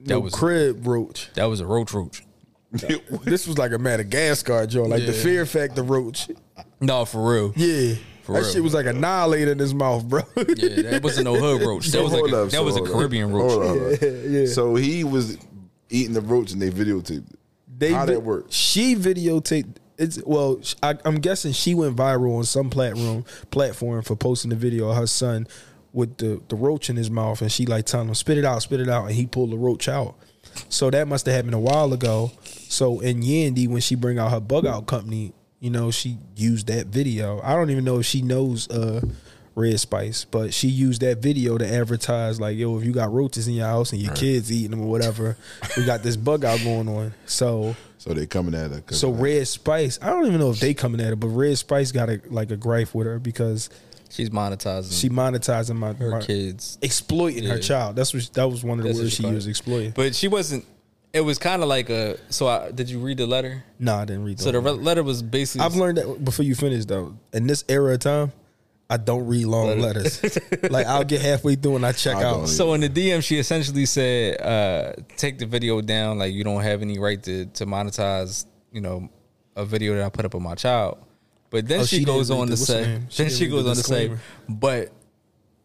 no 0.00 0.20
was- 0.20 0.34
crib 0.34 0.86
roach. 0.86 1.30
That 1.34 1.44
was 1.46 1.60
a 1.60 1.66
roach 1.66 1.92
roach. 1.92 2.22
This 3.22 3.46
was 3.46 3.56
like 3.58 3.72
a 3.72 3.78
Madagascar 3.78 4.66
joint, 4.66 4.90
like 4.90 5.06
the 5.06 5.12
Fear 5.12 5.46
Factor 5.46 5.82
roach. 5.82 6.28
No, 6.80 7.04
for 7.04 7.32
real. 7.32 7.52
Yeah, 7.56 7.94
For 8.22 8.32
that 8.32 8.40
real. 8.42 8.50
shit 8.52 8.62
was 8.62 8.74
like 8.74 8.86
annihilated 8.86 9.48
in 9.48 9.58
his 9.58 9.72
mouth, 9.72 10.04
bro. 10.06 10.20
Yeah, 10.36 10.82
that 10.90 11.00
wasn't 11.04 11.24
no 11.24 11.36
hood 11.36 11.62
roach. 11.62 11.86
That 11.88 12.02
was 12.02 12.12
like 12.12 12.30
a, 12.30 12.42
up, 12.42 12.50
that 12.50 12.56
so 12.56 12.64
was 12.64 12.74
a 12.76 12.80
hold 12.80 12.90
up. 12.90 12.94
Caribbean 12.96 13.32
roach. 13.32 13.50
Hold 13.52 13.62
up, 13.62 13.68
hold 13.78 13.92
up. 13.94 14.00
yeah. 14.28 14.46
So 14.46 14.74
he 14.74 15.04
was 15.04 15.38
eating 15.88 16.12
the 16.12 16.20
roach 16.20 16.52
and 16.52 16.60
they 16.60 16.70
videotaped 16.70 17.18
it. 17.30 17.38
They 17.78 17.92
How 17.92 18.04
vi- 18.04 18.12
that 18.14 18.20
work? 18.22 18.46
She 18.50 18.94
videotaped. 18.96 19.76
It's 19.98 20.20
well, 20.26 20.60
I, 20.82 20.96
I'm 21.06 21.16
guessing 21.20 21.52
she 21.52 21.74
went 21.74 21.96
viral 21.96 22.36
on 22.36 22.44
some 22.44 22.68
platform 22.68 23.24
platform 23.50 24.02
for 24.02 24.16
posting 24.16 24.50
the 24.50 24.56
video 24.56 24.90
of 24.90 24.96
her 24.96 25.06
son 25.06 25.46
with 25.96 26.18
the 26.18 26.40
the 26.48 26.54
roach 26.54 26.90
in 26.90 26.96
his 26.96 27.10
mouth, 27.10 27.40
and 27.40 27.50
she 27.50 27.64
like 27.64 27.86
telling 27.86 28.06
him 28.08 28.14
spit 28.14 28.36
it 28.36 28.44
out, 28.44 28.62
spit 28.62 28.80
it 28.80 28.88
out, 28.88 29.06
and 29.06 29.14
he 29.14 29.26
pulled 29.26 29.50
the 29.50 29.56
roach 29.56 29.88
out. 29.88 30.14
So 30.68 30.90
that 30.90 31.08
must 31.08 31.24
have 31.26 31.34
happened 31.34 31.54
a 31.54 31.58
while 31.58 31.92
ago. 31.92 32.30
So 32.44 33.00
in 33.00 33.22
Yandy, 33.22 33.66
when 33.66 33.80
she 33.80 33.94
bring 33.94 34.18
out 34.18 34.30
her 34.30 34.40
bug 34.40 34.66
out 34.66 34.86
company, 34.86 35.32
you 35.58 35.70
know, 35.70 35.90
she 35.90 36.18
used 36.36 36.66
that 36.68 36.86
video. 36.88 37.40
I 37.42 37.54
don't 37.54 37.70
even 37.70 37.84
know 37.84 37.98
if 38.00 38.06
she 38.06 38.20
knows 38.22 38.68
uh 38.68 39.00
Red 39.54 39.80
Spice, 39.80 40.26
but 40.26 40.52
she 40.52 40.68
used 40.68 41.00
that 41.00 41.18
video 41.22 41.56
to 41.56 41.66
advertise 41.66 42.38
like, 42.38 42.58
yo, 42.58 42.76
if 42.78 42.84
you 42.84 42.92
got 42.92 43.10
roaches 43.10 43.48
in 43.48 43.54
your 43.54 43.66
house 43.66 43.90
and 43.92 44.02
your 44.02 44.12
kids 44.14 44.52
eating 44.52 44.72
them 44.72 44.82
or 44.82 44.88
whatever, 44.88 45.38
we 45.78 45.86
got 45.86 46.02
this 46.02 46.14
bug 46.16 46.44
out 46.44 46.60
going 46.62 46.88
on. 46.90 47.14
So 47.24 47.74
So 47.96 48.12
they 48.12 48.26
coming 48.26 48.54
at 48.54 48.70
her. 48.70 48.82
so. 48.90 49.10
Red 49.10 49.48
Spice, 49.48 49.98
I 50.02 50.10
don't 50.10 50.26
even 50.26 50.40
know 50.40 50.50
if 50.50 50.60
they 50.60 50.74
coming 50.74 51.00
at 51.00 51.14
it, 51.14 51.16
but 51.20 51.28
Red 51.28 51.56
Spice 51.56 51.90
got 51.90 52.10
a 52.10 52.20
like 52.28 52.50
a 52.50 52.56
gripe 52.58 52.94
with 52.94 53.06
her 53.06 53.18
because 53.18 53.70
She's 54.10 54.30
monetizing 54.30 54.98
she 55.00 55.08
monetizing 55.08 55.76
my, 55.76 55.92
her 55.94 56.10
my- 56.12 56.20
kids. 56.22 56.78
exploiting 56.82 57.44
her 57.44 57.58
child. 57.58 57.96
That's 57.96 58.14
what 58.14 58.30
that 58.34 58.48
was 58.48 58.64
one 58.64 58.78
of 58.78 58.84
the 58.84 58.90
That's 58.90 59.00
words 59.00 59.12
she 59.14 59.22
she 59.22 59.28
used, 59.28 59.48
exploiting. 59.48 59.90
But 59.92 60.14
she 60.14 60.28
wasn't. 60.28 60.64
It 61.12 61.20
was 61.22 61.38
kind 61.38 61.62
of 61.62 61.68
like 61.68 61.88
a. 61.88 62.18
So 62.30 62.46
I, 62.46 62.70
did 62.70 62.90
you 62.90 62.98
read 62.98 63.18
the 63.18 63.26
letter? 63.26 63.64
no, 63.78 63.94
I 63.96 64.04
didn't 64.04 64.24
read. 64.24 64.38
So 64.38 64.52
the 64.52 64.60
re- 64.60 64.70
letter 64.72 65.02
was 65.02 65.22
basically. 65.22 65.64
I've 65.64 65.74
learned 65.74 65.98
that 65.98 66.24
before 66.24 66.44
you 66.44 66.54
finish 66.54 66.84
though. 66.84 67.16
In 67.32 67.46
this 67.46 67.64
era 67.68 67.94
of 67.94 68.00
time, 68.00 68.32
I 68.90 68.98
don't 68.98 69.26
read 69.26 69.46
long 69.46 69.80
letters. 69.80 70.22
like 70.70 70.86
I'll 70.86 71.04
get 71.04 71.22
halfway 71.22 71.54
through 71.56 71.76
and 71.76 71.86
I 71.86 71.92
check 71.92 72.16
I 72.16 72.22
out. 72.24 72.48
So 72.48 72.74
in 72.74 72.82
the 72.82 72.88
DM, 72.90 73.22
she 73.22 73.38
essentially 73.38 73.86
said, 73.86 74.40
uh, 74.40 74.92
"Take 75.16 75.38
the 75.38 75.46
video 75.46 75.80
down. 75.80 76.18
Like 76.18 76.34
you 76.34 76.44
don't 76.44 76.62
have 76.62 76.82
any 76.82 76.98
right 76.98 77.22
to 77.22 77.46
to 77.46 77.66
monetize. 77.66 78.44
You 78.72 78.82
know, 78.82 79.08
a 79.56 79.64
video 79.64 79.94
that 79.94 80.04
I 80.04 80.08
put 80.10 80.24
up 80.26 80.34
of 80.34 80.42
my 80.42 80.54
child." 80.54 80.98
But 81.56 81.68
then 81.68 81.80
Oh, 81.80 81.84
she, 81.84 82.00
she 82.00 82.04
goes 82.04 82.30
on 82.30 82.48
the- 82.48 82.56
to 82.56 82.56
say. 82.58 83.00
She 83.08 83.22
then 83.22 83.32
she 83.32 83.46
goes 83.46 83.64
the 83.64 83.70
on 83.70 83.76
to 83.76 83.82
say, 83.82 84.10
"But 84.46 84.92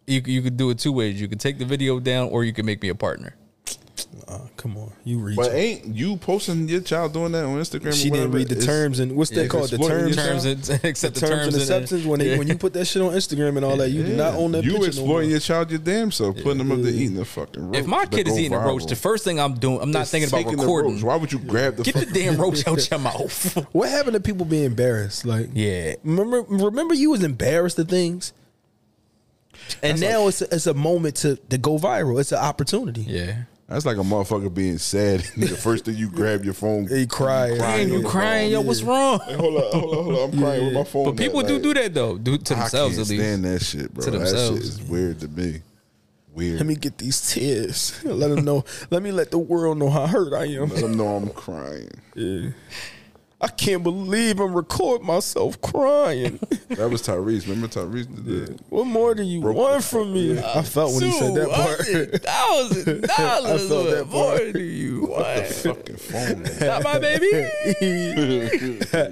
you 0.08 0.22
you 0.26 0.42
could 0.42 0.56
do 0.56 0.70
it 0.70 0.80
two 0.80 0.94
ways. 0.94 1.20
You 1.20 1.28
could 1.28 1.42
take 1.42 1.58
the 1.58 1.66
video 1.66 2.00
down, 2.00 2.30
or 2.30 2.46
you 2.46 2.54
can 2.54 2.66
make 2.66 2.82
me 2.82 2.88
a 2.88 2.96
partner." 2.96 3.36
Uh, 4.28 4.40
come 4.58 4.76
on, 4.78 4.92
you 5.06 5.20
read. 5.20 5.38
But 5.38 5.54
ain't 5.54 5.86
you 5.96 6.18
posting 6.18 6.68
your 6.68 6.82
child 6.82 7.14
doing 7.14 7.32
that 7.32 7.46
on 7.46 7.58
Instagram? 7.60 7.88
or 7.88 7.92
she 7.94 8.10
didn't 8.10 8.32
read 8.32 8.48
the 8.50 8.54
It's- 8.58 8.66
terms 8.66 9.00
and 9.00 9.16
what's 9.16 9.32
Yeah, 9.32 9.44
that 9.44 9.50
called? 9.50 9.70
The 9.70 9.76
exploiting 9.78 10.08
your 10.08 10.16
terms, 10.16 10.44
Terms 10.44 10.70
and 10.70 10.86
accept 10.86 11.14
the 11.16 11.20
the, 11.22 11.28
terms 11.28 11.54
and 11.54 11.56
acceptance. 11.64 12.06
When 12.06 12.20
they, 12.20 12.38
when 12.38 12.48
you 12.48 12.58
put 12.58 12.74
that 12.74 12.86
shit 12.86 13.02
on 13.02 13.14
Instagram 13.14 13.56
and 13.56 13.64
all 13.66 13.78
that, 13.78 13.90
you 13.90 14.04
do 14.04 14.14
not 14.16 14.34
own 14.36 14.52
that 14.52 14.64
You 14.66 14.72
picture. 14.72 14.82
no 14.82 14.88
exploiting 14.88 15.08
more. 15.08 15.24
your 15.24 15.40
child 15.40 15.70
your 15.72 15.80
damn 15.80 16.12
self, 16.12 16.36
putting 16.38 16.58
them 16.58 16.72
up 16.74 16.82
there 16.82 16.92
eating 16.92 17.16
the 17.16 17.24
fucking 17.26 17.68
roach. 17.72 17.78
if 17.80 17.86
my 17.88 18.06
kid 18.06 18.28
is 18.28 18.34
go 18.34 18.40
eating 18.40 18.54
a 18.54 18.60
roach, 18.60 18.86
the 18.86 18.96
first 18.98 19.24
thing 19.24 19.40
I'm 19.40 19.54
doing, 19.56 19.80
I'm 19.82 19.92
not 19.92 20.02
It's 20.02 20.12
thinking 20.12 20.28
about 20.30 20.38
taking 20.38 20.58
the 20.58 20.64
recording. 20.64 20.94
roach. 20.96 21.04
Why 21.04 21.16
would 21.16 21.32
you 21.32 21.40
grab 21.40 21.78
the 21.78 21.84
Get 21.84 21.96
the 21.96 22.06
damn 22.06 22.36
roach 22.36 22.68
out 22.68 22.90
your 22.90 23.00
mouth. 23.00 23.66
What 23.74 23.90
happened 23.90 24.14
to 24.16 24.20
people 24.20 24.46
being 24.46 24.66
embarrassed? 24.66 25.26
Like, 25.26 25.50
yeah, 25.54 25.96
remember, 26.04 26.42
remember, 26.42 26.94
you 26.94 27.12
was 27.12 27.24
embarrassed 27.24 27.80
of 27.80 27.88
things, 27.88 28.34
and 29.82 30.00
now 30.02 30.28
it's 30.28 30.42
a, 30.42 30.54
it's 30.54 30.68
a 30.68 30.74
moment 30.74 31.16
to 31.18 31.38
to 31.50 31.58
go 31.58 31.78
viral. 31.78 32.20
It's 32.20 32.32
an 32.32 32.40
opportunity. 32.40 33.04
yeah. 33.08 33.44
That's 33.72 33.86
like 33.86 33.98
a 33.98 34.02
motherfucker 34.02 34.54
being 34.54 34.78
sad. 34.78 35.20
the 35.38 35.48
first 35.48 35.86
thing 35.86 35.96
you 35.96 36.10
grab 36.10 36.44
your 36.44 36.54
phone, 36.54 36.88
He 36.88 37.08
cried. 37.08 37.58
Crying, 37.58 37.88
you 37.90 37.96
on 37.98 38.04
the 38.04 38.10
crying, 38.10 38.52
yo, 38.52 38.58
phone. 38.60 38.68
what's 38.68 38.82
wrong? 38.84 39.20
Hey, 39.26 39.36
hold 39.36 39.58
up, 39.58 39.74
hold 39.74 39.94
up, 39.94 40.04
hold 40.04 40.16
up. 40.16 40.34
I'm 40.34 40.40
crying 40.40 40.66
with 40.66 40.74
my 40.74 40.84
phone. 40.84 41.06
But 41.06 41.18
people 41.18 41.40
at, 41.40 41.48
do 41.48 41.54
like, 41.54 41.64
do 41.64 41.74
that 41.76 41.94
though, 41.94 42.18
do 42.18 42.38
to 42.38 42.56
I 42.56 42.60
themselves 42.60 42.96
can't 42.98 43.08
at 43.08 43.10
least. 43.10 43.24
stand 43.24 43.46
that 43.46 43.62
shit, 43.62 43.94
bro. 43.94 44.04
To 44.04 44.12
That 44.12 44.28
shit 44.28 44.62
is 44.64 44.82
weird 44.84 45.20
to 45.22 45.28
me. 45.30 45.62
Weird. 46.34 46.58
Let 46.58 46.66
me 46.66 46.76
get 46.76 46.98
these 46.98 47.34
tears. 47.34 48.02
Let 48.06 48.30
them 48.30 48.46
know. 48.46 48.64
let 48.90 49.04
me 49.04 49.12
let 49.12 49.32
the 49.32 49.38
world 49.38 49.78
know 49.78 49.90
how 49.90 50.08
hurt 50.08 50.34
I 50.34 50.46
am. 50.46 50.70
Let 50.70 50.82
them 50.82 50.96
know 50.96 51.16
I'm 51.16 51.30
crying. 51.30 51.90
Yeah. 52.16 52.50
I 53.44 53.48
can't 53.48 53.82
believe 53.82 54.40
I'm 54.40 54.54
recording 54.54 55.08
myself 55.08 55.60
crying. 55.62 56.40
That 56.72 56.90
was 56.90 57.02
Tyrese. 57.02 57.48
Remember 57.50 57.68
Tyrese 57.68 58.08
did 58.16 58.26
that? 58.48 58.60
what 58.70 58.86
more 58.86 59.14
do 59.14 59.24
you 59.24 59.42
Broke 59.42 59.58
want 59.58 59.82
the- 59.82 59.88
from 59.88 60.14
me? 60.14 60.40
I 60.40 60.62
felt 60.62 60.94
when 60.94 61.04
he 61.04 61.12
said 61.12 61.34
that 61.36 61.50
part. 61.50 62.24
Thousand 62.24 63.02
dollars. 63.18 63.66
I 63.66 63.68
felt 63.68 63.90
that 63.90 64.08
What 64.08 64.12
more 64.12 64.38
part. 64.38 64.54
do 64.54 64.60
you 64.64 65.02
want? 65.08 65.48
Fucking 65.48 65.96
phone. 65.98 66.44
Man. 66.44 66.60
Not 66.62 66.84
my 66.84 66.98
baby. 67.00 67.50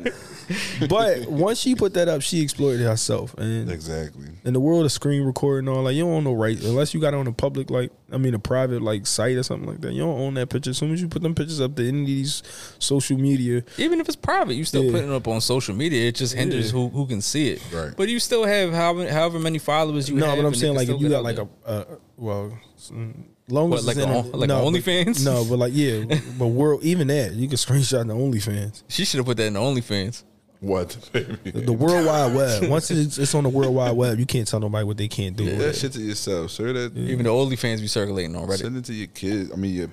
but 0.89 1.27
once 1.27 1.59
she 1.59 1.75
put 1.75 1.93
that 1.93 2.07
up, 2.07 2.21
she 2.21 2.41
exploited 2.41 2.81
herself. 2.81 3.33
And 3.37 3.69
exactly. 3.69 4.27
in 4.43 4.53
the 4.53 4.59
world 4.59 4.85
of 4.85 4.91
screen 4.91 5.23
recording, 5.23 5.67
and 5.67 5.77
all 5.77 5.83
like 5.83 5.95
you 5.95 6.03
don't 6.03 6.13
own 6.13 6.23
no 6.23 6.33
right 6.33 6.59
unless 6.63 6.93
you 6.93 6.99
got 6.99 7.13
it 7.13 7.17
on 7.17 7.27
a 7.27 7.31
public 7.31 7.69
like 7.69 7.91
I 8.11 8.17
mean 8.17 8.33
a 8.33 8.39
private 8.39 8.81
like 8.81 9.05
site 9.07 9.37
or 9.37 9.43
something 9.43 9.67
like 9.69 9.81
that. 9.81 9.93
You 9.93 10.01
don't 10.01 10.19
own 10.19 10.33
that 10.35 10.49
picture. 10.49 10.71
As 10.71 10.77
soon 10.77 10.91
as 10.93 11.01
you 11.01 11.07
put 11.07 11.21
them 11.21 11.35
pictures 11.35 11.61
up 11.61 11.75
to 11.75 11.87
any 11.87 12.01
of 12.01 12.07
these 12.07 12.43
social 12.79 13.17
media, 13.17 13.63
Even 13.77 13.99
if 13.99 14.07
it's 14.07 14.15
private, 14.15 14.53
you 14.55 14.65
still 14.65 14.83
Yeah. 14.85 14.91
putting 14.91 15.09
it 15.11 15.15
up 15.15 15.27
on 15.27 15.41
social 15.41 15.75
media. 15.75 16.07
It 16.07 16.15
just 16.15 16.33
hinders 16.33 16.67
Yeah. 16.67 16.71
who 16.79 16.89
who 16.89 17.05
can 17.05 17.21
see 17.21 17.49
it. 17.49 17.61
Right. 17.73 17.93
But 17.95 18.09
you 18.09 18.19
still 18.19 18.45
have 18.45 18.73
however, 18.73 19.09
however 19.11 19.39
many 19.39 19.59
followers 19.59 20.09
you 20.09 20.15
no, 20.15 20.25
have. 20.27 20.37
but 20.37 20.45
I'm 20.45 20.55
saying 20.55 20.75
like 20.75 20.89
if 20.89 20.99
you 20.99 21.09
got 21.09 21.23
like 21.23 21.35
there. 21.35 21.47
a 21.65 21.69
uh, 21.69 21.85
well, 22.17 22.57
mm, 22.91 23.13
long 23.47 23.69
What, 23.69 23.79
as 23.79 23.87
like 23.87 23.97
it's 23.97 24.05
a 24.05 24.09
on- 24.09 24.31
like 24.31 24.43
a 24.45 24.47
no, 24.47 24.63
but- 24.63 24.73
OnlyFans? 24.73 25.23
No, 25.25 25.45
but 25.45 25.57
like 25.59 25.73
yeah, 25.75 26.03
but 26.39 26.47
world 26.47 26.83
even 26.83 27.07
that 27.07 27.33
you 27.33 27.47
can 27.47 27.57
screenshot 27.57 28.05
the 28.07 28.13
OnlyFans. 28.15 28.83
she 28.87 29.05
should 29.05 29.17
have 29.19 29.25
put 29.25 29.37
that 29.37 29.45
in 29.47 29.53
the 29.53 29.59
OnlyFans. 29.59 30.23
What? 30.61 30.89
The 31.13 31.71
World 31.73 32.05
Wide 32.05 32.35
Web. 32.35 32.69
Once 32.69 32.91
it's, 32.91 33.17
it's 33.17 33.33
on 33.33 33.43
the 33.43 33.49
World 33.49 33.73
Wide 33.73 33.91
Web, 33.95 34.19
you 34.19 34.25
can't 34.25 34.47
tell 34.47 34.59
nobody 34.59 34.83
what 34.85 34.97
they 34.97 35.07
can't 35.07 35.35
do. 35.35 35.45
with 35.45 35.57
that 35.59 35.75
shit 35.75 35.93
to 35.93 36.01
yourself, 36.01 36.51
sir. 36.51 36.73
That 36.73 36.97
Even 36.97 37.23
the 37.25 37.29
OnlyFans 37.31 37.79
be 37.79 37.87
circulating 37.87 38.35
on 38.35 38.47
Reddit. 38.47 38.57
send 38.57 38.77
it 38.77 38.85
to 38.85 38.93
your 38.93 39.07
kids. 39.07 39.51
I 39.53 39.55
mean, 39.55 39.73
your 39.73 39.89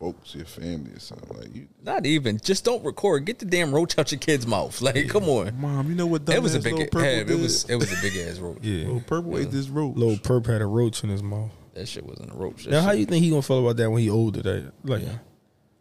folks, 0.00 0.34
your 0.34 0.44
family, 0.44 0.92
or 0.92 0.98
something 0.98 1.36
like 1.38 1.54
you. 1.54 1.68
Not 1.82 2.04
even. 2.06 2.38
Just 2.38 2.64
don't 2.64 2.84
record. 2.84 3.24
Get 3.26 3.38
the 3.38 3.44
damn 3.46 3.72
roach 3.72 3.96
out 3.98 4.10
your 4.10 4.18
kid's 4.18 4.46
mouth. 4.46 4.80
Like, 4.82 5.08
come 5.08 5.28
on. 5.28 5.60
Mom, 5.60 5.88
you 5.88 5.94
know 5.94 6.06
what? 6.06 6.28
It 6.28 6.42
was 6.42 6.54
a 6.56 6.60
big. 6.60 6.74
Lil 6.74 6.82
It, 7.04 7.30
it 7.30 7.38
was. 7.38 7.64
It 7.70 7.76
was 7.76 7.92
a 7.92 8.02
big 8.02 8.16
ass 8.16 8.38
roach. 8.38 8.58
Yeah, 8.62 8.86
Lil 8.88 9.00
Purple 9.06 9.38
ate 9.38 9.50
this 9.52 9.68
roach. 9.68 9.96
little 9.96 10.16
perp 10.16 10.46
had 10.46 10.60
a 10.62 10.66
roach 10.66 11.04
in 11.04 11.10
his 11.10 11.22
mouth. 11.22 11.50
That 11.74 11.86
shit 11.86 12.04
wasn't 12.04 12.32
a 12.32 12.34
roach. 12.34 12.64
That 12.64 12.72
Now, 12.72 12.82
how 12.82 12.90
shit- 12.90 13.00
you 13.00 13.06
think 13.06 13.22
he 13.24 13.30
gonna 13.30 13.42
feel 13.42 13.60
about 13.64 13.76
that 13.76 13.88
when 13.88 14.02
he 14.02 14.10
older? 14.10 14.42
That 14.42 14.72
like, 14.82 15.04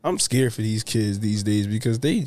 I'm 0.04 0.20
scared 0.20 0.54
for 0.54 0.62
these 0.62 0.84
kids 0.84 1.20
these 1.20 1.42
days 1.44 1.66
because 1.68 2.00
they, 2.00 2.26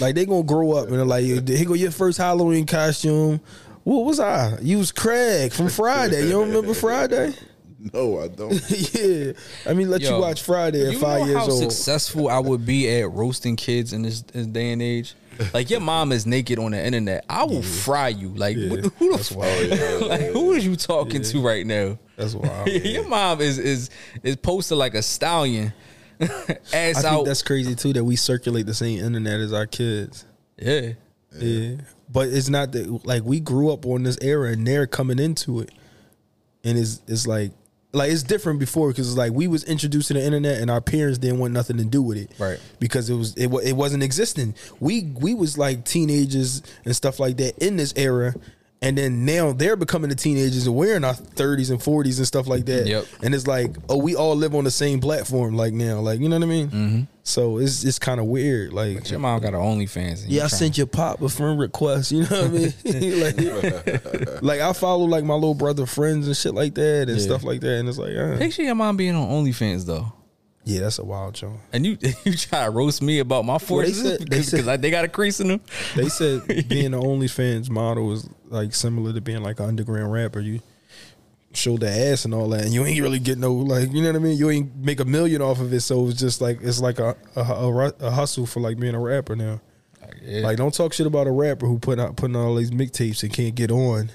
like, 0.00 0.14
they 0.14 0.26
gonna 0.26 0.42
grow 0.42 0.72
up 0.72 0.88
and 0.88 0.96
they're 0.96 1.04
like, 1.04 1.24
here 1.24 1.40
go 1.66 1.74
your 1.74 1.90
first 1.90 2.18
Halloween 2.18 2.66
costume. 2.66 3.40
What 3.84 4.04
was 4.04 4.20
I? 4.20 4.58
You 4.60 4.78
was 4.78 4.92
Craig 4.92 5.52
from 5.52 5.68
Friday. 5.68 6.24
You 6.24 6.30
don't 6.32 6.48
remember 6.48 6.74
Friday? 6.86 7.32
No, 7.94 8.20
I 8.20 8.28
don't. 8.28 8.52
yeah, 8.94 9.32
I 9.64 9.72
mean, 9.72 9.88
let 9.88 10.02
you 10.02 10.16
watch 10.18 10.42
Friday 10.42 10.86
at 10.86 10.92
you 10.94 10.98
five 10.98 11.20
know 11.20 11.26
years 11.26 11.38
how 11.38 11.50
old. 11.50 11.60
successful 11.62 12.28
I 12.28 12.38
would 12.40 12.66
be 12.66 12.90
at 13.00 13.10
roasting 13.10 13.56
kids 13.56 13.92
in 13.92 14.02
this, 14.02 14.22
this 14.22 14.46
day 14.46 14.72
and 14.72 14.82
age? 14.82 15.14
Like 15.54 15.70
your 15.70 15.78
mom 15.78 16.10
is 16.10 16.26
naked 16.26 16.58
on 16.58 16.72
the 16.72 16.84
internet. 16.84 17.24
I 17.30 17.44
will 17.44 17.62
fry 17.62 18.08
you. 18.08 18.30
Like 18.30 18.56
Yeah, 18.56 18.70
what 18.70 18.80
who 18.80 19.10
the 19.12 19.16
that's 19.16 19.28
fuck? 19.28 19.38
wild. 19.38 20.02
like 20.10 20.20
who 20.32 20.52
is 20.54 20.66
you 20.66 20.74
talking 20.74 21.22
to 21.22 21.40
right 21.40 21.64
now? 21.64 21.96
That's 22.16 22.34
wild. 22.34 22.66
your 22.68 23.06
mom 23.06 23.40
is 23.40 23.58
is 23.60 23.90
is 24.24 24.34
posted 24.34 24.76
like 24.76 24.94
a 24.94 25.02
stallion, 25.02 25.72
ass 26.72 27.04
I 27.04 27.10
think 27.14 27.26
that's 27.26 27.42
crazy 27.42 27.74
too 27.74 27.92
that 27.94 28.04
we 28.04 28.16
circulate 28.16 28.66
the 28.66 28.74
same 28.74 28.98
internet 28.98 29.40
as 29.40 29.52
our 29.52 29.66
kids. 29.66 30.24
yeah, 30.56 30.92
Yeah. 31.38 31.76
But 32.10 32.28
it's 32.28 32.48
not 32.48 32.72
that 32.72 33.04
like 33.06 33.22
we 33.24 33.38
grew 33.40 33.70
up 33.70 33.84
on 33.84 34.02
this 34.02 34.18
era 34.22 34.50
and 34.52 34.66
they're 34.66 34.86
coming 34.86 35.18
into 35.18 35.60
it. 35.60 35.70
And 36.64 36.78
it's 36.78 37.02
it's 37.06 37.26
like 37.26 37.52
like 37.92 38.10
it's 38.10 38.22
different 38.22 38.60
before 38.60 38.88
because 38.88 39.08
it's 39.08 39.16
like 39.18 39.32
we 39.32 39.46
was 39.46 39.64
introduced 39.64 40.08
to 40.08 40.14
the 40.14 40.24
internet 40.24 40.60
and 40.60 40.70
our 40.70 40.80
parents 40.80 41.18
didn't 41.18 41.38
want 41.38 41.52
nothing 41.52 41.76
to 41.78 41.84
do 41.84 42.02
with 42.02 42.16
it. 42.18 42.30
Right. 42.38 42.58
Because 42.80 43.08
it 43.10 43.14
was 43.14 43.34
it, 43.34 43.48
wa- 43.48 43.60
it 43.60 43.74
wasn't 43.74 44.02
existing. 44.02 44.54
We 44.80 45.02
we 45.20 45.34
was 45.34 45.58
like 45.58 45.84
teenagers 45.84 46.62
and 46.84 46.96
stuff 46.96 47.20
like 47.20 47.36
that 47.38 47.58
in 47.58 47.76
this 47.76 47.92
era. 47.96 48.34
And 48.80 48.96
then 48.96 49.24
now 49.24 49.52
they're 49.52 49.74
becoming 49.74 50.08
the 50.08 50.14
teenagers 50.14 50.68
and 50.68 50.76
we're 50.76 50.94
in 50.94 51.02
our 51.04 51.14
30s 51.14 51.70
and 51.72 51.80
40s 51.80 52.18
and 52.18 52.26
stuff 52.28 52.46
like 52.46 52.64
that. 52.66 52.86
Yep. 52.86 53.06
And 53.24 53.34
it's 53.34 53.48
like, 53.48 53.74
oh, 53.88 53.96
we 53.96 54.14
all 54.14 54.36
live 54.36 54.54
on 54.54 54.62
the 54.62 54.70
same 54.70 55.00
platform 55.00 55.56
like 55.56 55.72
now. 55.72 55.98
Like, 55.98 56.20
you 56.20 56.28
know 56.28 56.36
what 56.36 56.44
I 56.44 56.46
mean? 56.46 56.68
Mm-hmm. 56.68 57.00
So 57.24 57.58
it's 57.58 57.82
it's 57.84 57.98
kind 57.98 58.20
of 58.20 58.26
weird. 58.26 58.72
Like 58.72 59.10
your 59.10 59.18
mom 59.18 59.40
got 59.42 59.52
her 59.52 59.58
OnlyFans. 59.58 60.22
and 60.22 60.30
you 60.30 60.38
yeah, 60.38 60.44
I 60.44 60.48
trying- 60.48 60.58
sent 60.60 60.78
your 60.78 60.86
pop 60.86 61.20
a 61.22 61.28
friend 61.28 61.58
request. 61.58 62.12
You 62.12 62.20
know 62.22 62.28
what 62.28 62.44
I 62.44 62.48
mean? 62.48 62.72
like, 64.42 64.42
like 64.42 64.60
I 64.60 64.72
follow 64.72 65.06
like 65.06 65.24
my 65.24 65.34
little 65.34 65.54
brother 65.54 65.84
friends 65.84 66.28
and 66.28 66.36
shit 66.36 66.54
like 66.54 66.74
that 66.76 67.08
and 67.08 67.18
Yeah. 67.18 67.24
stuff 67.24 67.42
like 67.42 67.60
that. 67.62 67.78
And 67.80 67.88
it's 67.88 67.98
like, 67.98 68.14
uh, 68.16 68.38
Picture 68.38 68.62
your 68.62 68.76
mom 68.76 68.96
being 68.96 69.16
on 69.16 69.28
OnlyFans 69.44 69.86
though. 69.86 70.12
Yeah, 70.68 70.80
that's 70.80 70.98
a 70.98 71.04
wild 71.04 71.34
joint. 71.34 71.60
And 71.72 71.86
you 71.86 71.96
you 72.24 72.34
try 72.34 72.64
to 72.66 72.70
roast 72.70 73.00
me 73.00 73.20
about 73.20 73.46
my 73.46 73.52
Well, 73.52 73.58
they 73.58 73.64
forces 73.92 74.18
they 74.18 74.24
because 74.24 74.48
said- 74.66 74.82
they 74.82 74.90
got 74.90 75.04
a 75.04 75.08
crease 75.08 75.40
in 75.40 75.48
them. 75.48 75.60
They 75.96 76.10
said 76.10 76.46
being 76.68 76.90
the 76.90 77.00
OnlyFans 77.00 77.70
model 77.70 78.12
is 78.12 78.28
like 78.48 78.74
similar 78.74 79.14
to 79.14 79.20
being 79.22 79.42
like 79.42 79.60
an 79.60 79.66
underground 79.66 80.12
rapper. 80.12 80.40
You 80.40 80.60
show 81.54 81.78
the 81.78 81.88
ass 81.88 82.26
and 82.26 82.34
all 82.34 82.50
that, 82.50 82.64
and 82.64 82.72
you 82.74 82.84
ain't 82.84 83.00
really 83.00 83.18
get 83.18 83.38
no 83.38 83.54
like 83.54 83.90
you 83.92 84.02
know 84.02 84.08
what 84.10 84.16
I 84.16 84.18
mean. 84.18 84.36
You 84.36 84.50
ain't 84.50 84.76
make 84.76 85.00
a 85.00 85.06
million 85.06 85.40
off 85.40 85.58
of 85.60 85.72
it, 85.72 85.80
so 85.80 86.06
it's 86.08 86.20
just 86.20 86.42
like 86.42 86.58
it's 86.60 86.80
like 86.80 86.98
a 86.98 87.16
a, 87.34 87.40
a, 87.40 87.92
a 88.00 88.10
hustle 88.10 88.44
for 88.44 88.60
like 88.60 88.78
being 88.78 88.94
a 88.94 89.00
rapper 89.00 89.34
now. 89.34 89.62
Yeah. 90.22 90.40
Like 90.42 90.58
don't 90.58 90.74
talk 90.74 90.92
shit 90.92 91.06
about 91.06 91.26
a 91.26 91.30
rapper 91.30 91.66
who 91.66 91.78
put 91.78 91.98
out 91.98 92.16
putting 92.16 92.36
all 92.36 92.54
these 92.56 92.70
mixtapes 92.72 93.22
and 93.22 93.32
can't 93.32 93.54
get 93.54 93.70
on. 93.70 94.10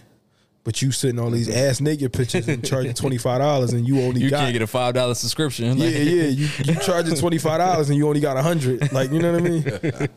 But 0.66 0.82
you 0.82 0.92
sitting 0.94 1.20
all 1.20 1.30
these 1.30 1.50
ass 1.50 1.82
naked 1.82 2.14
pictures 2.14 2.48
and 2.48 2.64
charging 2.66 2.94
twenty 2.94 3.18
five 3.18 3.40
dollars 3.40 3.74
and 3.74 3.86
you 3.86 4.00
only 4.02 4.22
you 4.22 4.30
got 4.30 4.40
can't 4.42 4.54
get 4.54 4.62
a 4.62 4.68
five 4.68 4.94
dollar 4.94 5.14
subscription. 5.14 5.78
yeah 5.78 5.86
Like, 5.86 5.94
yeah 5.94 6.02
you 6.24 6.48
you 6.64 6.76
charging 6.76 7.16
twenty 7.16 7.38
five 7.38 7.60
dollars 7.60 7.90
and 7.90 7.98
you 7.98 8.08
only 8.08 8.22
got 8.22 8.38
a 8.38 8.42
hundred 8.42 8.92
like 8.94 9.12
you 9.12 9.20
know 9.20 9.34
what 9.34 9.42
I 9.42 9.50
mean. 9.50 10.08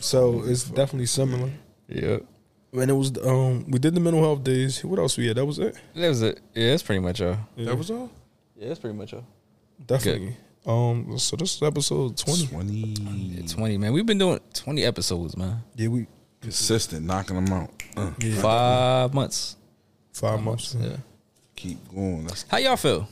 so 0.00 0.42
it's 0.44 0.64
definitely 0.64 1.06
similar. 1.06 1.50
yeah. 1.88 2.18
And 2.72 2.90
it 2.90 2.94
was 2.94 3.16
um 3.24 3.64
we 3.68 3.78
did 3.78 3.94
the 3.94 4.00
mental 4.00 4.20
health 4.22 4.44
days. 4.44 4.84
What 4.84 4.98
else 4.98 5.16
we 5.16 5.26
had? 5.28 5.36
That 5.36 5.46
was 5.46 5.58
it. 5.58 5.76
That 5.94 6.08
was 6.08 6.20
it. 6.22 6.40
Yeah, 6.54 6.70
that's 6.70 6.82
pretty 6.82 7.00
much 7.00 7.20
all. 7.22 7.38
That 7.56 7.76
was 7.78 7.90
all. 7.90 8.10
Yeah, 8.56 8.68
that's 8.68 8.80
pretty 8.80 8.96
much 8.96 9.14
all. 9.14 9.24
Definitely. 9.86 10.36
Um. 10.66 11.18
So 11.18 11.36
this 11.36 11.54
is 11.56 11.62
episode 11.62 12.16
twenty. 12.18 12.46
Twenty. 12.46 12.72
Yeah, 12.74 13.46
Twenty 13.46 13.78
man, 13.78 13.92
we've 13.92 14.04
been 14.04 14.18
doing 14.18 14.38
twenty 14.52 14.84
episodes, 14.84 15.36
man. 15.36 15.62
Yeah, 15.76 15.88
we 15.88 16.06
Consistent, 16.40 17.04
knocking 17.06 17.36
them 17.44 17.52
out. 17.52 17.70
Uh, 17.96 18.10
yeah, 18.20 18.40
Five 18.40 19.14
months. 19.14 19.56
five 20.12 20.40
months. 20.42 20.76
Yeah. 20.78 20.96
keep 21.56 21.78
going. 21.92 22.26
That's 22.26 22.44
How 22.48 22.58
y'all 22.58 22.76
feel? 22.76 23.08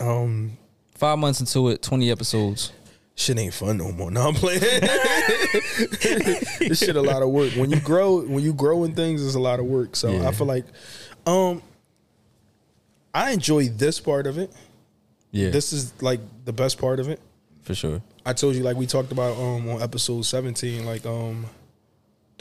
Um. 0.00 0.56
Five 0.94 1.18
months 1.18 1.40
into 1.40 1.68
it, 1.68 1.82
twenty 1.82 2.10
episodes. 2.10 2.72
Shit 3.14 3.38
ain't 3.38 3.52
fun 3.52 3.76
no 3.76 3.92
more. 3.92 4.10
No, 4.10 4.28
I'm 4.28 4.34
playing. 4.34 4.60
this 4.60 6.78
shit 6.78 6.96
a 6.96 7.02
lot 7.02 7.22
of 7.22 7.28
work. 7.30 7.52
When 7.54 7.70
you 7.70 7.80
grow, 7.80 8.22
when 8.22 8.42
you 8.42 8.54
grow 8.54 8.84
in 8.84 8.94
things, 8.94 9.24
it's 9.24 9.34
a 9.34 9.40
lot 9.40 9.60
of 9.60 9.66
work. 9.66 9.96
So 9.96 10.10
Yeah. 10.10 10.28
I 10.28 10.32
feel 10.32 10.46
like, 10.46 10.64
um, 11.26 11.62
I 13.14 13.32
enjoy 13.32 13.68
this 13.68 14.00
part 14.00 14.26
of 14.26 14.38
it. 14.38 14.50
Yeah, 15.30 15.50
This 15.50 15.72
is 15.72 15.92
like 16.02 16.20
the 16.44 16.52
best 16.52 16.78
part 16.78 17.00
of 17.00 17.08
it. 17.08 17.20
for 17.62 17.74
sure. 17.74 18.02
I 18.24 18.32
told 18.32 18.54
you 18.54 18.62
like 18.62 18.76
we 18.76 18.86
talked 18.86 19.12
about 19.12 19.36
um 19.36 19.68
on 19.68 19.82
episode 19.82 20.22
seventeen, 20.22 20.84
like 20.86 21.04
um 21.06 21.46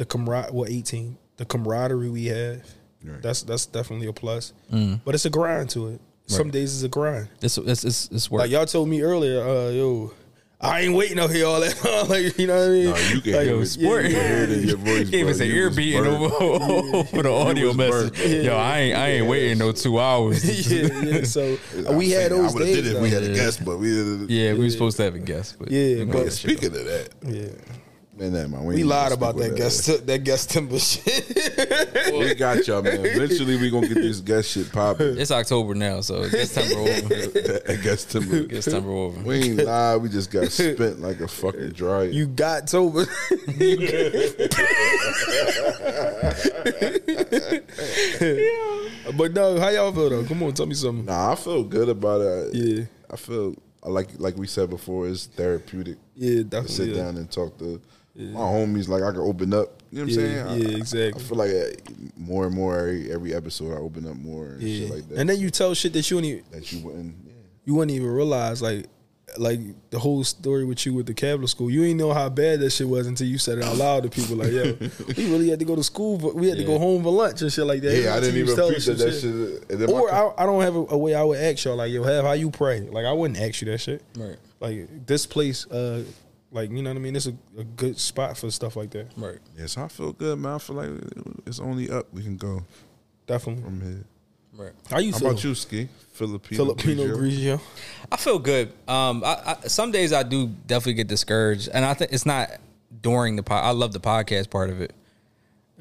the 0.02 0.06
camaraderie 0.06 0.52
well 0.52 0.68
eighteen, 0.68 1.16
the 1.38 1.46
camaraderie 1.46 2.10
we 2.10 2.26
have. 2.26 2.66
Right. 3.04 3.22
That's 3.22 3.44
that's 3.44 3.68
definitely 3.68 4.08
a 4.08 4.14
plus. 4.14 4.52
Mm. 4.74 5.02
But 5.06 5.14
it's 5.14 5.26
a 5.26 5.30
grind 5.30 5.70
to 5.72 5.90
it. 5.90 6.02
Some 6.26 6.50
days 6.50 6.74
it's 6.74 6.84
a 6.84 6.88
grind. 6.90 7.28
It's 7.40 7.58
it's 7.60 7.84
it's, 7.84 8.10
it's 8.12 8.32
work. 8.32 8.42
Like 8.42 8.50
y'all 8.52 8.66
told 8.66 8.90
me 8.90 9.02
earlier, 9.04 9.42
uh 9.42 9.70
yo, 9.70 10.12
I 10.60 10.82
ain't 10.82 10.96
waiting 10.96 11.20
out 11.20 11.30
here 11.30 11.46
all 11.46 11.60
that 11.60 11.76
like 12.10 12.36
you 12.40 12.48
know 12.48 12.56
what 12.58 12.66
I 12.66 12.70
mean? 12.70 12.86
no, 12.90 12.98
you 13.14 13.22
can 13.22 13.34
Like, 13.34 13.44
hear 13.44 13.56
yo, 13.56 13.60
it. 13.62 13.66
sport. 13.68 14.04
You 14.06 14.10
can 14.16 14.26
hear 14.26 14.44
it 14.44 14.52
in 14.52 14.68
your 14.68 14.78
voice. 14.90 15.10
Gave 15.10 15.26
bro. 15.26 15.32
us 15.34 15.40
an 15.46 15.48
ear 15.48 15.68
was 15.68 15.76
beating 15.78 16.06
over, 16.08 16.34
over 16.36 17.22
the 17.24 17.32
audio 17.32 17.68
was 17.68 17.78
message. 17.78 18.18
burnt. 18.18 18.44
Yo, 18.44 18.56
I 18.58 18.80
ain't 18.80 18.98
I 18.98 19.08
ain't 19.10 19.28
waiting 19.28 19.58
no 19.60 19.72
two 19.72 20.00
hours. 20.00 20.72
yeah, 20.72 20.88
yeah. 21.04 21.24
So 21.26 21.58
I'm 21.88 21.96
we 21.98 22.10
had 22.12 22.32
those 22.32 22.52
I 22.52 22.54
would 22.58 22.66
have 22.68 22.76
days. 22.76 22.76
did 22.78 22.88
it 22.88 22.96
if 22.96 23.02
we 23.02 23.10
had 23.12 23.24
a 23.24 23.34
guest, 23.34 23.64
but 23.66 23.78
we 23.78 23.90
did 23.90 24.30
Yeah, 24.32 24.54
we 24.54 24.60
were 24.66 24.70
supposed 24.72 24.98
to 24.98 25.04
have 25.04 25.16
a 25.16 25.20
guest, 25.20 25.58
but 25.60 25.70
Yeah, 25.70 26.06
but- 26.06 26.16
let 26.16 26.26
that 26.26 26.32
shit 26.34 26.58
Speaking 26.58 26.78
of 26.78 26.86
that, 26.86 27.10
yeah. 27.28 27.76
Man, 28.22 28.34
that 28.34 28.50
man, 28.50 28.64
We 28.64 28.78
ain't 28.78 28.88
lied 28.88 29.12
about 29.12 29.36
that 29.38 29.50
with 29.52 29.58
guest 29.58 30.06
that 30.06 30.24
guest 30.24 30.52
timber 30.52 30.80
shit. 30.80 31.28
We 32.12 32.36
got 32.36 32.68
y'all, 32.68 32.82
man. 32.82 33.06
Eventually, 33.06 33.58
we 33.58 33.70
gonna 33.70 33.88
get 33.88 33.96
this 33.96 34.20
guest 34.20 34.52
shit 34.52 34.72
popping. 34.72 35.18
It's 35.18 35.32
October 35.32 35.74
now, 35.74 36.02
so 36.02 36.22
it's 36.24 36.52
September 36.52 36.82
over. 36.82 37.62
I 37.72 37.76
guess 37.78 38.04
Timber. 38.06 38.46
It's 38.50 38.66
September 38.66 38.92
over. 38.92 39.22
We 39.22 39.36
ain't 39.36 39.64
lied. 39.64 40.02
We 40.02 40.10
just 40.10 40.30
got 40.32 40.52
spent 40.52 41.02
like 41.02 41.20
a 41.20 41.28
fucking 41.28 41.70
dryer. 41.72 42.06
you 42.06 42.28
got 42.28 42.68
Tober. 42.68 43.06
but 49.18 49.34
no, 49.34 49.60
how 49.60 49.70
y'all 49.70 49.92
feel 49.92 50.10
though? 50.10 50.26
Come 50.26 50.44
on, 50.44 50.54
tell 50.54 50.66
me 50.68 50.76
something. 50.76 51.06
Nah, 51.06 51.32
I 51.32 51.36
feel 51.36 51.64
good 51.64 51.90
about 51.90 52.22
it. 52.22 52.54
Yeah. 52.54 52.84
I 53.10 53.16
feel 53.16 53.56
like 53.84 54.10
like 54.18 54.38
we 54.38 54.48
said 54.48 54.70
before, 54.70 55.08
it's 55.08 55.26
therapeutic 55.26 55.98
Yeah, 56.16 56.44
to 56.44 56.68
sit 56.68 56.90
yeah. 56.90 57.04
down 57.04 57.18
and 57.18 57.32
talk 57.32 57.58
to 57.60 57.82
my 58.16 58.40
homies. 58.40 58.88
Like 58.88 59.04
I 59.04 59.12
can 59.12 59.22
open 59.22 59.54
up. 59.54 59.82
You 59.92 60.00
know 60.00 60.06
what 60.06 60.14
I'm 60.14 60.20
Yeah, 60.20 60.46
saying? 60.56 60.62
yeah, 60.62 60.70
I- 60.70 60.78
exactly. 60.78 61.22
I 61.22 61.26
feel 61.28 61.38
like 61.38 61.52
uh, 61.52 61.94
more 62.18 62.46
and 62.46 62.56
more 62.56 62.78
every, 62.80 63.12
every 63.12 63.34
episode 63.34 63.74
I 63.74 63.78
open 63.80 64.08
up 64.08 64.16
more 64.16 64.46
and 64.48 64.62
Yeah. 64.62 64.86
shit 64.88 64.96
like 64.96 65.10
that. 65.10 65.18
And 65.18 65.30
then 65.30 65.40
you 65.40 65.50
tell 65.50 65.74
shit 65.74 65.94
that 65.94 66.10
you 66.10 66.18
wouldn't 66.18 66.32
even, 66.34 66.46
that 66.52 66.72
you 66.72 66.80
wouldn't. 66.86 67.16
Yeah. 67.26 67.34
you 67.66 67.76
wouldn't 67.76 67.96
even 67.96 68.08
realize 68.08 68.62
like 68.62 68.86
like 69.38 69.60
the 69.92 70.00
whole 70.00 70.26
story 70.26 70.66
with 70.66 70.86
you 70.86 70.94
with 70.94 71.06
the 71.06 71.14
Cavalier 71.14 71.48
school. 71.48 71.70
You 71.72 71.86
ain't 71.86 71.98
know 71.98 72.12
how 72.14 72.28
bad 72.28 72.60
that 72.60 72.70
shit 72.72 72.86
was 72.88 73.08
until 73.08 73.28
you 73.28 73.38
said 73.38 73.60
it 73.60 73.64
out 73.64 73.78
loud 73.78 74.04
to 74.04 74.10
people. 74.10 74.36
Like, 74.36 74.52
yo, 74.52 74.74
we 75.18 75.32
really 75.32 75.50
had 75.50 75.60
to 75.60 75.64
go 75.66 75.74
to 75.74 75.84
school, 75.84 76.18
but 76.18 76.36
we 76.36 76.50
had 76.50 76.58
to 76.58 76.66
go 76.66 76.78
home 76.78 77.02
for 77.02 77.14
lunch 77.14 77.42
and 77.42 77.50
shit 77.52 77.66
like 77.66 77.82
that. 77.82 77.96
Yeah, 77.98 78.14
I 78.16 78.20
didn't 78.20 78.36
even 78.38 78.54
tell 78.58 78.68
us 78.68 78.86
appreciate 78.88 78.98
that 78.98 79.14
shit. 79.22 79.72
And 79.72 79.80
then 79.82 79.90
my 79.90 80.00
Or 80.02 80.10
co- 80.10 80.36
I, 80.38 80.44
I 80.44 80.46
don't 80.46 80.62
have 80.62 80.76
a, 80.76 80.86
a 80.90 80.98
way 80.98 81.16
I 81.16 81.24
would 81.24 81.40
ask 81.40 81.64
y'all 81.64 81.78
like, 81.78 81.92
yo, 81.94 82.04
have 82.04 82.26
how 82.26 82.34
you 82.34 82.52
pray? 82.52 82.82
Like, 82.82 83.06
I 83.06 83.14
wouldn't 83.14 83.40
ask 83.40 83.62
you 83.62 83.72
that 83.72 83.78
shit. 83.78 84.04
Right, 84.18 84.36
Like 84.60 85.06
this 85.08 85.26
place, 85.26 85.66
uh, 85.68 86.04
like 86.52 86.70
you 86.72 86.82
know 86.82 86.90
what 86.90 86.98
I 86.98 87.00
mean. 87.00 87.16
It's 87.16 87.28
a, 87.28 87.36
a 87.58 87.64
good 87.64 87.98
spot 88.00 88.38
for 88.38 88.52
stuff 88.52 88.76
like 88.76 88.92
that. 88.92 89.08
right. 89.18 89.40
yeah, 89.58 89.66
so 89.68 89.84
I 89.84 89.88
feel 89.88 90.12
good, 90.14 90.38
man. 90.40 90.54
I 90.54 90.58
feel 90.58 90.76
like 90.76 90.90
it's 91.46 91.60
only 91.60 91.90
up. 91.90 92.14
We 92.14 92.24
can 92.24 92.38
go 92.38 92.64
Definitely. 93.28 93.64
from 93.64 93.82
here. 93.82 94.06
Right. 94.54 94.74
How 94.90 95.00
you 95.00 95.14
How 95.14 95.20
feel? 95.20 95.30
about 95.32 95.44
you, 95.44 95.56
Ski? 95.56 95.88
Filipino. 96.12 96.64
Filipino 96.66 97.04
Grigio? 97.06 97.58
Grigio. 97.58 97.62
I 98.12 98.18
feel 98.18 98.38
good. 98.38 98.74
Um, 98.88 99.24
I, 99.26 99.56
I, 99.64 99.68
some 99.68 99.92
days 99.92 100.12
I 100.12 100.24
do 100.24 100.48
definitely 100.68 100.96
get 100.96 101.08
discouraged, 101.08 101.70
and 101.74 101.86
I 101.86 101.94
think 101.94 102.12
it's 102.12 102.26
not 102.26 102.50
during 103.02 103.38
the 103.38 103.44
pod. 103.44 103.64
I 103.64 103.72
love 103.72 103.94
the 103.94 104.02
podcast 104.02 104.50
part 104.50 104.70
of 104.70 104.82
it. 104.82 104.94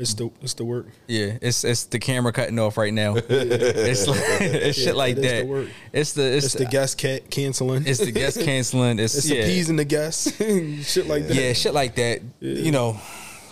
It's 0.00 0.14
the 0.14 0.30
it's 0.40 0.54
the 0.54 0.64
work. 0.64 0.86
Yeah, 1.06 1.36
it's 1.42 1.62
it's 1.62 1.84
the 1.84 1.98
camera 1.98 2.32
cutting 2.32 2.58
off 2.58 2.78
right 2.78 2.92
now. 2.92 3.16
it's 3.28 4.06
like, 4.08 4.18
it's 4.40 4.78
Yeah, 4.78 4.84
shit 4.86 4.96
like 4.96 5.18
it 5.18 5.24
is 5.24 5.30
that. 5.30 5.40
the 5.42 5.46
work. 5.46 5.68
It's 5.92 6.12
the 6.14 6.22
it's, 6.36 6.46
It's 6.46 6.54
the 6.54 6.64
guest 6.64 6.96
cat 6.96 7.30
canceling. 7.30 7.86
it's 7.86 7.98
the 8.00 8.10
guest 8.10 8.40
canceling. 8.40 8.98
It's, 9.04 9.14
It's 9.14 9.28
yeah, 9.30 9.42
appeasing 9.42 9.76
the 9.76 9.84
guests. 9.84 10.32
shit 10.90 11.06
like 11.06 11.28
that. 11.28 11.34
yeah, 11.36 11.52
shit 11.52 11.74
like 11.74 11.96
that. 11.96 12.22
You 12.40 12.72
know, 12.72 12.98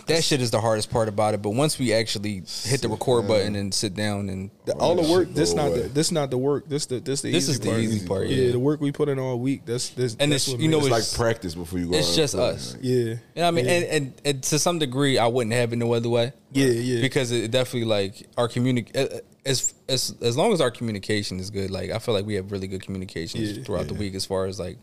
that 0.09 0.25
shit 0.25 0.41
is 0.41 0.51
the 0.51 0.61
hardest 0.61 0.91
part 0.91 1.09
about 1.09 1.35
it. 1.35 1.43
But 1.43 1.51
once 1.51 1.79
we 1.79 1.93
actually 1.93 2.43
hit 2.65 2.83
the 2.83 2.89
record 2.89 3.29
button 3.29 3.55
and 3.57 3.73
sit 3.73 3.95
down 3.95 4.29
and 4.29 4.51
The- 4.65 4.75
all 4.75 4.95
the 4.95 5.11
work. 5.11 5.33
This 5.33 5.53
go 5.53 5.57
not 5.69 5.75
the, 5.75 5.83
this 5.89 6.11
not 6.11 6.31
the 6.31 6.39
work. 6.39 6.69
This 6.69 6.87
the 6.87 7.01
this 7.01 7.23
the 7.23 7.31
This 7.33 7.45
easy 7.45 7.53
is 7.53 7.61
the 7.61 7.69
part. 7.69 7.81
easy 7.81 8.07
part, 8.07 8.27
Yeah. 8.29 8.45
yeah. 8.47 8.53
the 8.53 8.59
work 8.59 8.81
we 8.81 8.91
put 8.93 9.09
in 9.09 9.19
all 9.19 9.39
week. 9.39 9.63
That's 9.67 9.91
this. 9.91 10.17
And 10.19 10.33
that's 10.33 10.49
it's- 10.49 10.55
what 10.57 10.63
you 10.63 10.69
know, 10.69 10.79
It's 10.79 10.87
It's- 10.87 11.13
like 11.13 11.19
practice 11.19 11.55
before 11.55 11.79
you 11.79 11.91
go. 11.91 11.97
it's 11.97 12.15
just 12.17 12.35
us. 12.35 12.75
Like, 12.75 12.83
yeah. 12.85 12.95
You 12.97 13.05
know 13.07 13.19
what 13.35 13.45
I 13.45 13.51
mean? 13.53 13.65
Yeah. 13.67 13.71
And, 13.73 13.85
and 13.87 14.13
and 14.25 14.43
to 14.45 14.59
some 14.59 14.79
degree, 14.79 15.19
I 15.19 15.27
wouldn't 15.27 15.55
have 15.55 15.73
it 15.73 15.77
no 15.77 15.93
other 15.93 16.09
way. 16.09 16.33
Yeah, 16.53 16.67
yeah. 16.67 17.01
Because 17.01 17.31
it 17.31 17.51
definitely 17.51 17.85
like 17.89 18.27
our 18.37 18.49
communic 18.49 19.23
as 19.45 19.75
as 19.89 20.15
as 20.21 20.37
long 20.37 20.53
as 20.53 20.61
our 20.61 20.71
communication 20.71 21.39
is 21.41 21.51
good, 21.51 21.71
like 21.71 21.91
I 21.91 21.99
feel 21.99 22.15
like 22.15 22.27
we 22.27 22.35
have 22.35 22.51
really 22.53 22.67
good 22.67 22.83
communications 22.83 23.53
Yeah, 23.59 23.63
throughout 23.65 23.89
the 23.89 23.95
week 23.95 24.15
as 24.15 24.25
far 24.25 24.47
as 24.47 24.59
like 24.59 24.79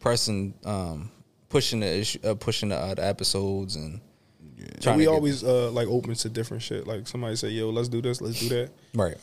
pressing, 0.00 0.54
um, 0.64 1.10
pushing 1.48 1.80
the 1.80 1.86
issue, 1.86 2.18
uh, 2.24 2.34
pushing 2.34 2.68
the, 2.68 2.76
uh, 2.76 2.94
the 2.94 3.04
episodes 3.04 3.76
and 3.76 4.00
And 4.58 4.82
trying 4.82 4.98
we 4.98 5.04
to 5.04 5.10
always 5.10 5.44
uh, 5.44 5.70
like 5.70 5.88
open 5.88 6.14
to 6.14 6.28
different 6.28 6.62
shit. 6.62 6.86
Like 6.86 7.06
somebody 7.06 7.36
say, 7.36 7.48
"Yo, 7.50 7.70
let's 7.70 7.88
do 7.88 8.00
this, 8.00 8.20
let's 8.20 8.40
do 8.40 8.48
that." 8.50 8.70
right. 8.94 9.16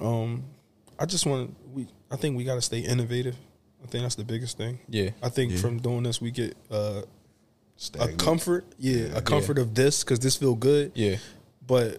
Um, 0.00 0.44
I 0.98 1.06
just 1.06 1.26
want 1.26 1.56
we. 1.72 1.86
I 2.10 2.16
think 2.16 2.36
we 2.36 2.44
got 2.44 2.54
to 2.56 2.62
stay 2.62 2.80
innovative. 2.80 3.36
I 3.82 3.86
think 3.86 4.02
that's 4.02 4.14
the 4.14 4.24
biggest 4.24 4.56
thing. 4.58 4.78
Yeah. 4.88 5.10
I 5.22 5.30
think 5.30 5.56
from 5.56 5.78
doing 5.78 6.02
this, 6.02 6.20
we 6.20 6.30
get 6.30 6.56
uh, 6.70 7.02
a 7.02 7.04
stagnant. 7.76 8.18
comfort. 8.18 8.66
Yeah, 8.78 9.16
a 9.16 9.22
comfort 9.22 9.58
of 9.58 9.74
this 9.74 10.04
because 10.04 10.20
this 10.20 10.36
feel 10.36 10.54
good. 10.54 10.92
Yeah. 10.94 11.16
But 11.66 11.98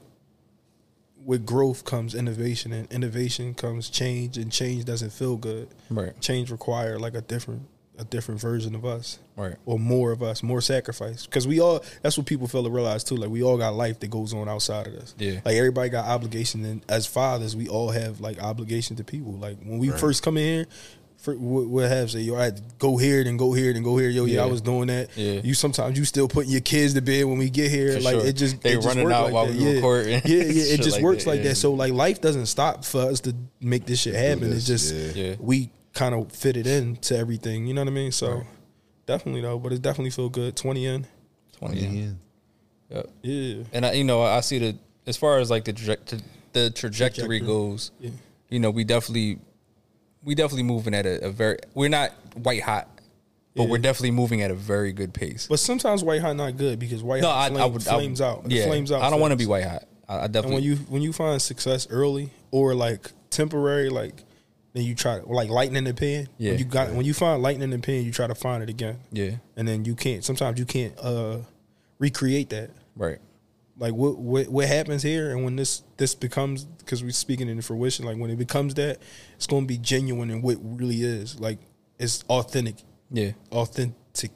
with 1.24 1.46
growth 1.46 1.86
comes 1.86 2.14
innovation, 2.14 2.72
and 2.74 2.92
innovation 2.92 3.54
comes 3.54 3.90
change, 3.90 4.38
and 4.38 4.52
change 4.52 4.86
doesn't 4.86 5.12
feel 5.12 5.38
good. 5.38 5.70
Right. 5.90 6.20
Change 6.22 6.52
require 6.52 7.00
like 7.00 7.16
a 7.16 7.22
different 7.22 7.68
a 8.02 8.04
different 8.04 8.42
version 8.42 8.76
of 8.76 8.84
us. 8.84 9.20
Right. 9.38 9.56
Or 9.66 9.80
more 9.80 10.12
of 10.12 10.22
us, 10.22 10.44
more 10.44 10.60
sacrifice. 10.60 11.26
Because 11.26 11.48
we 11.48 11.62
all 11.62 11.84
that's 12.02 12.18
what 12.18 12.26
people 12.26 12.48
fail 12.48 12.64
to 12.64 12.70
realize 12.70 13.04
too. 13.04 13.16
Like 13.16 13.30
we 13.30 13.44
all 13.44 13.58
got 13.58 13.76
life 13.76 14.00
that 14.02 14.10
goes 14.10 14.34
on 14.34 14.50
outside 14.50 14.88
of 14.88 14.96
us. 14.96 15.16
Yeah. 15.18 15.40
Like 15.46 15.56
everybody 15.56 15.90
got 15.90 16.06
obligation 16.06 16.66
and 16.66 16.82
as 16.90 17.06
fathers, 17.06 17.56
we 17.56 17.70
all 17.70 17.92
have 17.92 18.20
like 18.20 18.42
obligation 18.42 18.98
to 18.98 19.04
people. 19.04 19.34
Like 19.34 19.58
when 19.64 19.78
we 19.78 19.90
first 19.90 20.24
come 20.24 20.38
in 20.38 20.44
here, 20.44 20.68
for, 21.22 21.36
what, 21.36 21.68
what 21.68 21.88
have 21.88 22.10
say, 22.10 22.22
yo, 22.22 22.36
I 22.36 22.46
had 22.46 22.58
to 22.58 22.64
go 22.80 22.98
here 22.98 23.22
and 23.22 23.38
go 23.38 23.54
here 23.54 23.72
and 23.72 23.84
go 23.84 23.96
here. 23.96 24.10
Yo, 24.10 24.26
yeah, 24.26 24.42
I 24.42 24.48
was 24.48 24.60
doing 24.60 24.88
that. 24.88 25.16
Yeah. 25.16 25.42
You 25.44 25.54
sometimes 25.54 25.98
you 25.98 26.04
still 26.04 26.28
putting 26.28 26.52
your 26.52 26.62
kids 26.62 26.96
to 26.96 27.02
bed 27.02 27.26
when 27.26 27.38
we 27.38 27.52
get 27.52 27.70
here. 27.70 27.94
For 27.94 28.00
like 28.00 28.16
sure. 28.16 28.26
it 28.26 28.34
just 28.34 28.62
They 28.62 28.72
it 28.72 28.76
just 28.78 28.88
running 28.88 29.04
work 29.04 29.14
out 29.14 29.24
like 29.26 29.34
while 29.34 29.46
that. 29.46 29.56
we 29.56 29.64
yeah. 29.64 29.76
record. 29.76 30.08
Yeah, 30.08 30.22
yeah. 30.26 30.42
It 30.74 30.82
just 30.82 30.98
like 30.98 31.04
works 31.04 31.26
that, 31.26 31.30
like 31.30 31.38
yeah. 31.44 31.50
that. 31.50 31.56
So 31.56 31.74
like 31.74 31.94
life 31.94 32.22
doesn't 32.22 32.48
stop 32.48 32.84
for 32.84 33.02
us 33.02 33.20
to 33.22 33.36
make 33.60 33.86
this 33.86 34.02
shit 34.02 34.16
happen. 34.16 34.50
this, 34.50 34.68
It's 34.68 34.90
just 34.90 35.16
yeah. 35.16 35.28
Yeah. 35.28 35.36
we 35.40 35.70
kind 35.94 36.16
of 36.16 36.32
fit 36.32 36.58
it 36.58 36.68
into 36.68 37.18
everything. 37.18 37.68
You 37.68 37.74
know 37.74 37.82
what 37.82 37.88
I 37.90 37.94
mean? 37.94 38.12
So 38.12 38.44
definitely 39.06 39.42
though, 39.42 39.60
but 39.60 39.74
it 39.74 39.82
definitely 39.82 40.12
feel 40.12 40.30
good. 40.30 40.56
Twenty 40.56 40.86
in. 40.86 41.06
Twenty. 41.58 41.80
Yeah. 41.82 42.10
Yep. 42.90 43.10
Yeah. 43.22 43.64
And 43.74 43.86
I, 43.86 43.94
you 43.94 44.04
know, 44.04 44.22
I 44.22 44.42
see 44.42 44.60
the 44.60 44.76
as 45.08 45.18
far 45.18 45.40
as 45.40 45.50
like 45.50 45.66
the 45.66 45.74
traje- 45.74 46.22
the 46.54 46.70
trajectory 46.72 47.40
Trajectory. 47.40 47.40
goes. 47.40 47.92
Yeah. 48.00 48.12
You 48.50 48.60
know, 48.60 48.70
we 48.70 48.84
definitely 48.84 49.40
we 50.24 50.36
definitely 50.36 50.64
moving 50.64 50.94
at 50.94 51.06
a, 51.06 51.26
a 51.28 51.30
very. 51.32 51.58
We're 51.74 51.90
not 51.90 52.12
white 52.36 52.62
hot, 52.62 52.88
but 53.56 53.70
we're 53.70 53.78
definitely 53.78 54.12
moving 54.12 54.42
at 54.42 54.52
a 54.52 54.56
very 54.56 54.92
good 54.94 55.14
pace. 55.14 55.48
But 55.50 55.60
sometimes 55.60 56.04
white 56.04 56.22
hot 56.22 56.36
not 56.36 56.58
good 56.58 56.78
because 56.80 57.02
white 57.02 57.22
no, 57.22 57.30
hot 57.30 57.38
I, 57.38 57.48
flame, 57.50 57.62
I 57.62 57.66
would 57.66 57.88
I 57.88 57.96
would- 57.96 58.02
flames 58.02 58.22
out. 58.22 58.44
Yeah, 58.52 58.66
flames 58.66 58.92
out. 58.92 59.02
I 59.02 59.10
don't 59.10 59.20
want 59.22 59.32
to 59.32 59.38
be 59.38 59.46
white 59.46 59.64
hot. 59.66 59.84
I, 60.10 60.16
I 60.18 60.24
And 60.26 60.34
definitely. 60.34 60.56
when 60.56 60.64
you 60.64 60.76
when 60.90 61.02
you 61.02 61.14
find 61.14 61.42
success 61.42 61.88
early 61.90 62.30
or 62.52 62.76
like 62.76 63.10
temporary, 63.30 63.90
like 63.90 64.24
then 64.74 64.84
you 64.84 64.96
try 64.96 65.20
to 65.20 65.26
like 65.26 65.50
lightning 65.50 65.78
in 65.78 65.84
the 65.84 65.94
pen. 65.94 66.28
Yeah. 66.38 66.52
When 66.52 66.60
you 66.60 66.66
got 66.66 66.92
when 66.94 67.06
you 67.06 67.14
find 67.14 67.42
lightning 67.44 67.64
in 67.72 67.80
the 67.80 67.86
pen, 67.86 68.04
you 68.06 68.12
try 68.12 68.28
to 68.28 68.36
find 68.36 68.64
it 68.64 68.70
again. 68.70 68.98
yeah, 69.12 69.32
And 69.58 69.68
then 69.68 69.84
you 69.86 69.96
can't. 69.96 70.24
Sometimes 70.24 70.60
you 70.60 70.66
can't 70.66 70.94
uh 71.00 71.40
recreate 72.00 72.50
that. 72.52 72.72
right. 72.96 73.20
Like 73.78 73.94
what 73.94 74.18
what 74.20 74.48
what 74.50 74.68
happens 74.68 75.02
here, 75.02 75.32
and 75.32 75.44
when 75.44 75.56
this 75.56 75.82
this 75.98 76.14
becomes 76.14 76.66
because 76.66 77.04
we're 77.04 77.10
speaking 77.12 77.50
into 77.50 77.64
fruition. 77.64 78.06
Like 78.06 78.18
when 78.18 78.30
it 78.30 78.38
becomes 78.38 78.76
that, 78.76 79.00
it's 79.36 79.48
going 79.48 79.64
to 79.64 79.68
be 79.68 79.78
genuine 79.80 80.30
and 80.30 80.44
what 80.44 80.58
really 80.62 81.02
is. 81.02 81.40
Like 81.40 81.58
it's 81.98 82.24
authentic, 82.30 82.76
Yeah, 83.10 83.32
authentic, 83.52 84.32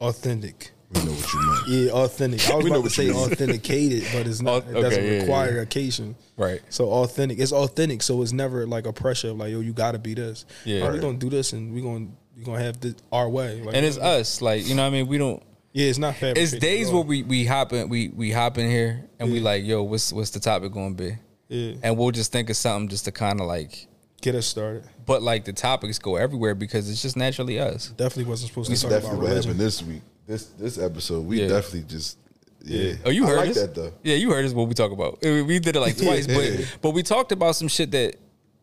authentic. 0.00 0.72
We 0.92 1.04
know 1.04 1.12
what 1.12 1.32
you 1.32 1.40
meant. 1.46 1.68
Yeah, 1.68 1.92
authentic. 1.92 2.50
I 2.50 2.54
was 2.56 2.64
We 2.64 2.70
know 2.70 2.76
about 2.76 2.80
to 2.80 2.82
what 2.86 2.92
say 2.92 3.04
you 3.06 3.12
mean. 3.14 3.32
authenticated, 3.32 4.04
but 4.12 4.26
it's 4.26 4.42
not. 4.42 4.64
Au- 4.66 4.78
it 4.78 4.82
doesn't 4.82 5.04
yeah, 5.04 5.20
require 5.20 5.56
yeah. 5.56 5.62
occasion. 5.62 6.16
right. 6.36 6.60
So 6.68 6.90
authentic. 6.90 7.38
It's 7.38 7.52
authentic. 7.52 8.02
So 8.02 8.22
it's 8.22 8.32
never 8.32 8.66
like 8.66 8.86
a 8.86 8.92
pressure 8.92 9.28
of 9.30 9.36
like, 9.36 9.52
yo, 9.52 9.60
you 9.60 9.72
got 9.72 9.92
to 9.92 9.98
be 9.98 10.14
this. 10.14 10.46
Yeah. 10.64 10.82
We 10.82 10.88
Right. 10.88 11.00
gonna 11.00 11.18
do 11.18 11.30
this, 11.30 11.52
and 11.52 11.72
we 11.72 11.80
gonna 11.80 12.08
we 12.36 12.42
gonna 12.42 12.62
have 12.62 12.80
this 12.80 12.94
our 13.12 13.28
way. 13.28 13.62
Like, 13.62 13.74
And 13.76 13.86
it's 13.86 13.98
us, 13.98 14.42
like 14.42 14.66
you 14.66 14.74
know. 14.74 14.82
what 14.82 14.88
I 14.88 14.90
mean, 14.90 15.06
we 15.06 15.16
don't. 15.18 15.40
yeah, 15.72 15.86
it's 15.86 15.98
not 15.98 16.14
fabricated. 16.16 16.54
It's 16.54 16.60
days 16.60 16.90
where 16.90 17.02
we 17.02 17.22
we 17.22 17.44
hop 17.44 17.72
in, 17.72 17.88
we 17.88 18.08
we 18.08 18.32
hop 18.32 18.58
in 18.58 18.68
here 18.68 19.04
and 19.20 19.30
we 19.30 19.38
like, 19.38 19.64
yo, 19.64 19.84
what's 19.84 20.12
what's 20.12 20.30
the 20.30 20.40
topic 20.40 20.72
going 20.72 20.96
to 20.96 21.02
be? 21.04 21.16
yeah 21.48 21.74
And 21.84 21.96
we'll 21.98 22.10
just 22.10 22.32
think 22.32 22.50
of 22.50 22.56
something 22.56 22.88
just 22.88 23.04
to 23.04 23.12
kind 23.12 23.40
of 23.40 23.46
like. 23.46 23.86
get 24.22 24.34
us 24.34 24.46
started. 24.46 24.84
But 25.06 25.22
like 25.22 25.44
the 25.44 25.52
topics 25.52 25.98
go 26.00 26.16
everywhere 26.16 26.54
because 26.56 26.90
it's 26.90 27.00
just 27.02 27.16
naturally 27.16 27.58
us. 27.60 27.88
Definitely 27.96 28.24
wasn't 28.30 28.48
supposed 28.50 28.66
to 28.66 28.72
That's 28.72 28.82
talk 28.82 28.90
about 29.12 29.18
what 29.18 29.28
religion. 29.28 29.42
happened 29.52 29.60
this 29.60 29.82
week. 29.82 30.02
This 30.30 30.44
this 30.56 30.78
episode, 30.78 31.26
we 31.26 31.40
Yeah. 31.42 31.48
definitely 31.48 31.88
just 31.88 32.16
yeah. 32.62 32.92
Oh, 33.04 33.10
you 33.10 33.24
I 33.24 33.28
heard 33.30 33.36
like 33.38 33.48
us? 33.50 33.56
that 33.56 33.74
though. 33.74 33.92
Yeah, 34.04 34.14
you 34.14 34.30
heard 34.30 34.44
us. 34.44 34.52
What 34.52 34.68
we 34.68 34.74
talk 34.74 34.92
about? 34.92 35.18
We 35.22 35.42
we 35.42 35.58
did 35.58 35.74
it 35.74 35.80
like 35.80 35.96
twice, 36.06 36.28
Yeah. 36.28 36.36
but 36.36 36.76
but 36.82 36.90
we 36.92 37.02
talked 37.02 37.32
about 37.32 37.56
some 37.56 37.66
shit 37.66 37.90
that 37.90 38.14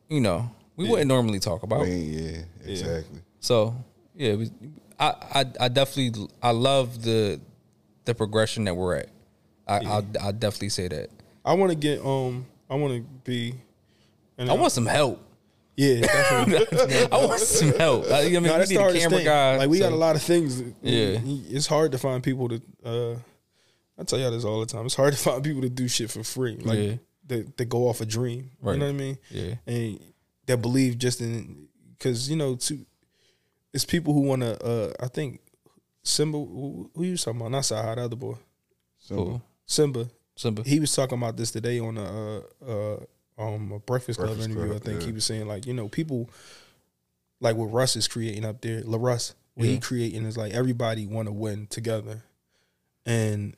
you 0.07 0.21
know 0.21 0.49
we 0.77 0.87
wouldn't 0.87 1.09
normally 1.09 1.39
talk 1.39 1.59
I 1.63 1.65
about. 1.65 1.85
mean, 1.85 2.13
yeah, 2.13 2.71
exactly. 2.71 3.19
So 3.41 3.75
yeah, 4.15 4.29
it 4.31 4.37
was, 4.37 4.51
I, 4.97 5.09
I 5.39 5.45
I 5.59 5.67
definitely 5.67 6.29
I 6.41 6.51
love 6.51 7.03
the 7.03 7.37
the 8.05 8.15
progression 8.15 8.63
that 8.63 8.73
we're 8.73 8.95
at. 8.95 9.09
I 9.67 9.79
I'll, 9.79 10.05
I'll 10.21 10.31
definitely 10.31 10.69
say 10.69 10.87
that. 10.87 11.09
I 11.43 11.51
want 11.53 11.71
to 11.73 11.77
get 11.77 11.99
um. 11.99 12.45
I 12.69 12.75
want 12.75 12.93
to 12.93 13.01
be. 13.25 13.55
And 14.37 14.49
I 14.49 14.53
want 14.53 14.71
some 14.71 14.85
help. 14.85 15.19
Yeah, 15.77 16.01
definitely. 16.07 17.07
I 17.11 17.25
want 17.25 17.39
some 17.39 17.73
help. 17.77 18.07
I, 18.07 18.21
I 18.21 18.29
mean, 18.29 18.43
No, 18.43 18.57
we 18.57 18.65
need 18.65 18.77
a 18.77 18.99
camera 18.99 19.23
guy. 19.23 19.57
Like 19.57 19.69
we 19.69 19.77
got 19.79 19.91
a 19.91 19.95
lot 19.95 20.15
of 20.15 20.23
things. 20.23 20.59
Yeah. 20.81 21.19
it's 21.23 21.67
hard 21.67 21.91
to 21.93 21.97
find 21.99 22.23
people 22.23 22.49
to. 22.49 22.61
uh 22.83 23.15
I 23.99 24.03
tell 24.03 24.19
y'all 24.19 24.31
this 24.31 24.43
all 24.43 24.59
the 24.59 24.65
time. 24.65 24.85
It's 24.87 24.95
hard 24.95 25.13
to 25.13 25.19
find 25.27 25.43
people 25.43 25.61
to 25.61 25.69
do 25.69 25.87
shit 25.87 26.09
for 26.11 26.23
free. 26.23 26.57
Like 26.57 26.79
Yeah. 26.79 26.93
that, 27.27 27.57
that 27.57 27.65
go 27.65 27.87
off 27.87 28.01
a 28.01 28.05
dream. 28.05 28.49
Right. 28.61 28.73
You 28.73 28.79
know 28.79 28.85
what 28.87 28.91
I 28.91 28.97
mean? 28.97 29.17
Yeah. 29.29 29.53
And 29.67 29.99
that 30.47 30.61
believe 30.61 30.97
just 30.97 31.21
in 31.21 31.67
because 31.97 32.27
you 32.29 32.35
know 32.37 32.55
to 32.55 32.85
it's 33.73 33.85
people 33.85 34.13
who 34.13 34.21
want 34.21 34.41
to. 34.41 34.63
uh 34.65 34.93
I 34.99 35.07
think 35.07 35.41
Simba. 36.03 36.37
Who, 36.37 36.89
who 36.95 37.03
you 37.03 37.17
talking 37.17 37.39
about? 37.39 37.51
Not 37.51 37.63
Sahad, 37.63 37.95
the 37.97 38.03
other 38.03 38.15
boy. 38.15 38.35
Cool. 39.09 39.41
Simba. 39.65 40.09
Simba. 40.35 40.63
He 40.63 40.79
was 40.79 40.93
talking 40.95 41.17
about 41.17 41.37
this 41.37 41.51
today 41.51 41.79
on 41.79 41.97
a 41.97 42.03
uh, 42.03 42.41
uh, 42.71 42.99
um 43.37 43.71
a 43.71 43.79
Breakfast 43.79 44.17
Club 44.19 44.29
Breakfast 44.29 44.49
interview. 44.49 44.69
Club, 44.71 44.81
I 44.81 44.85
think 44.85 45.01
yeah. 45.01 45.07
he 45.07 45.11
was 45.13 45.25
saying 45.25 45.47
like 45.47 45.65
you 45.65 45.73
know 45.73 45.87
people 45.87 46.29
like 47.39 47.55
what 47.55 47.65
Russ 47.71 47.95
is 47.95 48.07
creating 48.07 48.45
up 48.45 48.61
there, 48.61 48.81
La 48.83 48.97
Russ, 48.99 49.35
what 49.53 49.67
he 49.67 49.79
creating 49.79 50.25
is 50.25 50.37
like 50.37 50.53
everybody 50.53 51.05
want 51.05 51.27
to 51.27 51.31
win 51.31 51.67
together, 51.67 52.23
and 53.05 53.55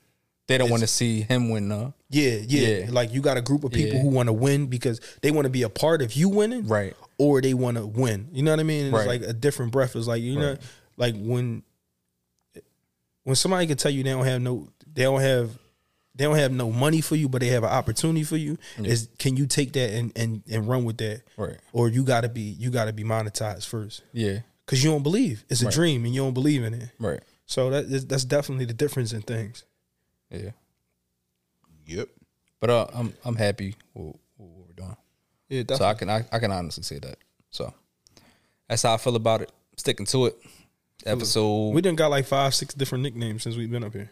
They 0.48 0.58
don't 0.58 0.70
want 0.70 0.82
to 0.82 0.88
see 0.88 1.22
him 1.22 1.50
win, 1.50 1.70
though. 1.70 1.94
yeah, 2.10 2.38
yeah, 2.46 2.68
Yeah. 2.68 2.86
like 2.92 3.14
you 3.14 3.22
got 3.22 3.38
a 3.38 3.42
group 3.42 3.64
of 3.64 3.72
people 3.72 3.96
Yeah. 3.98 4.02
who 4.02 4.10
want 4.10 4.28
to 4.28 4.34
win 4.34 4.68
because 4.68 5.00
they 5.22 5.32
want 5.32 5.46
to 5.46 5.50
be 5.50 5.62
a 5.64 5.70
part 5.70 6.02
of 6.02 6.14
you 6.14 6.28
winning, 6.28 6.68
Right. 6.68 6.94
Or 7.18 7.40
they 7.42 7.54
want 7.54 7.78
to 7.78 7.86
win. 7.86 8.30
You 8.34 8.44
know 8.44 8.52
what 8.52 8.60
I 8.60 8.64
mean? 8.64 8.92
Right. 8.92 9.02
It's 9.02 9.08
like 9.08 9.22
a 9.30 9.34
different 9.34 9.72
breath. 9.72 9.96
It's 9.96 10.08
like 10.08 10.22
you 10.22 10.40
know, 10.40 10.58
like 10.98 11.16
when 11.18 11.64
when 13.24 13.36
somebody 13.36 13.68
can 13.68 13.78
tell 13.78 13.92
you 13.92 14.04
they 14.04 14.10
don't 14.12 14.26
have 14.26 14.42
no, 14.42 14.68
they 14.94 15.04
don't 15.04 15.22
have. 15.22 15.52
They 16.20 16.26
don't 16.26 16.36
have 16.36 16.52
no 16.52 16.70
money 16.70 17.00
for 17.00 17.16
you, 17.16 17.30
but 17.30 17.40
they 17.40 17.48
have 17.48 17.64
an 17.64 17.70
opportunity 17.70 18.24
for 18.26 18.36
you. 18.36 18.58
Is 18.78 19.08
can 19.20 19.38
you 19.38 19.48
take 19.48 19.72
that 19.74 19.92
and, 19.92 20.12
and, 20.18 20.44
and 20.52 20.68
run 20.68 20.84
with 20.84 20.98
that, 20.98 21.22
Right. 21.38 21.56
or 21.72 21.88
you 21.88 22.04
gotta 22.04 22.28
be 22.28 22.42
you 22.42 22.70
gotta 22.72 22.92
be 22.92 23.06
monetized 23.06 23.66
first 23.66 24.02
Yeah. 24.12 24.40
because 24.66 24.84
you 24.84 24.92
don't 24.92 25.02
believe 25.02 25.46
it's 25.50 25.62
a 25.62 25.66
Right. 25.66 25.74
dream 25.74 26.04
and 26.04 26.14
you 26.14 26.22
don't 26.22 26.34
believe 26.34 26.62
in 26.66 26.74
it. 26.74 26.90
Right. 27.00 27.22
So 27.46 27.70
that 27.70 27.86
is, 27.86 28.06
that's 28.06 28.26
definitely 28.26 28.66
the 28.66 28.74
difference 28.74 29.14
in 29.14 29.22
things. 29.22 29.64
Yeah. 30.30 30.52
Yep. 31.88 32.10
But 32.60 32.70
uh, 32.70 32.88
I'm 32.94 33.14
I'm 33.24 33.36
happy 33.38 33.76
with, 33.94 34.08
with 34.38 34.50
what 34.50 34.68
we're 34.68 34.74
doing. 34.74 34.98
Yeah, 35.48 35.64
definitely. 35.64 35.78
So 35.78 35.86
I 35.86 35.94
can 35.94 36.10
I, 36.10 36.26
I 36.34 36.40
can 36.40 36.52
honestly 36.52 36.84
say 36.84 37.00
that. 37.00 37.18
So 37.50 37.74
that's 38.68 38.84
how 38.84 38.94
I 38.94 38.98
feel 38.98 39.16
about 39.16 39.42
it. 39.42 39.52
Sticking 39.78 40.06
to 40.08 40.26
it. 40.26 40.38
Episode. 41.06 41.70
we 41.70 41.82
done 41.82 41.96
got 41.96 42.12
like 42.12 42.26
five, 42.26 42.54
six 42.54 42.74
different 42.74 43.04
nicknames 43.04 43.44
since 43.44 43.56
we've 43.56 43.72
been 43.72 43.86
up 43.86 43.94
here. 43.94 44.12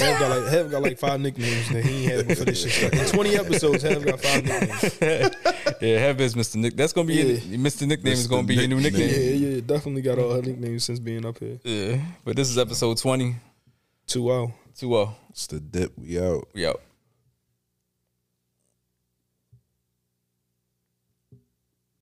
Have 0.00 0.18
got 0.20 0.30
like 0.30 0.52
have 0.52 0.70
got 0.70 0.82
like 0.82 0.98
five 0.98 1.20
nicknames 1.20 1.68
that 1.70 1.84
he 1.84 2.04
ain't 2.04 2.12
had 2.12 2.28
before 2.28 2.44
this 2.46 2.62
shit 2.62 2.72
started. 2.72 3.00
In 3.00 3.06
twenty 3.06 3.36
episodes, 3.36 3.82
have 3.82 4.04
got 4.04 4.20
five 4.20 4.44
nicknames. 4.44 4.98
yeah, 5.80 5.98
have 5.98 6.20
is 6.20 6.34
Mr. 6.34 6.56
Nick. 6.56 6.76
That's 6.76 6.92
gonna 6.92 7.06
be 7.06 7.14
Yeah. 7.14 7.24
your, 7.24 7.58
Mr. 7.58 7.86
Nickname 7.86 8.12
is 8.12 8.26
gonna 8.26 8.42
be 8.42 8.54
your 8.54 8.68
new 8.68 8.76
Yeah, 8.76 8.82
nickname. 8.82 9.08
yeah, 9.10 9.48
yeah, 9.48 9.60
definitely 9.64 10.02
got 10.02 10.18
all 10.18 10.34
her 10.34 10.42
nicknames 10.42 10.84
since 10.84 10.98
being 10.98 11.24
up 11.24 11.38
here. 11.38 11.58
Yeah. 11.64 12.00
But 12.24 12.36
this 12.36 12.48
is 12.50 12.58
episode 12.58 12.98
20. 12.98 13.36
Two 14.06 14.30
oh. 14.30 14.52
2 14.78 14.88
0. 14.88 15.16
It's 15.30 15.46
the 15.46 15.60
dip. 15.60 15.92
We 15.98 16.18
out. 16.20 16.48
We 16.54 16.66
out. 16.66 16.80